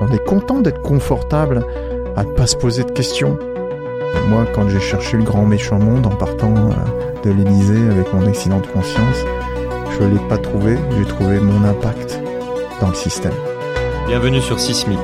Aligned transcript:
On 0.00 0.08
est 0.08 0.24
content 0.24 0.60
d'être 0.60 0.82
confortable, 0.82 1.64
à 2.16 2.24
ne 2.24 2.32
pas 2.32 2.46
se 2.46 2.56
poser 2.56 2.82
de 2.82 2.90
questions. 2.90 3.38
Moi, 4.28 4.44
quand 4.52 4.68
j'ai 4.68 4.80
cherché 4.80 5.16
le 5.16 5.22
grand 5.22 5.46
méchant 5.46 5.78
monde 5.78 6.06
en 6.06 6.16
partant 6.16 6.54
euh, 6.54 7.22
de 7.22 7.30
l'Élysée 7.30 7.90
avec 7.90 8.12
mon 8.12 8.26
accident 8.26 8.58
de 8.58 8.66
conscience, 8.66 9.18
je 9.92 10.04
ne 10.04 10.14
l'ai 10.14 10.28
pas 10.28 10.38
trouvé, 10.38 10.76
j'ai 10.98 11.04
trouvé 11.04 11.38
mon 11.38 11.62
impact 11.64 12.20
dans 12.80 12.88
le 12.88 12.94
système. 12.94 13.34
Bienvenue 14.08 14.40
sur 14.40 14.58
Sismic, 14.58 14.98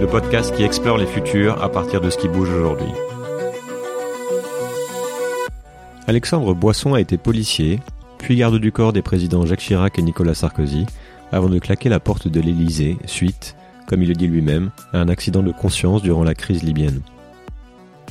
le 0.00 0.06
podcast 0.06 0.54
qui 0.54 0.62
explore 0.62 0.96
les 0.96 1.06
futurs 1.06 1.60
à 1.62 1.68
partir 1.68 2.00
de 2.00 2.08
ce 2.10 2.16
qui 2.16 2.28
bouge 2.28 2.50
aujourd'hui. 2.50 2.92
Alexandre 6.06 6.54
Boisson 6.54 6.94
a 6.94 7.00
été 7.00 7.16
policier, 7.16 7.80
puis 8.18 8.36
garde 8.36 8.58
du 8.58 8.70
corps 8.70 8.92
des 8.92 9.02
présidents 9.02 9.44
Jacques 9.44 9.58
Chirac 9.58 9.98
et 9.98 10.02
Nicolas 10.02 10.34
Sarkozy, 10.34 10.86
avant 11.32 11.48
de 11.48 11.58
claquer 11.58 11.88
la 11.88 11.98
porte 11.98 12.28
de 12.28 12.40
l'Élysée, 12.40 12.96
suite, 13.06 13.56
comme 13.86 14.02
il 14.02 14.08
le 14.08 14.14
dit 14.14 14.26
lui-même, 14.26 14.70
à 14.92 15.00
un 15.00 15.08
accident 15.08 15.42
de 15.42 15.52
conscience 15.52 16.02
durant 16.02 16.24
la 16.24 16.34
crise 16.34 16.62
libyenne. 16.62 17.00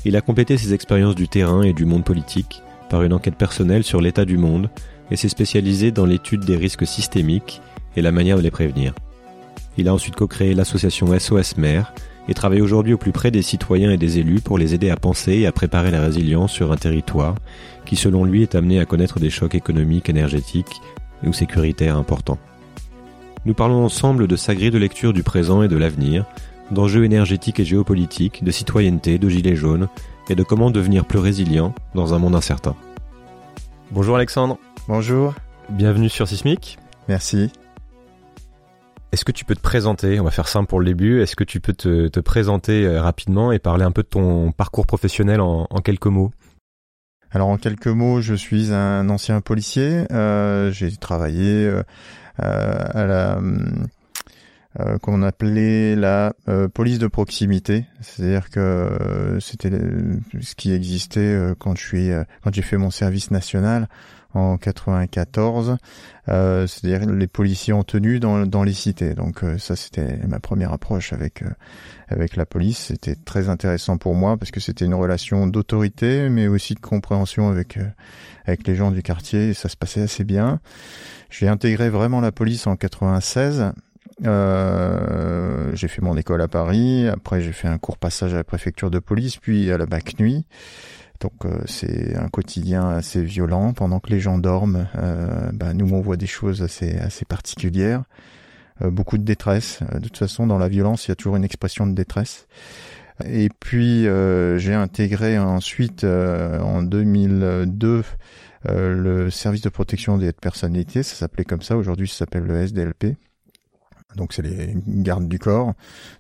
Il 0.05 0.15
a 0.15 0.21
complété 0.21 0.57
ses 0.57 0.73
expériences 0.73 1.15
du 1.15 1.27
terrain 1.27 1.63
et 1.63 1.73
du 1.73 1.85
monde 1.85 2.03
politique 2.03 2.61
par 2.89 3.03
une 3.03 3.13
enquête 3.13 3.35
personnelle 3.35 3.83
sur 3.83 4.01
l'état 4.01 4.25
du 4.25 4.37
monde 4.37 4.69
et 5.11 5.15
s'est 5.15 5.29
spécialisé 5.29 5.91
dans 5.91 6.05
l'étude 6.05 6.45
des 6.45 6.57
risques 6.57 6.85
systémiques 6.85 7.61
et 7.95 8.01
la 8.01 8.11
manière 8.11 8.37
de 8.37 8.41
les 8.41 8.51
prévenir. 8.51 8.93
Il 9.77 9.87
a 9.87 9.93
ensuite 9.93 10.15
co-créé 10.15 10.53
l'association 10.53 11.17
SOS 11.17 11.57
Mère 11.57 11.93
et 12.27 12.33
travaille 12.33 12.61
aujourd'hui 12.61 12.93
au 12.93 12.97
plus 12.97 13.11
près 13.11 13.31
des 13.31 13.41
citoyens 13.41 13.91
et 13.91 13.97
des 13.97 14.19
élus 14.19 14.41
pour 14.41 14.57
les 14.57 14.73
aider 14.73 14.89
à 14.89 14.95
penser 14.95 15.33
et 15.33 15.47
à 15.47 15.51
préparer 15.51 15.91
la 15.91 16.01
résilience 16.01 16.51
sur 16.51 16.71
un 16.71 16.77
territoire 16.77 17.35
qui 17.85 17.95
selon 17.95 18.25
lui 18.25 18.41
est 18.41 18.55
amené 18.55 18.79
à 18.79 18.85
connaître 18.85 19.19
des 19.19 19.29
chocs 19.29 19.55
économiques, 19.55 20.09
énergétiques 20.09 20.81
ou 21.23 21.33
sécuritaires 21.33 21.97
importants. 21.97 22.39
Nous 23.45 23.53
parlons 23.53 23.85
ensemble 23.85 24.27
de 24.27 24.35
sa 24.35 24.55
grille 24.55 24.71
de 24.71 24.79
lecture 24.79 25.13
du 25.13 25.21
présent 25.21 25.61
et 25.61 25.67
de 25.67 25.77
l'avenir, 25.77 26.25
d'enjeux 26.71 27.05
énergétiques 27.05 27.59
et 27.59 27.65
géopolitiques, 27.65 28.43
de 28.43 28.49
citoyenneté, 28.49 29.19
de 29.19 29.29
gilets 29.29 29.55
jaunes, 29.55 29.87
et 30.29 30.35
de 30.35 30.41
comment 30.41 30.71
devenir 30.71 31.05
plus 31.05 31.19
résilient 31.19 31.75
dans 31.93 32.15
un 32.15 32.17
monde 32.17 32.33
incertain. 32.33 32.75
Bonjour 33.91 34.15
Alexandre. 34.15 34.57
Bonjour. 34.87 35.35
Bienvenue 35.69 36.09
sur 36.09 36.27
Sismic. 36.27 36.79
Merci. 37.07 37.51
Est-ce 39.11 39.23
que 39.23 39.31
tu 39.31 39.45
peux 39.45 39.53
te 39.53 39.61
présenter? 39.61 40.19
On 40.19 40.23
va 40.23 40.31
faire 40.31 40.47
simple 40.47 40.67
pour 40.67 40.79
le 40.79 40.87
début. 40.87 41.21
Est-ce 41.21 41.35
que 41.35 41.43
tu 41.43 41.59
peux 41.59 41.73
te, 41.73 42.19
présenter 42.19 42.83
euh, 42.83 42.99
rapidement 42.99 43.51
et 43.51 43.59
parler 43.59 43.83
un 43.83 43.91
peu 43.91 44.01
de 44.01 44.07
ton 44.07 44.51
parcours 44.53 44.87
professionnel 44.87 45.39
en, 45.39 45.67
quelques 45.83 46.07
mots? 46.07 46.31
Alors 47.29 47.49
en 47.49 47.57
quelques 47.57 47.87
mots, 47.87 48.21
je 48.21 48.33
suis 48.33 48.73
un 48.73 49.07
ancien 49.09 49.39
policier. 49.41 50.11
Euh, 50.11 50.71
j'ai 50.71 50.95
travaillé 50.97 51.65
euh, 51.65 51.83
à 52.37 53.05
la 53.05 53.39
euh, 54.81 54.97
qu'on 54.97 55.21
appelait 55.21 55.95
la 55.95 56.33
euh, 56.49 56.67
police 56.67 56.99
de 56.99 57.07
proximité, 57.07 57.85
c'est-à-dire 58.01 58.49
que 58.49 58.59
euh, 58.59 59.39
c'était 59.39 59.71
ce 60.41 60.53
qui 60.53 60.73
existait 60.73 61.53
quand 61.59 61.77
je 61.77 61.85
suis 61.85 62.09
quand 62.43 62.53
j'ai 62.53 62.61
fait 62.61 62.75
mon 62.75 62.91
service 62.91 63.31
national 63.31 63.87
en 64.33 64.57
94, 64.57 65.77
c'est-à-dire 66.27 67.05
les 67.09 67.27
policiers 67.27 67.71
en 67.71 67.85
tenue 67.85 68.19
dans, 68.19 68.45
dans 68.45 68.63
les 68.63 68.73
cités. 68.73 69.13
Donc 69.13 69.45
ça 69.59 69.77
c'était 69.77 70.17
ma 70.27 70.41
première 70.41 70.73
approche 70.73 71.13
avec 71.13 71.45
avec 72.09 72.35
la 72.35 72.45
police. 72.45 72.87
C'était 72.87 73.15
très 73.15 73.47
intéressant 73.47 73.97
pour 73.97 74.13
moi 74.13 74.35
parce 74.35 74.51
que 74.51 74.59
c'était 74.59 74.83
une 74.83 74.93
relation 74.93 75.47
d'autorité, 75.47 76.27
mais 76.27 76.49
aussi 76.49 76.73
de 76.73 76.81
compréhension 76.81 77.47
avec 77.47 77.79
avec 78.45 78.67
les 78.67 78.75
gens 78.75 78.91
du 78.91 79.03
quartier. 79.03 79.51
Et 79.51 79.53
ça 79.53 79.69
se 79.69 79.77
passait 79.77 80.01
assez 80.01 80.25
bien. 80.25 80.59
J'ai 81.37 81.49
intégré 81.49 81.89
vraiment 81.89 82.21
la 82.21 82.31
police 82.31 82.65
en 82.65 82.77
96. 82.77 83.73
Euh, 84.25 85.71
j'ai 85.73 85.89
fait 85.89 86.01
mon 86.01 86.15
école 86.15 86.41
à 86.41 86.47
Paris. 86.47 87.09
Après, 87.09 87.41
j'ai 87.41 87.51
fait 87.51 87.67
un 87.67 87.77
court 87.77 87.97
passage 87.97 88.33
à 88.33 88.37
la 88.37 88.45
préfecture 88.45 88.89
de 88.89 88.99
police, 88.99 89.35
puis 89.35 89.69
à 89.69 89.77
la 89.77 89.85
BAC 89.85 90.17
nuit. 90.17 90.45
Donc 91.19 91.33
euh, 91.43 91.59
c'est 91.65 92.15
un 92.15 92.29
quotidien 92.29 92.87
assez 92.87 93.21
violent. 93.21 93.73
Pendant 93.73 93.99
que 93.99 94.11
les 94.11 94.21
gens 94.21 94.37
dorment, 94.37 94.87
euh, 94.95 95.51
bah, 95.51 95.73
nous 95.73 95.93
on 95.93 95.99
voit 95.99 96.15
des 96.15 96.25
choses 96.25 96.63
assez 96.63 96.97
assez 96.99 97.25
particulières. 97.25 98.03
Euh, 98.81 98.89
beaucoup 98.89 99.17
de 99.17 99.23
détresse. 99.23 99.79
De 99.91 99.99
toute 99.99 100.17
façon, 100.17 100.47
dans 100.47 100.57
la 100.57 100.69
violence, 100.69 101.07
il 101.07 101.09
y 101.09 101.11
a 101.11 101.15
toujours 101.15 101.35
une 101.35 101.43
expression 101.43 101.85
de 101.85 101.93
détresse. 101.93 102.47
Et 103.25 103.49
puis 103.59 104.03
j'ai 104.03 104.73
intégré 104.73 105.37
ensuite 105.37 106.05
en 106.05 106.81
2002 106.81 107.87
euh, 107.87 108.03
le 108.67 109.29
service 109.29 109.61
de 109.61 109.69
protection 109.69 110.17
des 110.17 110.33
personnalités, 110.33 111.03
ça 111.03 111.15
s'appelait 111.15 111.45
comme 111.45 111.61
ça, 111.61 111.77
aujourd'hui 111.77 112.07
ça 112.07 112.17
s'appelle 112.17 112.43
le 112.43 112.55
SDLP. 112.55 113.15
Donc 114.15 114.33
c'est 114.33 114.41
les 114.41 114.73
gardes 114.87 115.27
du 115.27 115.39
corps 115.39 115.73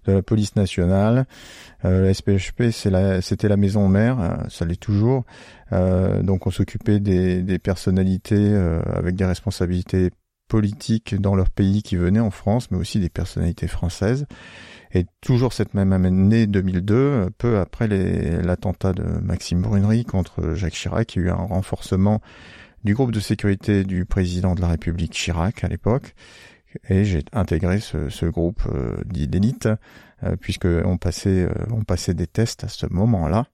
de 0.05 0.13
la 0.13 0.21
police 0.21 0.55
nationale. 0.55 1.25
Euh, 1.85 2.05
la 2.05 2.13
SPHP, 2.13 2.71
c'était 3.21 3.47
la 3.47 3.57
maison 3.57 3.87
mère, 3.87 4.19
euh, 4.19 4.35
ça 4.49 4.65
l'est 4.65 4.79
toujours. 4.79 5.23
Euh, 5.73 6.21
donc 6.21 6.47
on 6.47 6.51
s'occupait 6.51 6.99
des, 6.99 7.41
des 7.41 7.59
personnalités 7.59 8.35
euh, 8.37 8.81
avec 8.93 9.15
des 9.15 9.25
responsabilités 9.25 10.11
politiques 10.47 11.19
dans 11.19 11.35
leur 11.35 11.49
pays 11.49 11.81
qui 11.81 11.95
venaient 11.95 12.19
en 12.19 12.31
France, 12.31 12.69
mais 12.69 12.77
aussi 12.77 12.99
des 12.99 13.09
personnalités 13.09 13.67
françaises. 13.67 14.25
Et 14.95 15.05
toujours 15.19 15.51
cette 15.51 15.73
même 15.73 15.91
année 15.91 16.47
2002, 16.47 17.29
peu 17.37 17.59
après 17.59 17.89
l'attentat 17.89 18.93
de 18.93 19.03
Maxime 19.03 19.61
Brunery 19.61 20.05
contre 20.05 20.53
Jacques 20.53 20.71
Chirac, 20.71 21.15
il 21.15 21.19
y 21.19 21.25
a 21.25 21.25
eu 21.25 21.29
un 21.31 21.35
renforcement 21.35 22.21
du 22.85 22.93
groupe 22.93 23.11
de 23.11 23.19
sécurité 23.19 23.83
du 23.83 24.05
président 24.05 24.55
de 24.55 24.61
la 24.61 24.69
République 24.69 25.11
Chirac 25.11 25.65
à 25.65 25.67
l'époque. 25.67 26.15
Et 26.89 27.03
j'ai 27.03 27.25
intégré 27.33 27.81
ce, 27.81 28.25
groupe 28.27 28.61
euh, 28.67 28.95
d'élite, 29.05 29.67
euh, 30.23 30.37
puisque 30.39 30.65
on 30.85 30.97
passait, 30.97 31.43
euh, 31.43 31.83
passait 31.85 32.13
des 32.13 32.27
tests 32.27 32.63
à 32.63 32.69
ce 32.69 32.85
moment-là. 32.89 33.47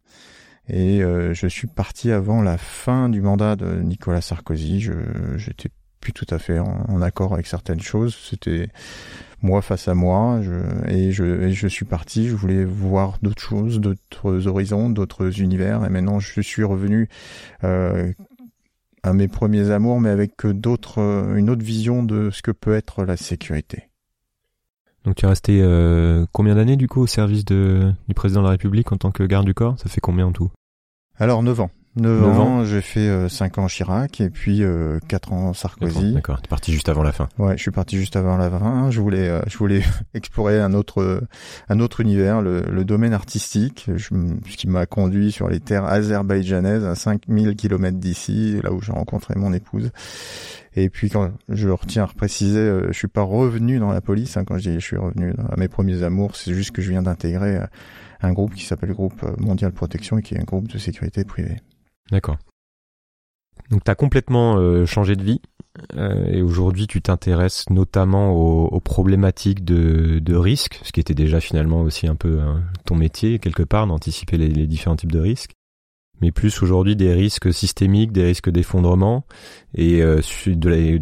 Et 0.68 1.02
je 1.02 1.48
suis 1.48 1.68
parti 1.68 2.12
avant 2.12 2.42
la 2.42 2.58
fin 2.58 3.10
du 3.10 3.20
mandat 3.20 3.58
de 3.58 3.82
Nicolas 3.82 4.22
Sarkozy. 4.22 4.88
J'étais 5.36 5.70
plus 6.02 6.12
tout 6.12 6.26
à 6.30 6.40
fait 6.40 6.60
en, 6.60 6.86
en 6.90 7.02
accord 7.02 7.34
avec 7.34 7.48
certaines 7.48 7.80
choses. 7.80 8.18
C'était 8.30 8.70
moi 9.42 9.62
face 9.62 9.88
à 9.88 9.96
moi, 9.96 10.42
je, 10.42 10.54
et, 10.88 11.12
je, 11.12 11.24
et 11.24 11.52
je 11.52 11.68
suis 11.68 11.86
parti, 11.86 12.28
je 12.28 12.36
voulais 12.36 12.64
voir 12.64 13.18
d'autres 13.22 13.42
choses, 13.42 13.80
d'autres 13.80 14.48
horizons, 14.48 14.90
d'autres 14.90 15.42
univers, 15.42 15.84
et 15.86 15.90
maintenant 15.90 16.20
je 16.20 16.42
suis 16.42 16.64
revenu 16.64 17.10
euh, 17.64 18.12
à 19.04 19.14
mes 19.14 19.28
premiers 19.28 19.72
amours, 19.72 20.00
mais 20.00 20.10
avec 20.10 20.46
d'autres, 20.46 21.00
une 21.36 21.50
autre 21.50 21.64
vision 21.64 22.04
de 22.04 22.30
ce 22.30 22.42
que 22.42 22.52
peut 22.52 22.76
être 22.76 23.04
la 23.04 23.18
sécurité. 23.18 23.90
Donc 25.06 25.16
tu 25.16 25.26
es 25.26 25.30
resté 25.30 25.62
euh, 25.64 26.26
combien 26.32 26.54
d'années 26.56 26.78
du 26.78 26.88
coup 26.88 27.02
au 27.02 27.08
service 27.08 27.44
de, 27.46 27.92
du 28.08 28.14
président 28.14 28.42
de 28.42 28.46
la 28.46 28.52
République 28.52 28.92
en 28.92 28.98
tant 28.98 29.10
que 29.10 29.24
garde 29.24 29.48
du 29.48 29.56
corps? 29.56 29.80
Ça 29.80 29.90
fait 29.90 30.02
combien 30.02 30.28
en 30.28 30.32
tout? 30.32 30.52
Alors 31.18 31.42
9 31.42 31.62
ans. 31.62 31.72
9, 31.98 32.40
ans, 32.40 32.64
j'ai 32.64 32.82
fait 32.82 33.10
euh, 33.10 33.28
5 33.28 33.58
ans 33.58 33.68
Chirac 33.68 34.22
et 34.22 34.30
puis 34.30 34.64
euh, 34.64 35.00
4 35.08 35.34
ans 35.34 35.54
Sarkozy. 35.54 36.14
D'accord, 36.14 36.42
tu 36.42 36.48
es 36.48 36.50
parti 36.50 36.72
juste 36.72 36.88
avant 36.88 37.04
la 37.04 37.12
fin. 37.12 37.28
Ouais, 37.38 37.58
je 37.58 37.62
suis 37.62 37.72
parti 37.72 37.98
juste 37.98 38.16
avant 38.16 38.38
la 38.38 38.50
fin. 38.50 38.90
Je 38.92 39.02
voulais, 39.02 39.28
euh, 39.28 39.42
je 39.48 39.58
voulais 39.58 39.84
explorer 40.14 40.62
un 40.62 40.74
autre, 40.74 41.22
un 41.68 41.80
autre 41.80 42.00
univers, 42.00 42.42
le, 42.42 42.62
le 42.62 42.86
domaine 42.86 43.14
artistique, 43.14 43.90
je, 43.96 44.10
ce 44.50 44.58
qui 44.58 44.68
m'a 44.68 44.86
conduit 44.86 45.32
sur 45.32 45.50
les 45.50 45.60
terres 45.60 45.86
azerbaïdjanaises 45.86 46.86
à 46.86 46.96
5000 46.96 47.56
km 47.56 47.98
d'ici, 47.98 48.60
là 48.64 48.72
où 48.72 48.82
j'ai 48.82 48.94
rencontré 48.94 49.36
mon 49.36 49.52
épouse. 49.54 49.92
Et 50.76 50.90
puis 50.90 51.10
quand 51.10 51.32
je 51.50 51.70
retiens 51.70 52.06
à 52.06 52.08
préciser, 52.08 52.60
euh, 52.60 52.88
je 52.92 52.98
suis 52.98 53.08
pas 53.08 53.24
revenu 53.24 53.80
dans 53.80 53.92
la 53.92 54.02
police. 54.02 54.38
Hein, 54.38 54.46
quand 54.46 54.58
je 54.58 54.70
dis 54.70 54.76
je 54.76 54.86
suis 54.86 54.98
revenu 54.98 55.34
à 55.50 55.58
mes 55.58 55.68
premiers 55.68 56.04
amours, 56.04 56.36
c'est 56.36 56.54
juste 56.54 56.72
que 56.72 56.82
je 56.82 56.92
viens 56.92 57.02
d'intégrer 57.02 57.58
euh, 57.58 57.66
un 58.22 58.32
groupe 58.32 58.54
qui 58.54 58.66
s'appelle 58.66 58.90
le 58.90 58.96
groupe 58.96 59.26
Mondial 59.40 59.72
Protection 59.74 60.18
et 60.20 60.22
qui 60.22 60.36
est 60.36 60.40
un 60.40 60.44
groupe 60.44 60.68
de 60.68 60.78
sécurité 60.78 61.26
privée. 61.26 61.58
D'accord. 62.12 62.38
Donc 63.70 63.84
tu 63.84 63.92
as 63.92 63.96
complètement 63.96 64.58
euh, 64.58 64.86
changé 64.86 65.16
de 65.16 65.24
vie 65.24 65.42
euh, 65.96 66.26
et 66.28 66.42
aujourd'hui 66.42 66.88
tu 66.88 67.02
t'intéresses 67.02 67.70
notamment 67.70 68.32
aux, 68.32 68.68
aux 68.68 68.80
problématiques 68.82 69.64
de, 69.64 70.20
de 70.20 70.36
risques, 70.36 70.80
ce 70.84 70.92
qui 70.92 71.00
était 71.00 71.14
déjà 71.14 71.40
finalement 71.40 71.82
aussi 71.82 72.08
un 72.08 72.16
peu 72.16 72.42
hein, 72.42 72.64
ton 72.86 72.96
métier 72.96 73.40
quelque 73.40 73.64
part 73.64 73.88
d'anticiper 73.88 74.38
les, 74.38 74.50
les, 74.50 74.68
différents 74.68 74.98
types 74.98 75.12
de 75.12 75.20
risques, 75.20 75.54
mais 76.20 76.32
plus 76.32 76.62
aujourd'hui 76.62 76.98
des 76.98 77.14
risques 77.14 77.54
systémiques, 77.54 78.12
des 78.12 78.26
risques 78.26 78.50
d'effondrement 78.50 79.26
et 79.74 80.02
euh, 80.02 80.20
de 80.48 80.70
la, 80.70 81.00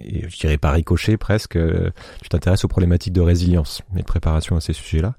je 0.00 0.38
dirais 0.38 0.58
pas 0.58 0.70
ricochet 0.70 1.16
presque, 1.16 1.56
euh, 1.56 1.90
tu 2.22 2.28
t'intéresses 2.28 2.64
aux 2.64 2.68
problématiques 2.68 3.12
de 3.12 3.20
résilience 3.20 3.82
et 3.96 4.00
de 4.00 4.04
préparation 4.04 4.56
à 4.56 4.60
ces 4.60 4.72
sujets-là. 4.72 5.14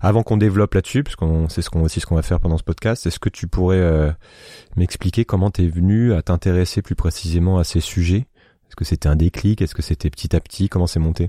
Avant 0.00 0.22
qu'on 0.22 0.36
développe 0.36 0.74
là-dessus, 0.74 1.02
parce 1.02 1.16
qu'on 1.16 1.48
c'est 1.48 1.62
ce 1.62 1.70
qu'on 1.70 1.82
aussi 1.82 2.00
ce 2.00 2.06
qu'on 2.06 2.16
va 2.16 2.22
faire 2.22 2.40
pendant 2.40 2.58
ce 2.58 2.62
podcast, 2.62 3.06
est-ce 3.06 3.18
que 3.18 3.28
tu 3.28 3.46
pourrais 3.46 3.76
euh, 3.76 4.10
m'expliquer 4.76 5.24
comment 5.24 5.50
tu 5.50 5.64
es 5.64 5.68
venu 5.68 6.14
à 6.14 6.22
t'intéresser 6.22 6.82
plus 6.82 6.94
précisément 6.94 7.58
à 7.58 7.64
ces 7.64 7.80
sujets? 7.80 8.26
Est-ce 8.66 8.76
que 8.76 8.84
c'était 8.84 9.08
un 9.08 9.16
déclic? 9.16 9.62
Est-ce 9.62 9.74
que 9.74 9.82
c'était 9.82 10.10
petit 10.10 10.34
à 10.34 10.40
petit? 10.40 10.68
Comment 10.68 10.86
c'est 10.86 11.00
monté? 11.00 11.28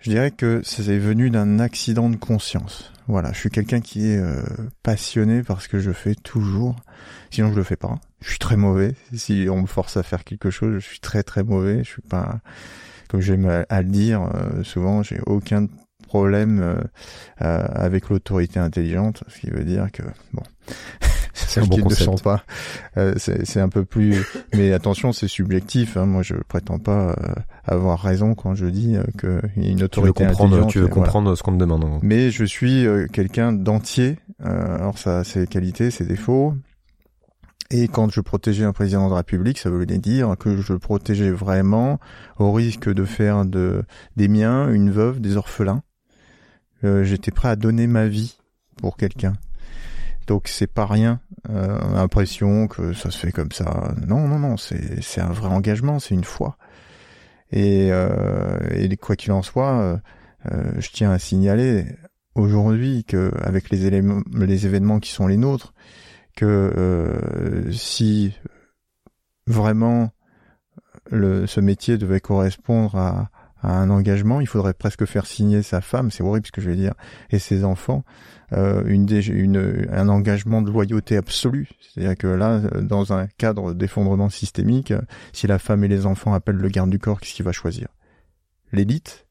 Je 0.00 0.10
dirais 0.10 0.30
que 0.30 0.60
c'est 0.64 0.98
venu 0.98 1.30
d'un 1.30 1.58
accident 1.60 2.10
de 2.10 2.16
conscience. 2.16 2.92
Voilà, 3.06 3.32
je 3.32 3.38
suis 3.38 3.50
quelqu'un 3.50 3.80
qui 3.80 4.10
est 4.10 4.18
euh, 4.18 4.42
passionné 4.82 5.42
par 5.42 5.62
ce 5.62 5.68
que 5.68 5.78
je 5.78 5.92
fais 5.92 6.14
toujours. 6.14 6.76
Sinon, 7.30 7.52
je 7.52 7.56
le 7.56 7.62
fais 7.62 7.76
pas. 7.76 7.98
Je 8.24 8.30
suis 8.30 8.38
très 8.38 8.56
mauvais. 8.56 8.94
Si 9.12 9.46
on 9.50 9.60
me 9.62 9.66
force 9.66 9.98
à 9.98 10.02
faire 10.02 10.24
quelque 10.24 10.50
chose, 10.50 10.74
je 10.78 10.86
suis 10.86 11.00
très 11.00 11.22
très 11.22 11.42
mauvais. 11.42 11.84
Je 11.84 11.90
suis 11.90 12.02
pas, 12.02 12.40
comme 13.08 13.20
j'aime 13.20 13.64
à 13.68 13.82
le 13.82 13.88
dire, 13.88 14.22
euh, 14.34 14.64
souvent, 14.64 15.02
j'ai 15.02 15.20
aucun 15.26 15.66
problème 16.08 16.80
avec 17.38 18.08
l'autorité 18.08 18.60
intelligente, 18.60 19.24
ce 19.28 19.40
qui 19.40 19.50
veut 19.50 19.64
dire 19.64 19.90
que 19.92 20.02
bon. 20.32 20.42
c'est 21.34 21.60
un 21.60 21.66
bon 21.66 21.80
concept. 21.80 22.10
Ne 22.10 22.18
pas. 22.18 22.44
c'est 23.18 23.60
un 23.60 23.68
peu 23.68 23.84
plus. 23.84 24.24
Mais 24.54 24.72
attention, 24.72 25.12
c'est 25.12 25.28
subjectif. 25.28 25.96
Hein. 25.96 26.06
Moi, 26.06 26.22
je 26.22 26.34
prétends 26.48 26.78
pas 26.78 27.16
avoir 27.66 28.00
raison 28.00 28.34
quand 28.34 28.54
je 28.54 28.66
dis 28.66 28.96
qu'il 29.18 29.64
y 29.64 29.66
a 29.66 29.70
une 29.70 29.82
autorité 29.82 30.22
tu 30.22 30.24
veux 30.24 30.28
comprendre. 30.30 30.66
Tu 30.68 30.78
veux 30.78 30.88
comprendre 30.88 31.34
ce 31.34 31.42
qu'on 31.42 31.52
te 31.52 31.58
demande. 31.58 31.98
Mais 32.02 32.30
je 32.30 32.44
suis 32.44 32.86
quelqu'un 33.12 33.52
d'entier. 33.52 34.18
alors 34.42 34.96
ça, 34.96 35.18
a 35.18 35.24
ses 35.24 35.46
qualités, 35.46 35.90
ses 35.90 36.06
défauts. 36.06 36.54
Et 37.70 37.88
quand 37.88 38.10
je 38.10 38.20
protégeais 38.20 38.64
un 38.64 38.72
président 38.72 39.06
de 39.06 39.10
la 39.10 39.18
République, 39.18 39.58
ça 39.58 39.70
voulait 39.70 39.98
dire 39.98 40.36
que 40.38 40.56
je 40.56 40.74
protégeais 40.74 41.30
vraiment 41.30 41.98
au 42.38 42.52
risque 42.52 42.92
de 42.92 43.04
faire 43.04 43.44
de, 43.44 43.82
des 44.16 44.28
miens 44.28 44.70
une 44.70 44.90
veuve, 44.90 45.20
des 45.20 45.36
orphelins. 45.36 45.82
Euh, 46.84 47.04
J'étais 47.04 47.30
prêt 47.30 47.48
à 47.48 47.56
donner 47.56 47.86
ma 47.86 48.06
vie 48.06 48.38
pour 48.76 48.96
quelqu'un. 48.96 49.32
Donc 50.26 50.48
c'est 50.48 50.66
pas 50.66 50.86
rien. 50.86 51.20
Euh, 51.50 52.06
que 52.68 52.92
ça 52.92 53.10
se 53.10 53.18
fait 53.18 53.32
comme 53.32 53.52
ça. 53.52 53.94
Non, 54.06 54.26
non, 54.28 54.38
non, 54.38 54.56
c'est 54.56 55.20
un 55.20 55.32
vrai 55.32 55.48
engagement, 55.48 55.98
c'est 55.98 56.14
une 56.14 56.24
foi. 56.24 56.56
Et, 57.52 57.88
euh, 57.92 58.58
et 58.72 58.96
quoi 58.96 59.16
qu'il 59.16 59.32
en 59.32 59.42
soit, 59.42 59.78
euh, 59.78 59.96
euh, 60.50 60.72
je 60.78 60.90
tiens 60.90 61.10
à 61.10 61.18
signaler 61.18 61.84
aujourd'hui 62.34 63.04
que 63.04 63.30
avec 63.40 63.70
les 63.70 64.00
les 64.00 64.66
événements 64.66 64.98
qui 64.98 65.10
sont 65.10 65.26
les 65.26 65.36
nôtres, 65.36 65.74
que 66.36 66.44
euh, 66.44 67.70
si 67.72 68.32
vraiment 69.46 70.10
le, 71.10 71.46
ce 71.46 71.60
métier 71.60 71.98
devait 71.98 72.20
correspondre 72.20 72.96
à, 72.96 73.30
à, 73.62 73.72
un 73.78 73.90
engagement, 73.90 74.40
il 74.40 74.46
faudrait 74.46 74.74
presque 74.74 75.04
faire 75.04 75.26
signer 75.26 75.62
sa 75.62 75.80
femme, 75.80 76.10
c'est 76.10 76.22
horrible 76.22 76.46
ce 76.46 76.52
que 76.52 76.60
je 76.60 76.70
vais 76.70 76.76
dire, 76.76 76.94
et 77.30 77.38
ses 77.38 77.64
enfants, 77.64 78.04
euh, 78.52 78.82
une, 78.86 79.08
une, 79.10 79.88
un 79.90 80.08
engagement 80.08 80.62
de 80.62 80.70
loyauté 80.70 81.16
absolue. 81.16 81.68
C'est-à-dire 81.80 82.16
que 82.16 82.26
là, 82.26 82.60
dans 82.80 83.12
un 83.12 83.26
cadre 83.26 83.72
d'effondrement 83.74 84.28
systémique, 84.28 84.92
si 85.32 85.46
la 85.46 85.58
femme 85.58 85.84
et 85.84 85.88
les 85.88 86.06
enfants 86.06 86.34
appellent 86.34 86.56
le 86.56 86.68
garde 86.68 86.90
du 86.90 86.98
corps, 86.98 87.20
qu'est-ce 87.20 87.34
qu'il 87.34 87.44
va 87.44 87.52
choisir? 87.52 87.88
L'élite 88.72 89.26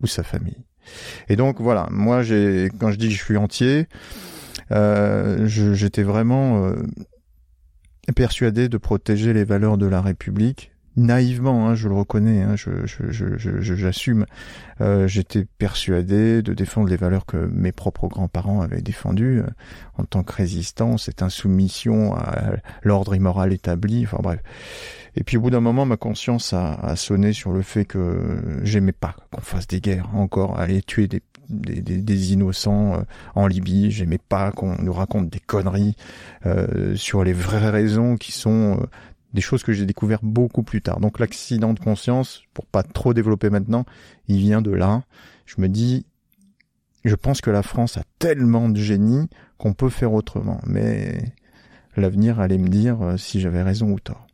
ou 0.00 0.06
sa 0.06 0.22
famille? 0.22 0.64
Et 1.28 1.36
donc 1.36 1.60
voilà, 1.60 1.86
moi 1.90 2.22
j'ai 2.22 2.70
quand 2.78 2.90
je 2.90 2.96
dis 2.96 3.08
que 3.08 3.14
je 3.14 3.22
suis 3.22 3.36
entier, 3.36 3.86
j'étais 4.72 6.02
vraiment 6.02 6.64
euh, 6.66 6.82
persuadé 8.14 8.68
de 8.68 8.78
protéger 8.78 9.32
les 9.32 9.44
valeurs 9.44 9.78
de 9.78 9.86
la 9.86 10.00
République 10.00 10.72
naïvement, 10.96 11.68
hein, 11.68 11.74
je 11.74 11.88
le 11.88 11.94
reconnais, 11.94 12.42
hein, 12.42 12.54
je, 12.56 13.74
j'assume. 13.74 14.26
Euh, 14.80 15.06
j'étais 15.06 15.46
persuadé 15.58 16.42
de 16.42 16.54
défendre 16.54 16.88
les 16.88 16.96
valeurs 16.96 17.24
que 17.24 17.36
mes 17.36 17.72
propres 17.72 18.08
grands-parents 18.08 18.60
avaient 18.60 18.82
défendues 18.82 19.40
euh, 19.40 19.46
en 19.96 20.04
tant 20.04 20.22
que 20.22 20.32
résistance, 20.32 21.04
cette 21.04 21.22
insoumission 21.22 22.14
à 22.14 22.56
l'ordre 22.82 23.14
immoral 23.14 23.52
établi. 23.52 24.04
Enfin 24.04 24.18
bref. 24.22 24.40
Et 25.14 25.24
puis 25.24 25.36
au 25.36 25.40
bout 25.40 25.50
d'un 25.50 25.60
moment, 25.60 25.84
ma 25.84 25.96
conscience 25.96 26.52
a, 26.52 26.74
a 26.74 26.96
sonné 26.96 27.32
sur 27.32 27.52
le 27.52 27.62
fait 27.62 27.84
que 27.84 28.60
j'aimais 28.62 28.92
pas 28.92 29.14
qu'on 29.30 29.42
fasse 29.42 29.66
des 29.66 29.80
guerres 29.80 30.08
encore, 30.14 30.58
aller 30.58 30.82
tuer 30.82 31.06
des 31.06 31.22
des, 31.52 32.32
innocents 32.32 32.94
euh, 32.94 33.02
en 33.34 33.46
Libye. 33.46 33.90
J'aimais 33.90 34.18
pas 34.18 34.52
qu'on 34.52 34.76
nous 34.82 34.92
raconte 34.92 35.28
des 35.30 35.40
conneries 35.40 35.96
euh, 36.46 36.96
sur 36.96 37.24
les 37.24 37.32
vraies 37.32 37.70
raisons 37.70 38.16
qui 38.16 38.32
sont 38.32 38.78
euh, 38.80 38.86
des 39.34 39.40
choses 39.40 39.62
que 39.62 39.72
j'ai 39.72 39.86
découvert 39.86 40.20
beaucoup 40.22 40.62
plus 40.62 40.82
tard. 40.82 41.00
Donc 41.00 41.18
l'accident 41.18 41.74
de 41.74 41.80
conscience, 41.80 42.42
pour 42.54 42.66
pas 42.66 42.82
trop 42.82 43.14
développer 43.14 43.50
maintenant, 43.50 43.84
il 44.28 44.38
vient 44.38 44.62
de 44.62 44.72
là. 44.72 45.04
Je 45.46 45.60
me 45.60 45.68
dis, 45.68 46.06
je 47.04 47.14
pense 47.14 47.40
que 47.40 47.50
la 47.50 47.62
France 47.62 47.96
a 47.96 48.02
tellement 48.18 48.68
de 48.68 48.78
génie 48.78 49.28
qu'on 49.58 49.72
peut 49.72 49.88
faire 49.88 50.12
autrement. 50.12 50.60
Mais 50.66 51.32
l'avenir 51.96 52.40
allait 52.40 52.58
me 52.58 52.68
dire 52.68 53.14
si 53.16 53.40
j'avais 53.40 53.62
raison 53.62 53.90
ou 53.90 54.00
tort. 54.00 54.26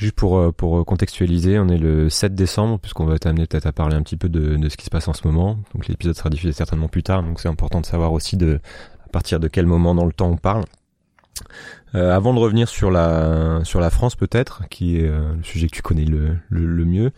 Juste 0.00 0.14
pour, 0.14 0.38
euh, 0.38 0.50
pour 0.50 0.82
contextualiser, 0.86 1.58
on 1.58 1.68
est 1.68 1.76
le 1.76 2.08
7 2.08 2.34
décembre, 2.34 2.78
puisqu'on 2.78 3.04
va 3.04 3.18
t'amener 3.18 3.46
peut-être 3.46 3.66
à 3.66 3.72
parler 3.72 3.96
un 3.96 4.02
petit 4.02 4.16
peu 4.16 4.30
de, 4.30 4.56
de 4.56 4.68
ce 4.70 4.78
qui 4.78 4.86
se 4.86 4.90
passe 4.90 5.08
en 5.08 5.12
ce 5.12 5.28
moment. 5.28 5.58
Donc 5.74 5.88
l'épisode 5.88 6.16
sera 6.16 6.30
diffusé 6.30 6.54
certainement 6.54 6.88
plus 6.88 7.02
tard, 7.02 7.22
donc 7.22 7.38
c'est 7.38 7.48
important 7.48 7.82
de 7.82 7.86
savoir 7.86 8.14
aussi 8.14 8.38
de 8.38 8.60
à 9.04 9.08
partir 9.10 9.40
de 9.40 9.46
quel 9.46 9.66
moment 9.66 9.94
dans 9.94 10.06
le 10.06 10.12
temps 10.12 10.30
on 10.30 10.38
parle. 10.38 10.64
Euh, 11.94 12.16
avant 12.16 12.32
de 12.32 12.38
revenir 12.38 12.66
sur 12.66 12.90
la 12.90 13.60
sur 13.64 13.78
la 13.78 13.90
France 13.90 14.16
peut-être, 14.16 14.62
qui 14.70 14.96
est 14.96 15.06
euh, 15.06 15.34
le 15.36 15.42
sujet 15.42 15.66
que 15.66 15.76
tu 15.76 15.82
connais 15.82 16.06
le, 16.06 16.38
le, 16.48 16.84
mieux, 16.86 17.12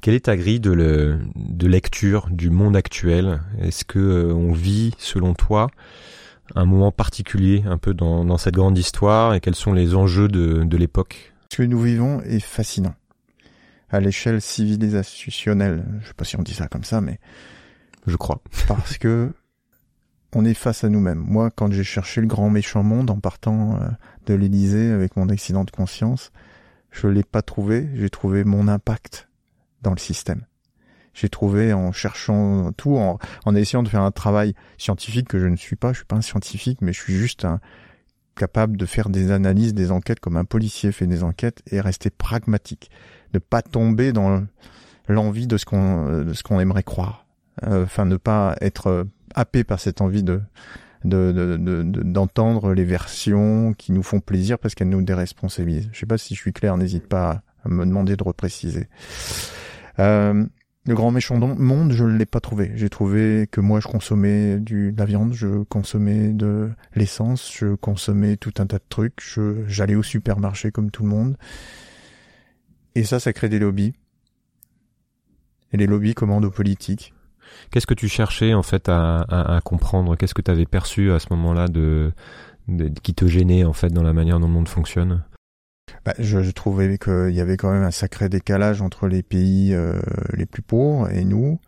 quelle 0.00 0.14
est 0.14 0.24
ta 0.24 0.36
grille 0.36 0.58
de, 0.58 0.72
le, 0.72 1.20
de 1.36 1.68
lecture 1.68 2.26
du 2.28 2.50
monde 2.50 2.74
actuel? 2.74 3.40
Est-ce 3.60 3.84
que 3.84 4.00
euh, 4.00 4.34
on 4.34 4.50
vit, 4.50 4.94
selon 4.98 5.34
toi, 5.34 5.68
un 6.56 6.64
moment 6.64 6.90
particulier 6.90 7.62
un 7.66 7.78
peu 7.78 7.94
dans, 7.94 8.24
dans 8.24 8.36
cette 8.36 8.54
grande 8.54 8.76
histoire? 8.76 9.34
Et 9.34 9.40
quels 9.40 9.54
sont 9.54 9.74
les 9.74 9.94
enjeux 9.94 10.26
de, 10.26 10.64
de 10.64 10.76
l'époque? 10.76 11.29
Que 11.50 11.62
nous 11.62 11.80
vivons 11.80 12.22
est 12.22 12.40
fascinant. 12.40 12.94
À 13.90 14.00
l'échelle 14.00 14.40
civilisationnelle, 14.40 15.84
je 16.00 16.08
sais 16.08 16.14
pas 16.14 16.24
si 16.24 16.36
on 16.36 16.42
dit 16.42 16.54
ça 16.54 16.68
comme 16.68 16.84
ça, 16.84 17.00
mais 17.00 17.18
je 18.06 18.16
crois. 18.16 18.40
Parce 18.68 18.96
que 18.98 19.32
on 20.32 20.44
est 20.44 20.54
face 20.54 20.84
à 20.84 20.88
nous-mêmes. 20.88 21.18
Moi, 21.18 21.50
quand 21.50 21.72
j'ai 21.72 21.82
cherché 21.82 22.20
le 22.20 22.28
grand 22.28 22.50
méchant 22.50 22.84
monde 22.84 23.10
en 23.10 23.18
partant 23.18 23.74
euh, 23.74 23.88
de 24.26 24.34
l'Élysée 24.34 24.92
avec 24.92 25.16
mon 25.16 25.28
accident 25.28 25.64
de 25.64 25.72
conscience, 25.72 26.30
je 26.92 27.08
l'ai 27.08 27.24
pas 27.24 27.42
trouvé. 27.42 27.88
J'ai 27.94 28.10
trouvé 28.10 28.44
mon 28.44 28.68
impact 28.68 29.28
dans 29.82 29.90
le 29.90 29.98
système. 29.98 30.46
J'ai 31.14 31.28
trouvé 31.28 31.72
en 31.72 31.90
cherchant 31.90 32.70
tout, 32.76 32.96
en, 32.96 33.18
en 33.44 33.54
essayant 33.56 33.82
de 33.82 33.88
faire 33.88 34.02
un 34.02 34.12
travail 34.12 34.54
scientifique 34.78 35.26
que 35.26 35.40
je 35.40 35.46
ne 35.46 35.56
suis 35.56 35.74
pas. 35.74 35.92
Je 35.92 35.98
suis 35.98 36.06
pas 36.06 36.16
un 36.16 36.22
scientifique, 36.22 36.78
mais 36.80 36.92
je 36.92 37.00
suis 37.00 37.16
juste 37.16 37.44
un, 37.44 37.60
capable 38.40 38.78
de 38.78 38.86
faire 38.86 39.10
des 39.10 39.32
analyses, 39.32 39.74
des 39.74 39.90
enquêtes 39.90 40.18
comme 40.18 40.38
un 40.38 40.46
policier 40.46 40.92
fait 40.92 41.06
des 41.06 41.22
enquêtes 41.22 41.60
et 41.70 41.78
rester 41.78 42.08
pragmatique, 42.08 42.90
ne 43.34 43.38
pas 43.38 43.60
tomber 43.60 44.14
dans 44.14 44.42
l'envie 45.08 45.46
de 45.46 45.58
ce 45.58 45.66
qu'on 45.66 46.22
de 46.24 46.32
ce 46.32 46.42
qu'on 46.42 46.58
aimerait 46.58 46.82
croire, 46.82 47.26
euh, 47.64 47.84
enfin 47.84 48.06
ne 48.06 48.16
pas 48.16 48.56
être 48.62 48.86
euh, 48.86 49.04
happé 49.34 49.62
par 49.62 49.78
cette 49.78 50.00
envie 50.00 50.22
de 50.22 50.40
d'entendre 51.04 52.62
de, 52.62 52.68
de, 52.68 52.72
les 52.72 52.84
versions 52.84 53.74
qui 53.74 53.92
nous 53.92 54.02
font 54.02 54.20
plaisir 54.20 54.58
parce 54.58 54.74
qu'elles 54.74 54.88
nous 54.88 55.02
déresponsabilisent. 55.02 55.90
Je 55.92 55.98
sais 55.98 56.06
pas 56.06 56.18
si 56.18 56.34
je 56.34 56.40
suis 56.40 56.54
clair, 56.54 56.78
n'hésite 56.78 57.08
pas 57.08 57.42
à 57.64 57.68
me 57.68 57.84
demander 57.84 58.16
de 58.16 58.24
repréciser. 58.24 58.88
Euh, 59.98 60.46
le 60.86 60.94
grand 60.94 61.10
méchant 61.10 61.36
monde, 61.36 61.92
je 61.92 62.04
ne 62.04 62.16
l'ai 62.16 62.26
pas 62.26 62.40
trouvé. 62.40 62.72
J'ai 62.74 62.88
trouvé 62.88 63.46
que 63.50 63.60
moi, 63.60 63.80
je 63.80 63.86
consommais 63.86 64.58
du, 64.58 64.92
de 64.92 64.98
la 64.98 65.04
viande, 65.04 65.34
je 65.34 65.62
consommais 65.64 66.28
de 66.30 66.70
l'essence, 66.94 67.52
je 67.54 67.74
consommais 67.74 68.36
tout 68.36 68.54
un 68.58 68.66
tas 68.66 68.78
de 68.78 68.84
trucs, 68.88 69.22
j'allais 69.66 69.94
au 69.94 70.02
supermarché 70.02 70.70
comme 70.70 70.90
tout 70.90 71.02
le 71.02 71.10
monde. 71.10 71.36
Et 72.94 73.04
ça, 73.04 73.20
ça 73.20 73.32
crée 73.32 73.48
des 73.48 73.58
lobbies. 73.58 73.92
Et 75.72 75.76
les 75.76 75.86
lobbies 75.86 76.14
commandent 76.14 76.46
aux 76.46 76.50
politiques. 76.50 77.14
Qu'est-ce 77.70 77.86
que 77.86 77.94
tu 77.94 78.08
cherchais 78.08 78.54
en 78.54 78.62
fait 78.62 78.88
à, 78.88 79.60
comprendre? 79.64 80.16
Qu'est-ce 80.16 80.34
que 80.34 80.42
tu 80.42 80.50
avais 80.50 80.66
perçu 80.66 81.12
à 81.12 81.18
ce 81.18 81.26
moment-là 81.30 81.68
de, 81.68 82.12
de, 82.68 82.88
qui 82.88 83.14
te 83.14 83.26
gênait 83.26 83.64
en 83.64 83.72
fait 83.72 83.90
dans 83.90 84.02
la 84.02 84.12
manière 84.12 84.40
dont 84.40 84.46
le 84.46 84.52
monde 84.52 84.68
fonctionne? 84.68 85.24
Bah, 86.04 86.14
je, 86.18 86.42
je, 86.42 86.50
trouvais 86.50 86.96
qu'il 86.96 87.30
y 87.30 87.40
avait 87.40 87.56
quand 87.56 87.70
même 87.70 87.82
un 87.82 87.90
sacré 87.90 88.28
décalage 88.28 88.80
entre 88.80 89.06
les 89.06 89.22
pays 89.22 89.74
euh, 89.74 90.00
les 90.32 90.46
plus 90.46 90.62
pauvres 90.62 91.10
et 91.10 91.24
nous. 91.24 91.60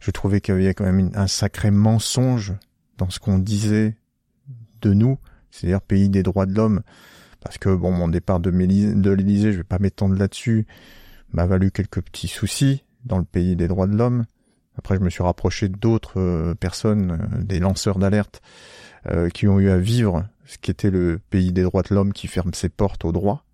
Je 0.00 0.10
trouvais 0.10 0.40
qu'il 0.40 0.54
y 0.54 0.64
avait 0.64 0.74
quand 0.74 0.84
même 0.84 1.10
un 1.14 1.26
sacré 1.26 1.70
mensonge 1.70 2.54
dans 2.98 3.08
ce 3.08 3.18
qu'on 3.18 3.38
disait 3.38 3.96
de 4.82 4.92
nous, 4.92 5.18
c'est-à-dire 5.50 5.80
pays 5.80 6.08
des 6.08 6.22
droits 6.22 6.46
de 6.46 6.54
l'homme. 6.54 6.82
Parce 7.40 7.56
que 7.56 7.74
bon, 7.74 7.90
mon 7.90 8.08
départ 8.08 8.40
de, 8.40 8.50
de 8.50 9.10
l'Élysée, 9.10 9.52
je 9.52 9.58
vais 9.58 9.64
pas 9.64 9.78
m'étendre 9.78 10.16
là-dessus, 10.16 10.66
m'a 11.32 11.46
valu 11.46 11.70
quelques 11.70 12.02
petits 12.02 12.28
soucis 12.28 12.84
dans 13.04 13.18
le 13.18 13.24
pays 13.24 13.56
des 13.56 13.68
droits 13.68 13.86
de 13.86 13.96
l'homme. 13.96 14.26
Après, 14.76 14.96
je 14.96 15.00
me 15.00 15.10
suis 15.10 15.22
rapproché 15.22 15.68
d'autres 15.68 16.20
euh, 16.20 16.54
personnes, 16.54 17.12
euh, 17.12 17.42
des 17.42 17.58
lanceurs 17.58 17.98
d'alerte, 17.98 18.42
qui 19.32 19.48
ont 19.48 19.58
eu 19.58 19.70
à 19.70 19.78
vivre 19.78 20.28
ce 20.44 20.58
qui 20.58 20.70
était 20.70 20.90
le 20.90 21.18
pays 21.30 21.50
des 21.50 21.62
droits 21.62 21.80
de 21.80 21.94
l'homme 21.94 22.12
qui 22.12 22.26
ferme 22.26 22.52
ses 22.52 22.68
portes 22.68 23.06
aux 23.06 23.12
droits. 23.12 23.44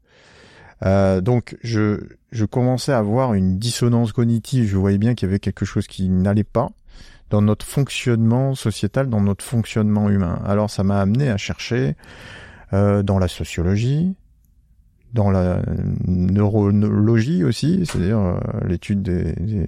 Euh, 0.83 1.21
donc 1.21 1.57
je, 1.63 2.01
je 2.33 2.45
commençais 2.45 2.93
à 2.93 2.99
avoir 2.99 3.35
une 3.35 3.59
dissonance 3.59 4.13
cognitive, 4.13 4.67
je 4.69 4.77
voyais 4.77 4.99
bien 4.99 5.15
qu'il 5.15 5.29
y 5.29 5.31
avait 5.31 5.39
quelque 5.39 5.65
chose 5.65 5.87
qui 5.87 6.09
n'allait 6.09 6.45
pas 6.45 6.71
dans 7.31 7.43
notre 7.43 7.65
fonctionnement 7.65 8.55
sociétal, 8.55 9.09
dans 9.09 9.21
notre 9.21 9.45
fonctionnement 9.45 10.11
humain. 10.11 10.41
Alors 10.45 10.71
ça 10.71 10.85
m'a 10.85 11.01
amené 11.01 11.31
à 11.31 11.37
chercher 11.37 11.97
euh, 12.73 13.03
dans 13.03 13.19
la 13.19 13.29
sociologie, 13.29 14.15
dans 15.13 15.31
la 15.31 15.63
neurologie 16.07 17.45
aussi, 17.45 17.87
c'est-à-dire 17.87 18.19
euh, 18.19 18.39
l'étude 18.67 19.03
des, 19.03 19.33
des, 19.35 19.67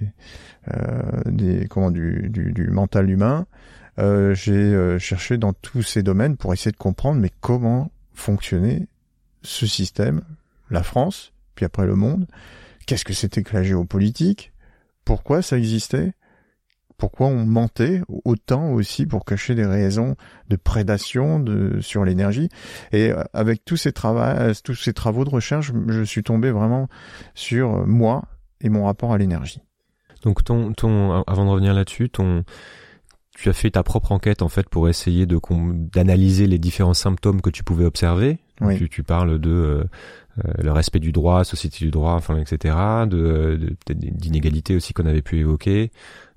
euh, 0.73 1.01
des, 1.25 1.67
comment 1.67 1.89
du, 1.89 2.29
du, 2.29 2.51
du 2.51 2.67
mental 2.67 3.09
humain. 3.09 3.45
Euh, 3.99 4.35
j'ai 4.35 4.99
cherché 4.99 5.37
dans 5.37 5.53
tous 5.53 5.81
ces 5.81 6.03
domaines 6.03 6.37
pour 6.37 6.53
essayer 6.53 6.71
de 6.71 6.77
comprendre 6.77 7.19
mais 7.19 7.31
comment 7.41 7.89
fonctionnait 8.13 8.87
ce 9.41 9.65
système, 9.65 10.21
la 10.69 10.83
France, 10.83 11.33
puis 11.55 11.65
après 11.65 11.85
le 11.85 11.95
monde. 11.95 12.27
Qu'est-ce 12.85 13.05
que 13.05 13.13
c'était 13.13 13.43
que 13.43 13.55
la 13.55 13.63
géopolitique? 13.63 14.53
Pourquoi 15.05 15.41
ça 15.41 15.57
existait? 15.57 16.13
Pourquoi 16.97 17.27
on 17.27 17.45
mentait 17.45 18.01
autant 18.25 18.71
aussi 18.71 19.05
pour 19.05 19.23
cacher 19.23 19.53
des 19.53 19.65
raisons 19.65 20.15
de 20.49 20.55
prédation 20.55 21.39
de, 21.39 21.79
sur 21.79 22.03
l'énergie? 22.03 22.49
Et 22.91 23.11
euh, 23.11 23.23
avec 23.33 23.63
tous 23.63 23.77
ces, 23.77 23.91
travaux, 23.91 24.53
tous 24.63 24.75
ces 24.75 24.93
travaux 24.93 25.23
de 25.23 25.29
recherche, 25.29 25.71
je 25.87 26.01
suis 26.03 26.23
tombé 26.23 26.49
vraiment 26.49 26.87
sur 27.35 27.85
moi 27.85 28.25
et 28.61 28.69
mon 28.69 28.85
rapport 28.85 29.13
à 29.13 29.17
l'énergie. 29.17 29.61
Donc 30.23 30.43
ton, 30.43 30.73
ton, 30.73 31.23
avant 31.27 31.45
de 31.45 31.49
revenir 31.51 31.73
là-dessus, 31.73 32.09
ton, 32.09 32.43
tu 33.37 33.49
as 33.49 33.53
fait 33.53 33.71
ta 33.71 33.83
propre 33.83 34.11
enquête 34.11 34.41
en 34.41 34.49
fait 34.49 34.67
pour 34.67 34.89
essayer 34.89 35.25
de 35.27 35.39
d'analyser 35.93 36.47
les 36.47 36.57
différents 36.57 36.95
symptômes 36.95 37.41
que 37.41 37.51
tu 37.51 37.63
pouvais 37.63 37.85
observer. 37.85 38.39
Tu, 38.77 38.89
tu, 38.89 39.03
parles 39.03 39.37
de 39.37 39.51
euh, 39.51 39.83
euh, 39.83 39.83
le 40.59 40.71
respect 40.71 40.99
du 40.99 41.11
droit, 41.11 41.43
société 41.43 41.85
du 41.85 41.91
droit, 41.91 42.13
enfin 42.13 42.37
etc. 42.37 42.75
De 43.07 43.59
d'inégalité 43.89 44.75
aussi 44.75 44.93
qu'on 44.93 45.05
avait 45.05 45.21
pu 45.21 45.39
évoquer. 45.39 45.91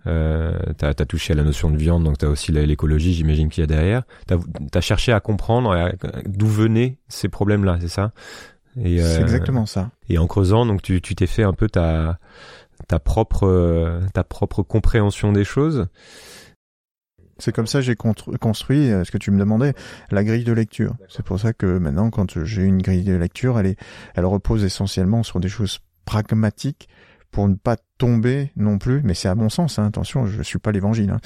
Euh, 0.07 0.53
t'as 0.79 0.89
as 0.89 1.05
touché 1.05 1.35
à 1.35 1.37
la 1.37 1.43
notion 1.43 1.71
de 1.71 1.77
viande, 1.77 2.05
donc 2.05 2.19
t'as 2.19 2.29
aussi 2.29 2.53
l'écologie, 2.53 3.13
j'imagine 3.13 3.49
qu'il 3.49 3.63
y 3.63 3.65
a 3.65 3.67
derrière. 3.67 4.03
T'as 4.27 4.39
as 4.73 4.81
cherché 4.81 5.13
à 5.13 5.21
comprendre 5.21 5.93
d'où 6.27 6.47
venaient 6.47 6.97
ces 7.09 7.29
problèmes-là, 7.29 7.79
c'est 7.81 7.89
ça? 7.89 8.13
C'est 8.77 9.01
euh, 9.01 9.21
exactement 9.21 9.67
ça. 9.67 9.91
Et 10.09 10.19
en 10.19 10.27
creusant, 10.27 10.65
donc 10.65 10.83
tu 10.83 11.01
t'es 11.01 11.27
fait 11.27 11.43
un 11.43 11.53
peu 11.53 11.69
ta 11.69 12.19
ta 12.89 12.99
propre 12.99 14.01
ta 14.15 14.25
propre 14.25 14.63
compréhension 14.63 15.33
des 15.33 15.45
choses. 15.45 15.89
C'est 17.41 17.55
comme 17.55 17.67
ça 17.67 17.79
que 17.79 17.85
j'ai 17.85 17.97
construit 17.97 18.91
euh, 18.91 19.05
ce 19.05 19.11
que 19.11 19.19
tu 19.19 19.31
me 19.31 19.39
demandais, 19.39 19.75
la 20.11 20.25
grille 20.25 20.45
de 20.45 20.53
lecture. 20.53 20.95
C'est 21.09 21.25
pour 21.25 21.41
ça 21.41 21.53
que 21.53 21.79
maintenant, 21.79 22.11
quand 22.11 22.45
j'ai 22.45 22.63
une 22.63 22.83
grille 22.83 23.05
de 23.05 23.15
lecture, 23.15 23.59
elle 23.59 23.67
est, 23.67 23.79
elle 24.15 24.27
repose 24.27 24.65
essentiellement 24.65 25.23
sur 25.23 25.41
des 25.41 25.49
choses 25.49 25.81
pragmatiques 26.05 26.89
pour 27.31 27.49
ne 27.49 27.55
pas 27.55 27.77
tomber 27.99 28.53
non 28.57 28.79
plus. 28.79 29.01
Mais 29.03 29.15
c'est 29.15 29.29
à 29.29 29.35
mon 29.35 29.49
sens, 29.49 29.79
hein, 29.79 29.87
attention, 29.87 30.27
je 30.27 30.43
suis 30.43 30.59
pas 30.59 30.73
l'évangile. 30.73 31.11
Hein. 31.11 31.21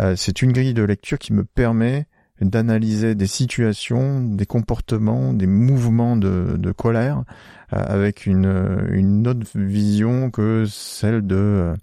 Euh, 0.00 0.14
c'est 0.16 0.42
une 0.42 0.52
grille 0.52 0.74
de 0.74 0.82
lecture 0.82 1.18
qui 1.18 1.32
me 1.32 1.44
permet 1.44 2.06
d'analyser 2.40 3.16
des 3.16 3.26
situations, 3.26 4.20
des 4.20 4.46
comportements, 4.46 5.32
des 5.32 5.48
mouvements 5.48 6.16
de, 6.16 6.54
de 6.56 6.70
colère 6.70 7.24
euh, 7.72 7.84
avec 7.84 8.26
une, 8.26 8.86
une 8.92 9.26
autre 9.26 9.46
vision 9.54 10.30
que 10.30 10.64
celle 10.66 11.26
de 11.26 11.74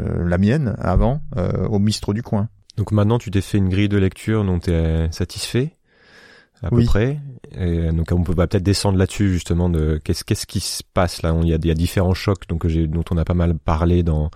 la 0.00 0.36
mienne 0.36 0.74
avant 0.80 1.22
au 1.68 1.78
bistrot 1.78 2.12
du 2.12 2.24
coin. 2.24 2.48
Donc 2.76 2.92
maintenant, 2.92 3.18
tu 3.18 3.30
t'es 3.30 3.40
fait 3.40 3.58
une 3.58 3.68
grille 3.68 3.88
de 3.88 3.98
lecture 3.98 4.44
dont 4.44 4.58
tu 4.58 4.70
es 4.70 5.10
satisfait 5.12 5.72
à 6.62 6.70
peu 6.70 6.84
près. 6.84 7.18
Et 7.52 7.92
donc 7.92 8.10
on 8.12 8.22
peut 8.22 8.34
peut-être 8.34 8.62
descendre 8.62 8.98
là-dessus 8.98 9.32
justement 9.32 9.68
de 9.68 10.00
qu'est-ce 10.02 10.24
qu'est-ce 10.24 10.46
qui 10.46 10.60
se 10.60 10.82
passe 10.94 11.22
là? 11.22 11.34
Il 11.42 11.48
y 11.48 11.54
a, 11.54 11.58
y 11.62 11.70
a 11.70 11.74
différents 11.74 12.14
chocs 12.14 12.46
donc 12.48 12.66
j'ai 12.66 12.86
dont 12.86 13.04
on 13.10 13.16
a 13.16 13.24
pas 13.24 13.34
mal 13.34 13.58
parlé 13.58 14.02
dans 14.02 14.30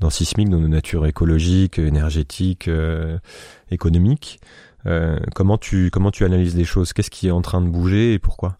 dans 0.00 0.10
Sismic, 0.10 0.48
dans 0.48 0.58
nos 0.58 0.68
natures 0.68 1.06
écologiques, 1.06 1.78
énergétiques, 1.78 2.68
euh, 2.68 3.18
économiques. 3.70 4.40
Euh, 4.86 5.18
comment 5.34 5.58
tu 5.58 5.90
comment 5.90 6.10
tu 6.10 6.24
analyses 6.24 6.56
les 6.56 6.64
choses? 6.64 6.92
Qu'est-ce 6.92 7.10
qui 7.10 7.28
est 7.28 7.32
en 7.32 7.42
train 7.42 7.60
de 7.60 7.68
bouger 7.68 8.14
et 8.14 8.18
pourquoi? 8.18 8.56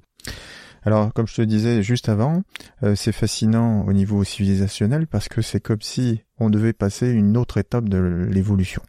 Alors, 0.85 1.13
comme 1.13 1.29
je 1.29 1.35
te 1.37 1.43
disais 1.43 1.83
juste 1.83 2.09
avant, 2.09 2.43
euh, 2.83 2.97
c'est 2.97 3.13
fascinant 3.13 3.87
au 3.87 3.93
niveau 3.93 4.25
civilisationnel 4.25 5.07
parce 5.07 5.29
que 5.29 5.41
c'est 5.41 5.61
comme 5.61 5.81
si 5.81 6.23
on 6.39 6.51
devait 6.51 6.73
passer 6.73 7.09
une 7.09 7.37
autre 7.37 7.59
étape 7.59 7.89
de 7.89 7.99
l'évolution. 7.99 8.83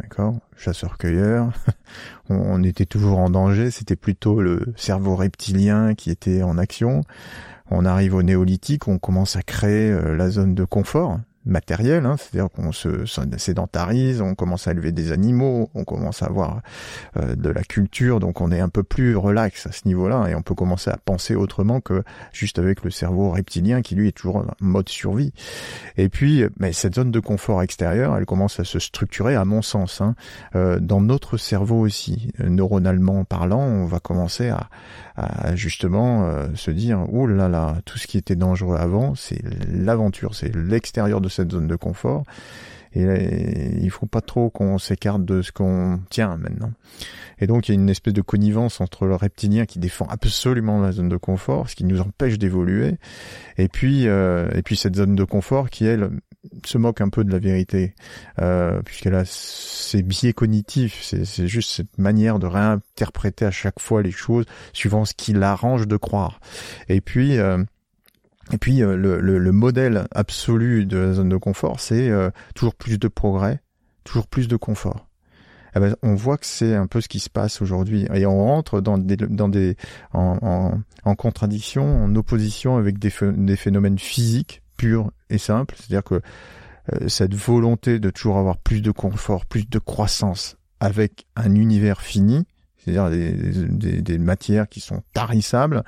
D'accord 0.00 0.36
Chasseur-cueilleur. 0.56 1.52
on, 2.30 2.62
était 2.62 2.86
toujours 2.86 3.18
en 3.18 3.30
danger. 3.30 3.70
C'était 3.70 3.96
plutôt 3.96 4.40
le 4.40 4.72
cerveau 4.76 5.16
reptilien 5.16 5.94
qui 5.94 6.10
était 6.10 6.42
en 6.42 6.58
action. 6.58 7.02
On 7.70 7.84
arrive 7.84 8.14
au 8.14 8.22
néolithique, 8.22 8.88
on 8.88 8.98
commence 8.98 9.36
à 9.36 9.42
créer 9.42 9.90
euh, 9.90 10.16
la 10.16 10.30
zone 10.30 10.54
de 10.54 10.64
confort 10.64 11.20
matériel, 11.46 12.04
hein, 12.04 12.16
c'est-à-dire 12.18 12.50
qu'on 12.50 12.72
se 12.72 13.06
sédentarise, 13.38 14.20
on 14.20 14.34
commence 14.34 14.68
à 14.68 14.72
élever 14.72 14.92
des 14.92 15.12
animaux, 15.12 15.70
on 15.74 15.84
commence 15.84 16.22
à 16.22 16.26
avoir 16.26 16.60
euh, 17.16 17.34
de 17.34 17.48
la 17.48 17.62
culture, 17.62 18.20
donc 18.20 18.40
on 18.40 18.52
est 18.52 18.60
un 18.60 18.68
peu 18.68 18.82
plus 18.82 19.16
relax 19.16 19.66
à 19.66 19.72
ce 19.72 19.88
niveau-là 19.88 20.28
et 20.28 20.34
on 20.34 20.42
peut 20.42 20.54
commencer 20.54 20.90
à 20.90 20.98
penser 20.98 21.34
autrement 21.34 21.80
que 21.80 22.02
juste 22.32 22.58
avec 22.58 22.84
le 22.84 22.90
cerveau 22.90 23.30
reptilien 23.30 23.80
qui 23.80 23.94
lui 23.94 24.08
est 24.08 24.12
toujours 24.12 24.36
en 24.36 24.46
mode 24.60 24.88
survie. 24.88 25.32
Et 25.96 26.08
puis, 26.08 26.44
mais 26.58 26.72
cette 26.72 26.94
zone 26.94 27.10
de 27.10 27.20
confort 27.20 27.62
extérieur, 27.62 28.16
elle 28.16 28.26
commence 28.26 28.60
à 28.60 28.64
se 28.64 28.78
structurer 28.78 29.34
à 29.34 29.44
mon 29.44 29.62
sens. 29.62 30.00
Hein, 30.00 30.14
euh, 30.54 30.78
dans 30.78 31.00
notre 31.00 31.38
cerveau 31.38 31.80
aussi, 31.80 32.32
neuronalement 32.38 33.24
parlant, 33.24 33.62
on 33.62 33.86
va 33.86 33.98
commencer 33.98 34.50
à, 34.50 34.68
justement 35.54 36.24
euh, 36.24 36.46
se 36.54 36.70
dire 36.70 37.04
oh 37.12 37.26
là 37.26 37.48
là, 37.48 37.76
tout 37.84 37.98
ce 37.98 38.06
qui 38.06 38.18
était 38.18 38.36
dangereux 38.36 38.76
avant, 38.76 39.14
c'est 39.14 39.40
l'aventure, 39.68 40.34
c'est 40.34 40.54
l'extérieur 40.54 41.20
de 41.20 41.28
cette 41.28 41.52
zone 41.52 41.66
de 41.66 41.76
confort. 41.76 42.24
Et, 42.92 43.78
il 43.80 43.90
faut 43.90 44.06
pas 44.06 44.20
trop 44.20 44.50
qu'on 44.50 44.78
s'écarte 44.78 45.24
de 45.24 45.42
ce 45.42 45.52
qu'on 45.52 46.00
tient 46.10 46.36
maintenant. 46.36 46.72
Et 47.38 47.46
donc 47.46 47.68
il 47.68 47.74
y 47.74 47.78
a 47.78 47.80
une 47.80 47.88
espèce 47.88 48.14
de 48.14 48.22
connivence 48.22 48.80
entre 48.80 49.06
le 49.06 49.14
reptilien 49.14 49.64
qui 49.64 49.78
défend 49.78 50.06
absolument 50.06 50.80
la 50.80 50.92
zone 50.92 51.08
de 51.08 51.16
confort, 51.16 51.68
ce 51.68 51.76
qui 51.76 51.84
nous 51.84 52.00
empêche 52.00 52.38
d'évoluer, 52.38 52.96
et 53.58 53.68
puis 53.68 54.08
euh, 54.08 54.48
et 54.54 54.62
puis 54.62 54.76
cette 54.76 54.96
zone 54.96 55.14
de 55.14 55.24
confort 55.24 55.70
qui 55.70 55.84
elle 55.86 56.10
se 56.64 56.78
moque 56.78 57.00
un 57.00 57.08
peu 57.08 57.24
de 57.24 57.30
la 57.30 57.38
vérité, 57.38 57.94
euh, 58.40 58.80
puisqu'elle 58.82 59.14
a 59.14 59.24
ses 59.24 60.02
biais 60.02 60.32
cognitifs, 60.32 61.02
c'est 61.02 61.46
juste 61.46 61.70
cette 61.70 61.98
manière 61.98 62.38
de 62.38 62.46
réinterpréter 62.46 63.44
à 63.44 63.50
chaque 63.50 63.80
fois 63.80 64.02
les 64.02 64.10
choses 64.10 64.46
suivant 64.72 65.04
ce 65.04 65.14
qui 65.14 65.32
l'arrange 65.32 65.86
de 65.86 65.96
croire. 65.96 66.40
Et 66.88 67.00
puis 67.00 67.38
euh, 67.38 67.62
et 68.52 68.58
puis 68.58 68.82
euh, 68.82 68.96
le, 68.96 69.20
le, 69.20 69.52
modèle 69.52 70.06
absolu 70.12 70.86
de 70.86 70.98
la 70.98 71.12
zone 71.12 71.28
de 71.28 71.36
confort, 71.36 71.80
c'est 71.80 72.08
euh, 72.08 72.30
toujours 72.54 72.74
plus 72.74 72.98
de 72.98 73.08
progrès, 73.08 73.60
toujours 74.04 74.26
plus 74.26 74.48
de 74.48 74.56
confort. 74.56 75.06
Eh 75.76 75.78
ben, 75.78 75.94
on 76.02 76.16
voit 76.16 76.36
que 76.36 76.46
c'est 76.46 76.74
un 76.74 76.88
peu 76.88 77.00
ce 77.00 77.08
qui 77.08 77.20
se 77.20 77.30
passe 77.30 77.62
aujourd'hui 77.62 78.08
et 78.12 78.26
on 78.26 78.44
rentre 78.44 78.80
dans 78.80 78.98
des, 78.98 79.16
dans 79.16 79.48
des 79.48 79.76
en, 80.12 80.36
en, 80.42 80.80
en 81.04 81.14
contradiction, 81.14 82.04
en 82.04 82.14
opposition 82.16 82.76
avec 82.76 82.98
des 82.98 83.10
phénomènes 83.56 83.98
physiques 83.98 84.62
purs 84.80 85.10
et 85.28 85.36
simples. 85.36 85.74
C'est-à-dire 85.76 86.02
que 86.02 86.14
euh, 86.92 87.08
cette 87.08 87.34
volonté 87.34 87.98
de 87.98 88.08
toujours 88.08 88.38
avoir 88.38 88.56
plus 88.56 88.80
de 88.80 88.90
confort, 88.90 89.44
plus 89.44 89.68
de 89.68 89.78
croissance 89.78 90.56
avec 90.80 91.26
un 91.36 91.54
univers 91.54 92.00
fini, 92.00 92.46
c'est-à-dire 92.78 93.10
des, 93.10 94.00
des, 94.00 94.16
matières 94.16 94.66
qui 94.66 94.80
sont 94.80 95.02
tarissables, 95.12 95.84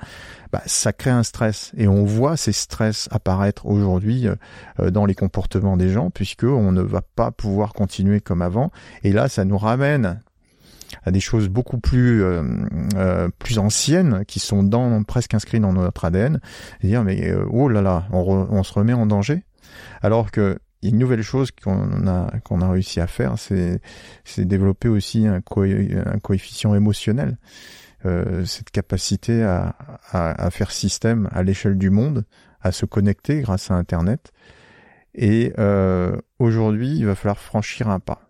bah, 0.51 0.61
ça 0.67 0.93
crée 0.93 1.09
un 1.09 1.23
stress. 1.23 1.71
Et 1.75 1.87
on 1.87 2.05
voit 2.05 2.37
ces 2.37 2.51
stress 2.51 3.09
apparaître 3.09 3.65
aujourd'hui 3.65 4.27
euh, 4.27 4.91
dans 4.91 5.07
les 5.07 5.15
comportements 5.15 5.75
des 5.75 5.89
gens, 5.89 6.11
puisque 6.11 6.43
on 6.43 6.71
ne 6.71 6.83
va 6.83 7.01
pas 7.01 7.31
pouvoir 7.31 7.73
continuer 7.73 8.21
comme 8.21 8.43
avant. 8.43 8.71
Et 9.01 9.11
là, 9.11 9.27
ça 9.27 9.43
nous 9.43 9.57
ramène 9.57 10.21
à 11.03 11.11
des 11.11 11.19
choses 11.19 11.49
beaucoup 11.49 11.79
plus 11.79 12.23
euh, 12.23 12.43
euh, 12.95 13.29
plus 13.39 13.59
anciennes 13.59 14.23
qui 14.25 14.39
sont 14.39 14.63
dans 14.63 15.03
presque 15.03 15.33
inscrites 15.33 15.61
dans 15.61 15.73
notre 15.73 16.05
ADN. 16.05 16.39
Et 16.81 16.87
dire 16.87 17.03
mais 17.03 17.33
oh 17.49 17.69
là 17.69 17.81
là, 17.81 18.07
on, 18.11 18.47
on 18.49 18.63
se 18.63 18.73
remet 18.73 18.93
en 18.93 19.05
danger. 19.05 19.43
Alors 20.01 20.31
que 20.31 20.59
une 20.83 20.97
nouvelle 20.97 21.21
chose 21.21 21.51
qu'on 21.51 22.07
a 22.07 22.31
qu'on 22.43 22.61
a 22.61 22.69
réussi 22.69 22.99
à 22.99 23.07
faire, 23.07 23.37
c'est 23.37 23.81
c'est 24.25 24.45
développer 24.45 24.89
aussi 24.89 25.27
un, 25.27 25.35
un 25.35 26.19
coefficient 26.19 26.75
émotionnel, 26.75 27.37
euh, 28.05 28.43
cette 28.45 28.69
capacité 28.69 29.43
à, 29.43 29.75
à, 30.11 30.45
à, 30.45 30.49
faire 30.51 30.71
système 30.71 31.29
à 31.31 31.41
l'échelle 31.41 31.77
du 31.77 31.89
monde, 31.89 32.25
à 32.61 32.73
se 32.73 32.85
connecter 32.85 33.41
grâce 33.41 33.71
à 33.71 33.75
Internet. 33.75 34.33
Et 35.15 35.53
euh, 35.57 36.17
aujourd'hui, 36.39 36.97
il 36.97 37.05
va 37.05 37.15
falloir 37.15 37.37
franchir 37.37 37.87
un 37.89 37.99
pas. 37.99 38.27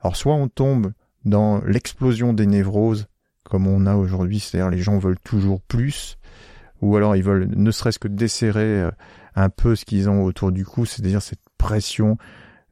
Alors 0.00 0.16
soit 0.16 0.34
on 0.34 0.48
tombe 0.48 0.92
dans 1.24 1.62
l'explosion 1.64 2.32
des 2.32 2.46
névroses 2.46 3.06
comme 3.44 3.66
on 3.66 3.86
a 3.86 3.96
aujourd'hui, 3.96 4.40
c'est-à-dire 4.40 4.70
les 4.70 4.78
gens 4.78 4.98
veulent 4.98 5.18
toujours 5.18 5.60
plus, 5.60 6.16
ou 6.80 6.96
alors 6.96 7.16
ils 7.16 7.22
veulent 7.22 7.48
ne 7.54 7.70
serait-ce 7.70 7.98
que 7.98 8.08
desserrer 8.08 8.82
euh, 8.82 8.90
un 9.34 9.50
peu 9.50 9.76
ce 9.76 9.84
qu'ils 9.84 10.08
ont 10.08 10.24
autour 10.24 10.52
du 10.52 10.64
cou, 10.64 10.86
c'est-à-dire 10.86 11.22
cette 11.22 11.42
pression 11.58 12.16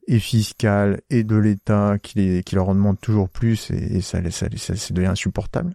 et 0.07 0.19
fiscale 0.19 1.01
et 1.11 1.23
de 1.23 1.37
l'État 1.37 1.97
qui, 2.03 2.43
qui 2.45 2.55
leur 2.55 2.69
en 2.69 2.75
demande 2.75 3.01
toujours 3.01 3.29
plus 3.29 3.71
et, 3.71 4.01
ça, 4.01 4.19
ça, 4.31 4.47
ça, 4.57 4.95
devient 4.95 5.07
insupportable. 5.07 5.75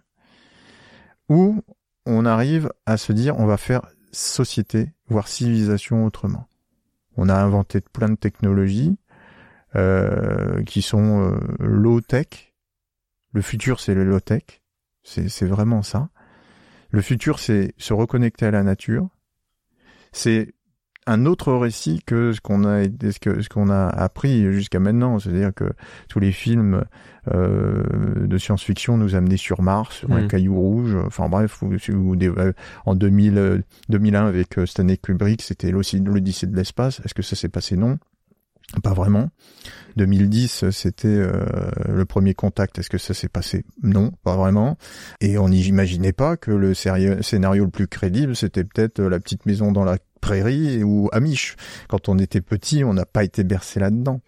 Ou 1.28 1.62
on 2.04 2.24
arrive 2.26 2.70
à 2.84 2.96
se 2.96 3.12
dire 3.12 3.38
on 3.38 3.46
va 3.46 3.56
faire 3.56 3.82
société, 4.12 4.92
voire 5.08 5.28
civilisation 5.28 6.04
autrement. 6.04 6.48
On 7.16 7.28
a 7.28 7.34
inventé 7.34 7.80
plein 7.80 8.08
de 8.08 8.16
technologies 8.16 8.96
euh, 9.74 10.62
qui 10.64 10.82
sont 10.82 11.30
euh, 11.30 11.38
low-tech. 11.58 12.45
Le 13.36 13.42
futur, 13.42 13.80
c'est 13.80 13.92
le 13.92 14.02
low-tech. 14.02 14.62
C'est 15.02 15.44
vraiment 15.44 15.82
ça. 15.82 16.08
Le 16.88 17.02
futur, 17.02 17.38
c'est 17.38 17.74
se 17.76 17.92
reconnecter 17.92 18.46
à 18.46 18.50
la 18.50 18.62
nature. 18.62 19.10
C'est 20.10 20.54
un 21.06 21.26
autre 21.26 21.52
récit 21.52 22.00
que 22.06 22.32
ce 22.32 22.40
qu'on 22.40 22.64
a 22.64 22.84
ce 22.84 23.20
que 23.20 23.42
ce 23.42 23.50
qu'on 23.50 23.68
a 23.68 23.88
appris 23.88 24.50
jusqu'à 24.52 24.80
maintenant 24.80 25.20
c'est-à-dire 25.20 25.54
que 25.54 25.70
tous 26.08 26.18
les 26.18 26.32
films 26.32 26.82
euh, 27.32 27.84
de 28.26 28.38
science-fiction 28.38 28.96
nous 28.96 29.14
amenaient 29.14 29.36
sur 29.36 29.62
Mars 29.62 29.98
sur 29.98 30.10
un 30.10 30.22
mm. 30.22 30.28
caillou 30.28 30.56
rouge 30.56 30.96
enfin 31.06 31.28
bref 31.28 31.62
ou, 31.62 31.70
euh, 31.70 32.52
en 32.86 32.94
2000 32.96 33.62
2001 33.88 34.26
avec 34.26 34.58
euh, 34.58 34.66
Stanley 34.66 34.96
Kubrick 34.96 35.42
c'était 35.42 35.70
l'Odyssée 35.70 36.48
de 36.48 36.56
l'espace 36.56 37.00
est-ce 37.04 37.14
que 37.14 37.22
ça 37.22 37.36
s'est 37.36 37.50
passé? 37.50 37.76
Non 37.76 37.98
Pas 38.82 38.94
vraiment. 38.94 39.30
2010, 39.96 40.70
c'était 40.70 41.08
euh, 41.08 41.46
le 41.88 42.04
premier 42.04 42.34
contact. 42.34 42.78
Est-ce 42.78 42.90
que 42.90 42.98
ça 42.98 43.14
s'est 43.14 43.28
passé? 43.28 43.64
Non, 43.82 44.12
pas 44.24 44.36
vraiment. 44.36 44.76
Et 45.20 45.38
on 45.38 45.48
n'imaginait 45.48 46.12
pas 46.12 46.36
que 46.36 46.50
le 46.50 46.74
scénario 46.74 47.64
le 47.64 47.70
plus 47.70 47.86
crédible, 47.86 48.36
c'était 48.36 48.64
peut-être 48.64 49.00
la 49.00 49.20
petite 49.20 49.46
maison 49.46 49.72
dans 49.72 49.84
la 49.84 49.98
prairie 50.20 50.82
ou 50.82 51.08
Amish. 51.12 51.56
Quand 51.88 52.08
on 52.08 52.18
était 52.18 52.40
petit, 52.40 52.84
on 52.84 52.92
n'a 52.92 53.06
pas 53.06 53.24
été 53.24 53.44
bercé 53.44 53.80
là-dedans. 53.80 54.20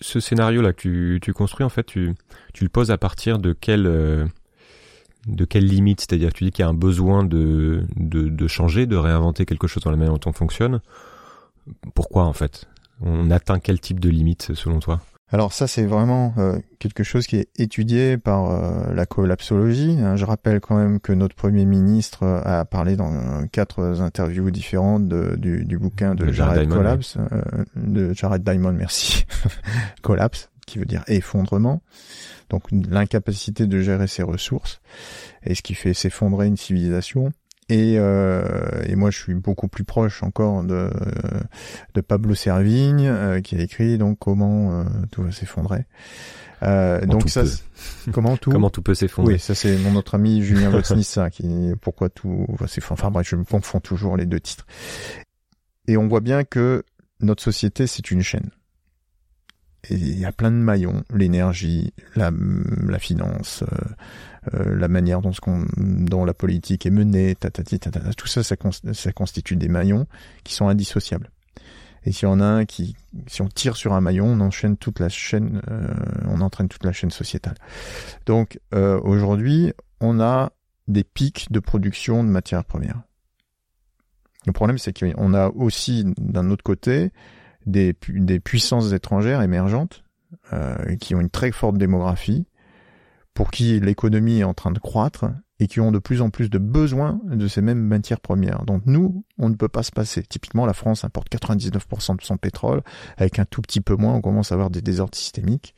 Ce 0.00 0.20
scénario-là 0.20 0.72
que 0.72 1.18
tu, 1.18 1.32
construis, 1.32 1.64
en 1.64 1.68
fait, 1.68 1.84
tu, 1.84 2.14
le 2.60 2.68
poses 2.68 2.90
à 2.90 2.98
partir 2.98 3.38
de 3.38 3.52
quelle, 3.52 3.86
euh, 3.86 4.24
de 5.26 5.44
quelle 5.44 5.66
limite? 5.66 6.00
C'est-à-dire 6.00 6.32
tu 6.32 6.44
dis 6.44 6.50
qu'il 6.50 6.62
y 6.62 6.66
a 6.66 6.68
un 6.68 6.74
besoin 6.74 7.24
de, 7.24 7.84
de, 7.96 8.28
de 8.28 8.46
changer, 8.46 8.86
de 8.86 8.96
réinventer 8.96 9.46
quelque 9.46 9.66
chose 9.66 9.82
dans 9.82 9.90
la 9.90 9.96
manière 9.96 10.14
dont 10.14 10.30
on 10.30 10.32
fonctionne. 10.32 10.80
Pourquoi, 11.94 12.24
en 12.24 12.32
fait? 12.32 12.68
On 13.00 13.30
atteint 13.30 13.58
quel 13.58 13.80
type 13.80 14.00
de 14.00 14.08
limite 14.08 14.54
selon 14.54 14.80
toi? 14.80 15.00
Alors 15.34 15.52
ça, 15.52 15.66
c'est 15.66 15.84
vraiment 15.84 16.34
euh, 16.38 16.58
quelque 16.78 17.02
chose 17.02 17.26
qui 17.26 17.36
est 17.36 17.48
étudié 17.56 18.18
par 18.18 18.50
euh, 18.50 18.94
la 18.94 19.04
collapsologie. 19.04 19.96
Hein. 20.00 20.16
Je 20.16 20.24
rappelle 20.24 20.60
quand 20.60 20.76
même 20.76 21.00
que 21.00 21.12
notre 21.12 21.34
Premier 21.34 21.64
ministre 21.64 22.24
a 22.24 22.64
parlé 22.64 22.94
dans 22.94 23.46
quatre 23.48 23.82
interviews 24.00 24.50
différentes 24.52 25.08
du, 25.08 25.78
bouquin 25.78 26.14
de 26.14 26.30
Jared, 26.30 26.68
Collapse, 26.68 27.16
euh, 27.16 27.64
de 27.74 28.12
Jared 28.12 28.44
Diamond, 28.44 28.72
merci, 28.72 29.24
Collapse, 30.02 30.50
qui 30.66 30.78
veut 30.78 30.84
dire 30.84 31.02
effondrement. 31.08 31.82
Donc 32.50 32.70
l'incapacité 32.70 33.66
de 33.66 33.80
gérer 33.80 34.06
ses 34.06 34.22
ressources 34.22 34.80
et 35.42 35.54
ce 35.54 35.62
qui 35.62 35.74
fait 35.74 35.94
s'effondrer 35.94 36.46
une 36.46 36.56
civilisation. 36.56 37.32
Et, 37.68 37.94
euh, 37.98 38.82
et, 38.86 38.94
moi, 38.94 39.10
je 39.10 39.18
suis 39.18 39.34
beaucoup 39.34 39.68
plus 39.68 39.84
proche 39.84 40.22
encore 40.22 40.64
de, 40.64 40.90
de 41.94 42.00
Pablo 42.02 42.34
Servigne, 42.34 43.06
euh, 43.06 43.40
qui 43.40 43.56
a 43.56 43.60
écrit 43.60 43.96
donc 43.96 44.18
comment 44.18 44.80
euh, 44.80 44.84
tout 45.10 45.22
va 45.22 45.32
s'effondrer. 45.32 45.86
Euh, 46.62 47.04
donc 47.04 47.28
ça, 47.28 47.42
comment 48.12 48.36
tout 48.36 48.50
comment 48.50 48.70
tout 48.70 48.82
peut 48.82 48.94
s'effondrer. 48.94 49.34
Oui, 49.34 49.38
ça 49.38 49.54
c'est 49.54 49.76
mon 49.78 49.96
autre 49.96 50.14
ami 50.14 50.42
Julien 50.42 50.70
Votsnissa 50.70 51.28
qui 51.28 51.72
pourquoi 51.80 52.08
tout 52.08 52.46
va 52.58 52.66
s'effondrer. 52.66 53.02
Enfin 53.02 53.10
bref, 53.10 53.28
je 53.28 53.36
me 53.36 53.44
confonds 53.44 53.80
toujours 53.80 54.16
les 54.16 54.24
deux 54.24 54.40
titres. 54.40 54.66
Et 55.88 55.96
on 55.96 56.06
voit 56.06 56.20
bien 56.20 56.44
que 56.44 56.84
notre 57.20 57.42
société 57.42 57.86
c'est 57.86 58.10
une 58.10 58.22
chaîne. 58.22 58.50
Il 59.90 60.18
y 60.18 60.24
a 60.24 60.32
plein 60.32 60.50
de 60.50 60.56
maillons, 60.56 61.04
l'énergie, 61.12 61.92
la, 62.16 62.30
la 62.86 62.98
finance, 62.98 63.62
euh, 63.62 63.76
euh, 64.54 64.76
la 64.76 64.88
manière 64.88 65.20
dont, 65.20 65.32
ce 65.32 65.40
dont 65.76 66.24
la 66.24 66.34
politique 66.34 66.86
est 66.86 66.90
menée, 66.90 67.36
tout 68.16 68.26
ça, 68.26 68.42
ça, 68.42 68.56
constitue 69.12 69.56
des 69.56 69.68
maillons 69.68 70.06
qui 70.42 70.54
sont 70.54 70.68
indissociables. 70.68 71.30
Et 72.04 72.12
s'il 72.12 72.28
y 72.28 72.30
en 72.30 72.40
a 72.40 72.44
un 72.44 72.64
qui, 72.66 72.96
si 73.26 73.40
on 73.40 73.48
tire 73.48 73.76
sur 73.76 73.94
un 73.94 74.00
maillon, 74.00 74.26
on 74.26 74.40
enchaîne 74.40 74.76
toute 74.76 75.00
la 75.00 75.08
chaîne, 75.08 75.62
euh, 75.70 75.94
on 76.26 76.40
entraîne 76.40 76.68
toute 76.68 76.84
la 76.84 76.92
chaîne 76.92 77.10
sociétale. 77.10 77.54
Donc 78.26 78.60
euh, 78.74 79.00
aujourd'hui, 79.00 79.72
on 80.00 80.20
a 80.20 80.52
des 80.86 81.04
pics 81.04 81.50
de 81.50 81.60
production 81.60 82.22
de 82.22 82.28
matières 82.28 82.64
premières. 82.64 83.00
Le 84.46 84.52
problème, 84.52 84.76
c'est 84.76 84.92
qu'on 84.98 85.32
a 85.32 85.48
aussi 85.48 86.04
d'un 86.18 86.50
autre 86.50 86.62
côté 86.62 87.10
des, 87.66 87.94
puissances 88.40 88.92
étrangères 88.92 89.42
émergentes 89.42 90.04
euh, 90.52 90.96
qui 90.96 91.14
ont 91.14 91.20
une 91.20 91.30
très 91.30 91.52
forte 91.52 91.76
démographie 91.76 92.46
pour 93.34 93.50
qui 93.50 93.80
l'économie 93.80 94.40
est 94.40 94.44
en 94.44 94.54
train 94.54 94.70
de 94.70 94.78
croître 94.78 95.26
et 95.60 95.66
qui 95.66 95.80
ont 95.80 95.92
de 95.92 95.98
plus 95.98 96.20
en 96.20 96.30
plus 96.30 96.50
de 96.50 96.58
besoins 96.58 97.20
de 97.24 97.46
ces 97.46 97.62
mêmes 97.62 97.80
matières 97.80 98.20
premières. 98.20 98.64
Donc 98.64 98.82
nous, 98.86 99.24
on 99.38 99.48
ne 99.48 99.54
peut 99.54 99.68
pas 99.68 99.82
se 99.82 99.92
passer. 99.92 100.22
Typiquement, 100.22 100.66
la 100.66 100.72
France 100.72 101.04
importe 101.04 101.28
99% 101.30 102.16
de 102.16 102.22
son 102.22 102.36
pétrole, 102.36 102.82
avec 103.16 103.38
un 103.38 103.44
tout 103.44 103.62
petit 103.62 103.80
peu 103.80 103.94
moins, 103.94 104.14
on 104.14 104.20
commence 104.20 104.52
à 104.52 104.54
avoir 104.54 104.70
des 104.70 104.82
désordres 104.82 105.16
systémiques. 105.16 105.74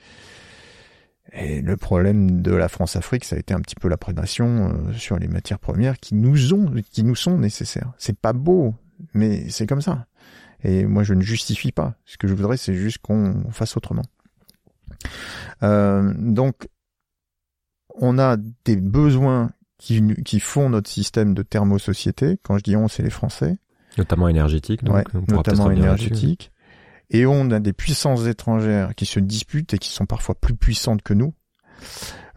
Et 1.32 1.60
le 1.60 1.76
problème 1.76 2.40
de 2.40 2.52
la 2.52 2.68
France-Afrique, 2.68 3.24
ça 3.24 3.36
a 3.36 3.38
été 3.38 3.52
un 3.52 3.60
petit 3.60 3.74
peu 3.74 3.88
la 3.88 3.96
prédation 3.96 4.70
euh, 4.70 4.92
sur 4.94 5.18
les 5.18 5.28
matières 5.28 5.58
premières 5.58 5.98
qui 5.98 6.14
nous 6.14 6.54
ont, 6.54 6.72
qui 6.90 7.02
nous 7.02 7.16
sont 7.16 7.36
nécessaires. 7.36 7.92
C'est 7.98 8.18
pas 8.18 8.32
beau, 8.32 8.74
mais 9.12 9.48
c'est 9.50 9.66
comme 9.66 9.82
ça. 9.82 10.06
Et 10.66 10.84
moi, 10.84 11.04
je 11.04 11.14
ne 11.14 11.20
justifie 11.20 11.70
pas. 11.70 11.94
Ce 12.04 12.18
que 12.18 12.26
je 12.26 12.34
voudrais, 12.34 12.56
c'est 12.56 12.74
juste 12.74 12.98
qu'on 12.98 13.44
fasse 13.52 13.76
autrement. 13.76 14.02
Euh, 15.62 16.12
donc, 16.18 16.68
on 17.94 18.18
a 18.18 18.36
des 18.64 18.74
besoins 18.74 19.52
qui, 19.78 20.02
qui 20.24 20.40
font 20.40 20.68
notre 20.68 20.90
système 20.90 21.34
de 21.34 21.44
thermosociété. 21.44 22.38
Quand 22.42 22.58
je 22.58 22.64
dis 22.64 22.74
on, 22.74 22.88
c'est 22.88 23.04
les 23.04 23.10
Français. 23.10 23.58
Notamment 23.96 24.26
énergétique. 24.26 24.82
Donc 24.82 25.14
notamment 25.28 25.70
énergétique. 25.70 26.50
Et 27.10 27.26
on 27.26 27.48
a 27.52 27.60
des 27.60 27.72
puissances 27.72 28.26
étrangères 28.26 28.96
qui 28.96 29.06
se 29.06 29.20
disputent 29.20 29.72
et 29.72 29.78
qui 29.78 29.90
sont 29.90 30.06
parfois 30.06 30.34
plus 30.34 30.56
puissantes 30.56 31.02
que 31.02 31.14
nous. 31.14 31.32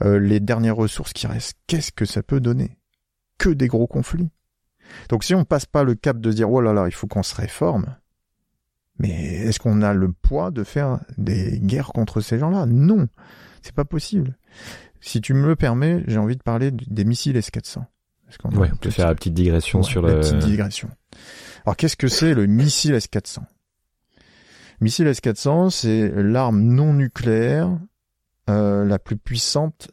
Euh, 0.04 0.20
les 0.20 0.40
dernières 0.40 0.76
ressources 0.76 1.14
qui 1.14 1.26
restent, 1.26 1.58
qu'est-ce 1.66 1.92
que 1.92 2.06
ça 2.06 2.22
peut 2.22 2.40
donner? 2.40 2.78
Que 3.40 3.50
des 3.50 3.68
gros 3.68 3.88
conflits. 3.88 4.30
Donc 5.10 5.24
si 5.24 5.34
on 5.34 5.46
passe 5.46 5.66
pas 5.66 5.84
le 5.84 5.96
cap 5.96 6.20
de 6.20 6.32
dire 6.32 6.52
oh 6.52 6.62
là 6.62 6.74
là, 6.74 6.86
il 6.88 6.94
faut 6.94 7.08
qu'on 7.08 7.24
se 7.24 7.36
réforme, 7.36 7.96
mais 9.00 9.10
est-ce 9.10 9.60
qu'on 9.60 9.82
a 9.82 9.94
le 9.94 10.12
poids 10.12 10.52
de 10.52 10.64
faire 10.64 11.00
des 11.18 11.60
guerres 11.60 11.92
contre 11.94 12.22
ces 12.22 12.38
gens-là? 12.38 12.66
Non, 12.66 13.08
c'est 13.62 13.74
pas 13.74 13.86
possible. 13.86 14.38
Si 15.02 15.22
tu 15.22 15.34
me 15.34 15.48
le 15.48 15.56
permets, 15.56 16.04
j'ai 16.08 16.18
envie 16.18 16.36
de 16.36 16.44
parler 16.44 16.72
des 16.72 17.06
missiles 17.06 17.38
S-400. 17.38 17.84
Ouais, 18.54 18.70
on 18.72 18.76
peut 18.76 18.92
faire 18.92 19.08
la 19.08 19.16
petite 19.16 19.34
digression 19.34 19.82
sur 19.82 20.02
le... 20.02 20.20
petite 20.20 20.38
digression. 20.38 20.90
Alors, 21.66 21.76
qu'est-ce 21.78 21.96
que 21.96 22.08
c'est 22.08 22.34
le 22.34 22.46
missile 22.46 22.94
S-400 22.94 23.40
Missile 24.82 25.08
S-400, 25.08 25.72
c'est 25.72 26.12
l'arme 26.16 26.62
non 26.62 26.94
nucléaire 26.94 27.78
euh, 28.50 28.86
la 28.86 29.00
plus 29.00 29.18
puissante 29.18 29.90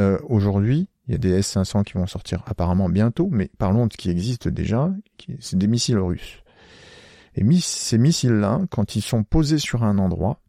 euh, 0.00 0.18
aujourd'hui. 0.28 0.88
Il 1.06 1.12
y 1.12 1.14
a 1.14 1.18
des 1.18 1.30
S-500 1.30 1.84
qui 1.84 1.94
vont 1.94 2.06
sortir 2.06 2.42
apparemment 2.46 2.88
bientôt, 2.88 3.28
mais 3.30 3.50
parlons 3.58 3.86
de 3.86 3.92
ce 3.92 3.96
qui 3.96 4.10
existe 4.10 4.48
déjà. 4.48 4.92
C'est 5.40 5.56
des 5.56 5.66
missiles 5.66 5.98
russes. 5.98 6.42
Et 7.34 7.44
ces 7.60 7.98
missiles-là, 7.98 8.60
quand 8.70 8.96
ils 8.96 9.02
sont 9.02 9.24
posés 9.24 9.58
sur 9.58 9.84
un 9.84 9.98
endroit, 9.98 10.40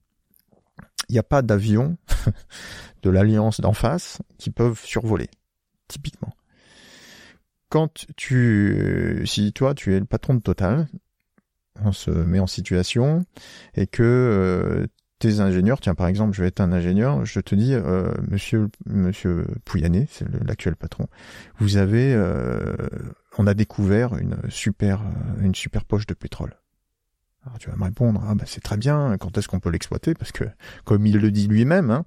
il 1.09 1.13
n'y 1.13 1.19
a 1.19 1.23
pas 1.23 1.41
d'avion 1.41 1.97
de 3.03 3.09
l'alliance 3.09 3.61
d'en 3.61 3.73
face 3.73 4.19
qui 4.37 4.51
peuvent 4.51 4.79
survoler, 4.83 5.29
typiquement. 5.87 6.33
Quand 7.69 8.05
tu, 8.15 9.23
si 9.25 9.53
toi 9.53 9.75
tu 9.75 9.93
es 9.95 9.99
le 9.99 10.05
patron 10.05 10.33
de 10.33 10.39
Total, 10.39 10.87
on 11.83 11.91
se 11.91 12.09
met 12.09 12.39
en 12.39 12.47
situation 12.47 13.25
et 13.75 13.87
que 13.87 14.03
euh, 14.03 14.87
tes 15.19 15.39
ingénieurs, 15.39 15.79
tiens 15.79 15.95
par 15.95 16.07
exemple, 16.07 16.35
je 16.35 16.41
vais 16.41 16.47
être 16.47 16.61
un 16.61 16.71
ingénieur, 16.71 17.25
je 17.25 17.39
te 17.39 17.53
dis, 17.53 17.73
euh, 17.73 18.11
monsieur, 18.29 18.69
monsieur 18.85 19.45
Pouyanné, 19.65 20.07
c'est 20.09 20.25
l'actuel 20.45 20.75
patron, 20.75 21.07
vous 21.59 21.77
avez, 21.77 22.13
euh, 22.13 22.75
on 23.37 23.45
a 23.45 23.53
découvert 23.53 24.15
une 24.17 24.37
super, 24.49 25.03
une 25.41 25.55
super 25.55 25.85
poche 25.85 26.07
de 26.07 26.13
pétrole. 26.13 26.55
Alors 27.45 27.57
tu 27.57 27.69
vas 27.69 27.77
me 27.77 27.83
répondre, 27.85 28.21
ah 28.27 28.35
bah 28.35 28.43
c'est 28.45 28.59
très 28.59 28.75
bien, 28.75 29.15
quand 29.17 29.37
est-ce 29.37 29.47
qu'on 29.47 29.61
peut 29.61 29.69
l'exploiter? 29.69 30.13
Parce 30.13 30.33
que, 30.33 30.43
comme 30.83 31.05
il 31.05 31.17
le 31.17 31.31
dit 31.31 31.47
lui-même, 31.47 31.89
hein, 31.89 32.03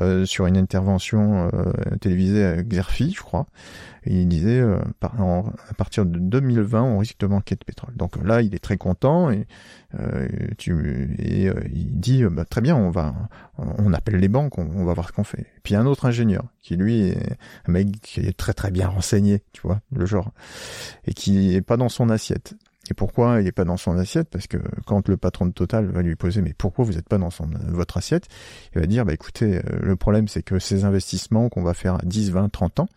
euh, 0.00 0.26
sur 0.26 0.46
une 0.46 0.56
intervention 0.56 1.48
euh, 1.54 1.70
télévisée 2.00 2.44
à 2.44 2.60
Xerfi, 2.60 3.12
je 3.16 3.22
crois, 3.22 3.46
il 4.04 4.26
disait, 4.26 4.58
euh, 4.58 4.80
à 5.00 5.74
partir 5.74 6.04
de 6.04 6.18
2020, 6.18 6.82
on 6.82 6.98
risque 6.98 7.20
de 7.20 7.26
manquer 7.26 7.54
de 7.54 7.64
pétrole. 7.64 7.94
Donc 7.94 8.16
là, 8.16 8.42
il 8.42 8.52
est 8.52 8.58
très 8.58 8.76
content 8.76 9.30
et, 9.30 9.46
tu, 10.58 11.14
et 11.20 11.52
il 11.72 12.00
dit, 12.00 12.24
bah, 12.24 12.44
très 12.44 12.60
bien, 12.60 12.74
on 12.74 12.90
va, 12.90 13.14
on 13.56 13.92
appelle 13.92 14.16
les 14.16 14.28
banques, 14.28 14.58
on, 14.58 14.84
va 14.84 14.92
voir 14.92 15.06
ce 15.06 15.12
qu'on 15.12 15.22
fait. 15.22 15.46
Puis 15.62 15.76
un 15.76 15.86
autre 15.86 16.04
ingénieur 16.06 16.46
qui 16.60 16.76
lui 16.76 17.10
est 17.10 17.36
un 17.68 17.72
mec 17.72 17.92
qui 18.02 18.20
est 18.20 18.36
très 18.36 18.54
très 18.54 18.72
bien 18.72 18.88
renseigné, 18.88 19.44
tu 19.52 19.62
vois, 19.62 19.80
le 19.92 20.04
genre, 20.04 20.32
et 21.06 21.14
qui 21.14 21.54
est 21.54 21.62
pas 21.62 21.76
dans 21.76 21.88
son 21.88 22.10
assiette. 22.10 22.56
Et 22.90 22.94
pourquoi 22.94 23.40
il 23.40 23.44
n'est 23.44 23.52
pas 23.52 23.64
dans 23.64 23.76
son 23.76 23.96
assiette? 23.96 24.28
Parce 24.28 24.46
que 24.46 24.58
quand 24.86 25.08
le 25.08 25.16
patron 25.16 25.46
de 25.46 25.52
Total 25.52 25.86
va 25.86 26.02
lui 26.02 26.16
poser 26.16 26.42
mais 26.42 26.52
pourquoi 26.52 26.84
vous 26.84 26.92
n'êtes 26.92 27.08
pas 27.08 27.18
dans 27.18 27.30
son, 27.30 27.48
votre 27.68 27.96
assiette? 27.96 28.28
Il 28.74 28.80
va 28.80 28.86
dire 28.86 29.04
bah 29.04 29.14
écoutez, 29.14 29.58
euh, 29.58 29.62
le 29.80 29.96
problème 29.96 30.28
c'est 30.28 30.42
que 30.42 30.58
ces 30.58 30.84
investissements 30.84 31.48
qu'on 31.48 31.62
va 31.62 31.74
faire 31.74 31.94
à 31.94 32.02
10, 32.04 32.30
20, 32.30 32.48
30 32.50 32.80
ans, 32.80 32.88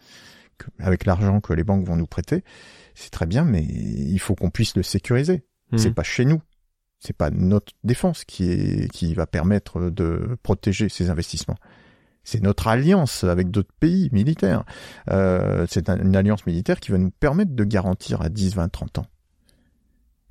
avec 0.80 1.06
l'argent 1.06 1.39
que 1.39 1.54
les 1.54 1.63
banques 1.63 1.86
vont 1.86 1.95
nous 1.95 2.08
prêter, 2.08 2.43
c'est 2.95 3.12
très 3.12 3.28
bien, 3.28 3.45
mais 3.45 3.63
il 3.63 4.19
faut 4.19 4.36
qu'on 4.36 4.50
puisse 4.50 4.76
le 4.76 4.84
sécuriser. 4.84 5.45
Mmh. 5.71 5.78
C'est 5.78 5.93
pas 5.93 6.04
chez 6.04 6.26
nous. 6.26 6.41
C'est 7.00 7.15
pas 7.15 7.30
notre 7.30 7.73
défense 7.84 8.26
qui 8.26 8.50
est 8.50 8.91
qui 8.91 9.13
va 9.13 9.28
permettre 9.28 9.91
de 9.91 10.38
protéger 10.41 10.89
ces 10.89 11.10
investissements. 11.10 11.58
C'est 12.23 12.41
notre 12.41 12.67
alliance 12.67 13.23
avec 13.23 13.52
d'autres 13.52 13.71
pays 13.80 14.10
militaires. 14.12 14.65
Euh, 15.12 15.65
c'est 15.69 15.89
une 15.89 16.15
alliance 16.15 16.45
militaire 16.45 16.82
qui 16.82 16.91
va 16.91 16.97
nous 16.97 17.12
permettre 17.12 17.56
de 17.56 17.63
garantir 17.63 18.21
à 18.21 18.28
10, 18.28 18.56
20, 18.56 18.67
30 18.67 18.97
ans. 18.97 19.06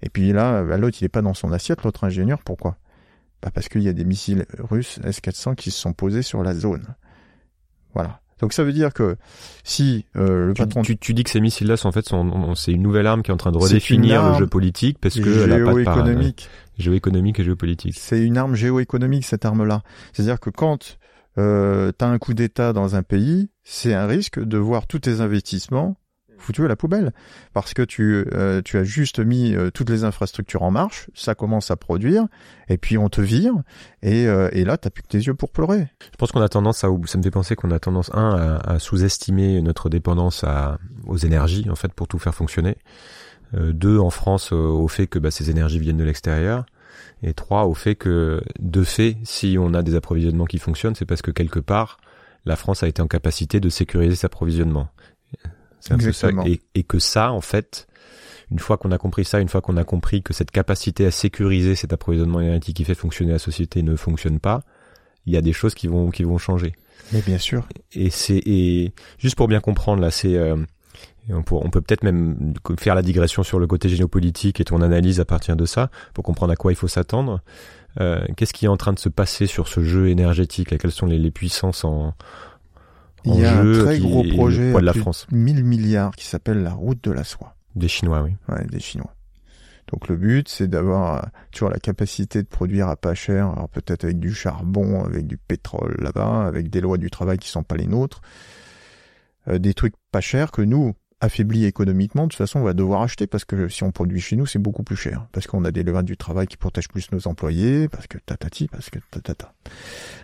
Et 0.03 0.09
puis 0.09 0.33
là, 0.33 0.63
bah, 0.63 0.77
l'autre, 0.77 0.99
il 1.01 1.05
n'est 1.05 1.11
pas 1.11 1.23
dans 1.23 1.35
son 1.35 1.53
assiette, 1.53 1.83
l'autre 1.83 2.05
ingénieur, 2.05 2.41
pourquoi? 2.45 2.77
Bah 3.43 3.51
Parce 3.53 3.69
qu'il 3.69 3.83
y 3.83 3.89
a 3.89 3.93
des 3.93 4.05
missiles 4.05 4.47
russes 4.59 4.99
S-400 5.05 5.55
qui 5.55 5.71
se 5.71 5.79
sont 5.79 5.93
posés 5.93 6.23
sur 6.23 6.43
la 6.43 6.55
zone. 6.55 6.87
Voilà. 7.95 8.21
Donc 8.41 8.53
ça 8.53 8.65
veut 8.65 8.73
dire 8.73 8.93
que 8.93 9.17
si 9.65 10.05
euh, 10.17 10.49
le 10.49 10.55
tu, 10.55 10.63
patron 10.63 10.83
tu, 10.83 10.99
tu, 10.99 11.15
dis 11.15 11.25
que 11.25 11.31
ces 11.31 11.41
missiles-là, 11.41 11.77
en 11.85 11.93
fait, 11.93 12.07
sont, 12.07 12.55
c'est 12.55 12.73
une 12.73 12.83
nouvelle 12.83 13.07
arme 13.07 13.23
qui 13.23 13.31
est 13.31 13.35
en 13.35 13.39
train 13.39 13.53
de 13.53 13.57
redéfinir 13.57 14.33
le 14.33 14.39
jeu 14.39 14.47
politique 14.47 14.99
parce 15.01 15.19
que 15.19 15.33
géoéconomique, 15.33 16.51
géoéconomique 16.77 17.41
et 17.41 17.45
géopolitique. 17.45 17.97
C'est 17.99 18.23
une 18.23 18.37
arme 18.37 18.55
géoéconomique 18.55 19.25
cette 19.25 19.47
arme-là. 19.47 19.83
C'est-à-dire 20.13 20.39
que 20.39 20.51
quand 20.51 20.99
euh, 21.39 21.93
tu 21.99 22.05
as 22.05 22.09
un 22.09 22.19
coup 22.19 22.35
d'État 22.35 22.75
dans 22.75 22.95
un 22.95 23.03
pays, 23.03 23.49
c'est 23.65 23.95
un 23.95 24.07
risque 24.07 24.39
de 24.39 24.59
voir 24.59 24.87
tous 24.87 24.99
tes 24.99 25.23
investissements 25.23 25.97
foutu 26.39 26.65
à 26.65 26.69
la 26.69 26.77
poubelle 26.77 27.13
parce 27.53 27.75
que 27.75 27.83
tu 27.83 28.27
euh, 28.33 28.63
tu 28.63 28.79
as 28.79 28.85
juste 28.85 29.19
mis 29.19 29.55
euh, 29.55 29.71
toutes 29.71 29.91
les 29.91 30.05
infrastructures 30.05 30.63
en 30.63 30.71
marche, 30.71 31.09
ça 31.15 31.35
commence 31.35 31.71
à 31.71 31.77
produire 31.77 32.27
et 32.69 32.79
puis 32.79 32.99
on 32.99 33.09
te 33.09 33.21
vire 33.21 33.55
et, 34.03 34.27
euh, 34.27 34.49
et 34.53 34.65
là 34.65 34.77
t'as 34.77 34.91
plus 34.91 35.03
que 35.03 35.09
tes 35.09 35.19
yeux 35.19 35.35
pour 35.35 35.51
pleurer. 35.51 35.89
Je 36.13 36.17
pense 36.19 36.33
qu'on 36.33 36.41
a 36.41 36.49
tendance 36.49 36.85
à 36.85 36.89
ça 37.07 37.19
me 37.19 37.23
fait 37.23 37.31
penser 37.31 37.57
qu'on 37.57 37.71
a 37.71 37.79
tendance 37.79 38.11
un 38.15 38.61
à, 38.65 38.79
sous-estimer 38.79 39.61
notre 39.63 39.89
dépendance 39.89 40.45
à 40.45 40.79
aux 41.07 41.17
énergies 41.17 41.69
en 41.71 41.77
fait 41.77 41.93
pour 41.93 42.09
tout 42.09 42.19
faire 42.19 42.35
fonctionner. 42.35 42.77
deux 43.55 43.99
en 43.99 44.11
France 44.11 44.53
au 44.53 44.89
fait 44.89 45.07
que 45.07 45.19
bah, 45.19 45.31
ces 45.31 45.51
énergies 45.51 45.79
viennent 45.79 45.97
de 45.97 46.05
l'extérieur 46.05 46.67
et 47.23 47.35
trois 47.35 47.65
au 47.67 47.75
fait 47.75 47.95
que 47.95 48.43
de 48.59 48.83
fait 48.83 49.17
si 49.25 49.57
on 49.59 49.75
a 49.75 49.83
des 49.83 49.95
approvisionnements 49.95 50.47
qui 50.47 50.59
fonctionnent 50.59 50.95
c'est 50.95 51.07
parce 51.07 51.23
que 51.23 51.31
quelque 51.31 51.61
part 51.61 51.99
la 52.47 52.57
France 52.57 52.83
a 52.83 52.89
été 52.89 53.03
en 53.03 53.09
capacité 53.09 53.61
de 53.61 53.69
sécuriser 53.69 54.17
approvisionnements 55.91 56.45
et, 56.45 56.83
que 56.83 56.99
ça, 56.99 57.33
en 57.33 57.41
fait, 57.41 57.87
une 58.51 58.59
fois 58.59 58.77
qu'on 58.77 58.93
a 58.93 58.99
compris 58.99 59.25
ça, 59.25 59.41
une 59.41 59.49
fois 59.49 59.61
qu'on 59.61 59.77
a 59.77 59.85
compris 59.85 60.23
que 60.23 60.33
cette 60.33 60.51
capacité 60.51 61.07
à 61.07 61.11
sécuriser 61.11 61.75
cet 61.75 61.93
approvisionnement 61.93 62.41
énergétique 62.41 62.77
qui 62.77 62.85
fait 62.85 62.95
fonctionner 62.95 63.33
la 63.33 63.39
société 63.39 63.83
ne 63.83 63.97
fonctionne 63.97 64.41
pas, 64.41 64.63
il 65.27 65.33
y 65.33 65.37
a 65.37 65.43
des 65.43 65.53
choses 65.53 65.75
qui 65.75 65.89
vont 65.89 66.11
qui 66.11 66.23
vont 66.23 66.39
changer. 66.39 66.73
Mais 67.13 67.23
bien 67.23 67.39
sûr. 67.39 67.67
Et 67.93 68.11
c'est 68.11 68.41
et 68.47 68.93
juste 69.19 69.37
pour 69.37 69.49
bien 69.49 69.61
comprendre 69.61 70.01
là, 70.01 70.11
c'est 70.11 70.37
euh, 70.37 70.57
on, 71.29 71.43
on, 71.51 71.71
peut 71.71 71.81
peut-être 71.81 72.05
même 72.05 72.55
faire 72.79 72.95
la 72.95 73.03
digression 73.03 73.43
sur 73.43 73.59
le 73.59 73.67
côté 73.67 73.89
géopolitique 73.89 74.61
et 74.61 74.65
ton 74.65 74.81
analyse 74.81 75.21
à 75.21 75.25
partir 75.25 75.57
de 75.57 75.67
ça 75.67 75.91
pour 76.15 76.25
comprendre 76.25 76.53
à 76.53 76.57
quoi 76.57 76.73
il 76.73 76.77
faut 76.77 76.89
s'attendre. 76.89 77.41
Euh, 78.01 78.25
Qu'est-ce 78.37 78.53
qui 78.53 78.67
est 78.67 78.69
en 78.69 78.77
train 78.77 78.93
de 78.93 78.99
se 78.99 79.09
passer 79.09 79.47
sur 79.47 79.69
ce 79.69 79.83
jeu 79.83 80.09
énergétique? 80.09 80.77
Quelles 80.79 80.93
sont 80.93 81.07
les, 81.07 81.19
les 81.19 81.31
puissances 81.31 81.85
en, 81.85 82.15
il 83.27 83.41
y 83.41 83.45
a 83.45 83.59
un 83.59 83.73
très 83.73 83.99
gros 83.99 84.23
projet 84.25 84.73
de 84.73 84.79
la 84.79 84.93
France. 84.93 85.27
1000 85.31 85.65
milliards 85.65 86.15
qui 86.15 86.27
s'appelle 86.27 86.63
la 86.63 86.73
route 86.73 87.03
de 87.03 87.11
la 87.11 87.25
soie. 87.25 87.57
Des 87.75 87.89
Chinois, 87.89 88.23
oui. 88.23 88.33
Ouais, 88.49 88.65
des 88.67 88.81
Chinois. 88.81 89.13
Donc 89.93 90.09
le 90.09 90.17
but, 90.17 90.49
c'est 90.49 90.67
d'avoir 90.67 91.17
euh, 91.17 91.29
toujours 91.53 91.71
la 91.71 91.79
capacité 91.79 92.43
de 92.43 92.49
produire 92.49 92.89
à 92.89 92.97
pas 92.97 93.15
cher, 93.15 93.51
alors 93.51 93.69
peut-être 93.69 94.05
avec 94.05 94.19
du 94.19 94.35
charbon, 94.35 95.05
avec 95.05 95.27
du 95.27 95.37
pétrole 95.37 95.97
là-bas, 96.01 96.45
avec 96.47 96.71
des 96.71 96.81
lois 96.81 96.99
du 96.99 97.11
travail 97.11 97.39
qui 97.39 97.49
sont 97.49 97.63
pas 97.63 97.77
les 97.77 97.87
nôtres, 97.87 98.21
euh, 99.49 99.59
des 99.59 99.75
trucs 99.75 99.95
pas 100.11 100.21
chers 100.21 100.51
que 100.51 100.63
nous, 100.63 100.95
affaibli 101.21 101.65
économiquement, 101.65 102.25
de 102.25 102.29
toute 102.29 102.39
façon, 102.39 102.61
on 102.61 102.65
va 102.65 102.75
devoir 102.75 103.03
acheter 103.03 103.27
parce 103.27 103.45
que 103.45 103.69
si 103.69 103.83
on 103.85 103.91
produit 103.91 104.21
chez 104.21 104.37
nous, 104.37 104.47
c'est 104.47 104.59
beaucoup 104.59 104.83
plus 104.83 104.97
cher. 104.97 105.27
Parce 105.33 105.47
qu'on 105.47 105.65
a 105.65 105.71
des 105.71 105.83
lois 105.83 106.03
du 106.03 106.17
travail 106.17 106.47
qui 106.47 106.57
protègent 106.57 106.89
plus 106.89 107.11
nos 107.13 107.27
employés, 107.27 107.89
parce 107.89 108.07
que 108.07 108.19
tatati, 108.19 108.69
parce 108.69 108.91
que 108.91 108.99
tatata. 109.11 109.55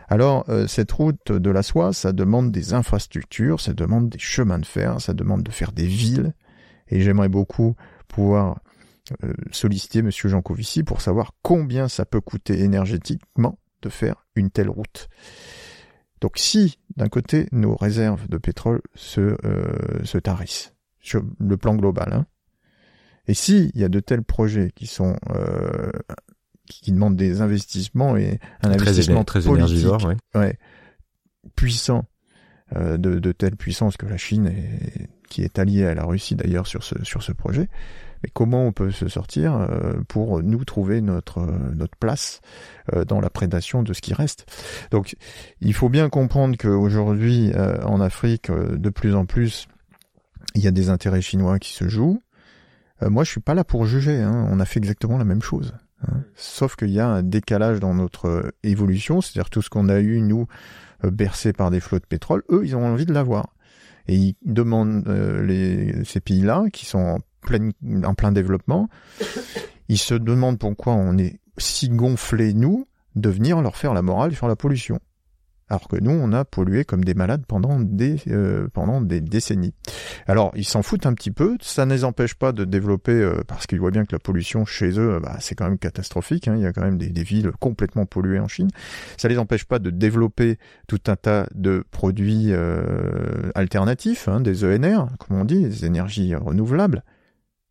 Alors, 0.09 0.44
euh, 0.48 0.66
cette 0.66 0.92
route 0.92 1.33
de 1.33 1.50
la 1.50 1.62
soie, 1.62 1.92
ça 1.92 2.12
demande 2.12 2.52
des 2.52 2.74
infrastructures, 2.74 3.61
ça 3.61 3.72
demande 3.72 4.11
des 4.11 4.18
chemins 4.18 4.59
de 4.59 4.66
fer, 4.66 5.00
ça 5.00 5.14
demande 5.14 5.42
de 5.42 5.50
faire 5.50 5.72
des 5.72 5.87
villes. 5.87 6.35
Et 6.88 7.00
j'aimerais 7.00 7.31
beaucoup 7.31 7.74
pouvoir 8.07 8.61
euh, 9.24 9.33
solliciter 9.50 10.02
Monsieur 10.02 10.28
Jancovici 10.28 10.83
pour 10.83 11.00
savoir 11.00 11.33
combien 11.42 11.88
ça 11.88 12.05
peut 12.05 12.20
coûter 12.20 12.61
énergétiquement 12.61 13.59
de 13.81 13.88
faire 13.88 14.26
une 14.37 14.50
telle 14.50 14.68
route. 14.68 15.09
Donc 16.20 16.38
si, 16.38 16.78
d'un 16.96 17.09
côté, 17.09 17.48
nos 17.50 17.74
réserves 17.74 18.28
de 18.28 18.38
pétrole 18.38 18.81
se, 18.94 19.37
euh, 19.44 20.05
se 20.05 20.18
tarissent, 20.18 20.72
sur 21.02 21.22
le 21.38 21.56
plan 21.56 21.74
global. 21.74 22.12
Hein. 22.12 22.26
Et 23.26 23.34
si 23.34 23.70
il 23.74 23.80
y 23.80 23.84
a 23.84 23.88
de 23.88 24.00
tels 24.00 24.22
projets 24.22 24.72
qui 24.74 24.86
sont 24.86 25.16
euh, 25.30 25.92
qui 26.66 26.92
demandent 26.92 27.16
des 27.16 27.40
investissements 27.40 28.16
et 28.16 28.38
un 28.62 28.70
investissement 28.70 29.24
très 29.24 29.42
politique, 29.42 29.86
ouais. 30.34 30.58
puissant 31.54 32.04
euh, 32.74 32.96
de, 32.96 33.18
de 33.18 33.32
telle 33.32 33.56
puissance 33.56 33.96
que 33.96 34.06
la 34.06 34.16
Chine 34.16 34.46
est, 34.46 35.08
qui 35.28 35.42
est 35.42 35.58
alliée 35.58 35.84
à 35.84 35.94
la 35.94 36.04
Russie 36.04 36.34
d'ailleurs 36.34 36.66
sur 36.66 36.82
ce 36.82 36.94
sur 37.04 37.22
ce 37.22 37.32
projet. 37.32 37.68
Mais 38.22 38.30
comment 38.32 38.66
on 38.66 38.72
peut 38.72 38.92
se 38.92 39.08
sortir 39.08 39.54
euh, 39.56 39.94
pour 40.08 40.42
nous 40.42 40.64
trouver 40.64 41.00
notre 41.00 41.42
notre 41.74 41.96
place 41.98 42.40
euh, 42.94 43.04
dans 43.04 43.20
la 43.20 43.30
prédation 43.30 43.82
de 43.82 43.92
ce 43.92 44.00
qui 44.00 44.14
reste? 44.14 44.46
Donc, 44.92 45.16
il 45.60 45.74
faut 45.74 45.88
bien 45.88 46.08
comprendre 46.08 46.56
qu'aujourd'hui 46.56 47.52
en 47.84 48.00
Afrique, 48.00 48.50
de 48.50 48.90
plus 48.90 49.14
en 49.14 49.26
plus, 49.26 49.66
il 50.54 50.62
y 50.62 50.68
a 50.68 50.70
des 50.70 50.88
intérêts 50.88 51.22
chinois 51.22 51.58
qui 51.58 51.72
se 51.72 51.88
jouent. 51.88 52.22
Euh, 53.02 53.10
moi, 53.10 53.24
je 53.24 53.30
suis 53.30 53.40
pas 53.40 53.54
là 53.54 53.64
pour 53.64 53.86
juger. 53.86 54.20
Hein. 54.20 54.46
On 54.50 54.60
a 54.60 54.64
fait 54.64 54.78
exactement 54.78 55.18
la 55.18 55.24
même 55.24 55.42
chose. 55.42 55.74
Hein. 56.06 56.22
Sauf 56.34 56.76
qu'il 56.76 56.90
y 56.90 57.00
a 57.00 57.08
un 57.08 57.22
décalage 57.22 57.80
dans 57.80 57.94
notre 57.94 58.28
euh, 58.28 58.50
évolution, 58.62 59.20
c'est-à-dire 59.20 59.50
tout 59.50 59.62
ce 59.62 59.70
qu'on 59.70 59.88
a 59.88 60.00
eu 60.00 60.20
nous 60.20 60.46
euh, 61.04 61.10
bercé 61.10 61.52
par 61.52 61.70
des 61.70 61.80
flots 61.80 61.98
de 61.98 62.06
pétrole, 62.06 62.42
eux, 62.50 62.62
ils 62.64 62.76
ont 62.76 62.84
envie 62.84 63.06
de 63.06 63.12
l'avoir. 63.12 63.54
Et 64.08 64.16
ils 64.16 64.36
demandent 64.44 65.04
ces 66.04 66.18
pays-là, 66.18 66.64
qui 66.72 66.86
sont 66.86 66.98
en 66.98 67.18
plein, 67.40 67.70
en 68.02 68.14
plein 68.14 68.32
développement, 68.32 68.88
ils 69.88 69.98
se 69.98 70.14
demandent 70.14 70.58
pourquoi 70.58 70.94
on 70.94 71.16
est 71.18 71.38
si 71.56 71.88
gonflés, 71.88 72.52
nous, 72.52 72.88
de 73.14 73.30
venir 73.30 73.60
leur 73.62 73.76
faire 73.76 73.94
la 73.94 74.02
morale 74.02 74.34
sur 74.34 74.48
la 74.48 74.56
pollution 74.56 74.98
alors 75.72 75.88
que 75.88 75.96
nous, 75.96 76.11
on 76.11 76.35
a 76.35 76.44
pollué 76.44 76.85
comme 76.85 77.02
des 77.02 77.14
malades 77.14 77.44
pendant 77.48 77.80
des, 77.80 78.16
euh, 78.28 78.68
pendant 78.74 79.00
des 79.00 79.22
décennies. 79.22 79.72
Alors, 80.26 80.52
ils 80.54 80.66
s'en 80.66 80.82
foutent 80.82 81.06
un 81.06 81.14
petit 81.14 81.30
peu, 81.30 81.56
ça 81.62 81.87
ne 81.87 81.94
les 81.94 82.04
empêche 82.04 82.35
pas 82.35 82.52
de 82.52 82.66
développer, 82.66 83.12
euh, 83.12 83.40
parce 83.48 83.66
qu'ils 83.66 83.80
voient 83.80 83.90
bien 83.90 84.04
que 84.04 84.14
la 84.14 84.18
pollution 84.18 84.66
chez 84.66 84.98
eux, 85.00 85.18
bah, 85.22 85.38
c'est 85.40 85.54
quand 85.54 85.64
même 85.64 85.78
catastrophique, 85.78 86.46
hein. 86.46 86.56
il 86.56 86.62
y 86.62 86.66
a 86.66 86.74
quand 86.74 86.82
même 86.82 86.98
des, 86.98 87.22
villes 87.22 87.52
complètement 87.58 88.04
polluées 88.04 88.38
en 88.38 88.48
Chine, 88.48 88.68
ça 89.16 89.28
les 89.28 89.38
empêche 89.38 89.64
pas 89.64 89.78
de 89.78 89.88
développer 89.88 90.58
tout 90.88 91.00
un 91.06 91.16
tas 91.16 91.46
de 91.54 91.85
produits 91.90 92.48
euh, 92.50 93.50
alternatifs, 93.54 94.28
hein, 94.28 94.42
des 94.42 94.66
ENR, 94.66 95.06
comme 95.18 95.38
on 95.38 95.46
dit, 95.46 95.62
des 95.62 95.87
énergies 95.87 96.35
renouvelables, 96.35 97.02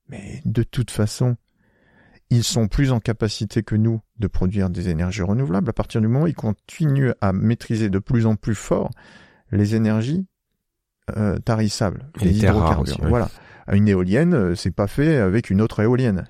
mais 0.09 0.41
de 0.45 0.63
toute 0.63 0.89
façon, 0.89 1.35
ils 2.31 2.45
sont 2.45 2.67
plus 2.67 2.91
en 2.91 2.99
capacité 2.99 3.61
que 3.61 3.75
nous 3.75 4.01
de 4.17 4.27
produire 4.27 4.69
des 4.69 4.89
énergies 4.89 5.21
renouvelables 5.21 5.69
à 5.69 5.73
partir 5.73 6.01
du 6.01 6.07
moment 6.07 6.23
où 6.23 6.27
ils 6.27 6.33
continuent 6.33 7.11
à 7.19 7.33
maîtriser 7.33 7.89
de 7.89 7.99
plus 7.99 8.25
en 8.25 8.35
plus 8.35 8.55
fort 8.55 8.89
les 9.51 9.75
énergies 9.75 10.25
euh, 11.17 11.37
tarissables, 11.39 12.09
les, 12.21 12.39
hydrocarbures. 12.39 12.97
Voilà. 13.01 13.29
Une 13.69 13.87
éolienne, 13.87 14.33
euh, 14.33 14.55
c'est 14.55 14.71
pas 14.71 14.87
fait 14.87 15.17
avec 15.17 15.49
une 15.49 15.61
autre 15.61 15.81
éolienne. 15.81 16.25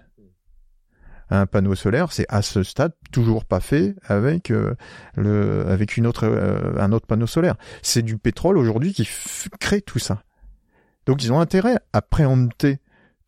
Un 1.30 1.46
panneau 1.46 1.76
solaire, 1.76 2.12
c'est 2.12 2.26
à 2.30 2.42
ce 2.42 2.64
stade 2.64 2.94
toujours 3.14 3.46
pas 3.46 3.62
fait 3.62 3.96
avec 4.04 4.52
euh, 4.52 4.76
le 5.16 5.66
avec 5.68 5.96
une 5.96 6.06
autre 6.06 6.26
euh, 6.26 6.74
un 6.78 6.92
autre 6.92 7.06
panneau 7.06 7.28
solaire. 7.28 7.56
C'est 7.84 8.02
du 8.02 8.18
pétrole 8.18 8.58
aujourd'hui 8.58 8.92
qui 8.92 9.08
crée 9.60 9.82
tout 9.82 10.00
ça. 10.00 10.24
Donc 11.06 11.24
ils 11.24 11.32
ont 11.32 11.40
intérêt 11.40 11.78
à 11.94 12.02
préempter 12.02 12.80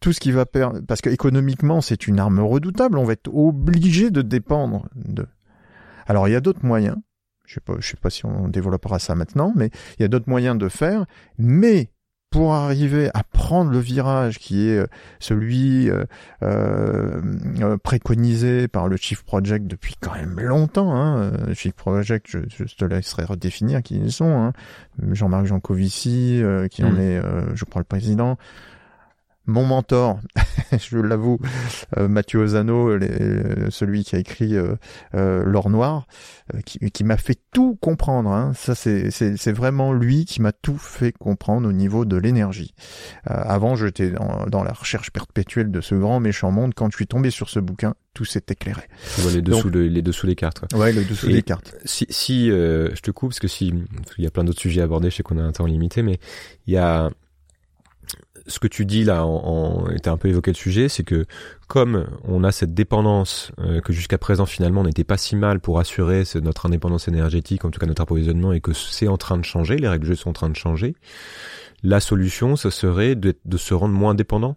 tout 0.04 0.12
ce 0.12 0.20
qui 0.20 0.34
va 0.34 0.46
perdre, 0.46 0.82
parce 0.86 1.00
qu'économiquement, 1.00 1.80
c'est 1.80 2.08
une 2.08 2.20
arme 2.20 2.42
redoutable, 2.42 2.98
on 2.98 3.06
va 3.06 3.14
être 3.14 3.34
obligé 3.34 4.12
de 4.12 4.22
dépendre 4.22 4.90
de. 4.96 5.26
Alors, 6.08 6.28
il 6.28 6.32
y 6.32 6.36
a 6.36 6.42
d'autres 6.42 6.66
moyens. 6.66 6.98
Je 7.46 7.54
sais 7.54 7.62
pas, 7.62 7.76
je 7.80 7.88
sais 7.88 7.96
pas 7.96 8.10
si 8.10 8.26
on 8.26 8.50
développera 8.50 9.00
ça 9.00 9.16
maintenant, 9.16 9.54
mais 9.56 9.70
il 9.98 10.02
y 10.02 10.06
a 10.06 10.10
d'autres 10.10 10.28
moyens 10.30 10.58
de 10.58 10.68
faire. 10.68 11.06
Mais 11.38 11.90
pour 12.32 12.54
arriver 12.54 13.12
à 13.14 13.24
prendre 13.24 13.72
le 13.72 13.80
virage 13.80 14.40
qui 14.40 14.68
est 14.68 14.80
euh, 14.80 14.88
celui 15.20 15.90
euh, 15.90 16.04
euh, 16.42 17.78
préconisé 17.82 18.68
par 18.68 18.90
le 18.90 18.98
Chief 18.98 19.24
Project 19.24 19.68
depuis 19.68 19.96
quand 20.02 20.16
même 20.16 20.38
longtemps. 20.38 20.94
Hein. 20.94 21.32
Chief 21.54 21.74
Project, 21.74 22.28
je, 22.30 22.76
te 22.76 22.84
laisserai 22.84 23.24
redéfinir 23.24 23.82
qui 23.82 23.96
ils 23.96 24.12
sont. 24.12 24.36
Hein. 24.38 24.52
Jean-Marc 25.14 25.46
Jancovici, 25.46 26.44
qui 26.72 26.84
en 26.84 26.92
hmm. 26.92 27.00
est, 27.00 27.22
je 27.54 27.64
crois, 27.64 27.80
le 27.80 27.86
président 27.86 28.38
mon 29.46 29.66
mentor, 29.66 30.20
je 30.72 30.98
l'avoue, 30.98 31.40
euh, 31.98 32.08
Mathieu 32.08 32.40
Ozano, 32.40 32.90
euh, 32.90 33.68
celui 33.70 34.04
qui 34.04 34.16
a 34.16 34.20
écrit 34.20 34.56
euh, 34.56 34.76
euh 35.16 35.44
L'or 35.44 35.70
noir, 35.70 36.08
qui, 36.66 37.04
m'a 37.04 37.18
fait 37.18 37.38
tout 37.52 37.76
comprendre. 37.76 38.32
Hein. 38.32 38.54
Ça, 38.56 38.76
c'est 38.76 39.52
vraiment 39.52 39.94
lui 39.94 40.26
qui 40.26 40.42
m'a 40.42 40.52
tout 40.52 40.78
fait 40.78 41.12
comprendre 41.12 41.68
au 41.68 41.74
niveau 41.74 42.06
de 42.06 42.16
l'énergie. 42.16 42.74
avant, 43.26 43.76
j'étais 43.76 44.12
dans, 44.12 44.46
dans, 44.48 44.64
la 44.64 44.72
recherche 44.72 45.12
perpétuelle 45.12 45.72
de 45.72 45.82
ce 45.82 45.96
grand 45.96 46.20
méchant 46.20 46.52
monde. 46.52 46.74
Quand 46.74 46.90
je 46.92 46.96
suis 46.96 47.08
tombé 47.08 47.30
sur 47.30 47.50
ce 47.50 47.60
bouquin, 47.60 47.96
tout 48.14 48.26
s'est 48.26 48.44
éclairé. 48.50 48.84
les 49.34 49.42
dessous, 49.42 49.70
les 49.70 50.02
dessous 50.02 50.28
des 50.28 50.36
cartes. 50.36 50.64
Ouais, 50.74 50.92
les 50.92 51.04
dessous 51.04 51.28
des 51.28 51.44
cartes. 51.44 51.76
Si, 51.86 52.06
si 52.10 52.48
je 52.50 53.02
te 53.02 53.12
coupe, 53.12 53.32
parce 53.32 53.40
que 53.40 53.48
si, 53.48 53.74
il 54.18 54.24
y 54.24 54.28
a 54.28 54.32
plein 54.32 54.44
d'autres 54.44 54.62
sujets 54.62 54.82
à 54.82 54.86
aborder, 54.86 55.10
je 55.10 55.18
sais 55.18 55.24
qu'on 55.24 55.38
a 55.38 55.44
un 55.44 55.52
temps 55.52 55.66
limité, 55.66 56.04
mais 56.04 56.20
il 56.68 56.74
y 56.74 56.78
a 56.78 57.10
ce 58.48 58.60
que 58.60 58.68
tu 58.68 58.86
dis 58.86 59.04
là, 59.04 59.26
en, 59.26 59.90
était 59.90 60.10
un 60.10 60.18
peu 60.18 60.28
évoqué 60.28 60.52
le 60.52 60.56
sujet, 60.56 60.90
c'est 60.90 61.04
que 61.04 61.26
comme 61.68 62.08
on 62.24 62.44
a 62.44 62.52
cette 62.52 62.74
dépendance 62.74 63.52
euh, 63.60 63.82
que 63.82 63.94
jusqu'à 63.94 64.18
présent 64.18 64.46
finalement 64.46 64.84
n'était 64.84 65.04
pas 65.04 65.18
si 65.18 65.36
mal 65.36 65.60
pour 65.60 65.80
assurer 65.80 66.24
notre 66.42 66.66
indépendance 66.66 67.08
énergétique, 67.08 67.66
en 67.66 67.72
tout 67.72 67.80
cas 67.80 67.86
notre 67.86 68.02
approvisionnement, 68.02 68.54
et 68.54 68.62
que 68.62 68.74
c'est 68.74 69.08
en 69.08 69.18
train 69.18 69.38
de 69.38 69.46
changer, 69.46 69.78
les 69.78 69.88
règles 69.88 70.04
du 70.04 70.10
jeu 70.10 70.16
sont 70.16 70.30
en 70.32 70.34
train 70.34 70.50
de 70.50 70.56
changer, 70.56 70.96
la 71.84 72.00
solution, 72.00 72.56
ce 72.56 72.70
serait 72.70 73.16
de, 73.16 73.36
de 73.46 73.58
se 73.58 73.74
rendre 73.74 73.94
moins 73.94 74.16
dépendant. 74.16 74.56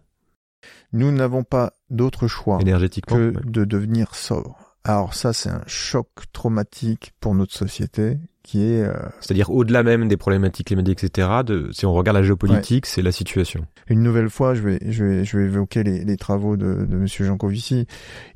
Nous 0.93 1.13
n'avons 1.13 1.45
pas 1.45 1.73
d'autre 1.91 2.29
choix 2.29 2.59
que 2.59 3.33
de 3.45 3.65
devenir 3.65 4.15
sobre. 4.15 4.77
Alors 4.85 5.15
ça, 5.15 5.33
c'est 5.33 5.51
un 5.51 5.65
choc 5.67 6.09
traumatique 6.33 7.13
pour 7.21 7.35
notre 7.35 7.53
société 7.53 8.19
qui 8.47 8.63
est... 8.63 8.83
Euh, 8.83 8.95
C'est-à-dire 9.21 9.51
au-delà 9.51 9.83
même 9.83 10.09
des 10.09 10.17
problématiques 10.17 10.69
climatiques, 10.69 11.05
etc., 11.05 11.29
de, 11.45 11.69
si 11.73 11.85
on 11.85 11.93
regarde 11.93 12.17
la 12.17 12.23
géopolitique, 12.23 12.87
c'est 12.87 13.03
la 13.03 13.13
situation. 13.13 13.67
Une 13.89 14.03
nouvelle 14.03 14.31
fois, 14.31 14.55
je 14.55 14.63
vais, 14.63 14.79
je 14.89 15.05
vais, 15.05 15.25
je 15.25 15.37
vais 15.37 15.45
évoquer 15.45 15.83
les, 15.83 16.05
les 16.05 16.17
travaux 16.17 16.57
de, 16.57 16.87
de 16.87 16.97
Monsieur 16.97 17.25
Jancovici. 17.25 17.87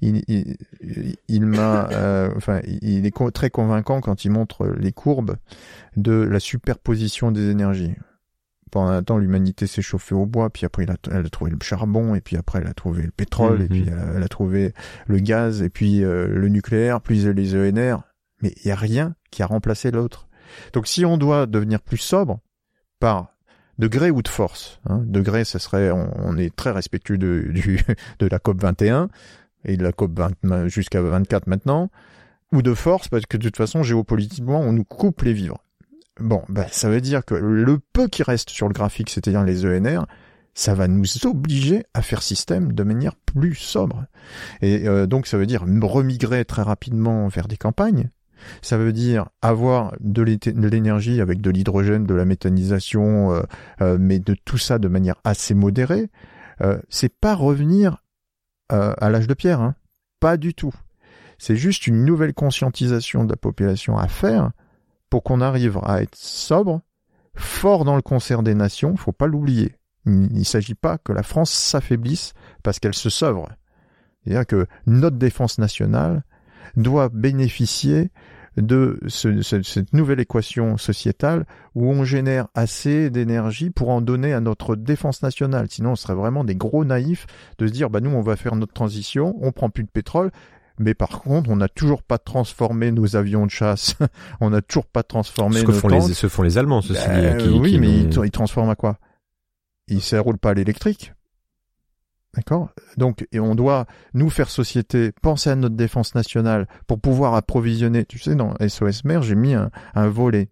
Il, 0.02 0.22
il, 0.28 0.56
il 1.28 1.46
m'a, 1.46 1.88
euh, 1.92 2.30
enfin, 2.36 2.60
il 2.64 3.06
est 3.06 3.32
très 3.32 3.50
convaincant 3.50 4.00
quand 4.00 4.24
il 4.24 4.30
montre 4.30 4.66
les 4.78 4.92
courbes 4.92 5.36
de 5.96 6.12
la 6.12 6.40
superposition 6.40 7.30
des 7.30 7.48
énergies 7.48 7.94
pendant 8.70 8.90
un 8.90 9.02
temps, 9.02 9.18
l'humanité 9.18 9.66
s'est 9.66 9.82
chauffée 9.82 10.14
au 10.14 10.26
bois, 10.26 10.50
puis 10.50 10.64
après, 10.64 10.84
elle 10.84 11.26
a, 11.26 11.28
trouvé 11.28 11.50
le 11.50 11.58
charbon, 11.62 12.14
et 12.14 12.20
puis 12.20 12.36
après, 12.36 12.60
elle 12.60 12.68
a 12.68 12.74
trouvé 12.74 13.02
le 13.02 13.10
pétrole, 13.10 13.62
et 13.62 13.68
puis 13.68 13.82
mhm. 13.82 14.12
elle 14.16 14.22
a, 14.22 14.28
trouvé 14.28 14.72
le 15.06 15.18
gaz, 15.18 15.62
et 15.62 15.70
puis 15.70 16.04
euh, 16.04 16.26
le 16.28 16.48
nucléaire, 16.48 17.00
puis 17.00 17.18
les 17.32 17.54
ENR. 17.56 18.02
Mais 18.42 18.52
il 18.56 18.66
n'y 18.66 18.72
a 18.72 18.76
rien 18.76 19.14
qui 19.30 19.42
a 19.42 19.46
remplacé 19.46 19.90
l'autre. 19.90 20.28
Donc 20.72 20.86
si 20.86 21.04
on 21.04 21.16
doit 21.16 21.46
devenir 21.46 21.80
plus 21.80 21.98
sobre, 21.98 22.40
par 22.98 23.28
degré 23.78 24.10
ou 24.10 24.22
de 24.22 24.28
force, 24.28 24.80
hein, 24.88 25.02
degré, 25.06 25.44
ce 25.44 25.58
serait, 25.58 25.90
on, 25.90 26.36
est 26.36 26.54
très 26.54 26.70
respectueux 26.70 27.18
de, 27.18 27.52
de 28.18 28.26
la 28.26 28.38
COP 28.38 28.60
21, 28.60 29.08
et 29.64 29.76
de 29.76 29.82
la 29.82 29.92
COP 29.92 30.18
20, 30.42 30.68
jusqu'à 30.68 31.00
24 31.00 31.46
maintenant, 31.46 31.90
ou 32.52 32.62
de 32.62 32.74
force, 32.74 33.08
parce 33.08 33.26
que 33.26 33.36
de 33.36 33.44
toute 33.44 33.56
façon, 33.56 33.82
géopolitiquement, 33.82 34.60
on 34.60 34.72
nous 34.72 34.84
coupe 34.84 35.22
les 35.22 35.32
vivres. 35.32 35.64
Bon, 36.18 36.42
ben, 36.48 36.66
ça 36.70 36.90
veut 36.90 37.00
dire 37.00 37.24
que 37.24 37.34
le 37.34 37.78
peu 37.92 38.08
qui 38.08 38.22
reste 38.22 38.50
sur 38.50 38.68
le 38.68 38.74
graphique, 38.74 39.10
c'est-à-dire 39.10 39.44
les 39.44 39.64
ENR, 39.64 40.06
ça 40.52 40.74
va 40.74 40.88
nous 40.88 41.06
obliger 41.24 41.84
à 41.94 42.02
faire 42.02 42.22
système 42.22 42.72
de 42.72 42.82
manière 42.82 43.16
plus 43.16 43.54
sobre. 43.54 44.04
Et 44.60 44.86
euh, 44.88 45.06
donc 45.06 45.26
ça 45.26 45.38
veut 45.38 45.46
dire 45.46 45.64
remigrer 45.82 46.44
très 46.44 46.62
rapidement 46.62 47.28
vers 47.28 47.48
des 47.48 47.56
campagnes. 47.56 48.10
Ça 48.62 48.78
veut 48.78 48.92
dire 48.92 49.28
avoir 49.42 49.94
de 50.00 50.22
l'énergie 50.22 51.20
avec 51.20 51.40
de 51.40 51.50
l'hydrogène, 51.50 52.04
de 52.04 52.14
la 52.14 52.24
méthanisation, 52.24 53.32
euh, 53.32 53.42
euh, 53.80 53.96
mais 53.98 54.18
de 54.18 54.34
tout 54.44 54.58
ça 54.58 54.78
de 54.78 54.88
manière 54.88 55.16
assez 55.24 55.54
modérée. 55.54 56.10
c'est 56.88 57.14
pas 57.14 57.34
revenir 57.34 58.04
à 58.68 59.10
l'âge 59.10 59.26
de 59.26 59.34
pierre, 59.34 59.60
hein. 59.60 59.74
pas 60.20 60.36
du 60.36 60.54
tout. 60.54 60.74
C'est 61.38 61.56
juste 61.56 61.86
une 61.86 62.04
nouvelle 62.04 62.34
conscientisation 62.34 63.24
de 63.24 63.30
la 63.30 63.36
population 63.36 63.96
à 63.96 64.08
faire 64.08 64.50
pour 65.08 65.22
qu'on 65.22 65.40
arrive 65.40 65.78
à 65.82 66.02
être 66.02 66.14
sobre, 66.14 66.82
fort 67.34 67.84
dans 67.84 67.96
le 67.96 68.02
concert 68.02 68.42
des 68.42 68.54
nations, 68.54 68.96
faut 68.96 69.12
pas 69.12 69.26
l'oublier. 69.26 69.74
Il 70.06 70.32
ne 70.32 70.44
s'agit 70.44 70.74
pas 70.74 70.98
que 70.98 71.12
la 71.12 71.22
France 71.22 71.50
s'affaiblisse 71.50 72.32
parce 72.62 72.78
qu'elle 72.78 72.94
se 72.94 73.10
sauve. 73.10 73.46
C'est-à-dire 74.22 74.46
que 74.46 74.66
notre 74.86 75.16
défense 75.16 75.58
nationale 75.58 76.24
doit 76.76 77.08
bénéficier 77.08 78.10
de 78.60 78.98
cette 79.08 79.92
nouvelle 79.92 80.20
équation 80.20 80.76
sociétale 80.76 81.46
où 81.74 81.90
on 81.90 82.04
génère 82.04 82.48
assez 82.54 83.10
d'énergie 83.10 83.70
pour 83.70 83.90
en 83.90 84.00
donner 84.00 84.32
à 84.32 84.40
notre 84.40 84.76
défense 84.76 85.22
nationale. 85.22 85.66
Sinon, 85.70 85.92
on 85.92 85.96
serait 85.96 86.14
vraiment 86.14 86.44
des 86.44 86.54
gros 86.54 86.84
naïfs 86.84 87.26
de 87.58 87.66
se 87.66 87.72
dire, 87.72 87.90
bah 87.90 88.00
nous, 88.00 88.10
on 88.10 88.22
va 88.22 88.36
faire 88.36 88.56
notre 88.56 88.72
transition, 88.72 89.36
on 89.40 89.52
prend 89.52 89.70
plus 89.70 89.84
de 89.84 89.90
pétrole, 89.90 90.30
mais 90.78 90.94
par 90.94 91.20
contre, 91.20 91.50
on 91.50 91.56
n'a 91.56 91.68
toujours 91.68 92.02
pas 92.02 92.18
transformé 92.18 92.90
nos 92.90 93.14
avions 93.14 93.44
de 93.44 93.50
chasse. 93.50 93.96
on 94.40 94.50
n'a 94.50 94.62
toujours 94.62 94.86
pas 94.86 95.02
transformé 95.02 95.60
ce 95.60 95.64
que 95.64 95.72
nos 95.72 95.78
font 95.78 95.88
Les, 95.88 96.00
ce 96.00 96.28
font 96.28 96.42
les 96.42 96.56
Allemands, 96.56 96.80
ceci 96.80 97.06
ben, 97.06 97.36
dit. 97.36 97.58
oui, 97.58 97.78
mais 97.78 97.98
ils, 97.98 98.30
transforment 98.30 98.70
à 98.70 98.76
quoi? 98.76 98.98
Ils 99.88 100.00
ne 100.12 100.18
roulent 100.18 100.38
pas 100.38 100.50
à 100.50 100.54
l'électrique. 100.54 101.12
D'accord? 102.34 102.68
Donc, 102.96 103.26
et 103.32 103.40
on 103.40 103.54
doit, 103.56 103.86
nous 104.14 104.30
faire 104.30 104.50
société, 104.50 105.10
penser 105.20 105.50
à 105.50 105.56
notre 105.56 105.74
défense 105.74 106.14
nationale 106.14 106.68
pour 106.86 107.00
pouvoir 107.00 107.34
approvisionner. 107.34 108.04
Tu 108.04 108.18
sais, 108.18 108.36
dans 108.36 108.54
SOS 108.66 109.04
Mer, 109.04 109.22
j'ai 109.22 109.34
mis 109.34 109.54
un, 109.54 109.70
volet 110.08 110.48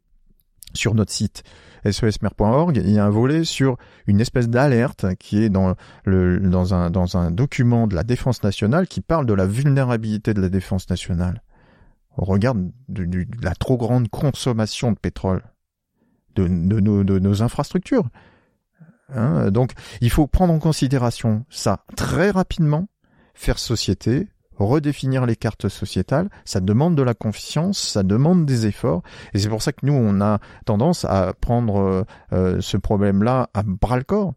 sur 0.75 0.95
notre 0.95 1.13
site 1.13 1.45
sosmer.org, 1.91 2.77
il 2.77 2.91
y 2.91 2.99
a 2.99 3.07
un 3.07 3.11
volet 3.11 3.45
sur 3.45 3.79
une 4.07 4.21
espèce 4.21 4.49
d'alerte 4.49 5.15
qui 5.15 5.43
est 5.43 5.49
dans, 5.49 5.77
un, 6.05 6.91
dans 6.91 7.17
un 7.17 7.31
document 7.31 7.87
de 7.87 7.95
la 7.95 8.03
défense 8.03 8.43
nationale 8.43 8.89
qui 8.89 9.01
parle 9.01 9.25
de 9.25 9.33
la 9.33 9.47
vulnérabilité 9.47 10.35
de 10.35 10.41
la 10.41 10.49
défense 10.49 10.91
nationale. 10.91 11.43
On 12.17 12.25
regarde 12.25 12.71
de, 12.89 13.27
la 13.41 13.55
trop 13.55 13.77
grande 13.77 14.09
consommation 14.09 14.91
de 14.91 14.99
pétrole 14.99 15.43
de 16.35 16.49
nos 16.49 17.43
infrastructures. 17.43 18.11
Hein, 19.15 19.51
donc 19.51 19.73
il 20.01 20.11
faut 20.11 20.27
prendre 20.27 20.53
en 20.53 20.59
considération 20.59 21.45
ça 21.49 21.85
très 21.97 22.31
rapidement, 22.31 22.89
faire 23.35 23.59
société, 23.59 24.29
redéfinir 24.59 25.25
les 25.27 25.37
cartes 25.37 25.69
sociétales, 25.69 26.29
ça 26.45 26.61
demande 26.61 26.97
de 26.97 27.03
la 27.03 27.15
confiance, 27.15 27.79
ça 27.79 28.03
demande 28.03 28.45
des 28.45 28.67
efforts, 28.67 29.03
et 29.33 29.39
c'est 29.39 29.49
pour 29.49 29.63
ça 29.63 29.73
que 29.73 29.87
nous, 29.87 29.93
on 29.93 30.21
a 30.21 30.41
tendance 30.65 31.05
à 31.05 31.33
prendre 31.41 31.77
euh, 31.77 32.05
euh, 32.33 32.61
ce 32.61 32.77
problème-là 32.77 33.51
à 33.55 33.63
bras-le-corps. 33.63 34.35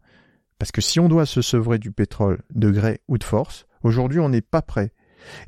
Parce 0.58 0.70
que 0.70 0.80
si 0.80 1.00
on 1.00 1.08
doit 1.08 1.26
se 1.26 1.42
sevrer 1.42 1.78
du 1.78 1.90
pétrole 1.90 2.38
de 2.54 2.70
gré 2.70 3.00
ou 3.08 3.18
de 3.18 3.24
force, 3.24 3.66
aujourd'hui, 3.82 4.20
on 4.20 4.28
n'est 4.28 4.42
pas 4.42 4.62
prêt. 4.62 4.92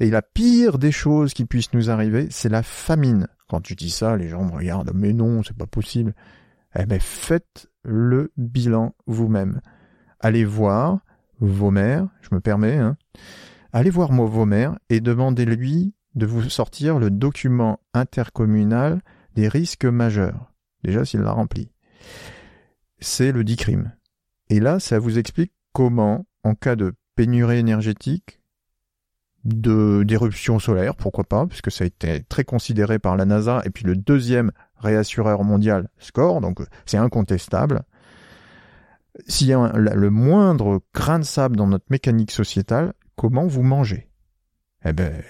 Et 0.00 0.10
la 0.10 0.22
pire 0.22 0.78
des 0.78 0.92
choses 0.92 1.34
qui 1.34 1.44
puissent 1.44 1.72
nous 1.72 1.88
arriver, 1.88 2.26
c'est 2.30 2.48
la 2.48 2.64
famine. 2.64 3.28
Quand 3.48 3.60
tu 3.60 3.76
dis 3.76 3.90
ça, 3.90 4.16
les 4.16 4.28
gens 4.28 4.44
me 4.44 4.52
regardent, 4.52 4.92
mais 4.94 5.12
non, 5.12 5.42
c'est 5.44 5.56
pas 5.56 5.66
possible. 5.66 6.14
Eh 6.76 6.86
bien, 6.86 6.98
faites 6.98 7.68
le 7.84 8.32
bilan 8.36 8.94
vous-même. 9.06 9.60
Allez 10.20 10.44
voir 10.44 11.00
vos 11.40 11.70
mères, 11.70 12.08
je 12.22 12.34
me 12.34 12.40
permets, 12.40 12.76
hein, 12.76 12.96
allez 13.72 13.90
voir 13.90 14.12
Mauvomer 14.12 14.70
et 14.88 15.00
demandez-lui 15.00 15.94
de 16.14 16.26
vous 16.26 16.48
sortir 16.48 16.98
le 16.98 17.10
document 17.10 17.80
intercommunal 17.92 19.02
des 19.34 19.48
risques 19.48 19.84
majeurs. 19.84 20.52
Déjà, 20.84 21.04
s'il 21.04 21.20
l'a 21.20 21.32
rempli. 21.32 21.70
C'est 23.00 23.32
le 23.32 23.42
DICRIM. 23.42 23.92
Et 24.48 24.60
là, 24.60 24.78
ça 24.78 24.98
vous 24.98 25.18
explique 25.18 25.52
comment, 25.72 26.26
en 26.44 26.54
cas 26.54 26.76
de 26.76 26.94
pénurie 27.16 27.58
énergétique, 27.58 28.40
d'éruption 29.44 30.58
solaire, 30.58 30.94
pourquoi 30.94 31.24
pas, 31.24 31.46
puisque 31.46 31.70
ça 31.70 31.84
a 31.84 31.86
été 31.86 32.22
très 32.24 32.44
considéré 32.44 32.98
par 32.98 33.16
la 33.16 33.24
NASA, 33.24 33.60
et 33.64 33.70
puis 33.70 33.84
le 33.84 33.96
deuxième 33.96 34.52
réassureur 34.84 35.42
mondial 35.42 35.88
score, 35.98 36.40
donc 36.40 36.60
c'est 36.86 36.98
incontestable. 36.98 37.82
S'il 39.26 39.48
y 39.48 39.52
a 39.52 39.72
le 39.72 40.10
moindre 40.10 40.80
grain 40.92 41.18
de 41.18 41.24
sable 41.24 41.56
dans 41.56 41.66
notre 41.66 41.86
mécanique 41.90 42.30
sociétale, 42.30 42.92
comment 43.16 43.46
vous 43.46 43.62
mangez? 43.62 44.08
Eh 44.84 44.92
ben, 44.92 45.22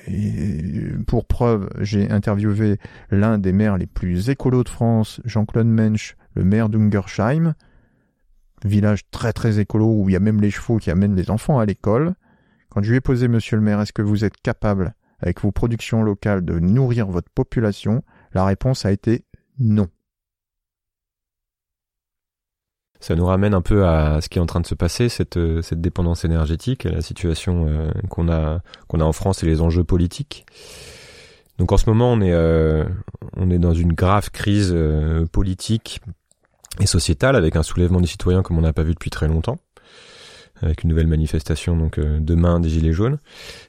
pour 1.07 1.27
preuve, 1.27 1.69
j'ai 1.81 2.11
interviewé 2.11 2.79
l'un 3.11 3.39
des 3.39 3.53
maires 3.53 3.77
les 3.77 3.87
plus 3.87 4.29
écolos 4.29 4.65
de 4.65 4.69
France, 4.69 5.21
Jean-Claude 5.25 5.69
Mensch, 5.69 6.17
le 6.35 6.43
maire 6.45 6.69
d'Ungersheim, 6.69 7.55
village 8.65 9.09
très 9.11 9.33
très 9.33 9.61
écolo 9.61 9.87
où 9.87 10.09
il 10.09 10.13
y 10.13 10.17
a 10.17 10.21
même 10.21 10.41
les 10.41 10.51
chevaux 10.51 10.79
qui 10.79 10.91
amènent 10.91 11.15
les 11.15 11.31
enfants 11.31 11.61
à 11.61 11.67
l'école. 11.67 12.15
Quand 12.71 12.83
je 12.83 12.91
lui 12.91 12.97
ai 12.97 13.01
posé, 13.01 13.29
monsieur 13.29 13.57
le 13.57 13.63
maire, 13.63 13.81
est-ce 13.81 13.93
que 13.93 14.03
vous 14.03 14.25
êtes 14.25 14.41
capable, 14.43 14.95
avec 15.21 15.41
vos 15.41 15.53
productions 15.53 16.03
locales, 16.03 16.45
de 16.45 16.59
nourrir 16.59 17.07
votre 17.07 17.31
population? 17.31 18.03
La 18.33 18.45
réponse 18.45 18.85
a 18.85 18.91
été 18.91 19.25
non. 19.59 19.89
ça 23.05 23.15
nous 23.17 23.27
ramène 23.27 23.53
un 23.53 23.61
peu 23.61 23.87
à 23.87 24.23
ce 24.23 24.31
qui 24.31 24.39
est 24.39 24.41
en 24.41 24.47
train 24.47 24.63
de 24.63 24.67
se 24.67 24.75
passer, 24.75 25.11
cette, 25.11 25.37
euh, 25.37 25.61
dépendance 25.73 26.25
énergétique, 26.25 26.85
la 26.85 27.03
situation 27.03 27.67
euh, 27.69 27.91
qu'on 28.09 28.31
a, 28.31 28.61
qu'on 28.89 28.99
a 29.01 29.05
en 29.05 29.13
France 29.13 29.43
et 29.43 29.47
les 29.47 29.61
enjeux 29.61 29.85
politiques. 29.85 30.47
Donc 31.59 31.71
en 31.71 31.77
ce 31.77 31.89
moment, 31.91 32.11
on 32.11 32.23
est, 32.23 32.33
euh, 32.33 32.85
on 33.37 33.51
est 33.51 33.59
dans 33.59 33.75
une 33.75 33.93
grave 33.93 34.31
crise 34.31 34.75
politique 35.33 36.01
et 36.81 36.87
sociétale 36.87 37.37
avec 37.37 37.57
un 37.57 37.63
soulèvement 37.63 38.01
des 38.01 38.07
citoyens 38.07 38.43
comme 38.43 38.57
on 38.57 38.63
n'a 38.63 38.73
pas 38.73 38.83
vu 38.83 38.95
depuis 38.95 39.11
très 39.11 39.29
longtemps, 39.29 39.59
avec 40.65 40.83
une 40.83 40.91
nouvelle 40.91 41.07
manifestation 41.07 41.77
donc 41.77 42.01
demain 42.01 42.59
des 42.59 42.69
gilets 42.69 42.93
jaunes. 42.93 43.19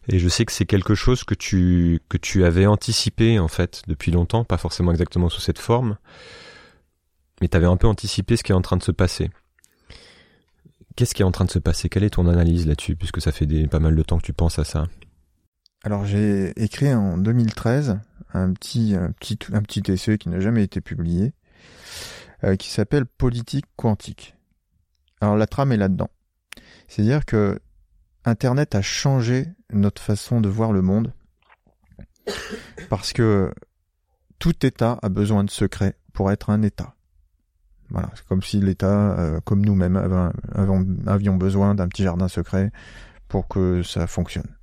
Et 0.08 0.18
je 0.18 0.28
sais 0.28 0.46
que 0.46 0.52
c'est 0.52 0.66
quelque 0.66 0.96
chose 0.96 1.24
que 1.24 1.36
tu 1.36 2.00
que 2.10 2.18
tu 2.18 2.46
avais 2.46 2.66
anticipé 2.66 3.38
en 3.38 3.48
fait 3.48 3.84
depuis 3.88 4.12
longtemps, 4.12 4.44
pas 4.44 4.58
forcément 4.58 4.92
exactement 4.92 5.30
sous 5.30 5.42
cette 5.42 5.60
forme 5.60 5.98
mais 7.42 7.48
tu 7.48 7.58
avais 7.58 7.66
un 7.66 7.78
peu 7.78 7.88
anticipé 7.88 8.38
ce 8.38 8.44
qui 8.44 8.52
est 8.52 8.56
en 8.56 8.62
train 8.62 8.78
de 8.78 8.84
se 8.84 8.92
passer. 8.92 9.30
Qu'est-ce 10.96 11.14
qui 11.14 11.22
est 11.22 11.26
en 11.26 11.32
train 11.32 11.46
de 11.46 11.52
se 11.52 11.60
passer? 11.60 11.90
Quelle 11.90 12.04
est 12.04 12.12
ton 12.12 12.28
analyse 12.28 12.68
là-dessus, 12.68 12.96
puisque 12.96 13.22
ça 13.22 13.32
fait 13.32 13.68
pas 13.68 13.80
mal 13.80 13.96
de 13.96 14.04
temps 14.04 14.18
que 14.18 14.26
tu 14.26 14.34
penses 14.34 14.60
à 14.60 14.64
ça? 14.64 14.88
Alors 15.84 16.06
j'ai 16.06 16.54
écrit 16.62 16.94
en 16.94 17.18
2013 17.18 18.00
un 18.34 18.54
petit, 18.54 18.96
un 18.96 19.12
petit, 19.12 19.38
un 19.52 19.62
petit 19.62 19.84
essai 19.92 20.18
qui 20.18 20.30
n'a 20.30 20.40
jamais 20.40 20.64
été 20.64 20.82
publié, 20.82 21.34
euh, 22.44 22.56
qui 22.56 22.70
s'appelle 22.70 23.06
Politique 23.06 23.66
quantique. 23.76 24.36
Alors 25.22 25.36
la 25.36 25.48
trame 25.48 25.74
est 25.74 25.78
là-dedans. 25.78 26.10
C'est-à-dire 26.88 27.26
que 27.26 27.60
Internet 28.26 28.76
a 28.76 28.82
changé 28.82 29.48
notre 29.72 30.02
façon 30.02 30.42
de 30.42 30.50
voir 30.50 30.72
le 30.72 30.82
monde 30.82 31.14
parce 32.90 33.14
que 33.14 33.54
tout 34.40 34.66
État 34.66 35.00
a 35.02 35.10
besoin 35.10 35.44
de 35.44 35.50
secrets 35.50 35.96
pour 36.14 36.32
être 36.32 36.50
un 36.50 36.62
État. 36.62 36.96
Voilà, 37.90 38.10
c'est 38.16 38.26
comme 38.26 38.42
si 38.42 38.60
l'État, 38.60 39.18
euh, 39.20 39.40
comme 39.42 39.64
nous-mêmes, 39.64 39.96
avions 41.06 41.36
besoin 41.36 41.76
d'un 41.76 41.88
petit 41.88 42.04
jardin 42.04 42.28
secret 42.28 42.72
pour 43.28 43.48
que 43.48 43.84
ça 43.84 44.08
fonctionne. 44.08 44.58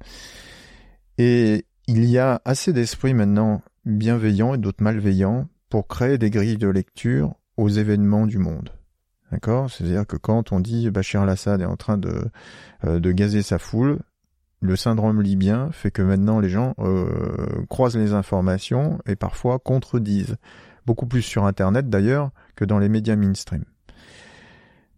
Et 1.19 1.67
il 1.87 2.05
y 2.05 2.19
a 2.19 2.41
assez 2.45 2.73
d'esprits 2.73 3.15
maintenant 3.15 3.63
bienveillants 3.85 4.55
et 4.55 4.59
d'autres 4.59 4.83
malveillants 4.83 5.49
pour 5.69 5.89
créer 5.89 6.19
des 6.19 6.31
grilles 6.31 6.59
de 6.59 6.69
lecture 6.69 7.35
aux 7.57 7.69
événements 7.69 8.27
du 8.27 8.39
monde. 8.39 8.71
D'accord? 9.33 9.71
C'est-à-dire 9.71 10.07
que 10.07 10.16
quand 10.16 10.53
on 10.53 10.61
dit 10.61 10.90
Bachar 10.90 11.23
al-Assad 11.23 11.62
est 11.62 11.66
en 11.66 11.77
train 11.77 11.97
de, 11.97 12.31
euh, 12.85 13.01
de 13.01 13.12
gazer 13.12 13.42
sa 13.42 13.59
foule, 13.59 13.99
le 14.61 14.77
syndrome 14.77 15.23
libyen 15.23 15.71
fait 15.73 15.90
que 15.90 16.03
maintenant 16.03 16.38
les 16.38 16.51
gens 16.51 16.75
euh, 16.79 17.64
croisent 17.68 17.97
les 17.97 18.12
informations 18.12 19.01
et 19.07 19.16
parfois 19.16 19.59
contredisent. 19.59 20.37
Beaucoup 20.85 21.07
plus 21.07 21.23
sur 21.23 21.47
Internet 21.47 21.88
d'ailleurs 21.88 22.31
que 22.57 22.64
dans 22.64 22.79
les 22.79 22.88
médias 22.88 23.16
mainstream. 23.16 23.64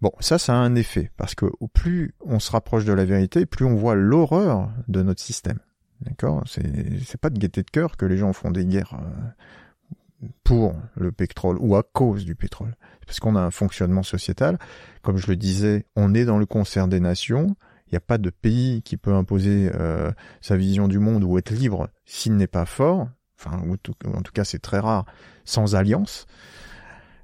Bon, 0.02 0.12
ça, 0.20 0.38
ça 0.38 0.54
a 0.54 0.56
un 0.56 0.74
effet, 0.74 1.10
parce 1.16 1.34
que 1.34 1.46
plus 1.72 2.14
on 2.20 2.40
se 2.40 2.50
rapproche 2.50 2.84
de 2.84 2.92
la 2.92 3.04
vérité, 3.04 3.46
plus 3.46 3.64
on 3.64 3.74
voit 3.74 3.94
l'horreur 3.94 4.70
de 4.88 5.02
notre 5.02 5.22
système. 5.22 5.58
D'accord? 6.00 6.42
C'est 6.46 7.20
pas 7.20 7.30
de 7.30 7.38
gaieté 7.38 7.62
de 7.62 7.70
cœur 7.70 7.96
que 7.96 8.04
les 8.04 8.16
gens 8.16 8.32
font 8.32 8.50
des 8.50 8.66
guerres 8.66 8.98
euh, 9.00 10.28
pour 10.42 10.74
le 10.96 11.12
pétrole 11.12 11.56
ou 11.60 11.76
à 11.76 11.82
cause 11.82 12.24
du 12.24 12.34
pétrole. 12.34 12.74
Parce 13.06 13.20
qu'on 13.20 13.36
a 13.36 13.40
un 13.40 13.50
fonctionnement 13.50 14.02
sociétal. 14.02 14.58
Comme 15.02 15.16
je 15.16 15.26
le 15.26 15.36
disais, 15.36 15.86
on 15.96 16.14
est 16.14 16.24
dans 16.24 16.38
le 16.38 16.46
concert 16.46 16.88
des 16.88 17.00
nations. 17.00 17.56
Il 17.86 17.90
n'y 17.94 17.98
a 17.98 18.00
pas 18.00 18.18
de 18.18 18.30
pays 18.30 18.82
qui 18.82 18.96
peut 18.96 19.12
imposer 19.12 19.70
euh, 19.74 20.10
sa 20.40 20.56
vision 20.56 20.88
du 20.88 20.98
monde 20.98 21.24
ou 21.24 21.38
être 21.38 21.50
libre 21.50 21.88
s'il 22.04 22.36
n'est 22.36 22.46
pas 22.46 22.66
fort. 22.66 23.08
Enfin, 23.38 23.58
en 23.58 24.22
tout 24.22 24.32
cas, 24.32 24.44
c'est 24.44 24.58
très 24.58 24.78
rare 24.78 25.04
sans 25.44 25.74
alliance. 25.74 26.26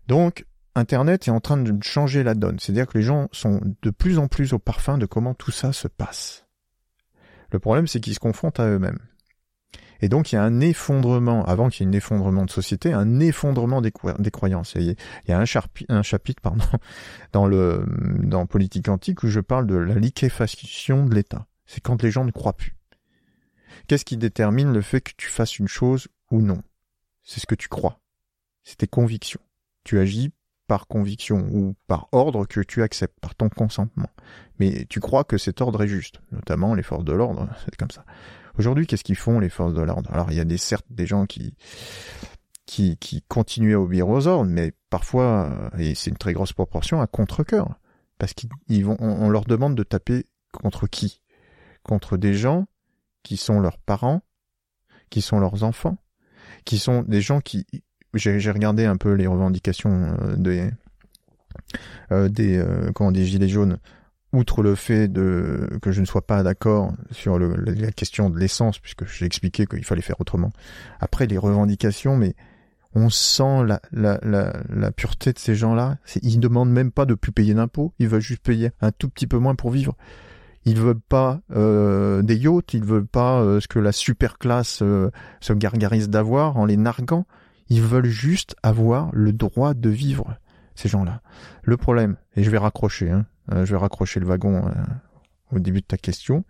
Donc, 0.07 0.45
Internet 0.75 1.27
est 1.27 1.31
en 1.31 1.41
train 1.41 1.57
de 1.57 1.83
changer 1.83 2.23
la 2.23 2.35
donne. 2.35 2.59
C'est-à-dire 2.59 2.87
que 2.87 2.99
les 2.99 3.05
gens 3.05 3.29
sont 3.33 3.61
de 3.83 3.91
plus 3.91 4.19
en 4.19 4.29
plus 4.29 4.53
au 4.53 4.59
parfum 4.59 4.99
de 4.99 5.07
comment 5.07 5.35
tout 5.35 5.51
ça 5.51 5.73
se 5.73 5.89
passe. 5.89 6.47
Le 7.53 7.59
problème, 7.59 7.87
c'est 7.87 8.01
qu'ils 8.01 8.15
se 8.15 8.21
confrontent 8.21 8.61
à 8.61 8.67
eux-mêmes. 8.69 9.01
Et 10.01 10.09
donc, 10.09 10.33
il 10.33 10.37
y 10.37 10.39
a 10.39 10.43
un 10.43 10.61
effondrement, 10.61 11.45
avant 11.45 11.69
qu'il 11.69 11.85
y 11.85 11.89
ait 11.89 11.93
un 11.93 11.97
effondrement 11.97 12.45
de 12.45 12.51
société, 12.51 12.93
un 12.93 13.21
effondrement 13.21 13.81
des, 13.83 13.91
croyances. 14.31 14.75
il 14.77 14.97
y 15.29 15.33
a 15.33 15.39
un, 15.39 15.45
un 15.89 16.03
chapitre 16.03 16.43
pardon, 16.43 16.65
dans, 17.33 17.47
le, 17.47 17.85
dans 18.23 18.47
Politique 18.47 18.89
Antique 18.89 19.23
où 19.23 19.29
je 19.29 19.41
parle 19.41 19.67
de 19.67 19.77
la 19.77 19.95
liquéfaction 19.95 21.07
de 21.07 21.15
l'État. 21.15 21.47
C'est 21.67 21.81
quand 21.81 22.03
les 22.03 22.11
gens 22.11 22.25
ne 22.25 22.31
croient 22.31 22.57
plus. 22.57 22.75
Qu'est-ce 23.87 24.05
qui 24.05 24.17
détermine 24.17 24.73
le 24.73 24.83
fait 24.83 25.01
que 25.01 25.13
tu 25.17 25.29
fasses 25.29 25.59
une 25.59 25.69
chose 25.69 26.09
ou 26.31 26.41
non? 26.41 26.63
C'est 27.23 27.41
ce 27.41 27.47
que 27.47 27.55
tu 27.55 27.69
crois. 27.69 28.01
C'est 28.65 28.79
tes 28.79 28.87
convictions. 28.87 29.41
Tu 29.85 29.99
agis 29.99 30.33
par 30.67 30.87
conviction 30.87 31.49
ou 31.51 31.75
par 31.89 32.09
ordre 32.13 32.47
que 32.47 32.61
tu 32.61 32.83
acceptes, 32.83 33.19
par 33.21 33.35
ton 33.35 33.49
consentement. 33.49 34.09
Mais 34.61 34.87
tu 34.89 35.01
crois 35.01 35.25
que 35.25 35.37
cet 35.37 35.61
ordre 35.61 35.83
est 35.83 35.89
juste, 35.89 36.21
notamment 36.31 36.75
les 36.75 36.85
forces 36.85 37.05
de 37.05 37.13
l'ordre, 37.13 37.49
c'est 37.65 37.75
comme 37.75 37.91
ça. 37.91 38.05
Aujourd'hui, 38.59 38.87
qu'est-ce 38.87 39.05
qu'ils 39.05 39.17
font 39.17 39.39
les 39.39 39.49
forces 39.49 39.75
de 39.75 39.83
l'ordre? 39.83 40.11
Alors 40.13 40.31
il 40.31 40.37
y 40.37 40.41
a 40.41 40.45
des 40.45 40.59
certes 40.59 40.87
des 40.91 41.07
gens 41.07 41.27
qui 41.27 41.55
qui, 42.67 42.97
qui 42.99 43.23
continuent 43.23 43.75
à 43.75 43.81
obéir 43.81 44.09
aux 44.09 44.29
ordres, 44.29 44.49
mais 44.49 44.73
parfois, 44.91 45.71
et 45.77 45.97
c'est 45.97 46.11
une 46.11 46.17
très 46.17 46.33
grosse 46.33 46.53
proportion, 46.53 47.01
à 47.01 47.09
contre-cœur. 47.09 47.75
Parce 48.17 48.33
qu'ils 48.33 48.85
vont, 48.85 48.97
on, 49.01 49.29
leur 49.29 49.45
demande 49.45 49.75
de 49.75 49.83
taper 49.83 50.27
contre 50.53 50.87
qui? 50.87 51.21
Contre 51.83 52.17
des 52.17 52.33
gens 52.33 52.69
qui 53.25 53.37
sont 53.37 53.59
leurs 53.59 53.79
parents, 53.79 54.23
qui 55.09 55.21
sont 55.21 55.41
leurs 55.41 55.65
enfants, 55.65 55.99
qui 56.65 56.79
sont 56.79 57.03
des 57.03 57.21
gens 57.21 57.41
qui 57.41 57.67
j'ai 58.15 58.51
regardé 58.51 58.85
un 58.85 58.97
peu 58.97 59.13
les 59.15 59.27
revendications 59.27 60.15
euh, 60.21 60.37
des 60.37 60.71
euh, 62.13 62.29
des 62.29 62.59
euh, 62.59 62.93
comment 62.93 63.13
des 63.13 63.25
gilets 63.25 63.49
jaunes 63.49 63.79
outre 64.33 64.63
le 64.63 64.75
fait 64.75 65.09
de 65.09 65.69
que 65.83 65.91
je 65.91 66.01
ne 66.01 66.07
sois 66.07 66.27
pas 66.27 66.43
d'accord 66.43 66.93
sur 67.11 67.39
le, 67.39 67.55
la 67.57 67.91
question 67.91 68.31
de 68.31 68.39
l'essence 68.39 68.79
puisque 68.79 69.05
j'ai 69.07 69.27
expliqué 69.27 69.67
qu'il 69.67 69.85
fallait 69.85 70.03
faire 70.03 70.21
autrement 70.21 70.53
après 71.01 71.27
les 71.27 71.39
revendications 71.39 72.17
mais 72.17 72.35
on 72.95 73.09
sent 73.09 73.65
la, 73.67 73.81
la, 73.93 74.19
la, 74.23 74.53
la 74.69 74.91
pureté 74.91 75.33
de 75.33 75.39
ces 75.39 75.55
gens-là. 75.55 75.99
Ils 76.23 76.41
demandent 76.41 76.73
même 76.73 76.91
pas 76.91 77.07
de 77.07 77.15
plus 77.15 77.31
payer 77.31 77.55
d'impôts. 77.55 77.93
Ils 78.01 78.09
veulent 78.09 78.21
juste 78.21 78.43
payer 78.43 78.73
un 78.81 78.91
tout 78.91 79.09
petit 79.09 79.29
peu 79.29 79.39
moins 79.39 79.55
pour 79.55 79.71
vivre. 79.71 79.97
Ils 80.65 80.79
veulent 80.79 80.99
pas 80.99 81.41
euh, 81.53 82.23
des 82.23 82.37
yachts. 82.37 82.75
Ils 82.75 82.85
veulent 82.85 83.07
pas 83.07 83.45
ce 83.61 83.69
que 83.69 83.79
la 83.79 83.93
super 83.93 84.39
classe 84.39 84.79
se 84.79 85.53
gargarise 85.53 86.09
d'avoir 86.09 86.57
en 86.57 86.65
les 86.65 86.77
narguant. 86.77 87.27
Ils 87.69 87.83
veulent 87.83 88.07
juste 88.07 88.57
avoir 88.65 89.11
le 89.13 89.33
droit 89.33 89.75
de 89.75 89.89
vivre, 89.89 90.37
ces 90.75 90.89
gens-là. 90.89 91.23
Le 91.63 91.77
problème, 91.77 92.17
et 92.35 92.43
je 92.43 92.51
vais 92.51 92.59
raccrocher, 92.59 93.11
hein, 93.11 93.27
euh, 93.53 93.65
je 93.65 93.73
vais 93.73 93.79
raccrocher 93.79 94.21
le 94.21 94.27
wagon 94.27 94.67
euh, 94.67 94.73
au 95.53 95.59
début 95.59 95.81
de 95.81 95.87
ta 95.87 95.97
question, 95.97 96.45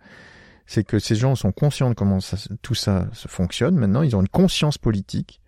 c'est 0.65 0.83
que 0.83 0.99
ces 0.99 1.15
gens 1.15 1.35
sont 1.35 1.51
conscients 1.51 1.89
de 1.89 1.95
comment 1.95 2.19
ça, 2.19 2.37
tout 2.61 2.75
ça 2.75 3.07
se 3.13 3.27
fonctionne. 3.27 3.75
Maintenant, 3.75 4.03
ils 4.03 4.15
ont 4.15 4.21
une 4.21 4.29
conscience 4.29 4.77
politique. 4.77 5.41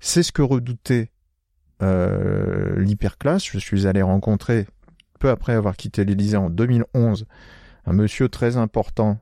C'est 0.00 0.22
ce 0.22 0.32
que 0.32 0.42
redoutait 0.42 1.10
euh, 1.82 2.78
l'hyperclasse. 2.78 3.44
Je 3.44 3.58
suis 3.58 3.86
allé 3.86 4.02
rencontrer, 4.02 4.66
peu 5.20 5.30
après 5.30 5.54
avoir 5.54 5.76
quitté 5.76 6.04
l'Élysée 6.04 6.36
en 6.36 6.50
2011, 6.50 7.26
un 7.86 7.92
monsieur 7.92 8.28
très 8.28 8.56
important 8.56 9.18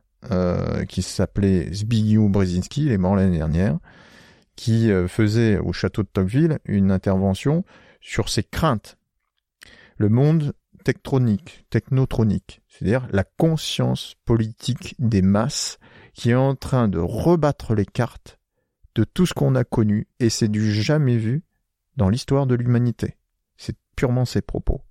qui 0.88 1.02
s'appelait 1.02 1.70
Zbigniew 1.70 2.30
Brzezinski, 2.30 2.86
il 2.86 2.92
est 2.92 2.96
mort 2.96 3.14
l'année 3.14 3.36
dernière, 3.36 3.76
qui 4.56 4.90
faisait 5.06 5.58
au 5.58 5.74
château 5.74 6.02
de 6.02 6.08
Tocqueville 6.08 6.60
une 6.64 6.90
intervention 6.90 7.62
sur 8.00 8.30
ses 8.30 8.42
craintes. 8.42 8.96
Le 9.98 10.08
monde 10.08 10.54
tectronique, 10.84 11.64
technotronique, 11.70 12.62
c'est-à-dire 12.68 13.08
la 13.10 13.24
conscience 13.24 14.14
politique 14.24 14.94
des 14.98 15.22
masses 15.22 15.78
qui 16.12 16.30
est 16.30 16.34
en 16.34 16.54
train 16.54 16.88
de 16.88 16.98
rebattre 16.98 17.74
les 17.74 17.86
cartes 17.86 18.38
de 18.94 19.04
tout 19.04 19.26
ce 19.26 19.34
qu'on 19.34 19.54
a 19.54 19.64
connu 19.64 20.06
et 20.20 20.30
c'est 20.30 20.48
du 20.48 20.72
jamais 20.72 21.16
vu 21.16 21.42
dans 21.96 22.08
l'histoire 22.08 22.46
de 22.46 22.54
l'humanité. 22.54 23.16
C'est 23.56 23.76
purement 23.96 24.24
ses 24.24 24.42
propos. 24.42 24.82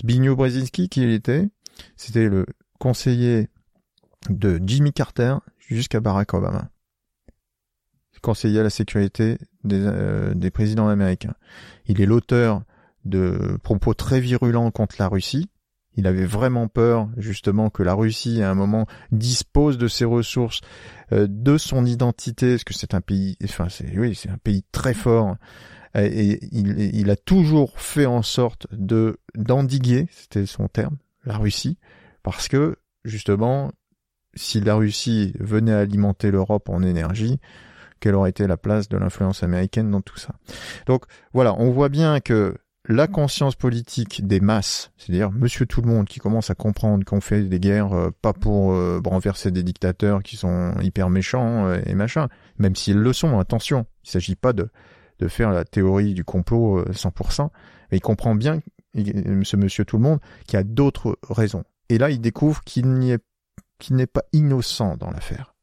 Zbigniew 0.00 0.34
Brzezinski, 0.34 0.88
qui 0.88 1.02
il 1.02 1.10
était, 1.10 1.48
c'était 1.96 2.28
le 2.28 2.46
conseiller 2.78 3.48
de 4.30 4.60
Jimmy 4.64 4.92
Carter 4.92 5.36
jusqu'à 5.58 6.00
Barack 6.00 6.34
Obama 6.34 6.70
conseiller 8.20 8.60
à 8.60 8.62
la 8.62 8.70
sécurité 8.70 9.38
euh, 9.70 10.34
des 10.34 10.50
présidents 10.50 10.88
américains. 10.88 11.34
Il 11.86 12.00
est 12.00 12.06
l'auteur 12.06 12.62
de 13.08 13.58
propos 13.62 13.94
très 13.94 14.20
virulents 14.20 14.70
contre 14.70 14.96
la 14.98 15.08
Russie. 15.08 15.48
Il 15.96 16.06
avait 16.06 16.26
vraiment 16.26 16.68
peur 16.68 17.08
justement 17.16 17.70
que 17.70 17.82
la 17.82 17.94
Russie 17.94 18.42
à 18.42 18.50
un 18.50 18.54
moment 18.54 18.86
dispose 19.10 19.78
de 19.78 19.88
ses 19.88 20.04
ressources, 20.04 20.60
euh, 21.12 21.26
de 21.28 21.58
son 21.58 21.84
identité, 21.84 22.52
parce 22.52 22.64
que 22.64 22.74
c'est 22.74 22.94
un 22.94 23.00
pays, 23.00 23.36
enfin 23.42 23.68
c'est 23.68 23.98
oui, 23.98 24.14
c'est 24.14 24.30
un 24.30 24.38
pays 24.38 24.64
très 24.70 24.94
fort. 24.94 25.36
Et, 25.94 26.38
il, 26.52 26.78
il, 26.94 27.10
a 27.10 27.16
toujours 27.16 27.80
fait 27.80 28.06
en 28.06 28.22
sorte 28.22 28.68
de 28.70 29.18
d'endiguer, 29.34 30.06
c'était 30.12 30.46
son 30.46 30.68
terme, 30.68 30.98
la 31.24 31.38
Russie, 31.38 31.78
parce 32.22 32.46
que 32.46 32.76
justement, 33.04 33.72
si 34.34 34.60
la 34.60 34.74
Russie 34.74 35.32
venait 35.40 35.72
alimenter 35.72 36.30
l'Europe 36.30 36.68
en 36.68 36.82
énergie, 36.82 37.40
quelle 38.00 38.14
aurait 38.14 38.30
été 38.30 38.46
la 38.46 38.56
place 38.56 38.88
de 38.88 38.96
l'influence 38.96 39.42
américaine 39.42 39.90
dans 39.90 40.00
tout 40.00 40.18
ça? 40.18 40.34
Donc 40.86 41.04
voilà, 41.32 41.54
on 41.58 41.70
voit 41.70 41.88
bien 41.88 42.20
que 42.20 42.56
la 42.88 43.06
conscience 43.06 43.54
politique 43.54 44.26
des 44.26 44.40
masses, 44.40 44.90
c'est-à-dire 44.96 45.30
monsieur 45.30 45.66
tout 45.66 45.82
le 45.82 45.88
monde 45.88 46.06
qui 46.06 46.20
commence 46.20 46.50
à 46.50 46.54
comprendre 46.54 47.04
qu'on 47.04 47.20
fait 47.20 47.42
des 47.42 47.60
guerres 47.60 47.92
euh, 47.92 48.10
pas 48.22 48.32
pour 48.32 48.72
euh, 48.72 49.00
renverser 49.04 49.50
des 49.50 49.62
dictateurs 49.62 50.22
qui 50.22 50.36
sont 50.36 50.72
hyper 50.80 51.10
méchants 51.10 51.66
euh, 51.66 51.80
et 51.84 51.94
machin, 51.94 52.28
même 52.58 52.74
s'ils 52.74 52.96
le 52.96 53.12
sont, 53.12 53.38
attention, 53.38 53.86
il 54.04 54.10
s'agit 54.10 54.36
pas 54.36 54.54
de, 54.54 54.70
de 55.18 55.28
faire 55.28 55.50
la 55.50 55.64
théorie 55.64 56.14
du 56.14 56.24
complot 56.24 56.82
100%, 56.84 57.50
mais 57.92 57.98
il 57.98 58.00
comprend 58.00 58.34
bien, 58.34 58.60
ce 58.94 59.56
monsieur 59.56 59.84
tout 59.84 59.98
le 59.98 60.02
monde, 60.02 60.20
qu'il 60.46 60.56
y 60.56 60.60
a 60.60 60.64
d'autres 60.64 61.18
raisons. 61.28 61.64
Et 61.90 61.98
là, 61.98 62.10
il 62.10 62.20
découvre 62.20 62.64
qu'il 62.64 62.88
n'est 62.88 64.06
pas 64.06 64.22
innocent 64.32 64.96
dans 64.96 65.10
l'affaire. 65.10 65.54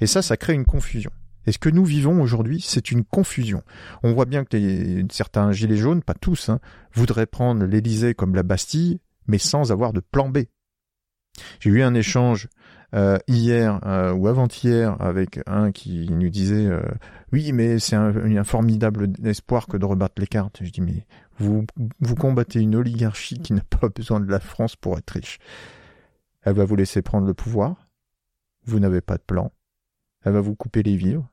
Et 0.00 0.06
ça, 0.06 0.20
ça 0.20 0.36
crée 0.36 0.54
une 0.54 0.66
confusion. 0.66 1.10
Et 1.46 1.52
ce 1.52 1.58
que 1.58 1.68
nous 1.68 1.84
vivons 1.84 2.22
aujourd'hui, 2.22 2.60
c'est 2.60 2.90
une 2.90 3.04
confusion. 3.04 3.62
On 4.02 4.12
voit 4.12 4.26
bien 4.26 4.44
que 4.44 5.04
certains 5.10 5.52
gilets 5.52 5.76
jaunes, 5.76 6.02
pas 6.02 6.14
tous, 6.14 6.48
hein, 6.48 6.60
voudraient 6.94 7.26
prendre 7.26 7.64
l'Élysée 7.64 8.14
comme 8.14 8.34
la 8.34 8.42
Bastille, 8.42 9.00
mais 9.26 9.38
sans 9.38 9.72
avoir 9.72 9.92
de 9.92 10.00
plan 10.00 10.28
B. 10.28 10.38
J'ai 11.60 11.70
eu 11.70 11.82
un 11.82 11.94
échange 11.94 12.48
euh, 12.94 13.18
hier 13.26 13.80
euh, 13.86 14.12
ou 14.12 14.28
avant-hier 14.28 15.00
avec 15.00 15.40
un 15.46 15.72
qui 15.72 16.10
nous 16.10 16.28
disait 16.28 16.66
euh, 16.66 16.82
oui 17.32 17.52
mais 17.52 17.78
c'est 17.78 17.96
un, 17.96 18.44
formidable 18.44 19.08
espoir 19.24 19.66
que 19.66 19.78
de 19.78 19.84
rebattre 19.86 20.20
les 20.20 20.26
cartes. 20.26 20.58
Je 20.62 20.70
dis 20.70 20.82
mais 20.82 21.06
Vous, 21.38 21.64
vous 22.00 22.14
combattez 22.14 22.60
une 22.60 22.76
oligarchie 22.76 23.38
qui 23.38 23.54
n'a 23.54 23.62
pas 23.62 23.88
besoin 23.88 24.20
de 24.20 24.30
la 24.30 24.40
France 24.40 24.76
pour 24.76 24.98
être 24.98 25.10
riche. 25.10 25.38
Elle 26.42 26.54
va 26.54 26.64
vous 26.64 26.76
laisser 26.76 27.02
prendre 27.02 27.26
le 27.26 27.34
pouvoir. 27.34 27.88
Vous 28.64 28.78
n'avez 28.78 29.00
pas 29.00 29.16
de 29.16 29.22
plan. 29.22 29.52
Elle 30.24 30.34
va 30.34 30.40
vous 30.40 30.54
couper 30.54 30.82
les 30.82 30.96
vivres, 30.96 31.28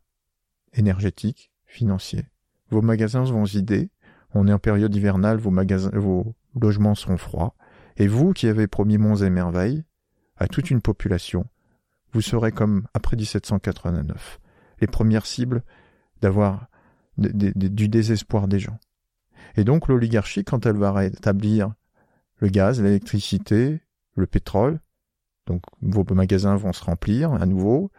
énergétiques, 0.73 1.51
financiers. 1.65 2.25
Vos 2.69 2.81
magasins 2.81 3.23
vont 3.23 3.43
vider. 3.43 3.89
On 4.33 4.47
est 4.47 4.53
en 4.53 4.59
période 4.59 4.95
hivernale, 4.95 5.37
vos 5.37 6.35
logements 6.59 6.95
seront 6.95 7.17
froids. 7.17 7.55
Et 7.97 8.07
vous 8.07 8.33
qui 8.33 8.47
avez 8.47 8.67
promis 8.67 8.97
monts 8.97 9.17
et 9.17 9.29
merveilles 9.29 9.83
à 10.37 10.47
toute 10.47 10.71
une 10.71 10.81
population, 10.81 11.45
vous 12.13 12.21
serez 12.21 12.51
comme 12.51 12.87
après 12.93 13.17
1789, 13.17 14.39
les 14.79 14.87
premières 14.87 15.25
cibles 15.25 15.63
d'avoir 16.21 16.67
du 17.17 17.89
désespoir 17.89 18.47
des 18.47 18.59
gens. 18.59 18.79
Et 19.57 19.63
donc 19.63 19.87
l'oligarchie, 19.87 20.43
quand 20.43 20.65
elle 20.65 20.77
va 20.77 20.93
rétablir 20.93 21.73
le 22.37 22.47
gaz, 22.47 22.81
l'électricité, 22.81 23.81
le 24.15 24.27
pétrole, 24.27 24.79
donc 25.45 25.63
vos 25.81 26.05
magasins 26.13 26.55
vont 26.55 26.71
se 26.71 26.83
remplir 26.83 27.33
à 27.33 27.45
nouveau, 27.45 27.91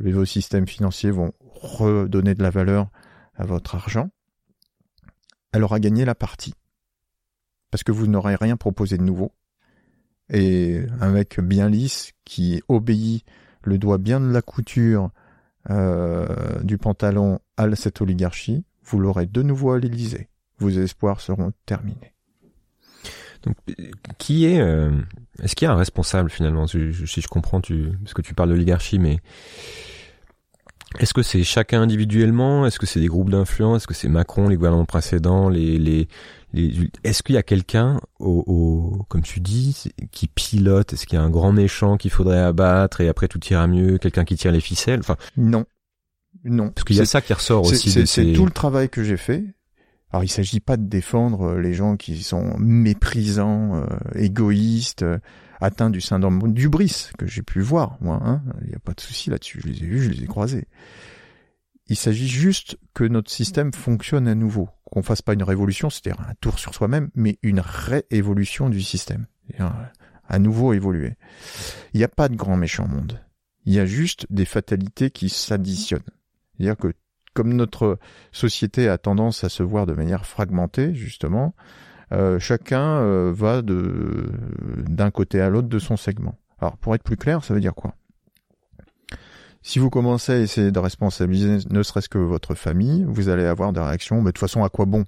vos 0.00 0.24
systèmes 0.24 0.66
financiers 0.66 1.10
vont 1.10 1.32
redonner 1.40 2.34
de 2.34 2.42
la 2.42 2.50
valeur 2.50 2.90
à 3.34 3.44
votre 3.44 3.74
argent, 3.74 4.10
elle 5.52 5.64
aura 5.64 5.80
gagné 5.80 6.04
la 6.04 6.14
partie. 6.14 6.54
Parce 7.70 7.84
que 7.84 7.92
vous 7.92 8.06
n'aurez 8.06 8.34
rien 8.34 8.56
proposé 8.56 8.98
de 8.98 9.02
nouveau. 9.02 9.32
Et 10.28 10.84
un 11.00 11.10
mec 11.10 11.40
bien 11.40 11.68
lisse 11.68 12.12
qui 12.24 12.62
obéit 12.68 13.24
le 13.62 13.78
doigt 13.78 13.98
bien 13.98 14.20
de 14.20 14.30
la 14.30 14.42
couture 14.42 15.10
euh, 15.68 16.62
du 16.62 16.78
pantalon 16.78 17.40
à 17.56 17.74
cette 17.76 18.00
oligarchie, 18.00 18.64
vous 18.84 18.98
l'aurez 18.98 19.26
de 19.26 19.42
nouveau 19.42 19.72
à 19.72 19.78
l'Élysée. 19.78 20.28
Vos 20.58 20.70
espoirs 20.70 21.20
seront 21.20 21.52
terminés. 21.66 22.14
Donc, 23.44 23.56
qui 24.18 24.46
est 24.46 24.60
euh, 24.60 24.90
Est-ce 25.42 25.54
qu'il 25.54 25.66
y 25.66 25.68
a 25.68 25.72
un 25.72 25.76
responsable 25.76 26.30
finalement? 26.30 26.66
Si 26.66 26.92
je, 26.92 27.28
comprends, 27.28 27.60
tu, 27.60 27.92
parce 28.02 28.14
que 28.14 28.22
tu 28.22 28.34
parles 28.34 28.50
d'oligarchie, 28.50 28.98
mais 28.98 29.18
est-ce 30.98 31.14
que 31.14 31.22
c'est 31.22 31.44
chacun 31.44 31.82
individuellement? 31.82 32.66
Est-ce 32.66 32.78
que 32.78 32.86
c'est 32.86 33.00
des 33.00 33.06
groupes 33.06 33.30
d'influence? 33.30 33.82
Est-ce 33.82 33.86
que 33.86 33.94
c'est 33.94 34.08
Macron, 34.08 34.48
les 34.48 34.56
gouvernements 34.56 34.84
précédents, 34.84 35.48
les, 35.48 35.78
les, 35.78 36.08
les 36.52 36.90
Est-ce 37.04 37.22
qu'il 37.22 37.36
y 37.36 37.38
a 37.38 37.44
quelqu'un, 37.44 38.00
au, 38.18 38.44
au, 38.46 39.04
comme 39.08 39.22
tu 39.22 39.40
dis, 39.40 39.84
qui 40.10 40.26
pilote? 40.26 40.92
Est-ce 40.92 41.06
qu'il 41.06 41.16
y 41.16 41.20
a 41.20 41.24
un 41.24 41.30
grand 41.30 41.52
méchant 41.52 41.96
qu'il 41.96 42.10
faudrait 42.10 42.40
abattre 42.40 43.00
et 43.00 43.08
après 43.08 43.28
tout 43.28 43.40
ira 43.50 43.68
mieux 43.68 43.98
Quelqu'un 43.98 44.24
qui 44.24 44.36
tire 44.36 44.50
les 44.50 44.60
ficelles? 44.60 45.00
Enfin, 45.00 45.16
non, 45.36 45.64
non. 46.44 46.70
Parce 46.70 46.84
qu'il 46.84 46.96
y 46.96 47.00
a 47.00 47.06
ça 47.06 47.20
qui 47.20 47.32
ressort 47.32 47.64
aussi. 47.64 48.06
C'est 48.06 48.32
tout 48.32 48.44
le 48.44 48.52
travail 48.52 48.88
que 48.88 49.04
j'ai 49.04 49.16
fait. 49.16 49.44
Alors 50.12 50.24
il 50.24 50.28
s'agit 50.28 50.60
pas 50.60 50.76
de 50.76 50.86
défendre 50.86 51.54
les 51.54 51.72
gens 51.72 51.96
qui 51.96 52.22
sont 52.22 52.56
méprisants, 52.58 53.76
euh, 53.76 53.86
égoïstes, 54.14 55.04
atteint 55.60 55.90
du 55.90 56.00
syndrome 56.00 56.52
du 56.52 56.68
bris, 56.68 57.10
que 57.18 57.26
j'ai 57.26 57.42
pu 57.42 57.60
voir, 57.60 57.96
moi. 58.00 58.20
Hein. 58.24 58.42
Il 58.62 58.68
n'y 58.68 58.74
a 58.74 58.80
pas 58.80 58.92
de 58.92 59.00
souci 59.00 59.30
là-dessus. 59.30 59.60
Je 59.62 59.68
les 59.68 59.78
ai 59.78 59.86
vus, 59.86 60.02
je 60.02 60.10
les 60.10 60.24
ai 60.24 60.26
croisés. 60.26 60.66
Il 61.86 61.96
s'agit 61.96 62.28
juste 62.28 62.78
que 62.94 63.04
notre 63.04 63.30
système 63.30 63.72
fonctionne 63.72 64.28
à 64.28 64.34
nouveau, 64.34 64.68
qu'on 64.84 65.02
fasse 65.02 65.22
pas 65.22 65.34
une 65.34 65.42
révolution, 65.42 65.90
c'est-à-dire 65.90 66.20
un 66.20 66.34
tour 66.40 66.58
sur 66.58 66.72
soi-même, 66.72 67.10
mais 67.14 67.38
une 67.42 67.60
réévolution 67.60 68.68
du 68.68 68.80
système, 68.80 69.26
à 70.28 70.38
nouveau 70.38 70.72
évoluer. 70.72 71.14
Il 71.92 71.98
n'y 71.98 72.04
a 72.04 72.08
pas 72.08 72.28
de 72.28 72.36
grand 72.36 72.56
méchant 72.56 72.86
monde. 72.86 73.20
Il 73.64 73.74
y 73.74 73.80
a 73.80 73.86
juste 73.86 74.26
des 74.30 74.44
fatalités 74.44 75.10
qui 75.10 75.28
s'additionnent. 75.28 76.00
C'est-à-dire 76.56 76.76
que 76.76 76.92
comme 77.34 77.54
notre 77.54 77.98
société 78.32 78.88
a 78.88 78.98
tendance 78.98 79.44
à 79.44 79.48
se 79.48 79.62
voir 79.62 79.86
de 79.86 79.92
manière 79.92 80.26
fragmentée, 80.26 80.94
justement, 80.94 81.54
euh, 82.12 82.38
chacun 82.38 83.00
euh, 83.00 83.32
va 83.34 83.62
d'un 83.62 85.10
côté 85.10 85.40
à 85.40 85.48
l'autre 85.48 85.68
de 85.68 85.78
son 85.78 85.96
segment. 85.96 86.38
Alors 86.58 86.76
pour 86.76 86.94
être 86.94 87.04
plus 87.04 87.16
clair, 87.16 87.44
ça 87.44 87.54
veut 87.54 87.60
dire 87.60 87.74
quoi? 87.74 87.94
Si 89.62 89.78
vous 89.78 89.90
commencez 89.90 90.32
à 90.32 90.38
essayer 90.38 90.72
de 90.72 90.78
responsabiliser 90.78 91.58
ne 91.68 91.82
serait-ce 91.82 92.08
que 92.08 92.18
votre 92.18 92.54
famille, 92.54 93.04
vous 93.06 93.28
allez 93.28 93.44
avoir 93.44 93.72
des 93.72 93.80
réactions, 93.80 94.16
mais 94.16 94.26
de 94.26 94.30
toute 94.30 94.38
façon, 94.38 94.64
à 94.64 94.70
quoi 94.70 94.86
bon? 94.86 95.04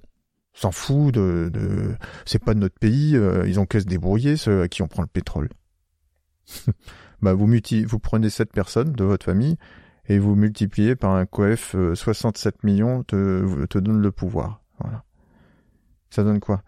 S'en 0.53 0.71
fout 0.71 1.11
de, 1.11 1.49
de... 1.51 1.95
c'est 2.25 2.43
pas 2.43 2.53
de 2.53 2.59
notre 2.59 2.77
pays, 2.77 3.15
euh, 3.15 3.47
ils 3.47 3.59
ont 3.59 3.65
qu'à 3.65 3.79
se 3.79 3.85
débrouiller, 3.85 4.37
ceux 4.37 4.61
à 4.61 4.67
qui 4.67 4.83
on 4.83 4.87
prend 4.87 5.01
le 5.01 5.07
pétrole. 5.07 5.49
bah, 7.21 7.33
vous 7.33 7.47
vous 7.47 7.99
prenez 7.99 8.29
cette 8.29 8.53
personne 8.53 8.93
de 8.93 9.03
votre 9.03 9.25
famille 9.25 9.57
et 10.07 10.19
vous 10.19 10.35
multipliez 10.35 10.95
par 10.95 11.13
un 11.15 11.25
coef 11.25 11.75
67 11.93 12.63
millions 12.63 13.03
te, 13.03 13.77
donne 13.77 14.01
le 14.01 14.11
pouvoir. 14.11 14.61
Voilà. 14.79 15.03
Ça 16.09 16.23
donne 16.23 16.39
quoi? 16.39 16.61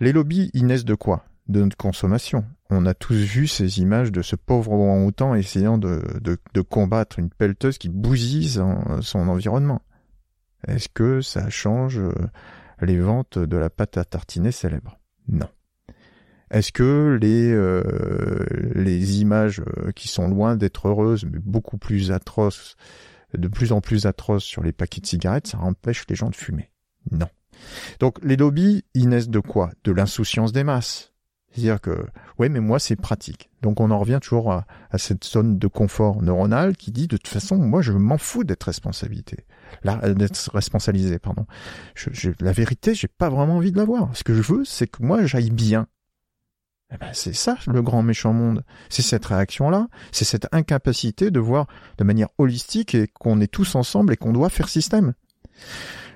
Les 0.00 0.12
lobbies, 0.12 0.50
ils 0.54 0.66
naissent 0.66 0.84
de 0.84 0.94
quoi? 0.94 1.24
De 1.48 1.62
notre 1.62 1.76
consommation. 1.76 2.44
On 2.70 2.86
a 2.86 2.94
tous 2.94 3.14
vu 3.14 3.46
ces 3.46 3.80
images 3.80 4.10
de 4.10 4.22
ce 4.22 4.34
pauvre 4.34 4.72
orang-outan 4.72 5.34
essayant 5.34 5.78
de, 5.78 6.02
de, 6.20 6.60
combattre 6.60 7.18
une 7.18 7.30
pelleteuse 7.30 7.78
qui 7.78 7.88
bousille 7.88 8.48
son, 8.48 9.28
environnement. 9.28 9.82
Est-ce 10.66 10.88
que 10.88 11.20
ça 11.20 11.48
change 11.48 12.00
euh, 12.00 12.12
les 12.80 12.98
ventes 12.98 13.38
de 13.38 13.56
la 13.56 13.70
pâte 13.70 13.96
à 13.98 14.04
tartiner 14.04 14.50
célèbre? 14.50 14.98
Non. 15.28 15.48
Est-ce 16.50 16.72
que 16.72 17.18
les, 17.20 17.52
euh, 17.52 17.82
les 18.74 19.20
images 19.20 19.60
euh, 19.60 19.92
qui 19.92 20.08
sont 20.08 20.28
loin 20.28 20.56
d'être 20.56 20.88
heureuses, 20.88 21.24
mais 21.24 21.38
beaucoup 21.38 21.78
plus 21.78 22.12
atroces, 22.12 22.76
de 23.36 23.48
plus 23.48 23.72
en 23.72 23.80
plus 23.80 24.06
atroces 24.06 24.44
sur 24.44 24.62
les 24.62 24.72
paquets 24.72 25.00
de 25.00 25.06
cigarettes, 25.06 25.48
ça 25.48 25.58
empêche 25.58 26.04
les 26.08 26.14
gens 26.14 26.30
de 26.30 26.36
fumer? 26.36 26.70
Non. 27.10 27.28
Donc 28.00 28.18
les 28.22 28.36
lobbies, 28.36 28.84
ils 28.94 29.08
naissent 29.08 29.28
de 29.28 29.40
quoi? 29.40 29.70
De 29.84 29.92
l'insouciance 29.92 30.52
des 30.52 30.64
masses. 30.64 31.12
C'est-à-dire 31.56 31.80
que, 31.80 32.06
ouais, 32.38 32.50
mais 32.50 32.60
moi, 32.60 32.78
c'est 32.78 32.96
pratique. 32.96 33.48
Donc 33.62 33.80
on 33.80 33.90
en 33.90 33.98
revient 33.98 34.18
toujours 34.20 34.52
à, 34.52 34.66
cette 34.98 35.24
zone 35.24 35.58
de 35.58 35.66
confort 35.66 36.20
neuronal 36.20 36.76
qui 36.76 36.92
dit, 36.92 37.06
de 37.06 37.16
toute 37.16 37.28
façon, 37.28 37.56
moi, 37.56 37.80
je 37.80 37.92
m'en 37.92 38.18
fous 38.18 38.44
d'être 38.44 38.64
responsabilité. 38.64 39.46
Là, 39.82 39.98
euh, 40.04 40.12
d'être 40.12 40.50
responsabilisé, 40.52 41.18
pardon. 41.18 41.46
Je, 41.94 42.30
la 42.40 42.52
vérité, 42.52 42.94
j'ai 42.94 43.08
pas 43.08 43.30
vraiment 43.30 43.56
envie 43.56 43.72
de 43.72 43.78
l'avoir. 43.78 44.14
Ce 44.14 44.22
que 44.22 44.34
je 44.34 44.42
veux, 44.42 44.64
c'est 44.66 44.86
que 44.86 45.02
moi, 45.02 45.24
j'aille 45.24 45.50
bien. 45.50 45.86
Eh 46.92 46.98
ben, 46.98 47.10
c'est 47.12 47.32
ça, 47.32 47.56
le 47.66 47.82
grand 47.82 48.02
méchant 48.02 48.32
monde. 48.32 48.62
C'est 48.88 49.02
cette 49.02 49.24
réaction-là. 49.24 49.88
C'est 50.12 50.24
cette 50.24 50.46
incapacité 50.52 51.30
de 51.30 51.40
voir 51.40 51.66
de 51.98 52.04
manière 52.04 52.28
holistique 52.38 52.94
et 52.94 53.08
qu'on 53.08 53.40
est 53.40 53.52
tous 53.52 53.74
ensemble 53.74 54.12
et 54.12 54.16
qu'on 54.16 54.32
doit 54.32 54.50
faire 54.50 54.68
système. 54.68 55.14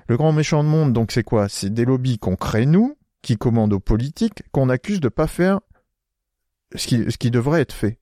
Le 0.07 0.17
grand 0.17 0.31
méchant 0.31 0.63
de 0.63 0.69
monde, 0.69 0.93
donc 0.93 1.11
c'est 1.11 1.23
quoi? 1.23 1.49
C'est 1.49 1.73
des 1.73 1.85
lobbies 1.85 2.19
qu'on 2.19 2.35
crée 2.35 2.65
nous, 2.65 2.97
qui 3.21 3.37
commandent 3.37 3.73
aux 3.73 3.79
politiques, 3.79 4.43
qu'on 4.51 4.69
accuse 4.69 4.99
de 4.99 5.09
pas 5.09 5.27
faire 5.27 5.59
ce 6.75 6.87
qui, 6.87 7.11
ce 7.11 7.17
qui 7.17 7.31
devrait 7.31 7.61
être 7.61 7.73
fait. 7.73 7.99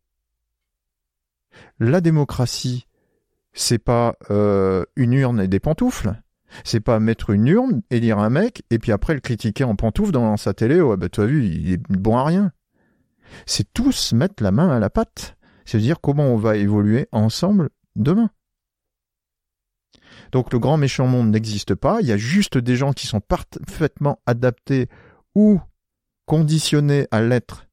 La 1.80 2.02
démocratie, 2.02 2.88
c'est 3.54 3.80
pas 3.80 4.16
euh, 4.30 4.86
une 4.96 5.14
urne 5.14 5.42
et 5.42 5.48
des 5.48 5.60
pantoufles. 5.60 6.14
C'est 6.64 6.80
pas 6.80 7.00
mettre 7.00 7.30
une 7.30 7.48
urne, 7.48 7.82
élire 7.92 8.20
un 8.20 8.30
mec, 8.30 8.64
et 8.70 8.80
puis 8.80 8.92
après 8.92 9.14
le 9.14 9.20
critiquer 9.20 9.64
en 9.64 9.76
pantoufles 9.76 10.12
dans 10.12 10.36
sa 10.38 10.54
télé, 10.54 10.82
ouais 10.82 10.98
bah 10.98 11.10
tu 11.10 11.22
as 11.22 11.26
vu, 11.26 11.46
il 11.46 11.74
est 11.74 11.82
bon 11.90 12.18
à 12.18 12.24
rien. 12.24 12.52
C'est 13.46 13.72
tous 13.74 14.14
mettre 14.14 14.44
la 14.44 14.52
main 14.52 14.70
à 14.70 14.80
la 14.80 14.90
pâte. 14.90 15.36
C'est 15.66 15.80
dire 15.80 16.02
comment 16.02 16.26
on 16.26 16.38
va 16.38 16.58
évoluer 16.58 17.08
ensemble 17.12 17.70
demain. 17.96 18.30
Donc 20.32 20.54
le 20.54 20.60
grand 20.60 20.78
méchant 20.78 21.08
monde 21.08 21.30
n'existe 21.30 21.76
pas, 21.76 22.02
il 22.02 22.08
y 22.08 22.12
a 22.12 22.18
juste 22.18 22.58
des 22.58 22.76
gens 22.76 22.94
qui 22.94 23.08
sont 23.08 23.22
parfaitement 23.22 24.20
adaptés 24.26 24.88
ou 25.36 25.60
conditionnés 26.26 27.08
à 27.12 27.22
l'être 27.22 27.68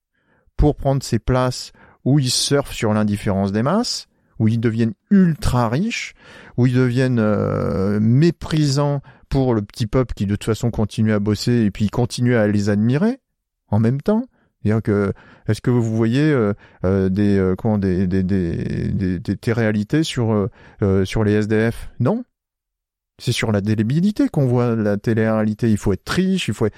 pour 0.57 0.77
prendre 0.77 1.03
ces 1.03 1.19
places 1.19 1.73
où 2.05 2.19
ils 2.19 2.31
surfent 2.31 2.73
sur 2.73 2.95
l'indifférence 2.95 3.53
des 3.53 3.63
masses, 3.63 4.07
où 4.39 4.49
ils 4.49 4.61
deviennent 4.61 4.95
ultra 5.11 5.69
riches, 5.69 6.15
où 6.57 6.67
ils 6.67 6.75
deviennent 6.75 7.19
euh, 7.19 7.99
méprisants 8.01 9.03
pour 9.29 9.55
le 9.55 9.63
petit 9.63 9.87
peuple 9.87 10.15
qui 10.15 10.25
de 10.25 10.37
toute 10.37 10.45
façon 10.45 10.71
continue 10.71 11.13
à 11.13 11.19
bosser 11.19 11.65
et 11.65 11.71
puis 11.71 11.89
continue 11.89 12.37
à 12.37 12.47
les 12.47 12.69
admirer 12.69 13.21
en 13.69 13.81
même 13.81 14.01
temps. 14.01 14.25
C'est-à-dire 14.67 14.83
que 14.83 15.13
est-ce 15.47 15.61
que 15.61 15.71
vous 15.71 15.97
voyez 15.97 16.23
euh, 16.23 16.53
euh, 16.85 17.09
des 17.09 17.55
comment 17.57 17.79
des 17.79 18.09
des 18.09 18.25
des, 18.25 19.19
des, 19.21 19.53
réalités 19.53 20.03
sur 20.03 20.49
sur 21.05 21.23
les 21.23 21.33
SDF 21.35 21.91
Non, 22.01 22.25
c'est 23.19 23.33
sur 23.33 23.53
la 23.53 23.61
délébilité 23.61 24.29
qu'on 24.29 24.47
voit 24.47 24.75
la 24.75 24.97
télé-réalité. 24.97 25.71
Il 25.71 25.79
faut 25.79 25.93
être 25.93 26.09
riche, 26.09 26.49
il 26.49 26.55
faut 26.55 26.67
être... 26.67 26.77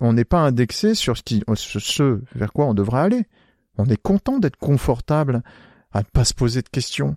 on 0.00 0.14
n'est 0.14 0.24
pas 0.24 0.40
indexé 0.40 0.94
sur 0.94 1.16
ce, 1.16 1.22
qui, 1.22 1.44
ce 1.54 2.20
vers 2.34 2.52
quoi 2.52 2.66
on 2.66 2.74
devrait 2.74 3.02
aller. 3.02 3.26
On 3.76 3.84
est 3.86 4.00
content 4.00 4.38
d'être 4.38 4.56
confortable, 4.56 5.42
à 5.92 6.00
ne 6.00 6.04
pas 6.04 6.24
se 6.24 6.34
poser 6.34 6.62
de 6.62 6.68
questions. 6.68 7.16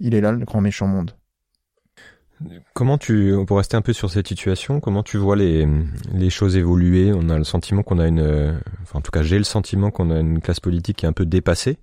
Il 0.00 0.14
est 0.14 0.20
là, 0.20 0.32
le 0.32 0.44
grand 0.44 0.60
méchant 0.60 0.86
monde. 0.86 1.12
Comment 2.74 2.98
tu, 2.98 3.34
pour 3.46 3.56
rester 3.56 3.76
un 3.76 3.82
peu 3.82 3.94
sur 3.94 4.10
cette 4.10 4.28
situation, 4.28 4.80
comment 4.80 5.02
tu 5.02 5.16
vois 5.16 5.36
les, 5.36 5.66
les 6.12 6.28
choses 6.28 6.56
évoluer? 6.56 7.12
On 7.14 7.30
a 7.30 7.38
le 7.38 7.44
sentiment 7.44 7.82
qu'on 7.82 7.98
a 7.98 8.06
une, 8.06 8.60
enfin 8.82 8.98
en 8.98 9.00
tout 9.00 9.10
cas 9.10 9.22
j'ai 9.22 9.38
le 9.38 9.44
sentiment 9.44 9.90
qu'on 9.90 10.10
a 10.10 10.20
une 10.20 10.40
classe 10.40 10.60
politique 10.60 10.98
qui 10.98 11.06
est 11.06 11.08
un 11.08 11.14
peu 11.14 11.24
dépassée 11.24 11.78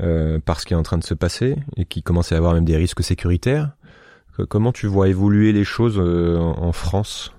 euh, 0.00 0.40
par 0.40 0.58
ce 0.58 0.66
qui 0.66 0.74
est 0.74 0.76
en 0.76 0.82
train 0.82 0.98
de 0.98 1.04
se 1.04 1.14
passer 1.14 1.56
et 1.76 1.84
qui 1.84 2.02
commence 2.02 2.32
à 2.32 2.36
avoir 2.36 2.54
même 2.54 2.64
des 2.64 2.76
risques 2.76 3.04
sécuritaires. 3.04 3.76
Comment 4.48 4.72
tu 4.72 4.86
vois 4.86 5.08
évoluer 5.08 5.52
les 5.52 5.64
choses 5.64 5.98
en 5.98 6.72
France 6.72 7.34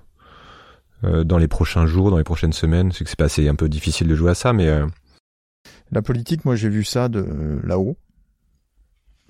dans 1.02 1.38
les 1.38 1.48
prochains 1.48 1.86
jours, 1.86 2.10
dans 2.10 2.18
les 2.18 2.24
prochaines 2.24 2.52
semaines? 2.52 2.92
C'est 2.92 3.04
que 3.04 3.10
c'est 3.10 3.18
pas 3.18 3.50
un 3.50 3.56
peu 3.56 3.68
difficile 3.68 4.06
de 4.06 4.14
jouer 4.14 4.30
à 4.30 4.34
ça, 4.34 4.52
mais 4.52 4.70
la 5.90 6.02
politique, 6.02 6.44
moi 6.44 6.54
j'ai 6.54 6.68
vu 6.68 6.84
ça 6.84 7.08
de 7.08 7.60
là-haut, 7.64 7.98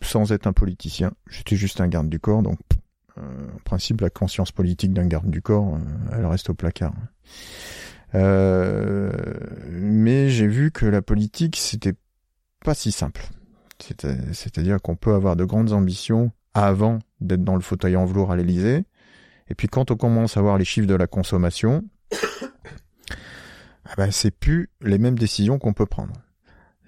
sans 0.03 0.31
être 0.31 0.47
un 0.47 0.53
politicien. 0.53 1.13
J'étais 1.29 1.57
juste 1.57 1.81
un 1.81 1.89
garde 1.89 2.11
du 2.11 2.21
corps, 2.21 2.43
donc 2.43 2.59
en 3.17 3.59
principe 3.65 4.01
la 4.01 4.11
conscience 4.11 4.53
politique 4.53 4.93
d'un 4.93 5.07
garde 5.07 5.31
du 5.31 5.43
corps, 5.43 5.79
elle 6.13 6.27
reste 6.27 6.51
au 6.51 6.55
placard. 6.55 6.95
Euh, 8.15 9.11
mais 9.71 10.29
j'ai 10.29 10.47
vu 10.47 10.71
que 10.71 10.87
la 10.87 11.03
politique, 11.03 11.57
c'était 11.57 11.95
pas 12.65 12.75
si 12.75 12.93
simple. 12.93 13.23
C'est-à-dire 14.33 14.81
qu'on 14.81 14.97
peut 14.97 15.15
avoir 15.15 15.37
de 15.37 15.45
grandes 15.45 15.73
ambitions 15.73 16.31
avant 16.55 17.01
d'être 17.21 17.43
dans 17.43 17.57
le 17.57 17.61
fauteuil 17.61 17.97
en 17.97 18.05
velours 18.05 18.31
à 18.31 18.37
l'Élysée. 18.37 18.85
Et 19.49 19.55
puis 19.55 19.69
quand 19.69 19.91
on 19.91 19.97
commence 19.97 20.37
à 20.37 20.41
voir 20.41 20.57
les 20.57 20.65
chiffres 20.65 20.87
de 20.87 20.95
la 20.95 21.07
consommation, 21.07 21.85
ah 23.85 23.95
ben 23.97 24.11
c'est 24.11 24.31
plus 24.31 24.71
les 24.81 24.99
mêmes 24.99 25.19
décisions 25.19 25.59
qu'on 25.59 25.75
peut 25.75 25.87
prendre. 25.87 26.15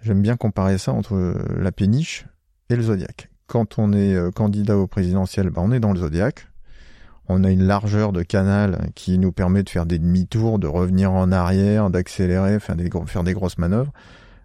J'aime 0.02 0.22
bien 0.22 0.36
comparer 0.36 0.78
ça 0.78 0.92
entre 0.92 1.36
la 1.58 1.72
péniche 1.72 2.26
et 2.70 2.76
le 2.76 2.82
zodiaque. 2.82 3.28
Quand 3.46 3.78
on 3.78 3.92
est 3.92 4.14
euh, 4.14 4.30
candidat 4.30 4.76
au 4.76 4.86
présidentiel, 4.86 5.50
ben 5.50 5.62
on 5.64 5.72
est 5.72 5.80
dans 5.80 5.92
le 5.92 6.00
zodiaque 6.00 6.46
on 7.28 7.44
a 7.44 7.50
une 7.50 7.64
largeur 7.64 8.12
de 8.12 8.22
canal 8.22 8.90
qui 8.94 9.18
nous 9.18 9.32
permet 9.32 9.62
de 9.62 9.68
faire 9.68 9.86
des 9.86 9.98
demi-tours, 9.98 10.58
de 10.58 10.66
revenir 10.66 11.12
en 11.12 11.32
arrière, 11.32 11.90
d'accélérer, 11.90 12.60
faire 12.60 12.76
des, 12.76 12.88
grosses 13.34 13.58
manœuvres. 13.58 13.92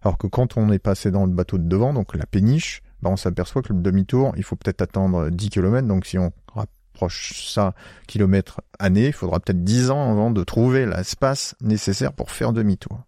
Alors 0.03 0.17
que 0.17 0.27
quand 0.27 0.57
on 0.57 0.71
est 0.71 0.79
passé 0.79 1.11
dans 1.11 1.25
le 1.25 1.31
bateau 1.31 1.57
de 1.57 1.67
devant, 1.67 1.93
donc 1.93 2.15
la 2.15 2.25
péniche, 2.25 2.81
bah 3.01 3.09
on 3.11 3.17
s'aperçoit 3.17 3.61
que 3.61 3.73
le 3.73 3.81
demi-tour, 3.81 4.33
il 4.35 4.43
faut 4.43 4.55
peut-être 4.55 4.81
attendre 4.81 5.29
10 5.29 5.49
km. 5.49 5.87
Donc 5.87 6.05
si 6.05 6.17
on 6.17 6.31
rapproche 6.55 7.53
ça 7.53 7.75
kilomètre 8.07 8.61
année, 8.79 9.07
il 9.07 9.13
faudra 9.13 9.39
peut-être 9.39 9.63
10 9.63 9.91
ans 9.91 10.11
avant 10.11 10.31
de 10.31 10.43
trouver 10.43 10.87
l'espace 10.87 11.55
nécessaire 11.61 12.13
pour 12.13 12.31
faire 12.31 12.51
demi-tour. 12.51 12.99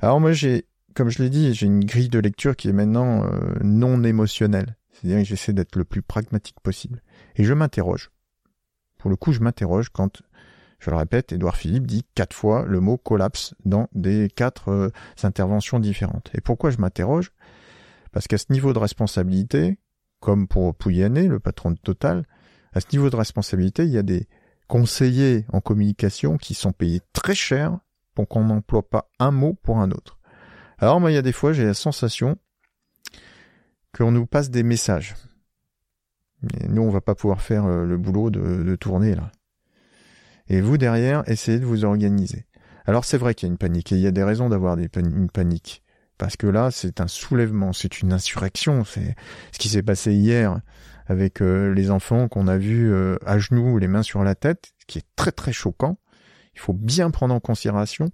Alors 0.00 0.20
moi 0.20 0.32
j'ai, 0.32 0.66
comme 0.94 1.08
je 1.08 1.22
l'ai 1.22 1.30
dit, 1.30 1.54
j'ai 1.54 1.66
une 1.66 1.84
grille 1.84 2.08
de 2.08 2.18
lecture 2.18 2.56
qui 2.56 2.68
est 2.68 2.72
maintenant 2.72 3.24
euh, 3.24 3.54
non 3.62 4.02
émotionnelle. 4.04 4.76
C'est-à-dire 4.92 5.18
que 5.20 5.24
j'essaie 5.24 5.52
d'être 5.52 5.76
le 5.76 5.84
plus 5.84 6.02
pragmatique 6.02 6.60
possible. 6.62 7.02
Et 7.36 7.44
je 7.44 7.54
m'interroge 7.54 8.10
pour 9.02 9.10
le 9.10 9.16
coup, 9.16 9.32
je 9.32 9.40
m'interroge 9.40 9.88
quand, 9.88 10.22
je 10.78 10.88
le 10.88 10.96
répète, 10.96 11.32
Édouard 11.32 11.56
Philippe 11.56 11.88
dit 11.88 12.04
quatre 12.14 12.36
fois 12.36 12.64
le 12.64 12.78
mot 12.78 12.96
collapse 12.96 13.52
dans 13.64 13.88
des 13.94 14.30
quatre 14.32 14.68
euh, 14.68 14.90
interventions 15.24 15.80
différentes. 15.80 16.30
Et 16.34 16.40
pourquoi 16.40 16.70
je 16.70 16.78
m'interroge? 16.78 17.32
Parce 18.12 18.28
qu'à 18.28 18.38
ce 18.38 18.52
niveau 18.52 18.72
de 18.72 18.78
responsabilité, 18.78 19.80
comme 20.20 20.46
pour 20.46 20.72
Pouyanné, 20.76 21.26
le 21.26 21.40
patron 21.40 21.72
de 21.72 21.78
Total, 21.78 22.28
à 22.74 22.80
ce 22.80 22.86
niveau 22.92 23.10
de 23.10 23.16
responsabilité, 23.16 23.82
il 23.82 23.90
y 23.90 23.98
a 23.98 24.04
des 24.04 24.28
conseillers 24.68 25.46
en 25.52 25.60
communication 25.60 26.36
qui 26.36 26.54
sont 26.54 26.70
payés 26.70 27.00
très 27.12 27.34
cher 27.34 27.76
pour 28.14 28.28
qu'on 28.28 28.44
n'emploie 28.44 28.88
pas 28.88 29.10
un 29.18 29.32
mot 29.32 29.58
pour 29.64 29.80
un 29.80 29.90
autre. 29.90 30.20
Alors 30.82 30.98
moi, 30.98 31.12
il 31.12 31.14
y 31.14 31.18
a 31.18 31.22
des 31.22 31.32
fois, 31.32 31.52
j'ai 31.52 31.64
la 31.64 31.74
sensation 31.74 32.36
qu'on 33.96 34.10
nous 34.10 34.26
passe 34.26 34.50
des 34.50 34.64
messages. 34.64 35.14
Nous, 36.68 36.82
on 36.82 36.90
va 36.90 37.00
pas 37.00 37.14
pouvoir 37.14 37.40
faire 37.40 37.66
euh, 37.66 37.84
le 37.84 37.96
boulot 37.96 38.30
de, 38.30 38.64
de 38.64 38.74
tourner 38.74 39.14
là. 39.14 39.30
Et 40.48 40.60
vous 40.60 40.78
derrière, 40.78 41.22
essayez 41.28 41.60
de 41.60 41.64
vous 41.64 41.84
organiser. 41.84 42.46
Alors 42.84 43.04
c'est 43.04 43.16
vrai 43.16 43.34
qu'il 43.34 43.46
y 43.46 43.50
a 43.50 43.52
une 43.52 43.58
panique 43.58 43.92
et 43.92 43.94
il 43.94 44.00
y 44.00 44.08
a 44.08 44.10
des 44.10 44.24
raisons 44.24 44.48
d'avoir 44.48 44.76
une 44.76 45.30
panique 45.30 45.84
parce 46.18 46.36
que 46.36 46.48
là, 46.48 46.72
c'est 46.72 47.00
un 47.00 47.06
soulèvement, 47.06 47.72
c'est 47.72 48.00
une 48.00 48.12
insurrection. 48.12 48.84
C'est 48.84 49.14
ce 49.52 49.60
qui 49.60 49.68
s'est 49.68 49.84
passé 49.84 50.12
hier 50.12 50.60
avec 51.06 51.40
euh, 51.42 51.72
les 51.72 51.92
enfants 51.92 52.26
qu'on 52.26 52.48
a 52.48 52.58
vus 52.58 52.92
euh, 52.92 53.18
à 53.24 53.38
genoux, 53.38 53.78
les 53.78 53.86
mains 53.86 54.02
sur 54.02 54.24
la 54.24 54.34
tête, 54.34 54.72
ce 54.80 54.86
qui 54.86 54.98
est 54.98 55.06
très 55.14 55.30
très 55.30 55.52
choquant. 55.52 55.98
Il 56.54 56.60
faut 56.60 56.72
bien 56.72 57.12
prendre 57.12 57.34
en 57.36 57.40
considération 57.40 58.10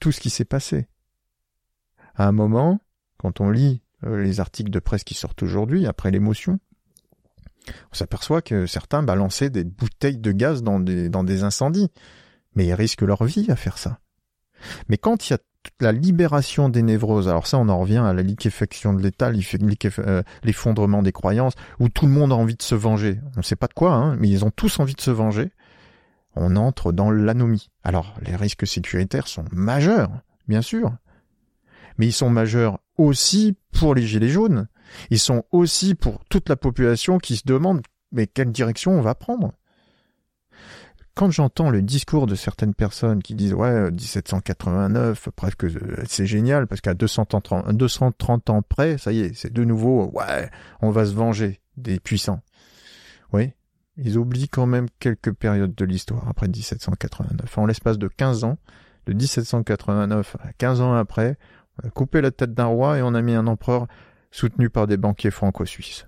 tout 0.00 0.12
ce 0.12 0.20
qui 0.20 0.28
s'est 0.28 0.44
passé. 0.44 0.86
À 2.20 2.26
un 2.26 2.32
moment, 2.32 2.80
quand 3.16 3.40
on 3.40 3.48
lit 3.48 3.80
les 4.06 4.40
articles 4.40 4.70
de 4.70 4.78
presse 4.78 5.04
qui 5.04 5.14
sortent 5.14 5.42
aujourd'hui, 5.42 5.86
après 5.86 6.10
l'émotion, 6.10 6.58
on 7.66 7.94
s'aperçoit 7.94 8.42
que 8.42 8.66
certains 8.66 9.02
balançaient 9.02 9.48
des 9.48 9.64
bouteilles 9.64 10.18
de 10.18 10.30
gaz 10.30 10.62
dans 10.62 10.80
des, 10.80 11.42
incendies. 11.44 11.88
Mais 12.54 12.66
ils 12.66 12.74
risquent 12.74 13.00
leur 13.00 13.24
vie 13.24 13.50
à 13.50 13.56
faire 13.56 13.78
ça. 13.78 14.00
Mais 14.90 14.98
quand 14.98 15.26
il 15.26 15.32
y 15.32 15.34
a 15.34 15.38
la 15.80 15.92
libération 15.92 16.68
des 16.68 16.82
névroses, 16.82 17.26
alors 17.26 17.46
ça 17.46 17.56
on 17.56 17.70
en 17.70 17.78
revient 17.78 18.04
à 18.04 18.12
la 18.12 18.20
liquéfaction 18.20 18.92
de 18.92 19.00
l'État, 19.00 19.30
euh, 19.30 20.22
l'effondrement 20.42 21.02
des 21.02 21.12
croyances, 21.12 21.54
où 21.78 21.88
tout 21.88 22.04
le 22.04 22.12
monde 22.12 22.32
a 22.32 22.36
envie 22.36 22.56
de 22.56 22.62
se 22.62 22.74
venger. 22.74 23.18
On 23.36 23.38
ne 23.38 23.44
sait 23.44 23.56
pas 23.56 23.66
de 23.66 23.72
quoi, 23.72 23.94
hein, 23.94 24.16
mais 24.16 24.28
ils 24.28 24.44
ont 24.44 24.50
tous 24.50 24.78
envie 24.78 24.94
de 24.94 25.00
se 25.00 25.10
venger. 25.10 25.52
On 26.36 26.56
entre 26.56 26.92
dans 26.92 27.10
l'anomie. 27.10 27.70
Alors 27.82 28.14
les 28.20 28.36
risques 28.36 28.66
sécuritaires 28.66 29.26
sont 29.26 29.46
majeurs, 29.52 30.10
bien 30.48 30.60
sûr. 30.60 30.92
Mais 31.98 32.06
ils 32.06 32.12
sont 32.12 32.30
majeurs 32.30 32.78
aussi 32.96 33.56
pour 33.72 33.94
les 33.94 34.06
gilets 34.06 34.28
jaunes. 34.28 34.68
Ils 35.10 35.18
sont 35.18 35.44
aussi 35.52 35.94
pour 35.94 36.24
toute 36.28 36.48
la 36.48 36.56
population 36.56 37.18
qui 37.18 37.36
se 37.36 37.42
demande 37.44 37.82
mais 38.12 38.26
quelle 38.26 38.50
direction 38.50 38.92
on 38.92 39.02
va 39.02 39.14
prendre? 39.14 39.52
Quand 41.14 41.30
j'entends 41.30 41.70
le 41.70 41.82
discours 41.82 42.26
de 42.26 42.34
certaines 42.34 42.74
personnes 42.74 43.22
qui 43.22 43.34
disent 43.34 43.52
ouais 43.52 43.90
1789 43.90 45.28
presque 45.36 45.66
c'est 46.06 46.26
génial 46.26 46.66
parce 46.66 46.80
qu'à 46.80 46.94
230, 46.94 47.72
230 47.72 48.50
ans 48.50 48.62
près 48.62 48.96
ça 48.96 49.12
y 49.12 49.20
est 49.20 49.34
c'est 49.34 49.52
de 49.52 49.64
nouveau 49.64 50.10
ouais 50.14 50.50
on 50.80 50.90
va 50.90 51.04
se 51.04 51.12
venger 51.12 51.60
des 51.76 52.00
puissants. 52.00 52.42
Oui 53.32 53.52
ils 53.96 54.16
oublient 54.16 54.48
quand 54.48 54.66
même 54.66 54.86
quelques 54.98 55.32
périodes 55.32 55.74
de 55.74 55.84
l'histoire 55.84 56.26
après 56.28 56.48
1789 56.48 57.58
en 57.58 57.66
l'espace 57.66 57.98
de 57.98 58.08
15 58.08 58.44
ans 58.44 58.58
de 59.06 59.12
1789 59.12 60.36
à 60.40 60.52
15 60.54 60.80
ans 60.80 60.94
après 60.94 61.36
coupé 61.94 62.20
la 62.20 62.30
tête 62.30 62.54
d'un 62.54 62.66
roi 62.66 62.98
et 62.98 63.02
on 63.02 63.14
a 63.14 63.22
mis 63.22 63.34
un 63.34 63.46
empereur 63.46 63.86
soutenu 64.30 64.70
par 64.70 64.86
des 64.86 64.96
banquiers 64.96 65.30
franco-suisses. 65.30 66.06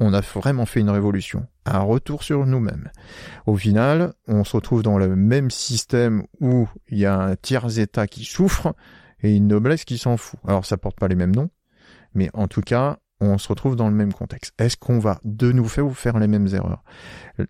On 0.00 0.12
a 0.12 0.20
vraiment 0.20 0.66
fait 0.66 0.80
une 0.80 0.90
révolution, 0.90 1.46
un 1.66 1.80
retour 1.80 2.24
sur 2.24 2.46
nous-mêmes. 2.46 2.90
Au 3.46 3.56
final, 3.56 4.12
on 4.26 4.42
se 4.42 4.56
retrouve 4.56 4.82
dans 4.82 4.98
le 4.98 5.14
même 5.14 5.50
système 5.50 6.24
où 6.40 6.68
il 6.88 6.98
y 6.98 7.06
a 7.06 7.16
un 7.16 7.36
tiers-état 7.36 8.06
qui 8.06 8.24
souffre 8.24 8.74
et 9.22 9.34
une 9.36 9.46
noblesse 9.46 9.84
qui 9.84 9.98
s'en 9.98 10.16
fout. 10.16 10.40
Alors 10.46 10.66
ça 10.66 10.76
porte 10.76 10.98
pas 10.98 11.08
les 11.08 11.14
mêmes 11.14 11.34
noms, 11.34 11.50
mais 12.12 12.28
en 12.34 12.48
tout 12.48 12.60
cas, 12.60 12.98
on 13.20 13.38
se 13.38 13.48
retrouve 13.48 13.76
dans 13.76 13.88
le 13.88 13.94
même 13.94 14.12
contexte. 14.12 14.52
Est-ce 14.58 14.76
qu'on 14.76 14.98
va 14.98 15.20
de 15.24 15.52
nouveau 15.52 15.90
faire 15.90 16.18
les 16.18 16.26
mêmes 16.26 16.48
erreurs? 16.48 16.82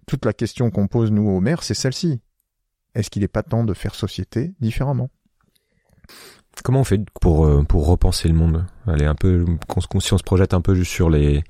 Toute 0.07 0.25
la 0.27 0.35
question 0.35 0.71
qu'on 0.71 0.87
pose 0.87 1.11
nous 1.11 1.29
aux 1.29 1.41
maires, 1.41 1.63
c'est 1.63 1.75
celle-ci. 1.75 2.21
Est-ce 2.95 3.11
qu'il 3.11 3.23
n'est 3.23 3.29
pas 3.29 3.43
temps 3.43 3.65
de 3.65 3.75
faire 3.75 3.95
société 3.95 4.55
différemment? 4.61 5.11
Comment 6.63 6.81
on 6.81 6.85
fait 6.85 7.01
pour 7.21 7.47
euh, 7.47 7.63
pour 7.63 7.87
repenser 7.87 8.29
le 8.29 8.35
monde? 8.35 8.65
Allez 8.87 9.05
un 9.05 9.15
peu 9.15 9.45
si 10.01 10.13
on 10.13 10.19
se 10.19 10.23
projette 10.23 10.55
un 10.55 10.61
peu 10.61 10.75
juste 10.75 10.93
sur 10.93 11.11
les 11.11 11.43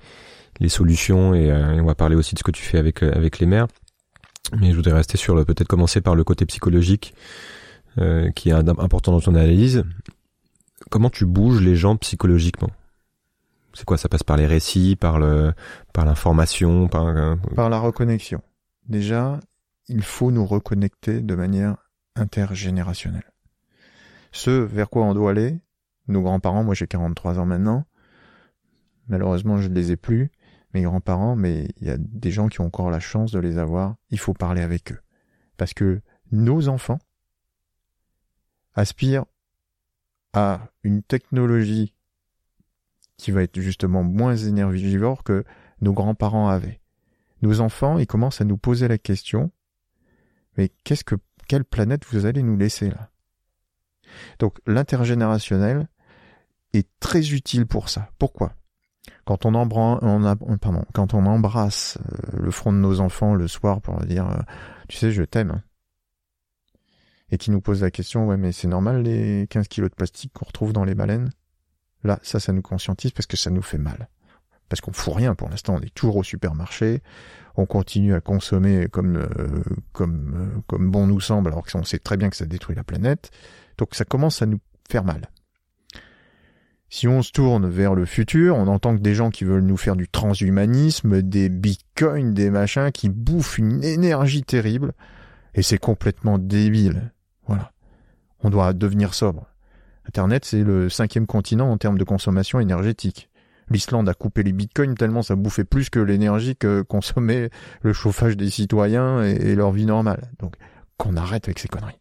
les 0.61 0.69
solutions 0.69 1.35
et, 1.35 1.51
euh, 1.51 1.81
on 1.83 1.85
va 1.85 1.95
parler 1.95 2.17
aussi 2.17 2.35
de 2.35 2.39
ce 2.39 2.45
que 2.45 2.51
tu 2.51 2.63
fais 2.63 2.79
avec 2.79 3.03
euh, 3.03 3.13
avec 3.15 3.39
les 3.39 3.47
maires. 3.47 3.67
Mais 4.59 4.71
je 4.71 4.77
voudrais 4.77 4.93
rester 4.93 5.17
sur 5.17 5.35
peut-être 5.45 5.69
commencer 5.69 6.01
par 6.01 6.15
le 6.15 6.25
côté 6.25 6.47
psychologique 6.47 7.15
qui 8.35 8.49
est 8.49 8.53
important 8.53 9.13
dans 9.13 9.21
ton 9.21 9.37
analyse. 9.37 9.85
Comment 10.91 11.11
tu 11.11 11.27
bouges 11.27 11.61
les 11.61 11.77
gens 11.77 11.97
psychologiquement? 11.97 12.71
C'est 13.73 13.85
quoi? 13.85 13.97
Ça 13.97 14.09
passe 14.09 14.25
par 14.25 14.37
les 14.37 14.47
récits, 14.47 14.97
par 14.97 15.19
le 15.19 15.53
par 15.93 16.05
l'information, 16.05 16.89
par 16.89 17.37
par 17.55 17.71
la 17.71 17.79
reconnexion. 17.79 18.43
Déjà, 18.89 19.41
il 19.89 20.03
faut 20.03 20.31
nous 20.31 20.45
reconnecter 20.45 21.21
de 21.21 21.35
manière 21.35 21.77
intergénérationnelle 22.17 23.34
ce 24.35 24.51
vers 24.51 24.91
quoi 24.91 25.05
on 25.05 25.15
doit 25.15 25.31
aller. 25.31 25.61
Nos 26.09 26.21
grands-parents, 26.21 26.65
moi 26.65 26.75
j'ai 26.75 26.87
43 26.87 27.39
ans 27.39 27.47
maintenant, 27.47 27.87
malheureusement 29.09 29.57
je 29.59 29.69
ne 29.69 29.75
les 29.75 29.93
ai 29.93 29.97
plus, 29.97 30.31
mes 30.75 30.83
grands-parents, 30.83 31.37
mais 31.37 31.69
il 31.81 31.87
y 31.87 31.91
a 31.91 31.97
des 31.97 32.31
gens 32.31 32.49
qui 32.49 32.61
ont 32.61 32.67
encore 32.67 32.91
la 32.91 33.01
chance 33.01 33.33
de 33.33 33.39
les 33.39 33.57
avoir, 33.57 33.97
il 34.11 34.19
faut 34.19 34.35
parler 34.35 34.61
avec 34.61 34.93
eux. 34.93 35.01
Parce 35.57 35.73
que 35.73 36.03
nos 36.31 36.69
enfants 36.69 36.99
aspirent 38.75 39.25
à 40.35 40.69
une 40.83 41.03
technologie 41.03 41.95
qui 43.17 43.31
va 43.31 43.45
être 43.45 43.61
justement 43.61 44.03
moins 44.03 44.37
énergivore 44.37 45.23
que 45.23 45.45
nos 45.81 45.93
grands-parents 45.93 46.49
avaient. 46.49 46.81
Nos 47.41 47.61
enfants, 47.61 47.99
ils 47.99 48.07
commencent 48.07 48.41
à 48.41 48.45
nous 48.45 48.59
poser 48.59 48.89
la 48.89 48.99
question, 48.99 49.53
mais 50.59 50.71
qu'est-ce 50.83 51.05
que, 51.05 51.15
quelle 51.47 51.65
planète 51.65 52.05
vous 52.11 52.27
allez 52.27 52.43
nous 52.43 52.57
laisser 52.57 52.91
là? 52.91 53.11
Donc 54.39 54.59
l'intergénérationnel 54.67 55.89
est 56.73 56.89
très 57.01 57.33
utile 57.33 57.67
pour 57.67 57.89
ça. 57.89 58.09
Pourquoi? 58.19 58.53
Quand 59.27 59.45
on, 59.45 59.55
embrasse 59.55 61.99
euh, 61.99 62.39
le 62.39 62.51
front 62.51 62.73
de 62.73 62.79
nos 62.79 63.01
enfants 63.01 63.35
le 63.35 63.49
soir 63.49 63.81
pour 63.81 63.99
dire 64.01 64.31
euh, 64.31 64.41
tu 64.89 64.97
sais 64.97 65.13
je 65.13 65.23
t'aime 65.23 65.63
et 67.31 67.39
qui 67.39 67.51
nous 67.51 67.61
pose 67.61 67.83
la 67.83 67.91
question 67.91 68.27
ouais 68.27 68.39
mais 68.39 68.53
c'est 68.53 68.69
normal 68.69 69.03
les 69.03 69.47
15 69.51 69.69
kilos 69.69 69.91
de 69.91 69.95
plastique 69.95 70.33
qu'on 70.33 70.47
retrouve 70.47 70.73
dans 70.73 70.85
les 70.85 70.95
baleines? 70.95 71.31
Là 72.03 72.19
ça 72.23 72.41
ça 72.41 72.53
nous 72.53 72.63
conscientise 72.63 73.13
parce 73.13 73.27
que 73.27 73.37
ça 73.37 73.51
nous 73.51 73.63
fait 73.63 73.79
mal 73.79 74.09
parce 74.69 74.81
qu'on 74.81 74.93
fout 74.93 75.15
rien 75.15 75.35
pour 75.35 75.49
l'instant. 75.49 75.77
On 75.77 75.81
est 75.81 75.95
toujours 75.95 76.17
au 76.17 76.23
supermarché, 76.23 77.03
on 77.57 77.67
continue 77.67 78.15
à 78.15 78.21
consommer 78.21 78.89
comme 78.91 79.27
comme 79.93 80.35
euh, 80.35 80.61
comme 80.67 80.91
bon 80.91 81.07
nous 81.07 81.21
semble, 81.21 81.49
alors 81.49 81.65
qu'on 81.65 81.85
sait 81.85 81.99
très 81.99 82.17
bien 82.17 82.31
que 82.31 82.37
ça 82.37 82.47
détruit 82.47 82.77
la 82.77 82.85
planète. 82.85 83.31
Donc 83.79 83.95
ça 83.95 84.05
commence 84.05 84.43
à 84.43 84.47
nous 84.47 84.61
faire 84.89 85.05
mal. 85.05 85.29
Si 86.91 87.09
on 87.09 87.23
se 87.23 87.33
tourne 87.33 87.69
vers 87.69 87.95
le 87.95 88.05
futur, 88.05 88.57
on 88.57 88.69
entend 88.69 88.95
que 88.95 89.01
des 89.01 89.15
gens 89.15 89.31
qui 89.31 89.43
veulent 89.45 89.65
nous 89.65 89.77
faire 89.77 89.97
du 89.97 90.09
transhumanisme, 90.09 91.23
des 91.23 91.49
bitcoins, 91.49 92.35
des 92.35 92.51
machins 92.51 92.93
qui 92.93 93.09
bouffent 93.09 93.59
une 93.59 93.83
énergie 93.83 94.45
terrible, 94.45 94.93
et 95.55 95.63
c'est 95.63 95.79
complètement 95.79 96.39
débile. 96.39 97.13
Voilà. 97.49 97.73
On 98.41 98.51
doit 98.51 98.73
devenir 98.75 99.15
sobre. 99.15 99.47
Internet, 100.07 100.45
c'est 100.45 100.63
le 100.63 100.89
cinquième 100.89 101.27
continent 101.27 101.71
en 101.71 101.79
termes 101.79 101.99
de 101.99 102.05
consommation 102.05 102.61
énergétique. 102.61 103.29
L'Islande 103.71 104.09
a 104.09 104.15
coupé 104.15 104.43
les 104.43 104.53
bitcoins 104.53 104.95
tellement 104.95 105.23
ça 105.23 105.37
bouffait 105.37 105.65
plus 105.65 105.89
que 105.89 105.99
l'énergie 105.99 106.55
que 106.55 106.83
consommait 106.83 107.51
le 107.81 107.93
chauffage 107.93 108.37
des 108.37 108.51
citoyens 108.51 109.23
et, 109.23 109.55
leur 109.55 109.73
vie 109.73 109.87
normale. 109.87 110.31
Donc, 110.39 110.57
qu'on 110.99 111.17
arrête 111.17 111.49
avec 111.49 111.59
ces 111.59 111.69
conneries. 111.69 111.99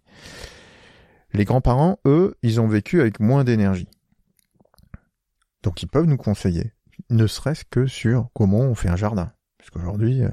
Les 1.34 1.46
grands-parents, 1.46 2.00
eux, 2.06 2.36
ils 2.44 2.62
ont 2.62 2.68
vécu 2.68 3.02
avec 3.02 3.20
moins 3.20 3.44
d'énergie. 3.44 3.88
Donc, 5.64 5.82
ils 5.82 5.88
peuvent 5.88 6.06
nous 6.06 6.18
conseiller, 6.18 6.74
ne 7.10 7.26
serait-ce 7.26 7.64
que 7.66 7.88
sur 7.88 8.30
comment 8.34 8.60
on 8.60 8.76
fait 8.76 8.90
un 8.90 8.96
jardin. 8.96 9.32
Parce 9.58 9.70
qu'aujourd'hui, 9.72 10.24
euh, 10.24 10.30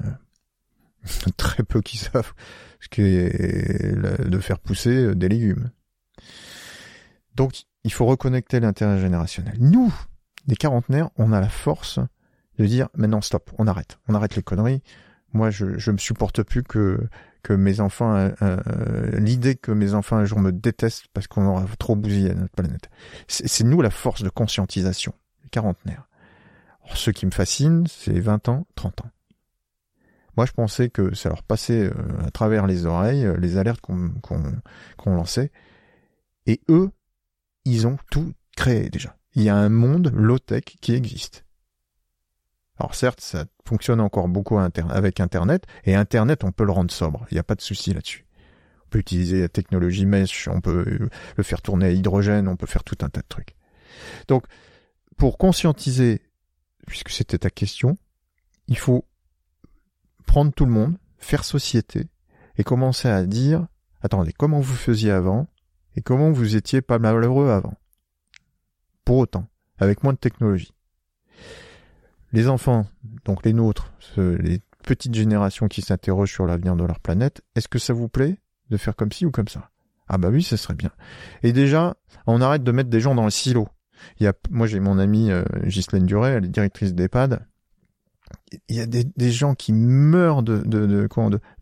très 1.37 1.63
peu 1.63 1.81
qui 1.81 1.97
savent 1.97 2.33
ce 2.79 2.89
qu'est 2.89 4.29
de 4.29 4.39
faire 4.39 4.59
pousser 4.59 5.15
des 5.15 5.29
légumes. 5.29 5.71
Donc, 7.35 7.63
il 7.83 7.93
faut 7.93 8.05
reconnecter 8.05 8.59
l'intérêt 8.59 8.99
générationnel. 8.99 9.55
Nous, 9.59 9.93
les 10.47 10.55
quarantenaires, 10.55 11.09
on 11.17 11.31
a 11.31 11.39
la 11.39 11.49
force 11.49 11.99
de 12.57 12.65
dire 12.65 12.89
maintenant 12.95 13.21
stop, 13.21 13.51
on 13.57 13.67
arrête, 13.67 13.99
on 14.07 14.13
arrête 14.13 14.35
les 14.35 14.43
conneries. 14.43 14.81
Moi, 15.33 15.49
je 15.49 15.77
je 15.77 15.91
me 15.91 15.97
supporte 15.97 16.43
plus 16.43 16.63
que 16.63 16.99
que 17.43 17.53
mes 17.53 17.79
enfants, 17.79 18.15
euh, 18.15 18.29
euh, 18.41 19.19
l'idée 19.19 19.55
que 19.55 19.71
mes 19.71 19.93
enfants 19.93 20.17
un 20.17 20.25
jour 20.25 20.39
me 20.39 20.51
détestent 20.51 21.07
parce 21.13 21.27
qu'on 21.27 21.45
aura 21.45 21.65
trop 21.79 21.95
bousillé 21.95 22.33
notre 22.33 22.53
planète. 22.53 22.89
C'est 23.27 23.63
nous 23.63 23.81
la 23.81 23.89
force 23.89 24.23
de 24.23 24.29
conscientisation, 24.29 25.13
les 25.43 25.49
quarantenaires. 25.49 26.07
Alors, 26.83 26.97
ce 26.97 27.11
qui 27.11 27.25
me 27.25 27.31
fascine, 27.31 27.85
c'est 27.87 28.19
20 28.19 28.49
ans, 28.49 28.65
30 28.75 29.01
ans. 29.01 29.11
Moi, 30.37 30.45
je 30.45 30.51
pensais 30.53 30.89
que 30.89 31.13
ça 31.13 31.29
leur 31.29 31.43
passait 31.43 31.85
euh, 31.85 31.93
à 32.25 32.31
travers 32.31 32.67
les 32.67 32.85
oreilles, 32.85 33.27
les 33.37 33.57
alertes 33.57 33.81
qu'on 33.81 34.11
qu'on 34.97 35.15
lançait. 35.15 35.51
Et 36.47 36.61
eux, 36.69 36.89
ils 37.65 37.85
ont 37.85 37.97
tout 38.09 38.33
créé 38.55 38.89
déjà 38.89 39.15
il 39.35 39.43
y 39.43 39.49
a 39.49 39.55
un 39.55 39.69
monde 39.69 40.11
low-tech 40.13 40.63
qui 40.81 40.93
existe. 40.93 41.45
Alors 42.79 42.95
certes, 42.95 43.21
ça 43.21 43.45
fonctionne 43.65 43.99
encore 43.99 44.27
beaucoup 44.27 44.57
avec 44.57 45.19
Internet, 45.19 45.65
et 45.83 45.95
Internet, 45.95 46.43
on 46.43 46.51
peut 46.51 46.65
le 46.65 46.71
rendre 46.71 46.91
sobre, 46.91 47.25
il 47.29 47.35
n'y 47.35 47.39
a 47.39 47.43
pas 47.43 47.55
de 47.55 47.61
souci 47.61 47.93
là-dessus. 47.93 48.25
On 48.85 48.89
peut 48.89 48.99
utiliser 48.99 49.41
la 49.41 49.49
technologie 49.49 50.05
mesh, 50.05 50.47
on 50.47 50.61
peut 50.61 51.09
le 51.37 51.43
faire 51.43 51.61
tourner 51.61 51.85
à 51.85 51.91
hydrogène, 51.91 52.47
on 52.47 52.55
peut 52.55 52.65
faire 52.67 52.83
tout 52.83 52.97
un 53.01 53.09
tas 53.09 53.21
de 53.21 53.27
trucs. 53.27 53.55
Donc, 54.27 54.45
pour 55.17 55.37
conscientiser, 55.37 56.21
puisque 56.87 57.09
c'était 57.09 57.37
ta 57.37 57.49
question, 57.49 57.97
il 58.67 58.77
faut 58.77 59.05
prendre 60.25 60.51
tout 60.51 60.65
le 60.65 60.71
monde, 60.71 60.97
faire 61.19 61.43
société, 61.43 62.07
et 62.57 62.63
commencer 62.63 63.07
à 63.07 63.25
dire, 63.25 63.67
attendez, 64.01 64.33
comment 64.33 64.59
vous 64.59 64.75
faisiez 64.75 65.11
avant, 65.11 65.47
et 65.95 66.01
comment 66.01 66.31
vous 66.31 66.55
étiez 66.55 66.81
pas 66.81 66.99
malheureux 66.99 67.49
avant? 67.49 67.77
Pour 69.05 69.17
autant, 69.17 69.47
avec 69.77 70.03
moins 70.03 70.13
de 70.13 70.17
technologie. 70.17 70.73
Les 72.33 72.47
enfants, 72.47 72.85
donc 73.25 73.45
les 73.45 73.53
nôtres, 73.53 73.91
les 74.17 74.61
petites 74.83 75.13
générations 75.13 75.67
qui 75.67 75.81
s'interrogent 75.81 76.31
sur 76.31 76.45
l'avenir 76.45 76.75
de 76.75 76.83
leur 76.83 76.99
planète, 76.99 77.41
est-ce 77.55 77.67
que 77.67 77.79
ça 77.79 77.93
vous 77.93 78.07
plaît 78.07 78.37
de 78.69 78.77
faire 78.77 78.95
comme 78.95 79.11
ci 79.11 79.25
ou 79.25 79.31
comme 79.31 79.47
ça? 79.47 79.69
Ah 80.07 80.17
bah 80.17 80.29
oui, 80.29 80.43
ce 80.43 80.57
serait 80.57 80.73
bien. 80.73 80.91
Et 81.43 81.53
déjà, 81.53 81.95
on 82.27 82.41
arrête 82.41 82.63
de 82.63 82.71
mettre 82.71 82.89
des 82.89 82.99
gens 82.99 83.15
dans 83.15 83.25
le 83.25 83.31
silo. 83.31 83.67
Il 84.19 84.23
y 84.23 84.27
a, 84.27 84.33
moi 84.49 84.67
j'ai 84.67 84.79
mon 84.79 84.97
amie 84.97 85.31
euh, 85.31 85.43
Ghislaine 85.63 86.05
Duret, 86.05 86.31
elle 86.31 86.45
est 86.45 86.49
directrice 86.49 86.93
d'EHPAD. 86.93 87.45
Il 88.67 88.75
y 88.75 88.81
a 88.81 88.85
des, 88.85 89.31
gens 89.31 89.55
qui 89.55 89.73
meurent 89.73 90.41
de, 90.41 90.59
de, 90.59 91.07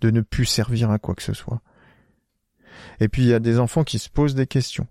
de 0.02 0.12
ne 0.12 0.22
plus 0.22 0.46
servir 0.46 0.92
à 0.92 1.00
quoi 1.00 1.16
que 1.16 1.24
ce 1.24 1.34
soit. 1.34 1.62
Et 3.00 3.10
puis 3.10 3.24
il 3.24 3.28
y 3.28 3.34
a 3.34 3.40
des 3.40 3.60
enfants 3.60 3.84
qui 3.84 4.00
se 4.00 4.10
posent 4.10 4.36
des 4.36 4.48
questions. 4.48 4.88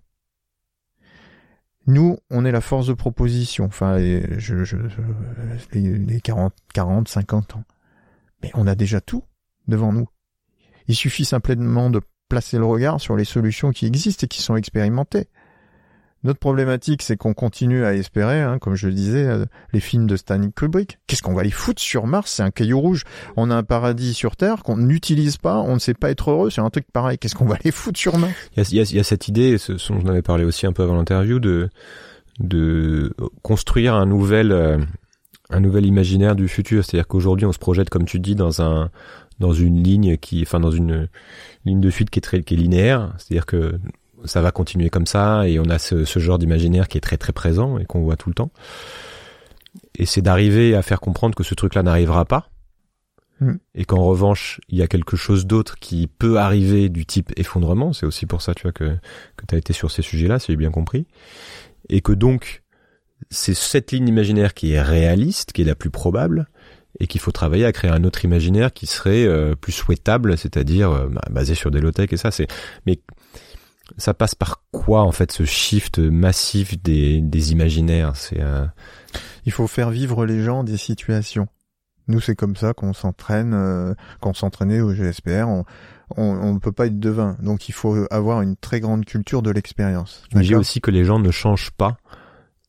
Nous, 1.89 2.19
on 2.29 2.45
est 2.45 2.51
la 2.51 2.61
force 2.61 2.85
de 2.85 2.93
proposition. 2.93 3.65
Enfin, 3.65 3.97
les, 3.97 4.39
je, 4.39 4.63
je, 4.63 4.77
les 5.73 6.21
40, 6.21 6.53
40, 6.71 7.07
50 7.07 7.55
ans. 7.55 7.63
Mais 8.43 8.51
on 8.53 8.67
a 8.67 8.75
déjà 8.75 9.01
tout 9.01 9.23
devant 9.67 9.91
nous. 9.91 10.07
Il 10.87 10.95
suffit 10.95 11.25
simplement 11.25 11.89
de 11.89 12.01
placer 12.29 12.59
le 12.59 12.65
regard 12.65 13.01
sur 13.01 13.15
les 13.15 13.25
solutions 13.25 13.71
qui 13.71 13.87
existent 13.87 14.25
et 14.25 14.27
qui 14.27 14.43
sont 14.43 14.55
expérimentées. 14.55 15.29
Notre 16.23 16.39
problématique, 16.39 17.01
c'est 17.01 17.15
qu'on 17.15 17.33
continue 17.33 17.85
à 17.85 17.93
espérer, 17.93 18.41
hein, 18.41 18.59
comme 18.59 18.75
je 18.75 18.87
le 18.87 18.93
disais, 18.93 19.25
euh, 19.25 19.45
les 19.71 19.79
films 19.79 20.05
de 20.05 20.17
Stanley 20.17 20.49
Kubrick. 20.53 20.99
Qu'est-ce 21.07 21.21
qu'on 21.21 21.33
va 21.33 21.43
les 21.43 21.51
foutre 21.51 21.81
sur 21.81 22.07
Mars? 22.07 22.33
C'est 22.33 22.43
un 22.43 22.51
caillou 22.51 22.79
rouge. 22.81 23.03
On 23.37 23.49
a 23.49 23.55
un 23.55 23.63
paradis 23.63 24.13
sur 24.13 24.35
Terre 24.35 24.63
qu'on 24.63 24.75
n'utilise 24.75 25.37
pas. 25.37 25.59
On 25.59 25.75
ne 25.75 25.79
sait 25.79 25.93
pas 25.93 26.11
être 26.11 26.31
heureux. 26.31 26.49
C'est 26.49 26.59
un 26.59 26.69
truc 26.69 26.85
pareil. 26.91 27.17
Qu'est-ce 27.17 27.35
qu'on 27.35 27.45
va 27.45 27.57
les 27.63 27.71
foutre 27.71 27.97
sur 27.97 28.17
Mars? 28.17 28.33
Il 28.57 28.63
y, 28.73 28.99
a, 28.99 29.03
cette 29.03 29.29
idée, 29.29 29.57
ce 29.57 29.73
dont 29.73 30.01
on 30.03 30.07
avait 30.07 30.21
parlé 30.21 30.43
aussi 30.43 30.65
un 30.67 30.73
peu 30.73 30.83
avant 30.83 30.95
l'interview, 30.95 31.39
de 31.39 31.69
de 32.39 33.13
construire 33.41 33.95
un 33.95 34.05
nouvel 34.05 34.51
euh, 34.51 34.77
un 35.49 35.59
nouvel 35.59 35.85
imaginaire 35.85 36.35
du 36.35 36.47
futur. 36.47 36.83
C'est-à-dire 36.83 37.07
qu'aujourd'hui, 37.07 37.45
on 37.45 37.51
se 37.51 37.59
projette, 37.59 37.89
comme 37.89 38.05
tu 38.05 38.19
dis, 38.19 38.35
dans 38.35 38.61
un 38.61 38.89
dans 39.39 39.53
une 39.53 39.81
ligne 39.81 40.17
qui, 40.17 40.41
enfin, 40.41 40.59
dans 40.59 40.71
une 40.71 41.07
ligne 41.65 41.79
de 41.79 41.89
fuite 41.89 42.09
qui 42.09 42.19
est 42.19 42.21
très 42.21 42.41
qui 42.43 42.55
est 42.55 42.57
linéaire. 42.57 43.13
C'est-à-dire 43.17 43.45
que 43.45 43.79
ça 44.25 44.41
va 44.41 44.51
continuer 44.51 44.89
comme 44.89 45.05
ça 45.05 45.47
et 45.47 45.59
on 45.59 45.69
a 45.69 45.79
ce, 45.79 46.05
ce 46.05 46.19
genre 46.19 46.39
d'imaginaire 46.39 46.87
qui 46.87 46.97
est 46.97 47.01
très 47.01 47.17
très 47.17 47.33
présent 47.33 47.77
et 47.77 47.85
qu'on 47.85 48.01
voit 48.01 48.17
tout 48.17 48.29
le 48.29 48.35
temps. 48.35 48.51
Et 49.95 50.05
c'est 50.05 50.21
d'arriver 50.21 50.75
à 50.75 50.81
faire 50.81 50.99
comprendre 50.99 51.35
que 51.35 51.43
ce 51.43 51.53
truc-là 51.55 51.83
n'arrivera 51.83 52.25
pas 52.25 52.49
hmm. 53.39 53.55
et 53.75 53.85
qu'en 53.85 54.03
revanche 54.03 54.59
il 54.69 54.77
y 54.77 54.81
a 54.81 54.87
quelque 54.87 55.15
chose 55.15 55.45
d'autre 55.45 55.77
qui 55.79 56.07
peut 56.07 56.37
arriver 56.37 56.89
du 56.89 57.05
type 57.05 57.31
effondrement. 57.37 57.93
C'est 57.93 58.05
aussi 58.05 58.25
pour 58.25 58.41
ça 58.41 58.53
tu 58.53 58.63
vois 58.63 58.71
que 58.71 58.97
que 59.37 59.45
tu 59.47 59.55
as 59.55 59.57
été 59.57 59.73
sur 59.73 59.91
ces 59.91 60.01
sujets-là, 60.01 60.39
si 60.39 60.51
j'ai 60.51 60.57
bien 60.57 60.71
compris, 60.71 61.05
et 61.89 62.01
que 62.01 62.11
donc 62.11 62.63
c'est 63.29 63.53
cette 63.53 63.91
ligne 63.91 64.07
imaginaire 64.07 64.53
qui 64.53 64.71
est 64.71 64.81
réaliste, 64.81 65.51
qui 65.51 65.61
est 65.61 65.65
la 65.65 65.75
plus 65.75 65.89
probable, 65.89 66.47
et 66.99 67.07
qu'il 67.07 67.21
faut 67.21 67.31
travailler 67.31 67.65
à 67.65 67.71
créer 67.71 67.91
un 67.91 68.03
autre 68.03 68.25
imaginaire 68.25 68.73
qui 68.73 68.85
serait 68.85 69.25
euh, 69.25 69.55
plus 69.55 69.71
souhaitable, 69.71 70.37
c'est-à-dire 70.37 70.91
euh, 70.91 71.07
bah, 71.07 71.21
basé 71.29 71.55
sur 71.55 71.71
des 71.71 71.79
low-tech 71.79 72.11
et 72.11 72.17
ça. 72.17 72.31
C'est 72.31 72.47
mais 72.85 72.99
ça 73.97 74.13
passe 74.13 74.35
par 74.35 74.63
quoi 74.71 75.01
en 75.01 75.11
fait 75.11 75.31
ce 75.31 75.45
shift 75.45 75.99
massif 75.99 76.81
des, 76.81 77.21
des 77.21 77.51
imaginaires? 77.51 78.15
C'est 78.15 78.41
euh, 78.41 78.65
il 79.45 79.51
faut 79.51 79.67
faire 79.67 79.89
vivre 79.89 80.25
les 80.25 80.43
gens 80.43 80.63
des 80.63 80.77
situations. 80.77 81.47
Nous, 82.07 82.19
c'est 82.19 82.35
comme 82.35 82.55
ça 82.55 82.73
qu'on 82.73 82.93
s'entraîne, 82.93 83.53
euh, 83.53 83.93
qu'on 84.19 84.33
s'entraînait 84.33 84.81
au 84.81 84.93
GSPR. 84.93 85.47
On, 86.17 86.53
ne 86.53 86.57
peut 86.57 86.71
pas 86.71 86.87
être 86.87 86.99
devin, 86.99 87.37
donc 87.39 87.69
il 87.69 87.71
faut 87.71 88.07
avoir 88.09 88.41
une 88.41 88.55
très 88.55 88.79
grande 88.79 89.05
culture 89.05 89.43
de 89.43 89.51
l'expérience. 89.51 90.23
Dis 90.33 90.55
aussi 90.55 90.81
que 90.81 90.89
les 90.89 91.05
gens 91.05 91.19
ne 91.19 91.29
changent 91.29 91.69
pas 91.69 91.97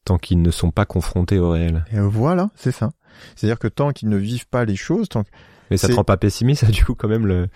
tant 0.05 0.19
qu'ils 0.19 0.43
ne 0.43 0.51
sont 0.51 0.71
pas 0.71 0.85
confrontés 0.85 1.39
au 1.39 1.51
réel. 1.51 1.85
Et 1.91 2.01
voilà, 2.01 2.51
c'est 2.55 2.73
ça. 2.73 2.91
C'est-à-dire 3.35 3.59
que 3.59 3.69
tant 3.69 3.93
qu'ils 3.93 4.11
ne 4.11 4.19
vivent 4.19 4.47
pas 4.47 4.67
les 4.67 4.77
choses, 4.77 5.09
tant 5.09 5.25
que 5.25 5.31
mais 5.71 5.77
ça 5.77 5.89
te 5.89 5.93
rend 5.93 6.05
pas 6.05 6.17
pessimiste, 6.17 6.65
du 6.71 6.85
coup, 6.85 6.95
quand 6.95 7.09
même, 7.09 7.27
le... 7.27 7.49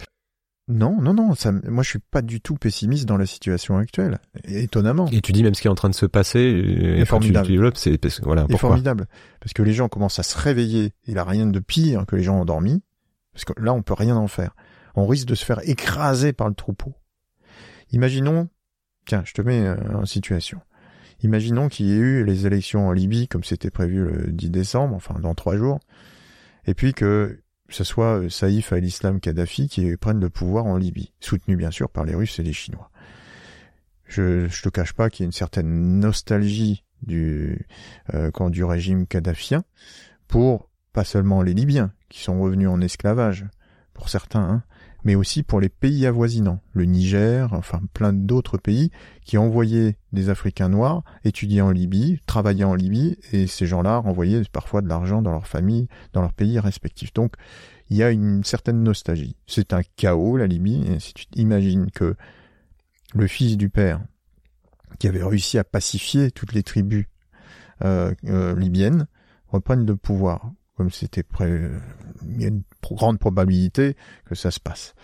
Non, 0.66 1.00
non, 1.00 1.12
non. 1.12 1.34
Ça, 1.34 1.52
moi, 1.52 1.82
je 1.82 1.90
suis 1.90 1.98
pas 1.98 2.22
du 2.22 2.40
tout 2.40 2.54
pessimiste 2.54 3.04
dans 3.04 3.18
la 3.18 3.26
situation 3.26 3.76
actuelle. 3.76 4.18
Étonnamment. 4.44 5.06
Et 5.08 5.20
tu 5.20 5.32
dis 5.32 5.42
même 5.42 5.54
ce 5.54 5.60
qui 5.60 5.68
est 5.68 5.70
en 5.70 5.74
train 5.74 5.90
de 5.90 5.94
se 5.94 6.06
passer. 6.06 6.40
Et 6.40 7.04
formidable. 7.04 7.72
c'est 7.74 8.00
voilà. 8.22 8.46
Formidable 8.56 9.06
parce 9.40 9.52
que 9.52 9.62
les 9.62 9.74
gens 9.74 9.88
commencent 9.88 10.18
à 10.18 10.22
se 10.22 10.38
réveiller. 10.38 10.94
Il 11.06 11.18
a 11.18 11.24
rien 11.24 11.46
de 11.46 11.58
pire 11.60 12.06
que 12.06 12.16
les 12.16 12.22
gens 12.22 12.40
endormis, 12.40 12.82
parce 13.34 13.44
que 13.44 13.52
là, 13.60 13.74
on 13.74 13.82
peut 13.82 13.92
rien 13.92 14.16
en 14.16 14.26
faire. 14.26 14.56
On 14.94 15.06
risque 15.06 15.26
de 15.26 15.34
se 15.34 15.44
faire 15.44 15.60
écraser 15.68 16.32
par 16.32 16.48
le 16.48 16.54
troupeau. 16.54 16.94
Imaginons, 17.90 18.48
tiens, 19.04 19.22
je 19.26 19.34
te 19.34 19.42
mets 19.42 19.66
euh, 19.66 19.76
en 19.94 20.06
situation. 20.06 20.62
Imaginons 21.22 21.68
qu'il 21.68 21.86
y 21.86 21.92
ait 21.92 21.98
eu 21.98 22.24
les 22.24 22.46
élections 22.46 22.88
en 22.88 22.92
Libye, 22.92 23.28
comme 23.28 23.44
c'était 23.44 23.70
prévu 23.70 24.04
le 24.04 24.32
10 24.32 24.50
décembre, 24.50 24.94
enfin 24.94 25.20
dans 25.20 25.34
trois 25.34 25.56
jours, 25.56 25.78
et 26.66 26.72
puis 26.72 26.94
que 26.94 27.40
que 27.68 27.74
ce 27.74 27.84
soit 27.84 28.20
euh, 28.20 28.28
Saïf 28.28 28.72
al-Islam 28.72 29.20
Kadhafi 29.20 29.68
qui 29.68 29.96
prennent 29.96 30.20
le 30.20 30.30
pouvoir 30.30 30.66
en 30.66 30.76
Libye, 30.76 31.12
soutenu 31.20 31.56
bien 31.56 31.70
sûr 31.70 31.90
par 31.90 32.04
les 32.04 32.14
Russes 32.14 32.38
et 32.38 32.42
les 32.42 32.52
Chinois. 32.52 32.90
Je, 34.06 34.48
je 34.48 34.62
te 34.62 34.68
cache 34.68 34.92
pas 34.92 35.10
qu'il 35.10 35.22
y 35.22 35.24
a 35.24 35.26
une 35.26 35.32
certaine 35.32 35.98
nostalgie 36.00 36.84
du 37.02 37.66
euh, 38.14 38.30
quand 38.30 38.50
du 38.50 38.64
régime 38.64 39.06
kadhafien 39.06 39.64
pour 40.28 40.70
pas 40.92 41.04
seulement 41.04 41.42
les 41.42 41.54
Libyens 41.54 41.92
qui 42.08 42.22
sont 42.22 42.40
revenus 42.40 42.68
en 42.68 42.80
esclavage 42.80 43.46
pour 43.92 44.08
certains, 44.08 44.42
hein, 44.42 44.62
mais 45.04 45.14
aussi 45.14 45.42
pour 45.42 45.60
les 45.60 45.68
pays 45.68 46.06
avoisinants, 46.06 46.60
le 46.72 46.84
Niger, 46.86 47.52
enfin 47.52 47.80
plein 47.92 48.12
d'autres 48.12 48.56
pays 48.56 48.90
qui 49.24 49.36
envoyaient 49.38 49.96
des 50.12 50.30
Africains 50.30 50.68
noirs 50.68 51.04
étudier 51.24 51.60
en 51.60 51.70
Libye, 51.70 52.20
travailler 52.26 52.64
en 52.64 52.74
Libye, 52.74 53.18
et 53.32 53.46
ces 53.46 53.66
gens-là 53.66 53.98
renvoyaient 53.98 54.42
parfois 54.50 54.80
de 54.80 54.88
l'argent 54.88 55.22
dans 55.22 55.32
leur 55.32 55.46
famille, 55.46 55.88
dans 56.12 56.22
leur 56.22 56.32
pays 56.32 56.58
respectifs. 56.58 57.12
Donc 57.12 57.34
il 57.90 57.98
y 57.98 58.02
a 58.02 58.10
une 58.10 58.42
certaine 58.44 58.82
nostalgie. 58.82 59.36
C'est 59.46 59.72
un 59.72 59.82
chaos 59.96 60.36
la 60.36 60.46
Libye, 60.46 60.84
et 60.90 61.00
si 61.00 61.12
tu 61.12 61.26
imagines 61.34 61.90
que 61.90 62.16
le 63.14 63.26
fils 63.26 63.56
du 63.56 63.68
père, 63.68 64.00
qui 64.98 65.08
avait 65.08 65.22
réussi 65.22 65.58
à 65.58 65.64
pacifier 65.64 66.30
toutes 66.30 66.52
les 66.52 66.62
tribus 66.62 67.06
euh, 67.84 68.14
euh, 68.26 68.58
libyennes, 68.58 69.06
reprenne 69.48 69.84
le 69.86 69.96
pouvoir 69.96 70.52
comme 70.76 70.90
c'était 70.90 71.22
prêt, 71.22 71.70
il 72.28 72.42
y 72.42 72.44
a 72.44 72.48
une 72.48 72.62
grande 72.82 73.18
probabilité 73.18 73.96
que 74.24 74.34
ça 74.34 74.50
se 74.50 74.60
passe. 74.60 74.94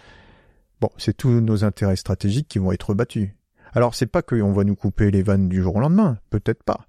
Bon, 0.81 0.91
c'est 0.97 1.17
tous 1.17 1.41
nos 1.41 1.65
intérêts 1.65 1.97
stratégiques 1.97 2.49
qui 2.49 2.59
vont 2.59 2.73
être 2.73 2.95
battus. 2.95 3.31
Alors 3.73 3.95
c'est 3.95 4.07
pas 4.07 4.23
qu'on 4.23 4.53
va 4.53 4.65
nous 4.65 4.75
couper 4.75 5.11
les 5.11 5.23
vannes 5.23 5.49
du 5.49 5.63
jour 5.63 5.77
au 5.77 5.81
lendemain, 5.81 6.19
peut-être 6.31 6.63
pas. 6.63 6.87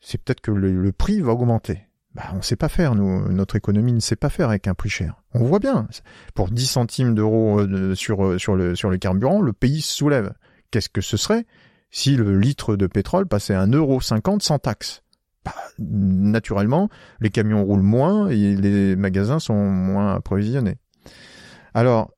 C'est 0.00 0.22
peut-être 0.22 0.40
que 0.40 0.52
le, 0.52 0.92
prix 0.92 1.20
va 1.20 1.32
augmenter. 1.32 1.82
Bah, 2.14 2.24
on 2.34 2.42
sait 2.42 2.56
pas 2.56 2.68
faire, 2.68 2.94
nous, 2.94 3.28
notre 3.30 3.56
économie 3.56 3.92
ne 3.92 4.00
sait 4.00 4.16
pas 4.16 4.30
faire 4.30 4.48
avec 4.48 4.66
un 4.68 4.74
prix 4.74 4.88
cher. 4.88 5.22
On 5.34 5.44
voit 5.44 5.58
bien, 5.58 5.88
pour 6.34 6.48
10 6.48 6.66
centimes 6.66 7.14
d'euros 7.14 7.60
euh, 7.60 7.94
sur, 7.94 8.24
euh, 8.24 8.38
sur, 8.38 8.56
le, 8.56 8.74
sur 8.74 8.90
le 8.90 8.96
carburant, 8.96 9.40
le 9.40 9.52
pays 9.52 9.80
se 9.80 9.94
soulève. 9.94 10.32
Qu'est-ce 10.70 10.88
que 10.88 11.00
ce 11.00 11.16
serait 11.16 11.46
si 11.90 12.16
le 12.16 12.38
litre 12.38 12.76
de 12.76 12.86
pétrole 12.86 13.26
passait 13.26 13.54
à 13.54 13.66
1,50€ 13.66 14.40
sans 14.40 14.58
taxe? 14.58 15.02
Bah, 15.44 15.54
naturellement, 15.78 16.88
les 17.20 17.30
camions 17.30 17.64
roulent 17.64 17.82
moins 17.82 18.28
et 18.28 18.56
les 18.56 18.96
magasins 18.96 19.38
sont 19.38 19.68
moins 19.70 20.14
approvisionnés. 20.14 20.76
Alors, 21.74 22.12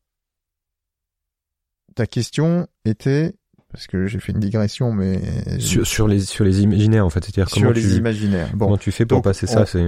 ta 1.94 2.06
question 2.06 2.66
était 2.84 3.34
parce 3.72 3.86
que 3.86 4.06
j'ai 4.06 4.18
fait 4.18 4.32
une 4.32 4.40
digression, 4.40 4.92
mais 4.92 5.20
sur, 5.60 6.08
les 6.08 6.20
sur 6.20 6.44
les 6.44 6.62
imaginaires 6.62 7.06
en 7.06 7.10
fait, 7.10 7.24
c'est-à-dire 7.24 7.48
comment 7.52 7.70
les 7.70 7.82
tu, 7.82 7.88
imaginaires. 7.90 8.48
Bon, 8.54 8.66
comment 8.66 8.76
tu 8.76 8.90
fais 8.90 9.06
pour 9.06 9.22
passer 9.22 9.46
ça 9.46 9.64
C'est 9.64 9.86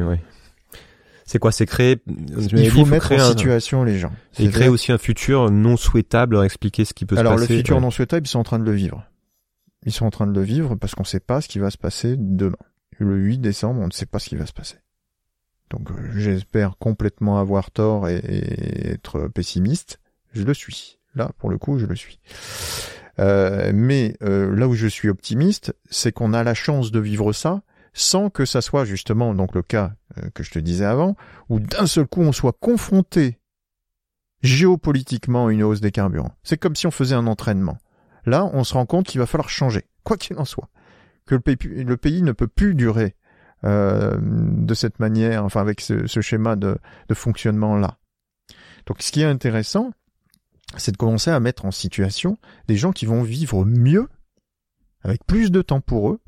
C'est 1.24 1.38
quoi 1.40 1.50
C'est 1.50 1.66
créer. 1.66 2.00
Il 2.06 2.70
faut, 2.70 2.84
mettre 2.84 3.12
en 3.12 3.28
situation 3.30 3.82
les 3.82 3.98
gens. 3.98 4.12
Et 4.38 4.48
créer 4.48 4.68
aussi 4.68 4.92
un 4.92 4.98
futur 4.98 5.50
non 5.50 5.76
souhaitable, 5.76 6.34
leur 6.34 6.44
expliquer 6.44 6.84
ce 6.84 6.94
qui 6.94 7.06
peut 7.06 7.16
se 7.16 7.22
passer. 7.22 7.26
Alors 7.26 7.40
le 7.40 7.46
futur 7.46 7.80
non 7.80 7.90
souhaitable, 7.90 8.26
ils 8.26 8.30
sont 8.30 8.38
en 8.38 8.44
train 8.44 8.60
de 8.60 8.64
le 8.64 8.72
vivre. 8.72 9.04
Ils 9.84 9.92
sont 9.92 10.06
en 10.06 10.10
train 10.10 10.28
de 10.28 10.32
le 10.32 10.42
vivre 10.42 10.76
parce 10.76 10.94
qu'on 10.94 11.02
ne 11.02 11.08
sait 11.08 11.18
pas 11.18 11.40
ce 11.40 11.48
qui 11.48 11.58
va 11.58 11.70
se 11.70 11.78
passer 11.78 12.14
demain 12.16 12.56
le 12.98 13.16
8 13.16 13.38
décembre, 13.38 13.80
on 13.80 13.86
ne 13.86 13.92
sait 13.92 14.06
pas 14.06 14.18
ce 14.18 14.28
qui 14.28 14.36
va 14.36 14.46
se 14.46 14.52
passer. 14.52 14.76
Donc 15.72 15.90
euh, 15.90 15.94
j'espère 16.14 16.76
complètement 16.78 17.38
avoir 17.38 17.70
tort 17.70 18.08
et, 18.08 18.20
être 18.92 19.28
pessimiste. 19.28 19.98
Je 20.32 20.42
le 20.42 20.54
suis. 20.54 20.98
Là, 21.14 21.30
pour 21.38 21.50
le 21.50 21.58
coup, 21.58 21.78
je 21.78 21.86
le 21.86 21.96
suis. 21.96 22.20
Euh, 23.18 23.72
mais 23.74 24.16
euh, 24.22 24.54
là 24.54 24.68
où 24.68 24.74
je 24.74 24.86
suis 24.86 25.08
optimiste, 25.08 25.74
c'est 25.90 26.12
qu'on 26.12 26.32
a 26.32 26.42
la 26.44 26.54
chance 26.54 26.90
de 26.90 27.00
vivre 27.00 27.32
ça 27.32 27.62
sans 27.94 28.30
que 28.30 28.46
ça 28.46 28.62
soit 28.62 28.86
justement 28.86 29.34
donc 29.34 29.54
le 29.54 29.62
cas 29.62 29.92
que 30.32 30.42
je 30.42 30.50
te 30.50 30.58
disais 30.58 30.86
avant, 30.86 31.14
où 31.50 31.60
d'un 31.60 31.86
seul 31.86 32.06
coup 32.06 32.22
on 32.22 32.32
soit 32.32 32.56
confronté 32.58 33.38
géopolitiquement 34.42 35.48
à 35.48 35.52
une 35.52 35.62
hausse 35.62 35.82
des 35.82 35.90
carburants. 35.90 36.34
C'est 36.42 36.56
comme 36.56 36.74
si 36.74 36.86
on 36.86 36.90
faisait 36.90 37.14
un 37.14 37.26
entraînement. 37.26 37.76
Là, 38.24 38.48
on 38.54 38.64
se 38.64 38.72
rend 38.72 38.86
compte 38.86 39.06
qu'il 39.06 39.20
va 39.20 39.26
falloir 39.26 39.50
changer, 39.50 39.84
quoi 40.04 40.16
qu'il 40.16 40.38
en 40.38 40.46
soit 40.46 40.70
que 41.26 41.34
le 41.34 41.96
pays, 41.96 42.22
ne 42.22 42.32
peut 42.32 42.46
plus 42.46 42.74
durer 42.74 43.16
euh, 43.64 44.18
de 44.20 44.74
cette 44.74 44.98
manière, 44.98 45.44
enfin 45.44 45.60
avec 45.60 45.80
ce, 45.80 46.06
schéma 46.20 46.56
de, 46.56 46.78
fonctionnement 47.12 47.76
là. 47.76 47.98
Donc 48.86 49.02
ce 49.02 49.12
qui 49.12 49.22
est 49.22 49.26
intéressant, 49.26 49.92
c'est 50.76 50.92
de 50.92 50.96
commencer 50.96 51.30
à 51.30 51.38
mettre 51.38 51.64
en 51.64 51.70
situation 51.70 52.38
des 52.66 52.76
gens 52.76 52.92
qui 52.92 53.06
vont 53.06 53.22
vivre 53.22 53.64
mieux, 53.64 54.08
avec 55.02 55.24
plus 55.26 55.50
de 55.50 55.62
temps 55.62 55.80
pour 55.80 56.10
eux, 56.10 56.20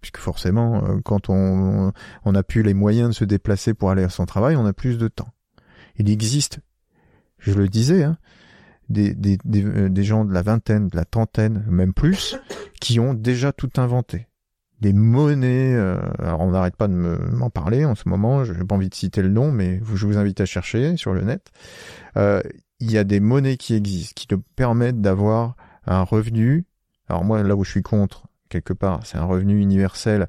puisque 0.00 0.18
forcément, 0.18 0.84
euh, 0.84 1.00
quand 1.04 1.28
on, 1.28 1.92
on 2.24 2.34
a 2.34 2.42
plus 2.42 2.62
les 2.62 2.74
moyens 2.74 3.10
de 3.10 3.14
se 3.14 3.24
déplacer 3.24 3.74
pour 3.74 3.90
aller 3.90 4.04
à 4.04 4.08
son 4.08 4.24
travail, 4.26 4.56
on 4.56 4.66
a 4.66 4.72
plus 4.72 4.98
de 4.98 5.08
temps. 5.08 5.32
Il 5.98 6.10
existe, 6.10 6.60
je 7.38 7.52
le 7.52 7.68
disais, 7.68 8.04
hein, 8.04 8.18
des, 8.88 9.14
des, 9.14 9.38
euh, 9.64 9.88
des, 9.88 10.04
gens 10.04 10.24
de 10.24 10.32
la 10.32 10.42
vingtaine, 10.42 10.88
de 10.88 10.96
la 10.96 11.04
trentaine, 11.04 11.64
même 11.68 11.92
plus, 11.92 12.36
qui 12.80 13.00
ont 13.00 13.14
déjà 13.14 13.52
tout 13.52 13.70
inventé. 13.76 14.26
Des 14.80 14.92
monnaies, 14.92 15.74
euh, 15.74 15.98
alors 16.18 16.40
on 16.40 16.50
n'arrête 16.50 16.76
pas 16.76 16.86
de 16.86 16.92
m'en 16.92 17.50
parler 17.50 17.84
en 17.84 17.94
ce 17.94 18.08
moment, 18.08 18.44
je 18.44 18.52
n'ai 18.52 18.64
pas 18.64 18.74
envie 18.74 18.90
de 18.90 18.94
citer 18.94 19.22
le 19.22 19.30
nom, 19.30 19.50
mais 19.50 19.80
je 19.94 20.06
vous 20.06 20.18
invite 20.18 20.40
à 20.40 20.46
chercher 20.46 20.96
sur 20.96 21.14
le 21.14 21.22
net. 21.22 21.50
Euh, 22.16 22.42
il 22.78 22.90
y 22.90 22.98
a 22.98 23.04
des 23.04 23.20
monnaies 23.20 23.56
qui 23.56 23.74
existent, 23.74 24.12
qui 24.14 24.26
te 24.26 24.34
permettent 24.34 25.00
d'avoir 25.00 25.56
un 25.86 26.02
revenu. 26.02 26.66
Alors 27.08 27.24
moi, 27.24 27.42
là 27.42 27.56
où 27.56 27.64
je 27.64 27.70
suis 27.70 27.82
contre, 27.82 28.26
quelque 28.50 28.74
part, 28.74 29.00
c'est 29.06 29.16
un 29.16 29.24
revenu 29.24 29.58
universel 29.60 30.28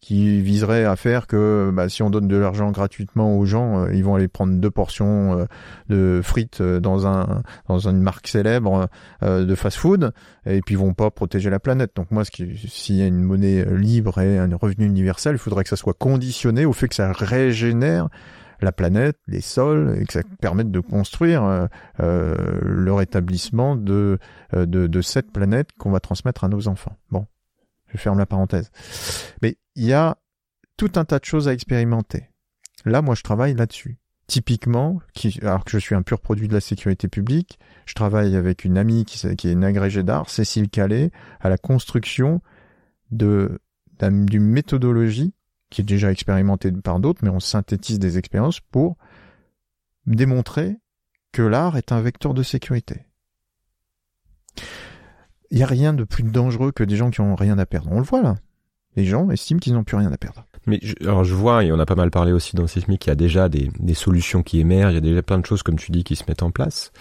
qui 0.00 0.40
viserait 0.40 0.84
à 0.84 0.96
faire 0.96 1.26
que 1.26 1.70
bah, 1.72 1.88
si 1.88 2.02
on 2.02 2.10
donne 2.10 2.28
de 2.28 2.36
l'argent 2.36 2.70
gratuitement 2.70 3.36
aux 3.36 3.44
gens, 3.44 3.84
euh, 3.84 3.94
ils 3.94 4.04
vont 4.04 4.14
aller 4.14 4.28
prendre 4.28 4.54
deux 4.58 4.70
portions 4.70 5.38
euh, 5.38 5.44
de 5.88 6.20
frites 6.22 6.60
euh, 6.60 6.80
dans 6.80 7.06
un 7.06 7.42
dans 7.68 7.88
une 7.88 8.00
marque 8.00 8.28
célèbre 8.28 8.88
de 9.22 9.54
fast-food 9.54 10.12
et 10.46 10.60
puis 10.60 10.74
ils 10.74 10.78
vont 10.78 10.94
pas 10.94 11.10
protéger 11.10 11.50
la 11.50 11.58
planète. 11.58 11.92
Donc 11.96 12.10
moi, 12.10 12.24
s'il 12.24 12.96
y 12.96 13.02
a 13.02 13.06
une 13.06 13.22
monnaie 13.22 13.64
libre 13.76 14.18
et 14.20 14.38
un 14.38 14.48
revenu 14.56 14.86
universel, 14.86 15.34
il 15.34 15.38
faudrait 15.38 15.64
que 15.64 15.70
ça 15.70 15.76
soit 15.76 15.94
conditionné 15.94 16.64
au 16.64 16.72
fait 16.72 16.88
que 16.88 16.94
ça 16.94 17.12
régénère 17.12 18.08
la 18.60 18.72
planète, 18.72 19.16
les 19.28 19.40
sols, 19.40 19.98
et 20.00 20.04
que 20.04 20.12
ça 20.12 20.22
permette 20.40 20.70
de 20.70 20.80
construire 20.80 21.68
le 21.98 22.92
rétablissement 22.92 23.76
de, 23.76 24.18
de, 24.54 24.86
de 24.86 25.00
cette 25.02 25.30
planète 25.32 25.68
qu'on 25.78 25.90
va 25.90 26.00
transmettre 26.00 26.44
à 26.44 26.48
nos 26.48 26.68
enfants. 26.68 26.96
Bon, 27.10 27.26
je 27.88 27.98
ferme 27.98 28.18
la 28.18 28.26
parenthèse. 28.26 28.70
Mais 29.42 29.56
il 29.74 29.84
y 29.84 29.92
a 29.92 30.18
tout 30.76 30.92
un 30.96 31.04
tas 31.04 31.18
de 31.18 31.24
choses 31.24 31.48
à 31.48 31.52
expérimenter. 31.52 32.30
Là, 32.84 33.02
moi, 33.02 33.14
je 33.14 33.22
travaille 33.22 33.54
là-dessus. 33.54 33.98
Typiquement, 34.26 35.00
alors 35.42 35.64
que 35.64 35.70
je 35.70 35.78
suis 35.78 35.94
un 35.94 36.02
pur 36.02 36.20
produit 36.20 36.48
de 36.48 36.54
la 36.54 36.60
sécurité 36.60 37.08
publique, 37.08 37.58
je 37.86 37.94
travaille 37.94 38.36
avec 38.36 38.64
une 38.64 38.76
amie 38.76 39.06
qui, 39.06 39.26
est 39.26 39.44
une 39.44 39.64
agrégée 39.64 40.02
d'art, 40.02 40.28
Cécile 40.28 40.68
Calais, 40.68 41.10
à 41.40 41.48
la 41.48 41.56
construction 41.56 42.42
d'une 43.10 43.58
méthodologie 44.32 45.32
qui 45.70 45.80
est 45.80 45.84
déjà 45.84 46.10
expérimentée 46.10 46.70
par 46.72 47.00
d'autres, 47.00 47.20
mais 47.22 47.30
on 47.30 47.40
synthétise 47.40 47.98
des 47.98 48.18
expériences 48.18 48.60
pour 48.60 48.96
démontrer 50.06 50.76
que 51.32 51.42
l'art 51.42 51.76
est 51.76 51.92
un 51.92 52.00
vecteur 52.00 52.34
de 52.34 52.42
sécurité 52.42 53.06
il 55.50 55.58
n'y 55.58 55.62
a 55.62 55.66
rien 55.66 55.92
de 55.92 56.04
plus 56.04 56.22
dangereux 56.22 56.72
que 56.72 56.84
des 56.84 56.96
gens 56.96 57.10
qui 57.10 57.20
ont 57.20 57.34
rien 57.34 57.58
à 57.58 57.66
perdre. 57.66 57.88
On 57.90 57.98
le 57.98 58.04
voit 58.04 58.22
là. 58.22 58.36
Les 58.96 59.04
gens 59.04 59.30
estiment 59.30 59.60
qu'ils 59.60 59.74
n'ont 59.74 59.84
plus 59.84 59.96
rien 59.96 60.12
à 60.12 60.16
perdre. 60.16 60.44
Mais 60.66 60.78
je, 60.82 60.94
alors 61.02 61.24
je 61.24 61.34
vois, 61.34 61.64
et 61.64 61.72
on 61.72 61.78
a 61.78 61.86
pas 61.86 61.94
mal 61.94 62.10
parlé 62.10 62.32
aussi 62.32 62.56
dans 62.56 62.66
Sismic, 62.66 63.00
qu'il 63.00 63.10
y 63.10 63.12
a 63.12 63.16
déjà 63.16 63.48
des, 63.48 63.70
des, 63.78 63.94
solutions 63.94 64.42
qui 64.42 64.60
émergent, 64.60 64.92
il 64.92 64.96
y 64.96 64.98
a 64.98 65.02
déjà 65.02 65.22
plein 65.22 65.38
de 65.38 65.46
choses, 65.46 65.62
comme 65.62 65.76
tu 65.76 65.92
dis, 65.92 66.04
qui 66.04 66.16
se 66.16 66.24
mettent 66.28 66.42
en 66.42 66.50
place. 66.50 66.92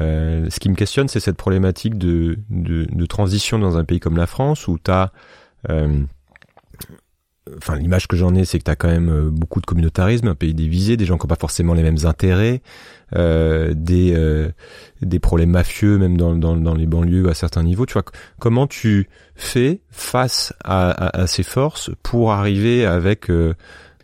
Euh, 0.00 0.48
ce 0.50 0.60
qui 0.60 0.68
me 0.68 0.74
questionne, 0.74 1.08
c'est 1.08 1.20
cette 1.20 1.36
problématique 1.36 1.96
de, 1.96 2.38
de, 2.50 2.86
de, 2.90 3.06
transition 3.06 3.58
dans 3.58 3.78
un 3.78 3.84
pays 3.84 3.98
comme 3.98 4.16
la 4.16 4.26
France, 4.26 4.68
où 4.68 4.78
tu 4.82 4.90
as 4.90 5.10
euh, 5.70 6.02
enfin 7.56 7.76
l'image 7.76 8.08
que 8.08 8.16
j'en 8.16 8.34
ai, 8.34 8.44
c'est 8.44 8.58
que 8.58 8.70
tu 8.70 8.76
quand 8.76 8.88
même 8.88 9.08
euh, 9.08 9.30
beaucoup 9.30 9.60
de 9.60 9.66
communautarisme, 9.66 10.28
un 10.28 10.34
pays 10.34 10.54
divisé, 10.54 10.96
des 10.96 11.04
gens 11.04 11.16
qui 11.16 11.24
n'ont 11.24 11.28
pas 11.28 11.36
forcément 11.36 11.74
les 11.74 11.82
mêmes 11.82 12.04
intérêts, 12.04 12.60
euh, 13.14 13.72
des 13.74 14.14
euh, 14.16 14.50
des 15.00 15.20
problèmes 15.20 15.50
mafieux 15.50 15.98
même 15.98 16.16
dans, 16.16 16.34
dans, 16.34 16.74
les 16.74 16.86
banlieues 16.86 17.28
à 17.28 17.34
certains 17.34 17.62
niveaux. 17.62 17.86
Tu 17.86 17.92
vois 17.92 18.04
comment 18.40 18.66
tu 18.66 19.08
fais 19.34 19.80
face 19.90 20.52
à, 20.64 21.20
à, 21.20 21.26
ces 21.26 21.42
forces 21.42 21.90
pour 22.02 22.32
arriver 22.32 22.84
avec 22.84 23.30
euh, 23.30 23.54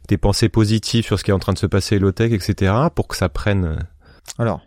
des 0.09 0.19
pensées 0.19 0.49
positives 0.49 1.05
sur 1.05 1.19
ce 1.19 1.25
qui 1.25 1.31
est 1.31 1.35
en 1.35 1.39
train 1.39 1.53
de 1.53 1.59
se 1.59 1.67
passer 1.67 1.97
à 1.97 1.99
l'OTEC, 1.99 2.33
etc., 2.33 2.73
pour 2.95 3.09
que 3.09 3.17
ça 3.17 3.29
prenne. 3.29 3.79
Alors 4.39 4.61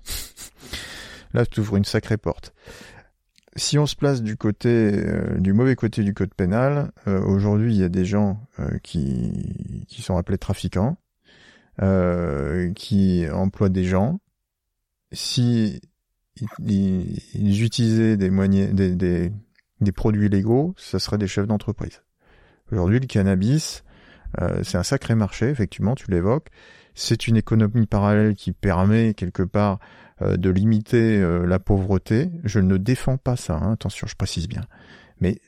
là, 1.33 1.45
tu 1.45 1.61
ouvres 1.61 1.77
une 1.77 1.85
sacrée 1.85 2.17
porte 2.17 2.53
si 3.55 3.77
on 3.79 3.85
se 3.85 3.95
place 3.95 4.21
du 4.21 4.35
côté 4.35 4.69
euh, 4.69 5.37
du 5.37 5.53
mauvais 5.53 5.75
côté 5.75 6.03
du 6.03 6.13
code 6.13 6.33
pénal, 6.33 6.91
euh, 7.07 7.21
aujourd'hui 7.21 7.73
il 7.73 7.79
y 7.79 7.83
a 7.83 7.89
des 7.89 8.05
gens 8.05 8.39
euh, 8.59 8.77
qui 8.83 9.85
qui 9.87 10.01
sont 10.01 10.17
appelés 10.17 10.37
trafiquants, 10.37 10.97
qui 12.75 13.25
emploient 13.31 13.69
des 13.69 13.83
gens. 13.83 14.19
Si 15.11 15.81
ils, 16.59 17.63
utilisaient 17.63 18.17
des, 18.17 18.29
des, 18.29 18.95
des, 18.95 19.31
des, 19.81 19.91
produits 19.91 20.29
légaux, 20.29 20.73
ça 20.77 20.99
serait 20.99 21.17
des 21.17 21.27
chefs 21.27 21.47
d'entreprise. 21.47 22.01
Aujourd'hui, 22.71 22.99
le 22.99 23.07
cannabis, 23.07 23.83
c'est 24.63 24.77
un 24.77 24.83
sacré 24.83 25.15
marché, 25.15 25.49
effectivement, 25.49 25.95
tu 25.95 26.09
l'évoques. 26.11 26.49
C'est 26.93 27.27
une 27.27 27.35
économie 27.35 27.87
parallèle 27.87 28.35
qui 28.35 28.53
permet 28.53 29.13
quelque 29.13 29.43
part 29.43 29.79
euh, 29.79 30.04
de 30.21 30.49
limiter 30.49 31.17
euh, 31.17 31.45
la 31.45 31.59
pauvreté. 31.59 32.29
Je 32.43 32.59
ne 32.59 32.77
défends 32.77 33.17
pas 33.17 33.35
ça, 33.35 33.55
hein, 33.55 33.73
attention, 33.73 34.07
je 34.07 34.15
précise 34.15 34.47
bien. 34.47 34.63
Mais 35.19 35.39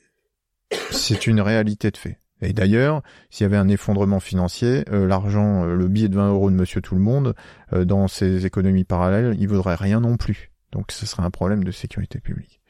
c'est 0.92 1.28
une 1.28 1.42
réalité 1.42 1.92
de 1.92 1.98
fait. 1.98 2.20
Et 2.42 2.54
d'ailleurs, 2.54 3.02
s'il 3.30 3.44
y 3.44 3.46
avait 3.46 3.58
un 3.58 3.68
effondrement 3.68 4.20
financier, 4.20 4.86
euh, 4.92 5.08
l'argent, 5.08 5.66
euh, 5.66 5.76
le 5.76 5.88
billet 5.88 6.08
de 6.08 6.16
20 6.16 6.30
euros 6.30 6.52
de 6.52 6.56
Monsieur 6.56 6.82
Tout 6.82 6.96
le 6.96 7.02
Monde, 7.02 7.34
euh, 7.74 7.84
dans 7.84 8.08
ces 8.08 8.46
économies 8.46 8.84
parallèles, 8.84 9.36
il 9.40 9.48
vaudrait 9.48 9.76
rien 9.76 10.02
non 10.02 10.18
plus. 10.18 10.52
Donc 10.72 10.92
ce 10.92 11.06
serait 11.06 11.24
un 11.24 11.32
problème 11.32 11.64
de 11.64 11.72
sécurité 11.72 12.20
publique. 12.20 12.62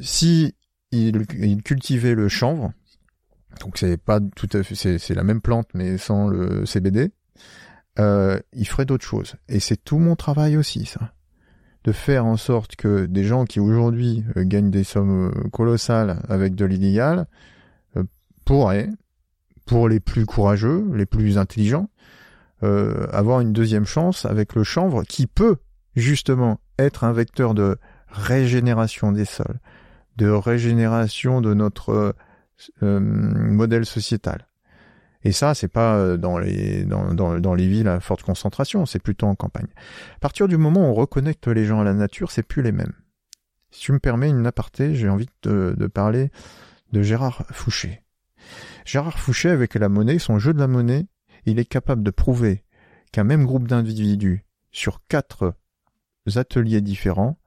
si 0.00 0.54
il, 0.90 1.22
il, 1.38 1.62
cultivait 1.62 2.14
le 2.14 2.28
chanvre, 2.28 2.72
donc 3.60 3.76
c'est 3.76 3.98
pas 3.98 4.20
tout 4.20 4.48
à 4.52 4.62
fait, 4.62 4.74
c'est 4.98 5.14
la 5.14 5.24
même 5.24 5.42
plante 5.42 5.68
mais 5.74 5.98
sans 5.98 6.28
le 6.28 6.64
CBD, 6.64 7.10
il 7.98 8.68
ferait 8.68 8.84
d'autres 8.84 9.04
choses. 9.04 9.34
Et 9.48 9.60
c'est 9.60 9.76
tout 9.76 9.98
mon 9.98 10.16
travail 10.16 10.56
aussi, 10.56 10.86
ça 10.86 11.12
de 11.84 11.92
faire 11.92 12.26
en 12.26 12.36
sorte 12.36 12.76
que 12.76 13.06
des 13.06 13.24
gens 13.24 13.44
qui 13.44 13.60
aujourd'hui 13.60 14.24
gagnent 14.36 14.70
des 14.70 14.84
sommes 14.84 15.32
colossales 15.52 16.20
avec 16.28 16.54
de 16.54 16.66
l'illégal 16.66 17.26
pourrait, 18.44 18.88
pour 19.66 19.88
les 19.88 20.00
plus 20.00 20.24
courageux, 20.24 20.90
les 20.94 21.06
plus 21.06 21.38
intelligents, 21.38 21.88
euh, 22.62 23.06
avoir 23.12 23.40
une 23.40 23.52
deuxième 23.52 23.84
chance 23.84 24.24
avec 24.24 24.54
le 24.54 24.64
chanvre 24.64 25.04
qui 25.04 25.26
peut 25.26 25.56
justement 25.94 26.58
être 26.78 27.04
un 27.04 27.12
vecteur 27.12 27.54
de 27.54 27.76
régénération 28.08 29.12
des 29.12 29.26
sols, 29.26 29.60
de 30.16 30.28
régénération 30.28 31.40
de 31.40 31.54
notre 31.54 32.16
euh, 32.82 33.00
modèle 33.00 33.86
sociétal. 33.86 34.47
Et 35.24 35.32
ça, 35.32 35.54
c'est 35.54 35.68
pas 35.68 36.16
dans 36.16 36.38
les 36.38 36.84
dans, 36.84 37.12
dans, 37.12 37.40
dans, 37.40 37.54
les 37.54 37.66
villes 37.66 37.88
à 37.88 38.00
forte 38.00 38.22
concentration, 38.22 38.86
c'est 38.86 39.02
plutôt 39.02 39.26
en 39.26 39.34
campagne. 39.34 39.66
À 40.16 40.18
partir 40.20 40.46
du 40.46 40.56
moment 40.56 40.82
où 40.82 40.92
on 40.92 40.94
reconnecte 40.94 41.48
les 41.48 41.64
gens 41.64 41.80
à 41.80 41.84
la 41.84 41.94
nature, 41.94 42.30
c'est 42.30 42.44
plus 42.44 42.62
les 42.62 42.72
mêmes. 42.72 42.92
Si 43.70 43.80
tu 43.80 43.92
me 43.92 43.98
permets 43.98 44.30
une 44.30 44.46
aparté, 44.46 44.94
j'ai 44.94 45.08
envie 45.08 45.28
de, 45.42 45.74
de 45.76 45.86
parler 45.88 46.30
de 46.92 47.02
Gérard 47.02 47.44
Fouché. 47.50 48.02
Gérard 48.84 49.18
Fouché, 49.18 49.50
avec 49.50 49.74
la 49.74 49.88
monnaie, 49.88 50.18
son 50.18 50.38
jeu 50.38 50.54
de 50.54 50.60
la 50.60 50.68
monnaie, 50.68 51.06
il 51.46 51.58
est 51.58 51.64
capable 51.64 52.02
de 52.02 52.10
prouver 52.10 52.64
qu'un 53.12 53.24
même 53.24 53.44
groupe 53.44 53.68
d'individus 53.68 54.44
sur 54.70 55.00
quatre 55.08 55.54
ateliers 56.36 56.80
différents 56.80 57.38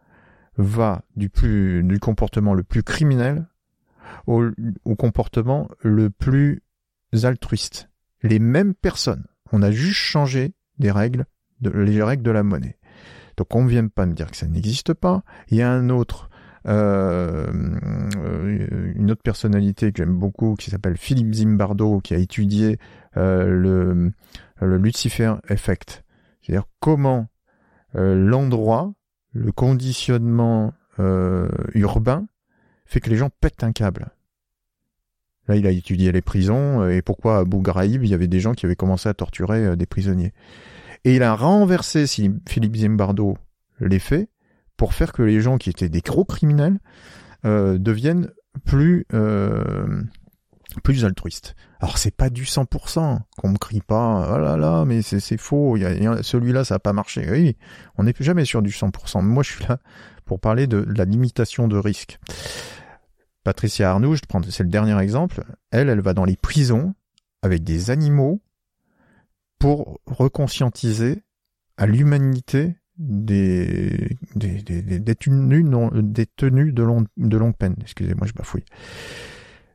va 0.57 1.03
du 1.15 1.29
plus 1.29 1.83
du 1.83 1.99
comportement 1.99 2.53
le 2.53 2.63
plus 2.63 2.83
criminel 2.83 3.47
au, 4.27 4.51
comportement 4.97 5.69
le 5.81 6.09
plus 6.09 6.63
altruiste. 7.23 7.89
Les 8.21 8.39
mêmes 8.39 8.73
personnes. 8.73 9.25
On 9.51 9.61
a 9.61 9.71
juste 9.71 9.97
changé 9.97 10.53
des 10.77 10.91
règles, 10.91 11.25
les 11.61 12.03
règles 12.03 12.23
de 12.23 12.31
la 12.31 12.43
monnaie. 12.43 12.77
Donc 13.37 13.55
on 13.55 13.63
ne 13.63 13.69
vient 13.69 13.87
pas 13.87 14.05
me 14.05 14.13
dire 14.13 14.29
que 14.29 14.37
ça 14.37 14.47
n'existe 14.47 14.93
pas. 14.93 15.23
Il 15.49 15.57
y 15.57 15.61
a 15.61 15.71
un 15.71 15.89
autre 15.89 16.29
euh, 16.67 17.51
une 18.95 19.09
autre 19.09 19.23
personnalité 19.23 19.91
que 19.91 19.97
j'aime 19.97 20.17
beaucoup 20.17 20.55
qui 20.55 20.69
s'appelle 20.69 20.97
Philippe 20.97 21.33
Zimbardo 21.33 21.99
qui 22.01 22.13
a 22.13 22.17
étudié 22.17 22.77
euh, 23.17 23.45
le, 23.47 24.11
le 24.61 24.77
Lucifer 24.77 25.35
Effect. 25.49 26.03
C'est-à-dire 26.41 26.65
comment 26.79 27.27
euh, 27.95 28.15
l'endroit, 28.15 28.93
le 29.33 29.51
conditionnement 29.51 30.73
urbain 31.73 32.27
fait 32.85 32.99
que 32.99 33.09
les 33.09 33.15
gens 33.15 33.31
pètent 33.39 33.63
un 33.63 33.71
câble. 33.71 34.11
Là, 35.47 35.55
il 35.55 35.65
a 35.65 35.71
étudié 35.71 36.11
les 36.11 36.21
prisons 36.21 36.87
et 36.87 37.01
pourquoi 37.01 37.39
à 37.39 37.43
Bougraïb, 37.43 38.03
il 38.03 38.09
y 38.09 38.13
avait 38.13 38.27
des 38.27 38.39
gens 38.39 38.53
qui 38.53 38.65
avaient 38.65 38.75
commencé 38.75 39.09
à 39.09 39.13
torturer 39.13 39.75
des 39.75 39.85
prisonniers. 39.85 40.33
Et 41.03 41.15
il 41.15 41.23
a 41.23 41.35
renversé, 41.35 42.05
si 42.05 42.31
Philippe 42.47 42.75
Zimbardo 42.75 43.37
les 43.79 43.99
faits, 43.99 44.29
pour 44.77 44.93
faire 44.93 45.13
que 45.13 45.23
les 45.23 45.41
gens 45.41 45.57
qui 45.57 45.69
étaient 45.69 45.89
des 45.89 46.01
gros 46.01 46.25
criminels 46.25 46.79
euh, 47.45 47.77
deviennent 47.77 48.29
plus 48.65 49.05
euh, 49.13 50.03
plus 50.83 51.05
altruistes. 51.05 51.55
Alors 51.81 51.97
c'est 51.97 52.15
pas 52.15 52.29
du 52.29 52.45
100%, 52.45 53.19
qu'on 53.37 53.49
me 53.49 53.57
crie 53.57 53.81
pas, 53.81 54.33
oh 54.33 54.39
là 54.39 54.57
là, 54.57 54.85
mais 54.85 55.01
c'est 55.01 55.37
faux, 55.37 55.75
il 55.77 55.83
y 55.83 56.07
a, 56.07 56.23
celui-là 56.23 56.63
ça 56.63 56.75
a 56.75 56.79
pas 56.79 56.93
marché. 56.93 57.27
Oui, 57.29 57.57
on 57.97 58.03
n'est 58.03 58.13
jamais 58.19 58.45
sûr 58.45 58.61
du 58.61 58.69
100%. 58.69 59.21
moi 59.21 59.43
je 59.43 59.51
suis 59.51 59.65
là 59.65 59.79
pour 60.25 60.39
parler 60.39 60.67
de, 60.67 60.85
la 60.95 61.05
limitation 61.05 61.67
de 61.67 61.77
risque. 61.77 62.19
Patricia 63.43 63.89
Arnoux, 63.89 64.15
c'est 64.49 64.63
le 64.63 64.69
dernier 64.69 64.97
exemple, 64.99 65.43
elle, 65.71 65.89
elle 65.89 66.01
va 66.01 66.13
dans 66.13 66.25
les 66.25 66.35
prisons 66.35 66.93
avec 67.41 67.63
des 67.63 67.89
animaux 67.89 68.41
pour 69.59 69.99
reconscientiser 70.05 71.23
à 71.77 71.87
l'humanité 71.87 72.75
des, 72.97 74.17
des, 74.35 74.61
de, 74.61 74.97
de 77.17 77.37
longue 77.37 77.55
peine. 77.55 77.75
Excusez-moi, 77.81 78.27
je 78.27 78.33
bafouille. 78.33 78.65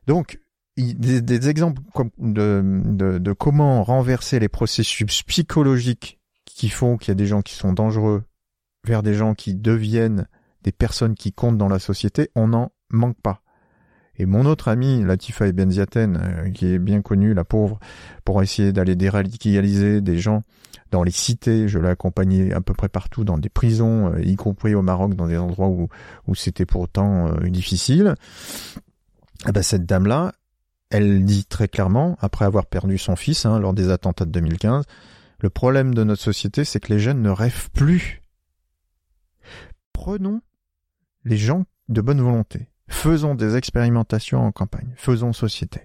Donc, 0.07 0.39
des, 0.77 1.49
exemples 1.49 1.81
de, 2.19 2.61
de, 2.85 3.17
de, 3.17 3.33
comment 3.33 3.83
renverser 3.83 4.39
les 4.39 4.47
processus 4.47 5.23
psychologiques 5.23 6.19
qui 6.45 6.69
font 6.69 6.97
qu'il 6.97 7.09
y 7.09 7.11
a 7.11 7.15
des 7.15 7.25
gens 7.25 7.41
qui 7.41 7.55
sont 7.55 7.73
dangereux 7.73 8.23
vers 8.85 9.03
des 9.03 9.13
gens 9.13 9.33
qui 9.35 9.55
deviennent 9.55 10.27
des 10.63 10.71
personnes 10.71 11.15
qui 11.15 11.33
comptent 11.33 11.57
dans 11.57 11.67
la 11.67 11.79
société, 11.79 12.29
on 12.35 12.47
n'en 12.47 12.71
manque 12.89 13.19
pas. 13.21 13.41
Et 14.19 14.25
mon 14.25 14.45
autre 14.45 14.67
ami, 14.67 15.03
Latifa 15.03 15.51
Benziaten, 15.51 16.17
euh, 16.17 16.49
qui 16.49 16.73
est 16.73 16.79
bien 16.79 17.01
connu, 17.01 17.33
la 17.33 17.43
pauvre, 17.43 17.79
pour 18.25 18.41
essayer 18.41 18.71
d'aller 18.71 18.95
déradicaliser 18.95 20.01
des 20.01 20.17
gens 20.17 20.43
dans 20.91 21.03
les 21.03 21.11
cités, 21.11 21.67
je 21.67 21.79
l'ai 21.79 21.89
accompagné 21.89 22.53
à 22.53 22.61
peu 22.61 22.73
près 22.73 22.89
partout, 22.89 23.23
dans 23.23 23.37
des 23.37 23.49
prisons, 23.49 24.13
euh, 24.13 24.21
y 24.21 24.35
compris 24.35 24.73
au 24.73 24.81
Maroc, 24.81 25.13
dans 25.15 25.27
des 25.27 25.37
endroits 25.37 25.67
où, 25.67 25.89
où 26.27 26.35
c'était 26.35 26.65
pourtant 26.65 27.27
euh, 27.27 27.49
difficile. 27.49 28.15
Eh 29.47 29.51
ben, 29.51 29.61
cette 29.61 29.85
dame-là, 29.85 30.33
elle 30.89 31.23
dit 31.23 31.45
très 31.45 31.67
clairement, 31.67 32.17
après 32.19 32.45
avoir 32.45 32.65
perdu 32.65 32.97
son 32.97 33.15
fils 33.15 33.45
hein, 33.45 33.59
lors 33.59 33.73
des 33.73 33.89
attentats 33.89 34.25
de 34.25 34.31
2015, 34.31 34.85
le 35.39 35.49
problème 35.51 35.93
de 35.93 36.03
notre 36.03 36.21
société, 36.21 36.63
c'est 36.63 36.79
que 36.79 36.91
les 36.91 36.99
jeunes 36.99 37.21
ne 37.21 37.29
rêvent 37.29 37.69
plus. 37.71 38.21
Prenons 39.93 40.41
les 41.23 41.37
gens 41.37 41.65
de 41.89 42.01
bonne 42.01 42.21
volonté 42.21 42.67
Faisons 42.87 43.35
des 43.35 43.55
expérimentations 43.55 44.45
en 44.45 44.51
campagne. 44.51 44.93
Faisons 44.95 45.33
société. 45.33 45.81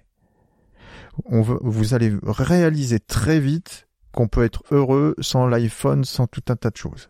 Vous 1.25 1.93
allez 1.93 2.13
réaliser 2.23 2.99
très 2.99 3.39
vite 3.39 3.87
qu'on 4.11 4.27
peut 4.27 4.43
être 4.43 4.63
heureux 4.71 5.15
sans 5.19 5.47
l'iPhone, 5.47 6.05
sans 6.05 6.27
tout 6.27 6.43
un 6.49 6.55
tas 6.55 6.69
de 6.69 6.77
choses. 6.77 7.09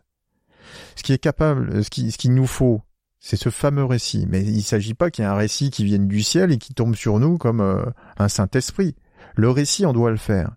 Ce 0.96 1.04
qui 1.04 1.14
est 1.14 1.18
capable, 1.18 1.84
ce 1.84 1.90
qui, 1.90 2.12
qu'il 2.12 2.34
nous 2.34 2.48
faut, 2.48 2.82
c'est 3.20 3.38
ce 3.38 3.50
fameux 3.50 3.86
récit. 3.86 4.26
Mais 4.28 4.44
il 4.44 4.58
ne 4.58 4.62
s'agit 4.62 4.94
pas 4.94 5.12
qu'il 5.12 5.24
y 5.24 5.28
ait 5.28 5.30
un 5.32 5.36
récit 5.36 5.70
qui 5.70 5.86
vienne 5.86 6.08
du 6.08 6.24
ciel 6.24 6.52
et 6.52 6.58
qui 6.58 6.74
tombe 6.74 6.96
sur 6.96 7.20
nous 7.20 7.38
comme 7.38 7.62
euh, 7.62 7.86
un 8.18 8.28
Saint-Esprit. 8.28 8.96
Le 9.36 9.50
récit, 9.50 9.86
on 9.86 9.94
doit 9.94 10.12
le 10.12 10.18
faire. 10.18 10.56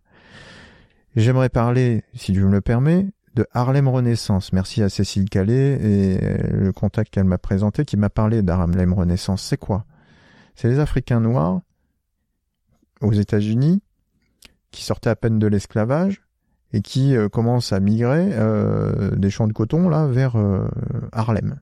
J'aimerais 1.14 1.48
parler, 1.48 2.04
si 2.14 2.32
Dieu 2.32 2.44
me 2.44 2.52
le 2.52 2.60
permet, 2.60 3.06
de 3.36 3.46
Harlem 3.52 3.86
Renaissance. 3.86 4.52
Merci 4.52 4.82
à 4.82 4.88
Cécile 4.88 5.28
Calais 5.28 5.78
et 5.80 6.18
le 6.52 6.72
contact 6.72 7.12
qu'elle 7.12 7.24
m'a 7.24 7.38
présenté 7.38 7.84
qui 7.84 7.96
m'a 7.96 8.08
parlé 8.08 8.42
d'Harlem 8.42 8.94
Renaissance. 8.94 9.42
C'est 9.42 9.58
quoi? 9.58 9.84
C'est 10.54 10.68
les 10.68 10.78
Africains 10.78 11.20
noirs 11.20 11.60
aux 13.02 13.12
États-Unis 13.12 13.82
qui 14.70 14.82
sortaient 14.82 15.10
à 15.10 15.16
peine 15.16 15.38
de 15.38 15.46
l'esclavage 15.46 16.22
et 16.72 16.80
qui 16.80 17.14
euh, 17.14 17.28
commencent 17.28 17.72
à 17.72 17.80
migrer 17.80 18.30
euh, 18.32 19.10
des 19.16 19.30
champs 19.30 19.46
de 19.46 19.52
coton 19.52 19.88
là 19.90 20.06
vers 20.06 20.36
euh, 20.36 20.66
Harlem. 21.12 21.60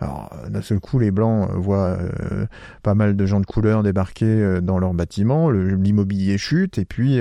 Alors, 0.00 0.32
d'un 0.48 0.62
seul 0.62 0.78
coup, 0.78 0.98
les 0.98 1.10
Blancs 1.10 1.50
euh, 1.50 1.54
voient 1.56 1.98
euh, 1.98 2.46
pas 2.82 2.94
mal 2.94 3.16
de 3.16 3.26
gens 3.26 3.40
de 3.40 3.46
couleur 3.46 3.82
débarquer 3.82 4.26
euh, 4.26 4.60
dans 4.60 4.78
leur 4.78 4.94
bâtiment, 4.94 5.50
l'immobilier 5.50 6.38
chute, 6.38 6.78
et 6.78 6.84
puis, 6.84 7.18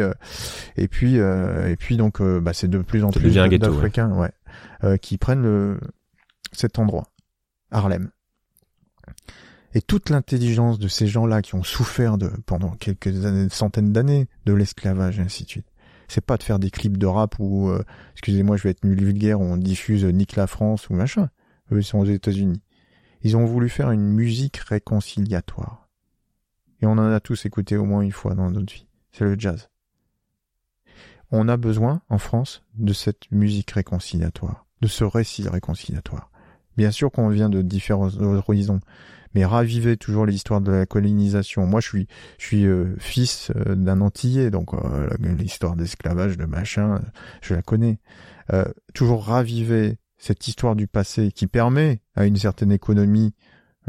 et 0.78 0.88
puis, 0.88 1.16
et 1.16 1.76
puis 1.78 1.98
donc, 1.98 2.22
bah, 2.22 2.54
c'est 2.54 2.68
de 2.68 2.80
plus 2.80 3.04
en 3.04 3.10
plus 3.10 3.34
d'Africains, 3.34 4.12
ouais, 4.12 5.00
qui 5.00 5.18
prennent 5.18 5.42
le, 5.42 5.80
cet 6.52 6.78
endroit, 6.78 7.08
Harlem. 7.72 8.10
Et 9.74 9.82
toute 9.82 10.10
l'intelligence 10.10 10.80
de 10.80 10.88
ces 10.88 11.08
gens-là 11.08 11.42
qui 11.42 11.56
ont 11.56 11.64
souffert 11.64 12.18
de 12.18 12.32
pendant 12.46 12.72
quelques 12.72 13.26
années, 13.26 13.48
centaines 13.50 13.92
d'années 13.92 14.28
de 14.46 14.54
l'esclavage 14.54 15.20
et 15.20 15.22
ainsi 15.22 15.44
de 15.44 15.50
suite. 15.50 15.68
C'est 16.08 16.24
pas 16.24 16.38
de 16.38 16.44
faire 16.44 16.58
des 16.58 16.70
clips 16.70 16.98
de 16.98 17.06
rap 17.06 17.36
où, 17.40 17.72
excusez-moi, 18.14 18.56
je 18.58 18.64
vais 18.64 18.70
être 18.70 18.84
nul 18.84 19.04
vulgaire, 19.04 19.42
où 19.42 19.44
on 19.44 19.58
diffuse 19.58 20.06
Nick 20.06 20.36
la 20.36 20.48
France 20.48 20.90
ou 20.90 20.94
machin. 20.94 21.30
Eux, 21.72 21.80
ils 21.80 21.84
sont 21.84 22.00
aux 22.00 22.06
États-Unis. 22.06 22.62
Ils 23.28 23.36
ont 23.36 23.46
voulu 23.46 23.68
faire 23.68 23.92
une 23.92 24.08
musique 24.08 24.56
réconciliatoire. 24.56 25.90
Et 26.82 26.86
on 26.86 26.94
en 26.94 27.12
a 27.12 27.20
tous 27.20 27.46
écouté 27.46 27.76
au 27.76 27.84
moins 27.84 28.00
une 28.00 28.14
fois 28.14 28.36
dans 28.36 28.50
notre 28.50 28.74
vie. 28.74 28.88
C'est 29.12 29.26
le 29.26 29.36
jazz. 29.38 29.68
On 31.32 31.50
a 31.50 31.58
besoin, 31.58 32.02
en 32.08 32.20
France, 32.20 32.64
de 32.76 32.94
cette 32.94 33.30
musique 33.30 33.72
réconciliatoire, 33.72 34.66
de 34.80 34.88
ce 34.88 35.04
récit 35.04 35.46
réconciliatoire. 35.50 36.32
Bien 36.78 36.90
sûr 36.90 37.12
qu'on 37.12 37.28
vient 37.28 37.50
de 37.50 37.62
différents 37.62 38.16
horizons, 38.16 38.80
mais 39.36 39.44
raviver 39.44 39.98
toujours 39.98 40.26
l'histoire 40.26 40.62
de 40.62 40.72
la 40.72 40.86
colonisation. 40.86 41.66
Moi, 41.66 41.82
je 41.82 42.06
suis, 42.38 42.66
euh, 42.66 42.96
fils 42.98 43.52
euh, 43.58 43.76
d'un 43.76 44.00
Antillais, 44.00 44.52
donc 44.52 44.74
euh, 44.74 45.10
l'histoire 45.20 45.76
d'esclavage, 45.76 46.38
de 46.38 46.46
machin, 46.46 47.02
je 47.42 47.56
la 47.56 47.62
connais. 47.62 48.00
toujours 48.94 49.26
raviver 49.26 50.00
cette 50.18 50.48
histoire 50.48 50.78
du 50.78 50.88
passé 50.88 51.34
qui 51.34 51.48
permet 51.48 52.02
à 52.18 52.26
une 52.26 52.36
certaine 52.36 52.72
économie 52.72 53.34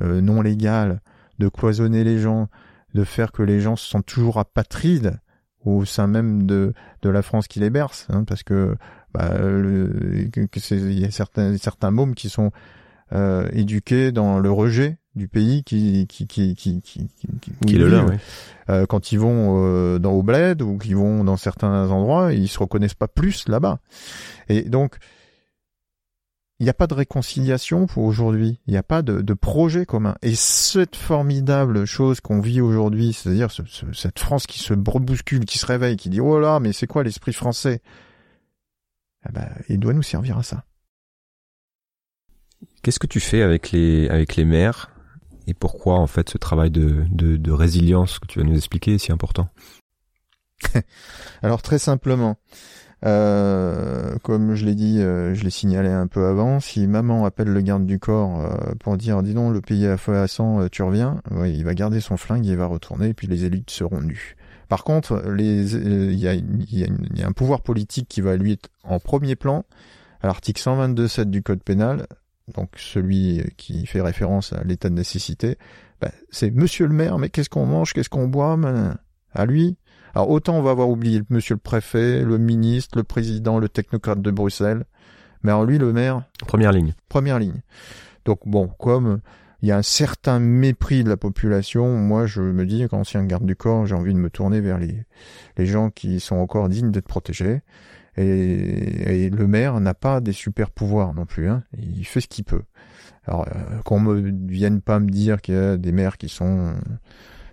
euh, 0.01 0.21
non 0.21 0.41
légale 0.41 1.01
de 1.39 1.49
cloisonner 1.49 2.05
les 2.05 2.19
gens, 2.19 2.49
de 2.95 3.05
faire 3.05 3.33
que 3.33 3.43
les 3.43 3.61
gens 3.61 3.75
se 3.75 3.89
sentent 3.89 4.07
toujours 4.07 4.39
apatrides 4.39 5.19
au 5.65 5.85
sein 5.85 6.07
même 6.07 6.47
de, 6.47 6.73
de 7.03 7.11
la 7.11 7.23
France 7.23 7.49
qui 7.49 7.59
les 7.59 7.71
berce, 7.71 8.07
hein, 8.11 8.25
parce 8.25 8.43
que 8.43 8.77
bah, 9.13 9.35
il 9.41 10.99
y 10.99 11.05
a 11.05 11.11
certains, 11.11 11.57
certains 11.57 11.91
mômes 11.91 12.15
qui 12.15 12.29
sont 12.29 12.53
euh, 13.13 13.49
éduqués 13.53 14.13
dans 14.13 14.39
le 14.39 14.51
rejet 14.51 14.99
du 15.15 15.29
pays 15.29 15.65
qui 15.65 16.07
qui 16.07 16.27
qui 16.27 16.55
qui 16.55 16.83
qui, 16.83 17.09
qui, 17.67 17.75
est 17.75 17.79
le 17.79 17.89
leur, 17.89 18.07
oui. 18.07 18.17
euh, 18.69 18.85
quand 18.85 19.13
ils 19.13 19.19
vont 19.19 19.65
euh, 19.65 19.99
dans 19.99 20.13
au 20.13 20.23
bled 20.23 20.61
ou 20.61 20.77
qu'ils 20.77 20.95
vont 20.95 21.25
dans 21.25 21.39
certains 21.39 21.91
endroits 21.91 22.35
ils 22.35 22.49
se 22.49 22.59
reconnaissent 22.59 22.93
pas 22.95 23.09
plus 23.09 23.49
là-bas 23.49 23.79
et 24.51 24.63
donc 24.63 24.99
il 26.61 26.65
n'y 26.65 26.71
a 26.71 26.75
pas 26.75 26.89
de 26.89 26.95
réconciliation 26.95 27.87
pour 27.87 28.05
aujourd'hui. 28.05 28.59
Il 28.67 28.73
n'y 28.73 28.79
a 28.79 28.83
pas 28.83 29.03
de, 29.03 29.21
de, 29.21 29.35
projet 29.35 29.87
commun. 29.87 30.17
Et 30.23 30.35
cette 30.35 30.97
formidable 30.97 31.85
chose 31.85 32.21
qu'on 32.21 32.41
vit 32.41 32.61
aujourd'hui 32.61 33.13
c'est-à-dire 33.13 33.51
ce, 33.51 33.63
ce, 33.67 33.93
cette 33.93 34.19
France 34.19 34.47
qui 34.47 34.59
se 34.59 34.75
bouscule 34.75 35.45
qui 35.45 35.59
se 35.59 35.67
réveille 35.67 35.97
qui 35.97 36.11
dit 36.11 36.21
oh 36.21 36.41
là 36.41 36.59
mais 36.59 36.73
c'est 36.73 36.87
quoi 36.87 37.05
l'esprit 37.05 37.33
français? 37.33 37.81
Eh 39.29 39.33
ben, 39.33 39.49
il 39.69 39.79
doit 39.79 39.93
nous 39.93 40.03
servir 40.03 40.39
à 40.39 40.43
ça. 40.43 40.65
Qu'est-ce 42.83 42.99
que 42.99 43.07
tu 43.07 43.21
fais 43.21 43.43
avec 43.43 43.71
les 43.71 44.09
avec 44.09 44.37
les 44.37 44.45
maires? 44.45 44.91
Et 45.47 45.55
pourquoi 45.55 45.95
en 45.95 46.07
fait 46.07 46.29
ce 46.29 46.39
travail 46.39 46.71
de, 46.71 47.05
de, 47.11 47.37
de 47.37 47.51
résilience 47.53 48.19
que 48.19 48.27
tu 48.27 48.39
vas 48.39 48.45
nous 48.45 48.57
expliquer 48.57 48.95
est 48.95 48.99
si 48.99 49.13
important? 49.13 49.49
Alors 51.43 51.63
très 51.63 51.79
simplement, 51.79 52.37
euh, 53.07 54.17
comme 54.23 54.55
je 54.55 54.67
l'ai 54.67 54.75
dit, 54.75 55.01
euh, 55.01 55.35
je 55.35 55.45
l'ai 55.45 55.51
signalé 55.51 55.89
un 55.89 56.07
peu 56.07 56.27
avant, 56.27 56.61
si 56.61 56.87
maman 56.87 57.25
appelle 57.25 57.49
le 57.49 57.61
garde 57.61 57.87
du 57.87 57.99
corps 57.99 58.41
euh, 58.41 58.75
pour 58.81 58.97
dire 58.97 59.23
dis 59.23 59.35
donc 59.35 59.53
le 59.53 59.61
pays 59.61 59.87
à 59.87 59.97
feu 59.97 60.17
à 60.17 60.27
sang, 60.27 60.61
euh, 60.61 60.69
tu 60.71 60.83
reviens, 60.83 61.23
il 61.45 61.65
va 61.65 61.75
garder 61.75 62.01
son 62.01 62.17
flingue, 62.17 62.45
il 62.45 62.57
va 62.57 62.67
retourner 62.67 63.09
et 63.09 63.15
puis 63.15 63.27
les 63.27 63.45
élites 63.45 63.71
seront 63.71 64.01
nues. 64.01 64.37
Par 64.69 64.85
contre, 64.85 65.23
il 65.39 66.15
y, 66.19 66.29
a, 66.29 67.27
un 67.27 67.33
pouvoir 67.33 67.63
politique 67.63 68.07
qui 68.09 68.21
va 68.21 68.37
lui 68.37 68.53
être 68.53 68.69
en 68.85 69.01
premier 69.01 69.35
plan 69.35 69.65
à 70.21 70.27
l'article 70.27 70.61
122.7 70.61 71.25
du 71.25 71.43
code 71.43 71.63
pénal 71.63 72.07
donc 72.55 72.71
celui 72.77 73.43
qui 73.57 73.87
fait 73.87 74.01
référence 74.01 74.53
à 74.53 74.65
l'état 74.65 74.89
de 74.89 74.95
nécessité, 74.95 75.59
bah, 76.01 76.11
c'est 76.31 76.51
Monsieur 76.51 76.87
le 76.87 76.95
maire, 76.95 77.19
mais 77.19 77.29
qu'est-ce 77.29 77.51
qu'on 77.51 77.67
mange, 77.67 77.93
qu'est-ce 77.93 78.09
qu'on 78.09 78.29
boit, 78.29 78.59
à 79.33 79.47
lui. 79.47 79.77
Alors 80.15 80.31
autant 80.31 80.55
on 80.57 80.63
va 80.63 80.71
avoir 80.71 80.89
oublié 80.89 81.23
Monsieur 81.31 81.55
le 81.55 81.61
préfet, 81.61 82.23
le 82.23 82.39
ministre, 82.39 82.99
le 82.99 83.05
président, 83.05 83.59
le 83.59 83.69
technocrate 83.69 84.21
de 84.21 84.31
Bruxelles, 84.31 84.85
mais 85.43 85.51
alors 85.51 85.65
lui 85.65 85.79
le 85.79 85.93
maire. 85.93 86.23
Première 86.47 86.73
ligne. 86.73 86.95
Première 87.09 87.39
ligne. 87.39 87.61
Donc 88.25 88.41
bon, 88.47 88.69
comme 88.79 89.21
il 89.63 89.69
y 89.69 89.73
a 89.73 89.77
un 89.77 89.83
certain 89.83 90.39
mépris 90.39 91.03
de 91.03 91.09
la 91.09 91.17
population, 91.17 91.97
moi 91.97 92.27
je 92.27 92.43
me 92.43 92.65
dis 92.65 92.87
qu'ancien 92.89 93.25
garde 93.25 93.45
du 93.45 93.57
corps, 93.57 93.87
j'ai 93.87 93.95
envie 93.95 94.15
de 94.15 94.19
me 94.19 94.31
tourner 94.31 94.61
vers 94.61 94.79
les, 94.79 95.05
les 95.57 95.67
gens 95.67 95.91
qui 95.91 96.21
sont 96.21 96.37
encore 96.37 96.69
dignes 96.69 96.91
d'être 96.91 97.09
protégés. 97.09 97.63
Et, 98.17 99.27
et 99.27 99.31
le 99.31 99.47
maire 99.47 99.79
n'a 99.79 99.95
pas 99.95 100.21
des 100.21 100.33
super 100.33 100.71
pouvoirs 100.71 101.15
non 101.15 101.25
plus. 101.25 101.49
Hein. 101.49 101.63
Il 101.79 102.05
fait 102.05 102.21
ce 102.21 102.27
qu'il 102.27 102.45
peut. 102.45 102.63
Alors 103.27 103.47
euh, 103.49 103.81
qu'on 103.85 104.01
me 104.01 104.33
vienne 104.49 104.81
pas 104.81 104.99
me 104.99 105.09
dire 105.09 105.41
qu'il 105.41 105.55
y 105.55 105.59
a 105.59 105.77
des 105.77 105.93
maires 105.93 106.17
qui 106.19 106.29
sont 106.29 106.75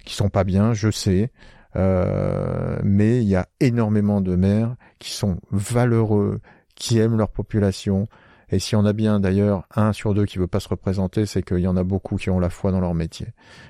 qui 0.05 0.15
sont 0.15 0.29
pas 0.29 0.43
bien, 0.43 0.73
je 0.73 0.89
sais. 0.91 1.31
Euh, 1.75 2.79
mais 2.83 3.21
il 3.21 3.27
y 3.27 3.35
a 3.35 3.47
énormément 3.59 4.21
de 4.21 4.35
maires 4.35 4.75
qui 4.99 5.11
sont 5.11 5.37
valeureux, 5.51 6.39
qui 6.75 6.99
aiment 6.99 7.17
leur 7.17 7.29
population. 7.29 8.07
Et 8.49 8.59
s'il 8.59 8.77
y 8.77 8.81
en 8.81 8.85
a 8.85 8.93
bien 8.93 9.19
d'ailleurs 9.19 9.67
un 9.75 9.91
sur 9.91 10.13
deux 10.13 10.25
qui 10.25 10.37
veut 10.37 10.47
pas 10.47 10.59
se 10.59 10.69
représenter, 10.69 11.25
c'est 11.25 11.41
qu'il 11.41 11.59
y 11.59 11.67
en 11.67 11.77
a 11.77 11.83
beaucoup 11.83 12.15
qui 12.15 12.29
ont 12.29 12.39
la 12.39 12.49
foi 12.49 12.71
dans 12.71 12.79
leur 12.79 12.93
métier. 12.93 13.27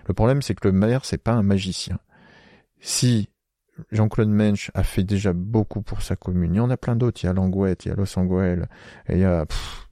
Le 0.08 0.14
problème, 0.14 0.42
c'est 0.42 0.54
que 0.54 0.68
le 0.68 0.74
maire, 0.74 1.06
c'est 1.06 1.18
pas 1.18 1.34
un 1.34 1.44
magicien. 1.44 1.98
Si 2.82 3.30
Jean-Claude 3.92 4.30
Mensch 4.30 4.72
a 4.74 4.84
fait 4.84 5.04
déjà 5.04 5.34
beaucoup 5.34 5.82
pour 5.82 6.02
sa 6.02 6.16
commune. 6.16 6.54
Il 6.54 6.58
y 6.58 6.62
en 6.62 6.70
a 6.70 6.78
plein 6.78 6.96
d'autres. 6.96 7.24
Il 7.24 7.28
y 7.28 7.30
a 7.30 7.34
Langouette, 7.34 7.86
il 7.86 7.90
y 7.90 7.92
a 7.92 7.96
Los 7.96 8.18
Angeles, 8.18 8.66
et 9.08 9.14
il 9.14 9.20
y 9.20 9.26
a, 9.26 9.46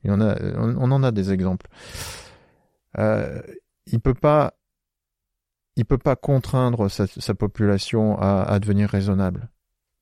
il 0.04 0.10
y 0.10 0.14
en 0.14 0.22
a, 0.22 0.36
on, 0.58 0.92
en 0.92 1.04
a 1.04 1.12
des 1.12 1.32
exemples. 1.32 1.68
Euh, 2.98 3.42
il 3.88 4.00
peut 4.00 4.14
pas, 4.14 4.54
il 5.76 5.86
peut 5.86 5.98
pas 5.98 6.16
contraindre 6.16 6.90
sa, 6.90 7.34
population 7.34 8.18
à, 8.20 8.44
à, 8.44 8.60
devenir 8.60 8.90
raisonnable. 8.90 9.50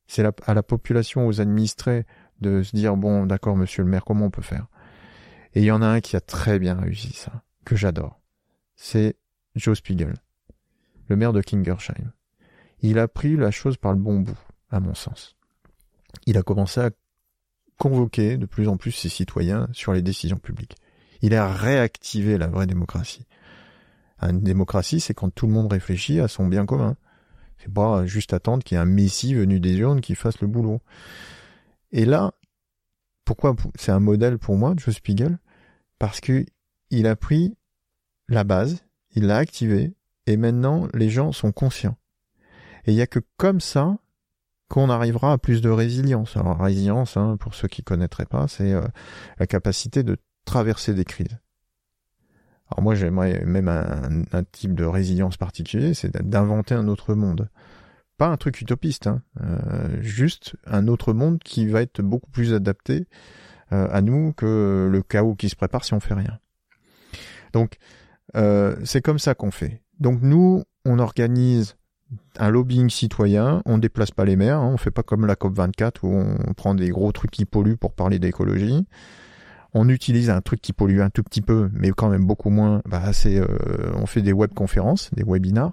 C'est 0.08 0.26
à 0.46 0.54
la 0.54 0.64
population, 0.64 1.28
aux 1.28 1.40
administrés, 1.40 2.06
de 2.42 2.64
se 2.64 2.76
dire 2.76 2.98
bon, 2.98 3.26
d'accord, 3.26 3.56
monsieur 3.56 3.84
le 3.84 3.90
maire, 3.90 4.04
comment 4.04 4.26
on 4.26 4.32
peut 4.32 4.42
faire? 4.42 4.68
Et 5.54 5.62
il 5.62 5.66
y 5.66 5.72
en 5.72 5.82
a 5.82 5.88
un 5.88 6.02
qui 6.02 6.16
a 6.16 6.22
très 6.22 6.60
bien 6.60 6.76
réussi 6.76 7.14
ça, 7.14 7.44
que 7.66 7.76
j'adore. 7.76 8.20
C'est 8.76 9.16
Joe 9.56 9.78
Spiegel, 9.78 10.16
le 11.08 11.16
maire 11.16 11.34
de 11.34 11.42
Kingersheim 11.42 12.12
il 12.82 13.00
a 13.00 13.08
pris 13.08 13.36
la 13.36 13.52
chose 13.52 13.78
par 13.78 13.94
le 13.94 14.00
bon 14.00 14.20
bout, 14.20 14.38
à 14.70 14.80
mon 14.80 14.94
sens. 14.94 15.36
Il 16.26 16.38
a 16.38 16.44
commencé 16.44 16.80
à 16.80 16.90
convoquer 17.78 18.38
de 18.38 18.46
plus 18.46 18.68
en 18.68 18.78
plus 18.78 18.92
ses 18.92 19.10
citoyens 19.10 19.68
sur 19.72 19.94
les 19.94 20.02
décisions 20.02 20.38
publiques. 20.38 20.76
Il 21.22 21.36
a 21.36 21.52
réactivé 21.52 22.38
la 22.38 22.48
vraie 22.48 22.68
démocratie. 22.68 23.26
Une 24.22 24.42
démocratie, 24.42 25.00
c'est 25.00 25.14
quand 25.14 25.34
tout 25.34 25.48
le 25.48 25.54
monde 25.54 25.72
réfléchit 25.72 26.20
à 26.20 26.28
son 26.28 26.48
bien 26.48 26.66
commun. 26.66 26.96
C'est 27.58 27.74
pas 27.74 28.06
juste 28.06 28.34
attendre 28.34 28.64
qu'il 28.64 28.76
y 28.76 28.80
ait 28.80 28.84
un 28.84 28.86
messie 28.86 29.34
venu 29.34 29.60
des 29.60 29.76
urnes 29.78 30.02
qui 30.02 30.16
fasse 30.16 30.42
le 30.42 30.48
boulot. 30.48 30.82
Et 31.92 32.06
là, 32.06 32.34
pourquoi 33.26 33.56
c'est 33.76 33.92
un 33.92 34.00
modèle 34.00 34.38
pour 34.38 34.58
moi, 34.58 34.74
Joe 34.78 34.96
Spiegel? 34.96 35.40
Parce 36.00 36.22
que 36.22 36.46
il 36.90 37.08
a 37.08 37.16
pris 37.16 37.56
la 38.28 38.44
base, 38.44 38.84
il 39.16 39.28
l'a 39.28 39.38
activé, 39.38 39.94
et 40.26 40.38
maintenant 40.38 40.88
les 40.94 41.10
gens 41.10 41.32
sont 41.32 41.52
conscients. 41.52 41.98
Et 42.86 42.92
il 42.92 42.96
n'y 42.96 43.02
a 43.02 43.08
que 43.08 43.20
comme 43.38 43.62
ça 43.62 43.98
qu'on 44.70 44.90
arrivera 44.90 45.34
à 45.34 45.38
plus 45.38 45.62
de 45.62 45.70
résilience. 45.70 46.38
Alors 46.38 46.60
résilience, 46.60 47.18
hein, 47.18 47.38
pour 47.38 47.54
ceux 47.54 47.68
qui 47.68 47.84
connaîtraient 47.84 48.26
pas, 48.26 48.48
c'est 48.48 48.72
euh, 48.72 48.88
la 49.38 49.46
capacité 49.46 50.02
de 50.02 50.18
traverser 50.46 50.94
des 50.94 51.06
crises. 51.06 51.38
Alors 52.72 52.84
moi 52.84 52.96
j'aimerais 52.96 53.44
même 53.46 53.68
un, 53.68 54.44
type 54.44 54.76
de 54.76 54.86
résilience 54.86 55.38
particulier, 55.38 55.94
c'est 55.94 56.16
d'inventer 56.18 56.74
un 56.74 56.88
autre 56.88 57.16
monde. 57.16 57.50
Pas 58.18 58.28
un 58.28 58.38
truc 58.38 58.62
utopiste, 58.62 59.08
hein, 59.08 59.22
euh, 59.42 60.02
juste 60.02 60.56
un 60.66 60.88
autre 60.88 61.12
monde 61.14 61.40
qui 61.44 61.66
va 61.66 61.82
être 61.82 62.02
beaucoup 62.02 62.30
plus 62.30 62.54
adapté 62.54 63.08
euh, 63.74 63.88
à 63.92 64.02
nous 64.02 64.32
que 64.34 64.88
le 64.90 65.02
chaos 65.02 65.36
qui 65.36 65.50
se 65.50 65.56
prépare 65.56 65.84
si 65.84 65.94
on 65.94 66.00
fait 66.00 66.14
rien. 66.14 66.40
Donc 67.52 67.78
euh, 68.36 68.76
c'est 68.86 69.02
comme 69.02 69.20
ça 69.20 69.36
qu'on 69.36 69.52
fait. 69.52 69.82
Donc 70.00 70.22
nous, 70.22 70.64
on 70.86 71.00
organise 71.00 71.76
un 72.38 72.50
lobbying 72.50 72.90
citoyen, 72.90 73.62
on 73.66 73.78
déplace 73.78 74.12
pas 74.12 74.26
les 74.26 74.36
maires, 74.36 74.60
hein, 74.60 74.72
on 74.74 74.78
fait 74.78 74.92
pas 74.92 75.04
comme 75.04 75.26
la 75.26 75.36
COP 75.36 75.56
24 75.56 76.04
où 76.04 76.14
on 76.14 76.54
prend 76.54 76.76
des 76.76 76.90
gros 76.90 77.12
trucs 77.12 77.32
qui 77.32 77.46
polluent 77.46 77.78
pour 77.78 77.94
parler 77.94 78.20
d'écologie. 78.20 78.86
On 79.74 79.88
utilise 79.90 80.30
un 80.30 80.42
truc 80.42 80.62
qui 80.62 80.74
pollue 80.74 81.00
un 81.00 81.10
tout 81.10 81.24
petit 81.24 81.42
peu, 81.42 81.70
mais 81.74 81.92
quand 81.92 82.10
même 82.10 82.26
beaucoup 82.26 82.50
moins. 82.50 82.82
Bah, 82.86 83.14
c'est, 83.14 83.38
euh, 83.38 83.48
on 83.96 84.06
fait 84.06 84.22
des 84.22 84.34
webconférences, 84.34 85.10
des 85.14 85.24
webinars, 85.24 85.72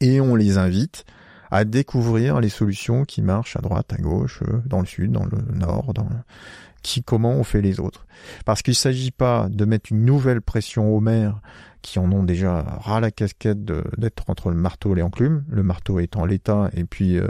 et 0.00 0.20
on 0.20 0.34
les 0.34 0.58
invite 0.58 1.04
à 1.50 1.64
découvrir 1.64 2.40
les 2.40 2.48
solutions 2.48 3.04
qui 3.04 3.22
marchent 3.22 3.56
à 3.56 3.60
droite, 3.60 3.92
à 3.92 3.96
gauche, 3.96 4.42
euh, 4.42 4.60
dans 4.66 4.80
le 4.80 4.86
sud, 4.86 5.12
dans 5.12 5.24
le 5.24 5.38
nord, 5.54 5.94
dans 5.94 6.08
qui, 6.82 7.02
comment 7.02 7.32
on 7.32 7.44
fait 7.44 7.62
les 7.62 7.80
autres. 7.80 8.06
Parce 8.44 8.62
qu'il 8.62 8.74
s'agit 8.74 9.10
pas 9.10 9.48
de 9.50 9.64
mettre 9.64 9.90
une 9.90 10.04
nouvelle 10.04 10.42
pression 10.42 10.94
aux 10.94 11.00
maires 11.00 11.40
qui 11.80 11.98
en 11.98 12.10
ont 12.12 12.22
déjà 12.22 12.62
ras 12.62 13.00
la 13.00 13.10
casquette 13.10 13.64
d'être 13.64 14.24
entre 14.28 14.50
le 14.50 14.56
marteau 14.56 14.94
et 14.94 15.00
l'enclume, 15.00 15.44
le 15.48 15.62
marteau 15.62 15.98
étant 16.00 16.24
l'État 16.24 16.70
et 16.74 16.84
puis 16.84 17.18
euh, 17.18 17.28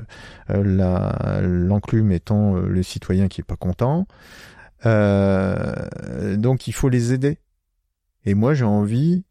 euh 0.50 1.40
l'enclume 1.42 2.12
étant 2.12 2.54
le 2.54 2.82
citoyen 2.82 3.28
qui 3.28 3.40
est 3.40 3.44
pas 3.44 3.56
content. 3.56 4.06
Euh, 4.86 6.36
donc 6.36 6.66
il 6.66 6.72
faut 6.72 6.88
les 6.88 7.12
aider. 7.12 7.38
Et 8.24 8.34
moi 8.34 8.54
j'ai 8.54 8.64
envie 8.64 9.24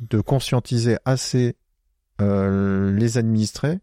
de 0.00 0.20
conscientiser 0.20 0.96
assez 1.04 1.56
euh, 2.20 2.92
les 2.92 3.18
administrés 3.18 3.80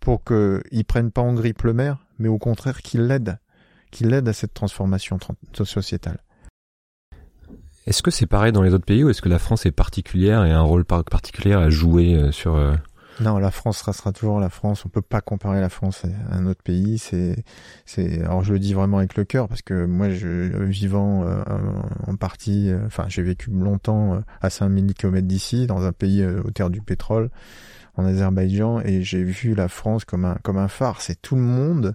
pour 0.00 0.22
qu'ils 0.24 0.84
prennent 0.86 1.10
pas 1.10 1.22
en 1.22 1.32
grippe 1.34 1.62
le 1.62 1.72
maire, 1.72 2.06
mais 2.18 2.28
au 2.28 2.38
contraire 2.38 2.82
qu'ils 2.82 3.06
l'aident, 3.06 3.38
qu'ils 3.90 4.08
l'aident 4.08 4.28
à 4.28 4.32
cette 4.32 4.54
transformation 4.54 5.18
sociétale. 5.64 6.18
Est-ce 7.86 8.02
que 8.02 8.10
c'est 8.10 8.26
pareil 8.26 8.52
dans 8.52 8.62
les 8.62 8.72
autres 8.72 8.86
pays 8.86 9.04
ou 9.04 9.10
est-ce 9.10 9.20
que 9.20 9.28
la 9.28 9.38
France 9.38 9.66
est 9.66 9.72
particulière 9.72 10.44
et 10.44 10.52
a 10.52 10.58
un 10.58 10.62
rôle 10.62 10.84
particulier 10.84 11.52
à 11.52 11.68
jouer 11.68 12.14
euh, 12.14 12.32
sur 12.32 12.56
non, 13.20 13.38
la 13.38 13.50
France 13.50 13.80
restera 13.82 14.12
toujours 14.12 14.40
la 14.40 14.48
France. 14.48 14.84
On 14.84 14.88
peut 14.88 15.02
pas 15.02 15.20
comparer 15.20 15.60
la 15.60 15.68
France 15.68 16.04
à 16.04 16.36
un 16.36 16.46
autre 16.46 16.62
pays. 16.62 16.98
C'est, 16.98 17.44
c'est. 17.86 18.20
Alors 18.22 18.42
je 18.42 18.52
le 18.52 18.58
dis 18.58 18.74
vraiment 18.74 18.98
avec 18.98 19.16
le 19.16 19.24
cœur 19.24 19.48
parce 19.48 19.62
que 19.62 19.84
moi, 19.84 20.10
je 20.10 20.62
vivant 20.64 21.24
euh, 21.24 21.42
en 22.06 22.16
partie, 22.16 22.72
enfin, 22.86 23.04
j'ai 23.08 23.22
vécu 23.22 23.50
longtemps 23.50 24.20
à 24.40 24.50
5000 24.50 24.94
km 24.94 25.26
d'ici, 25.26 25.66
dans 25.66 25.84
un 25.84 25.92
pays 25.92 26.24
au 26.24 26.50
terre 26.50 26.70
du 26.70 26.80
pétrole, 26.80 27.30
en 27.96 28.04
Azerbaïdjan, 28.04 28.80
et 28.80 29.02
j'ai 29.02 29.22
vu 29.22 29.54
la 29.54 29.68
France 29.68 30.04
comme 30.04 30.24
un 30.24 30.36
comme 30.42 30.58
un 30.58 30.68
phare. 30.68 31.00
C'est 31.00 31.20
tout 31.20 31.36
le 31.36 31.42
monde. 31.42 31.94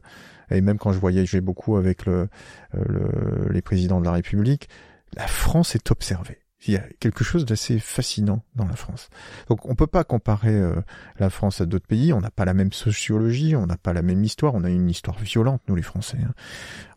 Et 0.52 0.62
même 0.62 0.80
quand 0.80 0.94
je 0.94 1.00
voyageais 1.00 1.42
beaucoup 1.42 1.76
avec 1.76 2.06
le, 2.06 2.28
le 2.74 3.50
les 3.52 3.62
présidents 3.62 4.00
de 4.00 4.06
la 4.06 4.14
République, 4.14 4.70
la 5.16 5.28
France 5.28 5.76
est 5.76 5.92
observée. 5.92 6.40
Il 6.68 6.74
y 6.74 6.78
a 6.78 6.84
quelque 6.99 7.24
chose 7.24 7.45
d'assez 7.45 7.80
fascinant 7.80 8.43
dans 8.55 8.66
la 8.66 8.76
France. 8.76 9.10
Donc 9.47 9.66
on 9.66 9.76
peut 9.76 9.88
pas 9.88 10.03
comparer 10.03 10.53
euh, 10.53 10.76
la 11.18 11.30
France 11.30 11.62
à 11.62 11.66
d'autres 11.66 11.88
pays. 11.88 12.12
On 12.12 12.20
n'a 12.20 12.32
pas 12.32 12.43
la 12.43 12.53
même 12.53 12.74
sociologie, 12.74 13.55
on 13.55 13.66
n'a 13.66 13.78
pas 13.78 13.93
la 13.93 14.01
même 14.01 14.24
histoire. 14.24 14.55
On 14.55 14.64
a 14.66 14.70
une 14.70 14.89
histoire 14.89 15.18
violente 15.20 15.62
nous 15.70 15.76
les 15.76 15.82
Français. 15.82 16.18
Hein. 16.22 16.34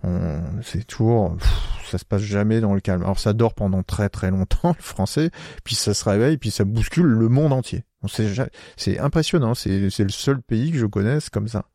On, 0.02 0.62
c'est 0.62 0.84
toujours, 0.84 1.36
ça 1.86 1.98
se 1.98 2.04
passe 2.04 2.22
jamais 2.22 2.60
dans 2.60 2.74
le 2.74 2.80
calme. 2.80 3.02
Alors 3.02 3.20
ça 3.20 3.34
dort 3.34 3.54
pendant 3.54 3.84
très 3.84 4.08
très 4.08 4.32
longtemps 4.32 4.74
le 4.76 4.82
Français, 4.82 5.30
puis 5.62 5.76
ça 5.76 5.94
se 5.94 6.08
réveille, 6.08 6.38
puis 6.38 6.50
ça 6.50 6.64
bouscule 6.64 7.06
le 7.06 7.28
monde 7.28 7.52
entier. 7.52 7.84
C'est 8.76 8.98
impressionnant. 8.98 9.54
C'est 9.54 9.90
c'est 9.90 10.02
le 10.02 10.10
seul 10.10 10.42
pays 10.42 10.72
que 10.72 10.78
je 10.78 10.86
connaisse 10.86 11.30
comme 11.30 11.46
ça. 11.46 11.66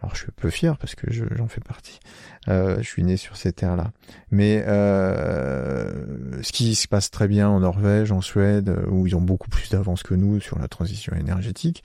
Alors 0.00 0.14
je 0.14 0.22
suis 0.22 0.32
peu 0.32 0.48
fier 0.48 0.78
parce 0.78 0.94
que 0.94 1.12
j'en 1.12 1.48
fais 1.48 1.60
partie. 1.60 2.00
Euh, 2.48 2.78
je 2.78 2.88
suis 2.88 3.04
né 3.04 3.16
sur 3.16 3.36
ces 3.36 3.52
terres-là. 3.52 3.92
Mais 4.30 4.64
euh, 4.66 6.42
ce 6.42 6.52
qui 6.52 6.74
se 6.74 6.88
passe 6.88 7.10
très 7.10 7.28
bien 7.28 7.48
en 7.48 7.60
Norvège, 7.60 8.10
en 8.10 8.22
Suède, 8.22 8.74
où 8.88 9.06
ils 9.06 9.14
ont 9.14 9.20
beaucoup 9.20 9.50
plus 9.50 9.68
d'avance 9.68 10.02
que 10.02 10.14
nous 10.14 10.40
sur 10.40 10.58
la 10.58 10.68
transition 10.68 11.14
énergétique, 11.14 11.84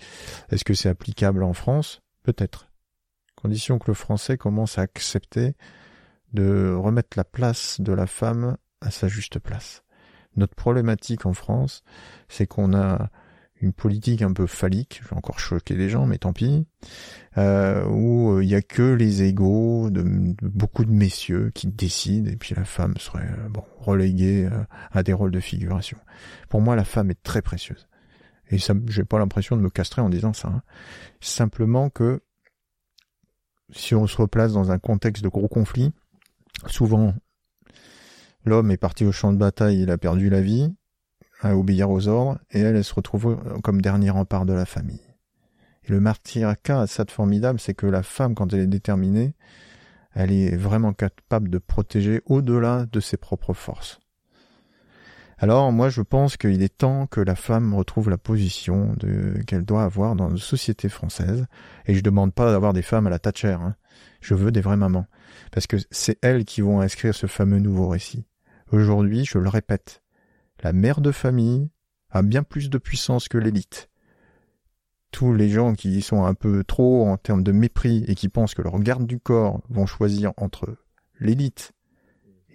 est-ce 0.49 0.63
que 0.63 0.74
c'est 0.74 0.89
applicable 0.89 1.43
en 1.43 1.53
France? 1.53 2.01
Peut-être. 2.24 2.70
Condition 3.36 3.80
que 3.80 3.88
le 3.88 3.93
français 3.93 4.38
commence 4.38 4.78
à 4.78 4.84
accepter 4.84 5.55
de 6.34 6.74
remettre 6.74 7.18
la 7.18 7.26
place 7.26 7.82
de 7.82 7.91
la 7.91 8.07
femme 8.07 8.57
à 8.82 8.91
sa 8.91 9.07
juste 9.07 9.39
place. 9.39 9.84
Notre 10.38 10.55
problématique 10.55 11.26
en 11.26 11.34
France, 11.34 11.84
c'est 12.28 12.47
qu'on 12.47 12.74
a 12.74 13.09
une 13.66 13.74
politique 13.74 14.22
un 14.22 14.32
peu 14.32 14.45
phallique, 14.45 15.01
je 15.03 15.09
vais 15.09 15.16
encore 15.16 15.39
choquer 15.39 15.76
les 15.76 15.89
gens, 15.89 16.05
mais 16.05 16.20
tant 16.20 16.34
pis, 16.34 16.68
euh, 17.38 17.84
où 17.88 18.34
euh, 18.34 18.43
il 18.43 18.49
y 18.49 18.53
a 18.53 18.61
que 18.61 18.93
les 18.93 19.24
égaux 19.24 19.89
de, 19.89 20.03
beaucoup 20.43 20.86
de 20.86 20.91
messieurs 20.91 21.51
qui 21.55 21.68
décident, 21.68 22.30
et 22.30 22.36
puis 22.36 22.53
la 22.55 22.63
femme 22.63 22.95
serait 22.97 23.28
euh, 23.28 23.59
reléguée 23.80 24.47
à 24.91 25.01
des 25.01 25.13
rôles 25.13 25.32
de 25.32 25.39
figuration. 25.39 25.97
Pour 26.47 26.61
moi, 26.61 26.76
la 26.76 26.86
femme 26.86 27.09
est 27.09 27.22
très 27.24 27.41
précieuse, 27.41 27.88
et 28.51 28.59
ça, 28.59 28.76
j'ai 28.88 29.03
pas 29.03 29.18
l'impression 29.18 29.57
de 29.57 29.61
me 29.61 29.72
castrer 29.72 30.01
en 30.03 30.09
disant 30.09 30.34
ça. 30.34 30.49
Hein. 30.49 30.61
Simplement 31.20 31.89
que 31.89 32.22
si 33.72 33.95
on 33.95 34.05
se 34.05 34.16
replace 34.18 34.53
dans 34.53 34.72
un 34.72 34.78
contexte 34.78 35.24
de 35.24 35.30
gros 35.30 35.47
conflit, 35.47 35.91
souvent 36.68 37.16
l'homme 38.45 38.70
est 38.70 38.78
parti 38.78 39.05
au 39.05 39.11
champ 39.11 39.34
de 39.34 39.39
bataille, 39.39 39.82
il 39.82 39.89
a 39.89 39.97
perdu 39.97 40.30
la 40.30 40.41
vie, 40.41 40.72
à 41.45 41.55
obéir 41.55 41.89
aux 41.91 42.07
ordres, 42.07 42.39
et 42.51 42.59
elle, 42.59 42.75
elle 42.75 42.83
se 42.83 42.93
retrouve 42.93 43.37
comme 43.63 43.81
dernier 43.81 44.09
rempart 44.09 44.45
de 44.45 44.53
la 44.53 44.65
famille. 44.65 45.01
Et 45.83 45.91
le 45.91 45.99
martyricat, 45.99 46.87
ça 46.87 47.03
de 47.03 47.11
formidable, 47.11 47.59
c'est 47.59 47.75
que 47.75 47.85
la 47.85 48.01
femme, 48.01 48.33
quand 48.33 48.51
elle 48.51 48.61
est 48.61 48.67
déterminée, 48.67 49.35
elle 50.15 50.31
est 50.31 50.55
vraiment 50.55 50.93
capable 50.93 51.49
de 51.49 51.59
protéger 51.59 52.21
au-delà 52.25 52.87
de 52.91 52.99
ses 52.99 53.17
propres 53.17 53.53
forces. 53.53 53.99
Alors 55.37 55.71
moi 55.73 55.89
je 55.89 56.01
pense 56.01 56.37
qu'il 56.37 56.63
est 56.63 56.77
temps 56.77 57.07
que 57.07 57.19
la 57.19 57.35
femme 57.35 57.73
retrouve 57.73 58.09
la 58.09 58.17
position 58.17 58.95
qu'elle 59.45 59.65
doit 59.65 59.83
avoir 59.83 60.15
dans 60.15 60.29
une 60.29 60.37
société 60.37 60.87
française. 60.87 61.45
Et 61.85 61.93
je 61.93 62.01
demande 62.01 62.33
pas 62.33 62.51
d'avoir 62.51 62.71
des 62.71 62.81
femmes 62.81 63.05
à 63.05 63.09
la 63.09 63.19
Thatcher. 63.19 63.57
Hein. 63.61 63.75
Je 64.21 64.33
veux 64.33 64.51
des 64.51 64.61
vraies 64.61 64.77
mamans. 64.77 65.07
Parce 65.51 65.67
que 65.67 65.75
c'est 65.91 66.17
elles 66.21 66.45
qui 66.45 66.61
vont 66.61 66.79
inscrire 66.79 67.13
ce 67.13 67.27
fameux 67.27 67.59
nouveau 67.59 67.89
récit. 67.89 68.25
Aujourd'hui, 68.71 69.25
je 69.25 69.37
le 69.37 69.49
répète, 69.49 70.01
la 70.63 70.73
mère 70.73 71.01
de 71.01 71.11
famille 71.11 71.69
a 72.09 72.21
bien 72.21 72.43
plus 72.43 72.69
de 72.69 72.77
puissance 72.77 73.27
que 73.27 73.37
l'élite. 73.37 73.89
Tous 75.11 75.33
les 75.33 75.49
gens 75.49 75.73
qui 75.73 76.01
sont 76.01 76.25
un 76.25 76.33
peu 76.33 76.63
trop 76.63 77.07
en 77.07 77.17
termes 77.17 77.43
de 77.43 77.51
mépris 77.51 78.03
et 78.07 78.15
qui 78.15 78.29
pensent 78.29 78.53
que 78.53 78.61
leur 78.61 78.79
garde 78.79 79.05
du 79.05 79.19
corps 79.19 79.61
vont 79.69 79.85
choisir 79.85 80.33
entre 80.37 80.77
l'élite 81.19 81.73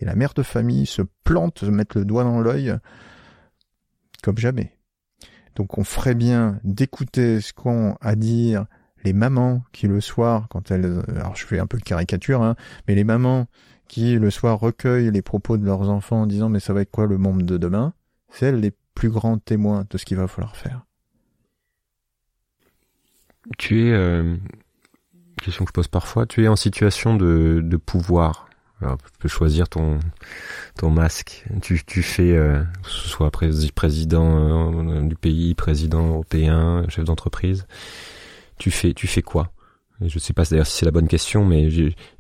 et 0.01 0.05
la 0.05 0.15
mère 0.15 0.35
de 0.35 0.43
famille 0.43 0.87
se 0.87 1.03
plantent, 1.25 1.61
se 1.61 1.67
mettent 1.67 1.95
le 1.95 2.05
doigt 2.05 2.25
dans 2.25 2.41
l'œil 2.41 2.75
comme 4.23 4.39
jamais. 4.39 4.77
Donc 5.57 5.79
on 5.79 5.85
ferait 5.85 6.15
bien 6.15 6.61
d'écouter 6.65 7.41
ce 7.41 7.53
qu'ont 7.53 7.97
à 8.01 8.17
dire 8.17 8.67
les 9.05 9.13
mamans 9.13 9.63
qui 9.73 9.87
le 9.87 10.01
soir, 10.01 10.47
quand 10.51 10.71
elles, 10.71 11.03
alors 11.09 11.37
je 11.37 11.47
fais 11.47 11.59
un 11.59 11.67
peu 11.67 11.79
de 11.79 11.83
caricature, 11.83 12.43
hein, 12.43 12.55
mais 12.87 12.95
les 12.95 13.05
mamans 13.05 13.47
qui 13.91 14.15
le 14.15 14.31
soir 14.31 14.61
recueillent 14.61 15.11
les 15.11 15.21
propos 15.21 15.59
de 15.59 15.65
leurs 15.65 15.91
enfants 15.91 16.23
en 16.23 16.27
disant 16.27 16.49
mais 16.49 16.61
ça 16.61 16.73
va 16.73 16.83
être 16.83 16.93
quoi 16.93 17.07
le 17.07 17.19
monde 17.19 17.43
de 17.43 17.59
demain, 17.59 17.93
c'est 18.29 18.53
les 18.53 18.73
plus 18.95 19.11
grands 19.11 19.39
témoins 19.39 19.85
de 19.91 19.99
ce 19.99 20.05
qu'il 20.05 20.17
va 20.17 20.29
falloir 20.29 20.55
faire. 20.55 20.83
Tu 23.59 23.89
es, 23.89 23.91
euh, 23.91 24.37
question 25.43 25.65
que 25.65 25.71
je 25.71 25.73
pose 25.73 25.89
parfois, 25.89 26.25
tu 26.25 26.45
es 26.45 26.47
en 26.47 26.55
situation 26.55 27.17
de, 27.17 27.61
de 27.65 27.77
pouvoir. 27.77 28.49
Alors, 28.81 28.97
tu 28.99 29.11
peux 29.19 29.29
choisir 29.29 29.69
ton 29.69 29.99
ton 30.77 30.91
masque. 30.91 31.45
Tu, 31.61 31.83
tu 31.85 32.05
fais, 32.05 32.31
euh, 32.31 32.63
que 32.85 32.91
ce 32.91 33.09
soit 33.09 33.33
président 33.75 34.71
euh, 34.71 35.03
du 35.03 35.17
pays, 35.17 35.57
président 35.57 36.07
européen, 36.07 36.85
chef 36.89 37.05
d'entreprise. 37.05 37.67
Tu 38.57 38.71
fais, 38.71 38.95
tu 38.95 39.09
fais 39.09 39.23
quoi? 39.23 39.51
Je 40.01 40.19
sais 40.21 40.33
pas 40.33 40.45
d'ailleurs 40.45 40.69
si 40.69 40.79
c'est 40.79 40.87
la 40.87 40.93
bonne 40.93 41.09
question, 41.09 41.45
mais 41.45 41.69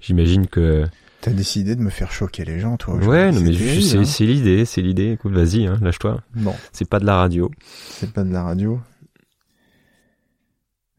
j'imagine 0.00 0.48
que 0.48 0.84
T'as 1.20 1.32
décidé 1.32 1.76
de 1.76 1.82
me 1.82 1.90
faire 1.90 2.10
choquer 2.12 2.46
les 2.46 2.60
gens, 2.60 2.78
toi. 2.78 2.94
Ouais, 2.94 3.30
non, 3.30 3.40
mais 3.40 3.50
hein. 3.50 4.04
c'est 4.04 4.24
l'idée, 4.24 4.64
c'est 4.64 4.80
l'idée. 4.80 5.12
Écoute, 5.12 5.32
vas-y, 5.32 5.66
hein, 5.66 5.78
lâche-toi. 5.82 6.22
Bon. 6.34 6.54
C'est 6.72 6.88
pas 6.88 6.98
de 6.98 7.04
la 7.04 7.16
radio. 7.16 7.50
C'est 7.90 8.10
pas 8.10 8.24
de 8.24 8.32
la 8.32 8.42
radio. 8.42 8.80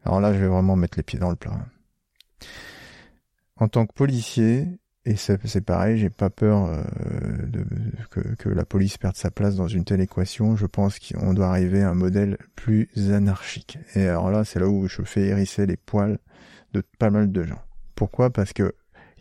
Alors 0.04 0.20
là, 0.20 0.32
je 0.32 0.38
vais 0.38 0.46
vraiment 0.46 0.76
mettre 0.76 0.96
les 0.96 1.02
pieds 1.02 1.18
dans 1.18 1.30
le 1.30 1.36
plat. 1.36 1.66
En 3.56 3.66
tant 3.66 3.84
que 3.84 3.92
policier, 3.92 4.68
et 5.04 5.16
c'est 5.16 5.60
pareil, 5.64 5.98
j'ai 5.98 6.10
pas 6.10 6.30
peur 6.30 6.66
euh, 6.66 6.82
de, 7.46 7.64
que, 8.10 8.20
que, 8.36 8.48
la 8.48 8.64
police 8.64 8.98
perde 8.98 9.16
sa 9.16 9.32
place 9.32 9.56
dans 9.56 9.66
une 9.66 9.84
telle 9.84 10.00
équation. 10.00 10.54
Je 10.54 10.66
pense 10.66 11.00
qu'on 11.00 11.34
doit 11.34 11.48
arriver 11.48 11.82
à 11.82 11.90
un 11.90 11.94
modèle 11.94 12.38
plus 12.54 12.88
anarchique. 13.10 13.78
Et 13.96 14.06
alors 14.06 14.30
là, 14.30 14.44
c'est 14.44 14.60
là 14.60 14.68
où 14.68 14.86
je 14.86 15.02
fais 15.02 15.22
hérisser 15.22 15.66
les 15.66 15.76
poils 15.76 16.18
de 16.72 16.82
pas 16.98 17.10
mal 17.10 17.32
de 17.32 17.42
gens. 17.42 17.60
Pourquoi? 17.96 18.30
Parce 18.30 18.52
que 18.52 18.72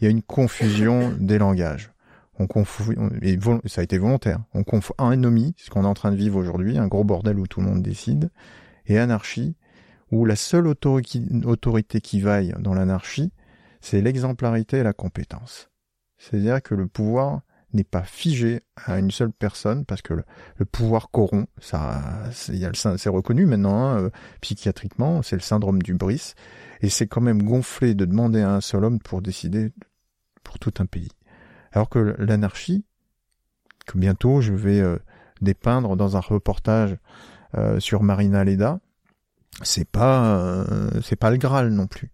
il 0.02 0.06
y 0.06 0.08
a 0.08 0.12
une 0.12 0.24
confusion 0.24 1.14
des 1.20 1.38
langages. 1.38 1.92
On 2.40 2.48
confond, 2.48 3.12
et 3.22 3.38
ça 3.66 3.82
a 3.82 3.84
été 3.84 3.98
volontaire. 3.98 4.40
On 4.54 4.64
confond 4.64 4.96
anomie, 4.98 5.54
ce 5.58 5.70
qu'on 5.70 5.84
est 5.84 5.88
en 5.88 5.94
train 5.94 6.12
de 6.12 6.16
vivre 6.16 6.40
aujourd'hui, 6.40 6.78
un 6.78 6.88
gros 6.88 7.04
bordel 7.04 7.38
où 7.38 7.46
tout 7.46 7.62
le 7.62 7.68
monde 7.68 7.84
décide, 7.84 8.32
et 8.88 8.98
anarchie, 8.98 9.56
où 10.12 10.26
la 10.26 10.36
seule 10.36 10.68
autorité 10.68 12.02
qui 12.02 12.20
vaille 12.20 12.56
dans 12.60 12.74
l'anarchie, 12.74 13.32
c'est 13.80 14.02
l'exemplarité 14.02 14.78
et 14.78 14.84
la 14.84 14.94
compétence. 14.94 15.70
C'est-à-dire 16.18 16.62
que 16.62 16.76
le 16.76 16.88
pouvoir 16.88 17.42
n'est 17.74 17.84
pas 17.84 18.04
figé 18.04 18.62
à 18.76 19.00
une 19.00 19.12
seule 19.12 19.32
personne 19.32 19.86
parce 19.86 20.02
que 20.02 20.14
le, 20.14 20.66
pouvoir 20.66 21.10
corrompt. 21.10 21.48
Ça, 21.60 22.02
c'est 22.32 23.10
reconnu 23.10 23.46
maintenant 23.46 23.88
hein, 23.88 24.04
euh, 24.04 24.10
psychiatriquement. 24.42 25.22
C'est 25.22 25.36
le 25.36 25.42
syndrome 25.42 25.82
du 25.82 25.94
Brice 25.94 26.36
et 26.82 26.90
c'est 26.90 27.08
quand 27.08 27.22
même 27.22 27.44
gonflé 27.44 27.96
de 27.96 28.06
demander 28.06 28.42
à 28.42 28.54
un 28.54 28.62
seul 28.62 28.84
homme 28.84 29.00
pour 29.00 29.22
décider 29.22 29.72
pour 30.44 30.60
tout 30.60 30.74
un 30.80 30.86
pays. 30.86 31.12
Alors 31.72 31.90
que 31.90 32.16
l'anarchie, 32.20 32.84
que 33.86 33.98
bientôt 33.98 34.42
je 34.42 34.54
vais 34.54 34.80
euh, 34.80 34.98
dépeindre 35.42 35.96
dans 35.96 36.18
un 36.18 36.20
reportage 36.20 36.98
euh, 37.56 37.80
sur 37.80 38.04
Marina 38.04 38.44
Leda, 38.44 38.80
c'est 39.64 39.90
pas 39.90 40.36
euh, 40.36 40.90
c'est 41.04 41.16
pas 41.16 41.32
le 41.32 41.38
Graal 41.38 41.70
non 41.70 41.88
plus, 41.88 42.12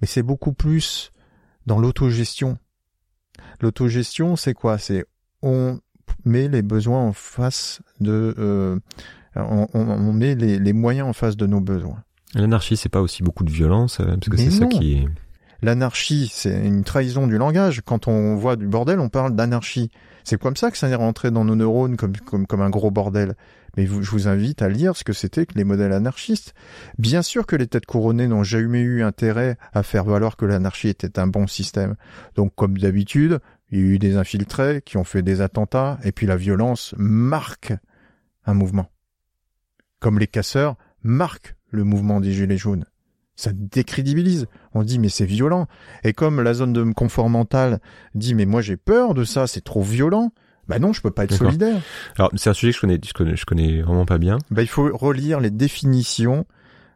mais 0.00 0.06
c'est 0.06 0.22
beaucoup 0.22 0.52
plus 0.52 1.12
dans 1.66 1.78
l'autogestion. 1.78 2.58
L'autogestion, 3.60 4.36
c'est 4.36 4.54
quoi? 4.54 4.78
C'est 4.78 5.04
on 5.42 5.80
met 6.24 6.48
les 6.48 6.62
besoins 6.62 7.00
en 7.00 7.12
face 7.12 7.82
de, 8.00 8.80
on, 9.34 9.66
on, 9.74 10.12
met 10.12 10.34
les, 10.34 10.58
les, 10.58 10.72
moyens 10.72 11.08
en 11.08 11.12
face 11.12 11.36
de 11.36 11.46
nos 11.46 11.60
besoins. 11.60 12.02
L'anarchie, 12.34 12.76
c'est 12.76 12.88
pas 12.88 13.00
aussi 13.00 13.22
beaucoup 13.22 13.44
de 13.44 13.50
violence, 13.50 13.98
parce 13.98 14.28
que 14.28 14.36
c'est 14.36 14.50
ça 14.50 14.66
qui 14.66 14.94
est 14.94 15.08
L'anarchie, 15.64 16.30
c'est 16.30 16.66
une 16.66 16.84
trahison 16.84 17.26
du 17.26 17.38
langage. 17.38 17.80
Quand 17.86 18.06
on 18.06 18.34
voit 18.34 18.56
du 18.56 18.68
bordel, 18.68 19.00
on 19.00 19.08
parle 19.08 19.34
d'anarchie. 19.34 19.90
C'est 20.22 20.38
comme 20.38 20.56
ça 20.56 20.70
que 20.70 20.76
ça 20.76 20.90
est 20.90 20.94
rentré 20.94 21.30
dans 21.30 21.46
nos 21.46 21.56
neurones 21.56 21.96
comme, 21.96 22.14
comme, 22.18 22.46
comme 22.46 22.60
un 22.60 22.68
gros 22.68 22.90
bordel. 22.90 23.34
Mais 23.74 23.86
je 23.86 24.10
vous 24.10 24.28
invite 24.28 24.60
à 24.60 24.68
lire 24.68 24.94
ce 24.94 25.04
que 25.04 25.14
c'était 25.14 25.46
que 25.46 25.54
les 25.56 25.64
modèles 25.64 25.94
anarchistes. 25.94 26.52
Bien 26.98 27.22
sûr 27.22 27.46
que 27.46 27.56
les 27.56 27.66
têtes 27.66 27.86
couronnées 27.86 28.28
n'ont 28.28 28.44
jamais 28.44 28.82
eu 28.82 29.02
intérêt 29.02 29.56
à 29.72 29.82
faire 29.82 30.04
valoir 30.04 30.36
que 30.36 30.44
l'anarchie 30.44 30.88
était 30.88 31.18
un 31.18 31.28
bon 31.28 31.46
système. 31.46 31.94
Donc, 32.34 32.54
comme 32.54 32.76
d'habitude, 32.76 33.38
il 33.70 33.78
y 33.78 33.82
a 33.82 33.86
eu 33.86 33.98
des 33.98 34.18
infiltrés 34.18 34.82
qui 34.84 34.98
ont 34.98 35.04
fait 35.04 35.22
des 35.22 35.40
attentats, 35.40 35.98
et 36.04 36.12
puis 36.12 36.26
la 36.26 36.36
violence 36.36 36.94
marque 36.98 37.72
un 38.44 38.52
mouvement. 38.52 38.90
Comme 39.98 40.18
les 40.18 40.26
casseurs 40.26 40.76
marquent 41.02 41.56
le 41.70 41.84
mouvement 41.84 42.20
des 42.20 42.32
Gilets 42.32 42.58
jaunes 42.58 42.84
ça 43.36 43.50
décrédibilise. 43.52 44.46
On 44.74 44.82
dit 44.82 44.98
mais 44.98 45.08
c'est 45.08 45.26
violent. 45.26 45.66
Et 46.02 46.12
comme 46.12 46.40
la 46.40 46.54
zone 46.54 46.72
de 46.72 46.82
confort 46.92 47.28
mental 47.28 47.80
dit 48.14 48.34
mais 48.34 48.46
moi 48.46 48.60
j'ai 48.62 48.76
peur 48.76 49.14
de 49.14 49.24
ça, 49.24 49.46
c'est 49.46 49.64
trop 49.64 49.82
violent. 49.82 50.32
Bah 50.66 50.78
non, 50.78 50.92
je 50.94 51.02
peux 51.02 51.10
pas 51.10 51.24
être 51.24 51.34
solidaire. 51.34 51.80
Alors 52.16 52.30
c'est 52.36 52.48
un 52.50 52.54
sujet 52.54 52.72
que 52.72 52.76
je 52.76 52.80
connais, 52.80 53.00
je 53.04 53.12
connais, 53.12 53.36
je 53.36 53.44
connais 53.44 53.82
vraiment 53.82 54.06
pas 54.06 54.18
bien. 54.18 54.38
Bah 54.50 54.62
il 54.62 54.68
faut 54.68 54.96
relire 54.96 55.40
les 55.40 55.50
définitions 55.50 56.46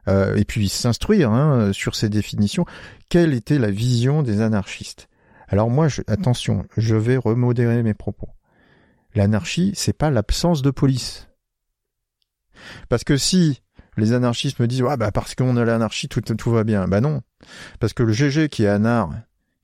euh, 0.09 0.37
et 0.37 0.45
puis 0.45 0.69
s'instruire 0.69 1.31
hein, 1.33 1.73
sur 1.73 1.95
ces 1.95 2.09
définitions. 2.09 2.65
Quelle 3.11 3.35
était 3.35 3.59
la 3.59 3.71
vision 3.71 4.23
des 4.23 4.41
anarchistes? 4.41 5.09
Alors 5.49 5.71
moi, 5.71 5.89
je, 5.89 6.03
attention, 6.07 6.67
je 6.77 6.95
vais 6.95 7.17
remodérer 7.17 7.83
mes 7.83 7.95
propos. 7.95 8.29
L'anarchie, 9.15 9.73
c'est 9.75 9.97
pas 9.97 10.11
l'absence 10.11 10.63
de 10.63 10.71
police. 10.71 11.29
Parce 12.89 13.05
que 13.05 13.17
si 13.17 13.63
les 13.99 14.13
anarchistes 14.13 14.61
me 14.61 14.67
disent 14.67 14.85
ah 14.89 14.97
bah 14.97 15.13
parce 15.13 15.35
qu'on 15.35 15.57
a 15.57 15.65
l'anarchie 15.65 16.09
tout 16.09 16.21
tout 16.21 16.51
va 16.51 16.65
bien, 16.65 16.89
bah 16.89 17.01
non, 17.01 17.23
parce 17.81 17.93
que 17.93 18.03
le 18.03 18.13
GG 18.13 18.49
qui 18.49 18.65
est 18.65 18.69
anard, 18.69 19.11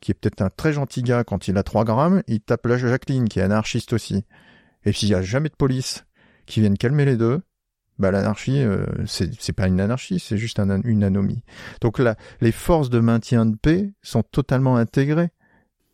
qui 0.01 0.11
est 0.11 0.15
peut-être 0.15 0.43
un 0.43 0.51
très 0.51 0.73
gentil 0.73 1.03
gars 1.03 1.25
quand 1.25 1.49
il 1.49 1.57
a 1.57 1.63
3 1.63 1.85
grammes, 1.85 2.23
il 2.27 2.41
tape 2.41 2.67
la 2.67 2.77
Jacqueline 2.77 3.29
qui 3.29 3.39
est 3.39 3.43
anarchiste 3.43 3.93
aussi. 3.93 4.25
Et 4.85 4.93
s'il 4.93 5.09
y 5.09 5.15
a 5.15 5.23
jamais 5.23 5.49
de 5.49 5.55
police 5.55 6.05
qui 6.47 6.61
vienne 6.61 6.77
calmer 6.77 7.07
les 7.07 7.17
deux, 7.17 7.41
bah 7.99 8.11
l'anarchie 8.11 8.63
euh, 8.63 8.85
c'est 9.07 9.53
pas 9.53 9.67
une 9.67 9.81
anarchie, 9.81 10.19
c'est 10.19 10.37
juste 10.37 10.59
une 10.59 11.05
anomie. 11.05 11.43
Donc 11.81 11.99
là, 11.99 12.17
les 12.41 12.53
forces 12.53 12.91
de 12.91 13.01
maintien 13.01 13.47
de 13.47 13.57
paix 13.57 13.93
sont 14.03 14.23
totalement 14.23 14.77
intégrées 14.77 15.31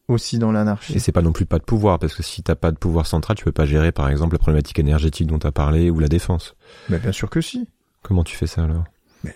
aussi 0.09 0.39
dans 0.39 0.51
l'anarchie. 0.51 0.95
Et 0.95 0.99
c'est 0.99 1.13
pas 1.13 1.23
non 1.23 1.33
plus 1.33 1.47
pas 1.47 1.59
de 1.59 1.65
pouvoir, 1.65 1.99
parce 1.99 2.15
que 2.15 2.23
si 2.23 2.43
t'as 2.43 2.57
pas 2.57 2.73
de 2.73 2.79
pouvoir 2.79 3.07
central, 3.07 3.37
tu 3.37 3.45
peux 3.45 3.53
pas 3.53 3.67
gérer 3.67 3.93
par 3.93 4.09
exemple 4.09 4.35
la 4.35 4.39
problématique 4.39 4.79
énergétique 4.79 5.29
dont 5.29 5.39
tu 5.39 5.47
as 5.47 5.53
parlé 5.53 5.89
ou 5.89 6.01
la 6.01 6.09
défense. 6.09 6.57
Mais 6.89 6.99
bien 6.99 7.13
sûr 7.13 7.31
que 7.31 7.41
si. 7.41 7.69
Comment 8.03 8.25
tu 8.25 8.37
fais 8.37 8.47
ça 8.47 8.65
alors? 8.65 8.85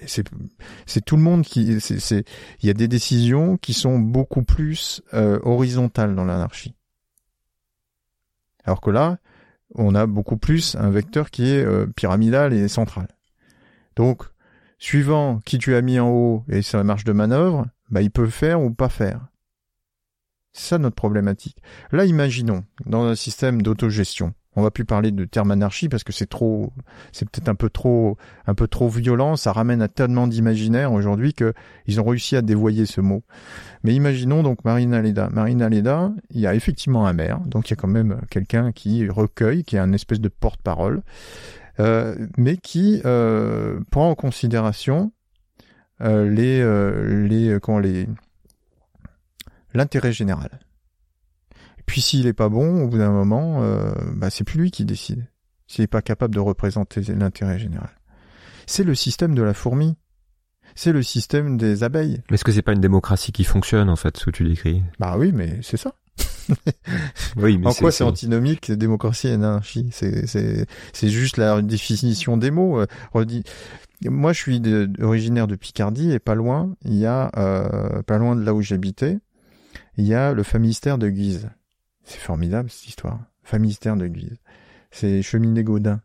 C'est 0.07 1.05
tout 1.05 1.16
le 1.16 1.23
monde 1.23 1.43
qui 1.43 1.78
c'est 1.81 2.24
il 2.62 2.66
y 2.66 2.70
a 2.70 2.74
des 2.74 2.89
décisions 2.89 3.59
qui 3.59 3.74
sont 3.74 3.99
beaucoup 3.99 4.43
plus 4.43 5.03
euh, 5.12 5.39
horizontales 5.43 6.15
dans 6.15 6.24
l'anarchie. 6.24 6.74
Alors 8.65 8.81
que 8.81 8.91
là, 8.91 9.19
on 9.74 9.95
a 9.95 10.07
beaucoup 10.07 10.39
plus 10.39 10.74
un 10.77 10.89
vecteur 10.89 11.31
qui 11.31 11.51
est 11.51 11.62
euh, 11.62 11.86
pyramidal 11.86 12.55
et 12.55 12.69
central. 12.69 13.09
Donc, 13.97 14.23
suivant 14.78 15.41
qui 15.45 15.59
tu 15.59 15.74
as 15.74 15.82
mis 15.82 16.01
en 16.01 16.09
haut 16.09 16.45
et 16.49 16.62
sa 16.62 16.82
marge 16.82 17.05
de 17.05 17.12
manœuvre, 17.12 17.66
bah 17.91 18.01
il 18.01 18.11
peut 18.11 18.28
faire 18.28 18.62
ou 18.62 18.70
pas 18.70 18.89
faire. 18.89 19.20
C'est 20.53 20.69
ça 20.69 20.78
notre 20.78 20.97
problématique. 20.97 21.59
Là, 21.91 22.05
imaginons, 22.05 22.65
dans 22.86 23.05
un 23.05 23.16
système 23.16 23.61
d'autogestion, 23.61 24.35
on 24.56 24.62
va 24.62 24.70
plus 24.70 24.85
parler 24.85 25.10
de 25.10 25.24
terme 25.24 25.51
anarchie 25.51 25.89
parce 25.89 26.05
que 26.05 26.12
c'est 26.12 26.28
trop, 26.28 26.72
c'est 27.12 27.28
peut-être 27.28 27.48
un 27.48 27.55
peu 27.55 27.68
trop, 27.68 28.16
un 28.47 28.55
peu 28.55 28.68
trop 28.68 28.89
violent. 28.89 29.36
Ça 29.36 29.52
ramène 29.52 29.82
à 29.82 29.89
tellement 29.89 30.26
d'imaginaire 30.26 30.93
aujourd'hui 30.93 31.35
que 31.35 31.55
ils 31.86 32.01
ont 32.01 32.05
réussi 32.05 32.36
à 32.36 32.43
dévoyer 32.43 32.86
ce 32.86 33.01
mot. 33.01 33.22
Mais 33.82 33.94
imaginons 33.94 34.43
donc 34.43 34.64
Marina 34.64 35.02
Leda. 35.02 35.28
Marina 35.31 35.68
Leda, 35.68 36.12
il 36.31 36.40
y 36.40 36.47
a 36.47 36.55
effectivement 36.55 37.06
un 37.06 37.12
maire, 37.12 37.40
donc 37.40 37.68
il 37.68 37.72
y 37.72 37.74
a 37.74 37.76
quand 37.76 37.89
même 37.89 38.20
quelqu'un 38.31 38.72
qui 38.72 39.09
recueille, 39.09 39.64
qui 39.64 39.76
est 39.76 39.81
un 39.81 39.93
espèce 39.93 40.20
de 40.20 40.28
porte-parole, 40.28 41.02
euh, 41.81 42.14
mais 42.36 42.56
qui 42.56 43.01
euh, 43.05 43.81
prend 43.90 44.10
en 44.10 44.14
considération 44.14 45.12
euh, 46.01 46.28
l'intérêt 49.74 50.12
général. 50.12 50.60
Puis 51.86 52.01
s'il 52.01 52.27
est 52.27 52.32
pas 52.32 52.48
bon, 52.48 52.82
au 52.82 52.89
bout 52.89 52.98
d'un 52.98 53.11
moment, 53.12 53.62
euh, 53.62 53.93
bah, 54.15 54.31
c'est 54.31 54.44
plus 54.44 54.59
lui 54.59 54.70
qui 54.70 54.85
décide. 54.85 55.27
S'il 55.66 55.82
n'est 55.82 55.89
pas 55.89 56.02
capable 56.02 56.35
de 56.35 56.40
représenter 56.40 57.01
l'intérêt 57.02 57.59
général. 57.59 57.90
C'est 58.66 58.85
le 58.85 58.94
système 58.94 59.35
de 59.35 59.43
la 59.43 59.55
fourmi. 59.55 59.97
C'est 60.74 60.93
le 60.93 61.02
système 61.02 61.56
des 61.56 61.85
abeilles. 61.85 62.23
Mais 62.31 62.35
est-ce 62.35 62.44
que 62.44 62.52
c'est 62.52 62.62
pas 62.62 62.73
une 62.73 62.81
démocratie 62.81 63.32
qui 63.32 63.44
fonctionne, 63.44 63.89
en 63.89 63.97
fait, 63.97 64.16
ce 64.16 64.24
que 64.24 64.31
tu 64.31 64.44
décris? 64.44 64.82
Bah 64.98 65.16
oui, 65.19 65.32
mais 65.32 65.61
c'est 65.62 65.77
ça. 65.77 65.94
oui, 67.36 67.59
mais 67.59 67.69
en 67.69 67.73
quoi 67.73 67.90
c'est 67.90 68.05
antinomique 68.05 68.70
démocratie 68.70 69.28
et 69.28 69.32
anarchie 69.32 69.89
C'est 69.93 70.27
c'est 70.27 70.66
c'est 70.93 71.09
juste 71.09 71.39
la 71.39 71.62
définition 71.62 72.36
des 72.36 72.51
mots. 72.51 72.81
Euh, 72.81 72.86
moi, 74.05 74.32
je 74.32 74.39
suis 74.39 74.62
originaire 75.01 75.47
de 75.47 75.56
Picardie 75.56 76.12
et 76.12 76.19
pas 76.19 76.35
loin, 76.35 76.74
il 76.85 76.94
y 76.94 77.06
a 77.06 77.31
euh, 77.36 78.02
pas 78.02 78.19
loin 78.19 78.36
de 78.36 78.44
là 78.44 78.52
où 78.52 78.61
j'habitais, 78.61 79.19
il 79.97 80.05
y 80.05 80.15
a 80.15 80.32
le 80.32 80.43
famistère 80.43 80.98
de 80.98 81.09
Guise. 81.09 81.48
C'est 82.05 82.18
formidable 82.18 82.70
cette 82.70 82.89
histoire. 82.89 83.20
Famistère 83.43 83.97
de 83.97 84.06
Guise. 84.06 84.39
C'est 84.90 85.22
Cheminet 85.22 85.64
Gaudin. 85.64 86.01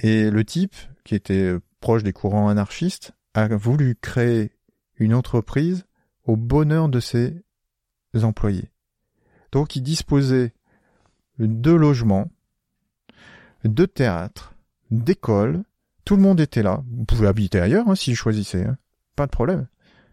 Et 0.00 0.30
le 0.30 0.44
type, 0.44 0.74
qui 1.04 1.14
était 1.14 1.54
proche 1.80 2.02
des 2.02 2.12
courants 2.12 2.48
anarchistes, 2.48 3.12
a 3.34 3.48
voulu 3.48 3.96
créer 4.00 4.52
une 4.96 5.14
entreprise 5.14 5.84
au 6.24 6.36
bonheur 6.36 6.88
de 6.88 7.00
ses 7.00 7.42
employés. 8.22 8.70
Donc 9.52 9.76
il 9.76 9.82
disposait 9.82 10.54
de 11.38 11.72
logements, 11.72 12.30
de 13.64 13.84
théâtres, 13.84 14.54
d'écoles, 14.90 15.62
tout 16.04 16.16
le 16.16 16.22
monde 16.22 16.40
était 16.40 16.62
là. 16.62 16.82
Vous 16.90 17.04
pouvez 17.04 17.26
habiter 17.26 17.60
ailleurs 17.60 17.88
hein, 17.88 17.94
s'ils 17.94 18.16
choisissaient, 18.16 18.64
hein. 18.64 18.78
pas 19.16 19.26
de 19.26 19.30
problème. 19.30 19.66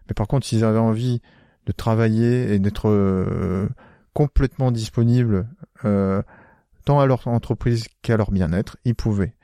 Mais 0.08 0.14
par 0.14 0.26
contre, 0.26 0.46
s'ils 0.46 0.64
avaient 0.64 0.78
envie 0.78 1.20
de 1.66 1.72
travailler 1.72 2.52
et 2.52 2.58
d'être 2.58 2.88
euh, 2.88 3.68
complètement 4.14 4.70
disponibles 4.70 5.46
euh, 5.84 6.22
tant 6.84 7.00
à 7.00 7.06
leur 7.06 7.28
entreprise 7.28 7.86
qu'à 8.02 8.16
leur 8.16 8.30
bien-être, 8.30 8.78
ils 8.84 8.94
pouvaient. 8.94 9.34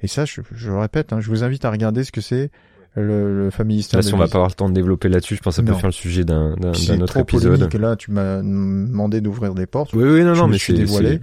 Et 0.00 0.06
ça, 0.06 0.24
je, 0.24 0.42
je 0.52 0.70
le 0.70 0.78
répète, 0.78 1.12
hein, 1.12 1.20
je 1.20 1.28
vous 1.28 1.42
invite 1.42 1.64
à 1.64 1.70
regarder 1.70 2.04
ce 2.04 2.12
que 2.12 2.20
c'est 2.20 2.50
le, 2.94 3.44
le 3.44 3.50
Là, 3.92 4.02
si 4.02 4.14
on 4.14 4.16
va 4.16 4.26
pas 4.26 4.36
avoir 4.36 4.48
le 4.48 4.54
temps 4.54 4.68
de 4.68 4.74
développer 4.74 5.08
là-dessus, 5.08 5.36
je 5.36 5.40
pense 5.40 5.56
que 5.56 5.62
ça 5.62 5.66
peut 5.66 5.78
faire 5.78 5.88
le 5.88 5.92
sujet 5.92 6.24
d'un 6.24 6.54
d'un 6.56 7.00
autre 7.00 7.16
épisode. 7.18 7.72
Là, 7.74 7.96
tu 7.96 8.10
m'as 8.10 8.38
demandé 8.38 9.20
d'ouvrir 9.20 9.54
des 9.54 9.66
portes. 9.66 9.92
Oui, 9.92 10.04
oui, 10.04 10.24
non, 10.24 10.34
non, 10.34 10.48
mais 10.48 10.58
je 10.58 10.64
suis 10.64 10.74
dévoilé. 10.74 11.20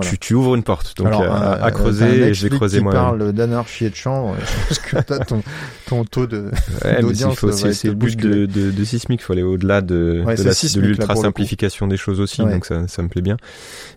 Tu, 0.00 0.18
tu, 0.18 0.34
ouvres 0.34 0.56
une 0.56 0.64
porte, 0.64 0.96
donc 0.96 1.06
euh, 1.06 1.30
à, 1.30 1.64
à, 1.64 1.70
creuser 1.70 2.22
et 2.22 2.34
je 2.34 2.48
vais 2.48 2.56
creuser 2.56 2.80
moi. 2.80 2.90
Tu 2.90 2.98
parles 2.98 3.32
d'anarchie 3.32 3.84
et 3.84 3.90
de 3.90 3.94
chambre, 3.94 4.34
parce 4.68 4.80
que 4.80 4.96
t'as 5.00 5.20
ton, 5.20 5.40
ton 5.86 6.04
taux 6.04 6.26
de 6.26 6.50
ouais, 6.84 7.00
d'audience. 7.00 7.38
C'est 7.52 7.84
le 7.84 7.94
but 7.94 8.18
de, 8.18 8.46
de, 8.46 8.72
de 8.72 8.84
Sismic, 8.84 9.22
faut 9.22 9.34
aller 9.34 9.44
au-delà 9.44 9.80
de, 9.80 10.24
ouais, 10.26 10.34
de 10.34 10.80
l'ultra 10.80 11.14
simplification 11.14 11.86
des 11.86 11.96
choses 11.96 12.20
aussi, 12.20 12.42
donc 12.42 12.64
ça, 12.64 12.88
ça 12.88 13.02
me 13.02 13.08
plaît 13.08 13.22
bien. 13.22 13.36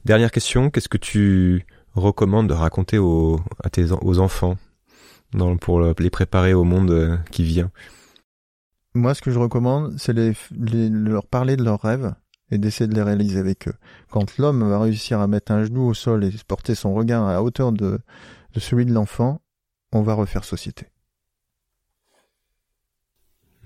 Dernière 0.06 0.30
question, 0.30 0.70
qu'est-ce 0.70 0.90
que 0.90 1.00
tu 1.00 1.66
recommandes 1.96 2.48
de 2.48 2.54
raconter 2.54 3.00
aux, 3.00 3.40
à 3.64 3.72
tes, 3.72 3.86
aux 3.92 4.20
enfants? 4.20 4.58
Dans, 5.34 5.58
pour 5.58 5.82
les 5.82 6.10
préparer 6.10 6.54
au 6.54 6.64
monde 6.64 6.92
euh, 6.92 7.18
qui 7.32 7.44
vient 7.44 7.72
Moi, 8.94 9.14
ce 9.14 9.22
que 9.22 9.32
je 9.32 9.40
recommande, 9.40 9.96
c'est 9.98 10.14
les, 10.14 10.34
leur 10.90 11.28
parler 11.28 11.56
de 11.56 11.64
leurs 11.64 11.82
rêves 11.82 12.14
et 12.50 12.58
d'essayer 12.58 12.88
de 12.88 12.96
les 12.96 13.02
réaliser 13.02 13.40
avec 13.40 13.68
eux. 13.68 13.74
Quand 14.10 14.38
l'homme 14.38 14.68
va 14.68 14.80
réussir 14.80 15.20
à 15.22 15.28
mettre 15.28 15.52
un 15.52 15.64
genou 15.64 15.88
au 15.88 15.94
sol 15.94 16.24
et 16.26 16.32
porter 16.48 16.76
son 16.76 16.94
regard 16.94 17.26
à 17.26 17.34
la 17.34 17.44
hauteur 17.44 17.72
de, 17.72 18.00
de 18.54 18.60
celui 18.60 18.86
de 18.86 18.94
l'enfant, 18.94 19.42
on 19.94 20.02
va 20.02 20.14
refaire 20.14 20.44
société. 20.44 20.88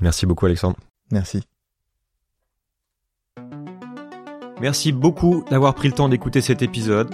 Merci 0.02 0.26
beaucoup 0.26 0.46
Alexandre. 0.46 0.78
Merci. 1.12 1.44
Merci 4.62 4.92
beaucoup 4.92 5.44
d'avoir 5.50 5.76
pris 5.76 5.90
le 5.90 5.94
temps 5.94 6.10
d'écouter 6.10 6.42
cet 6.42 6.62
épisode. 6.62 7.14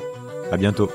À 0.51 0.57
bientôt. 0.57 0.91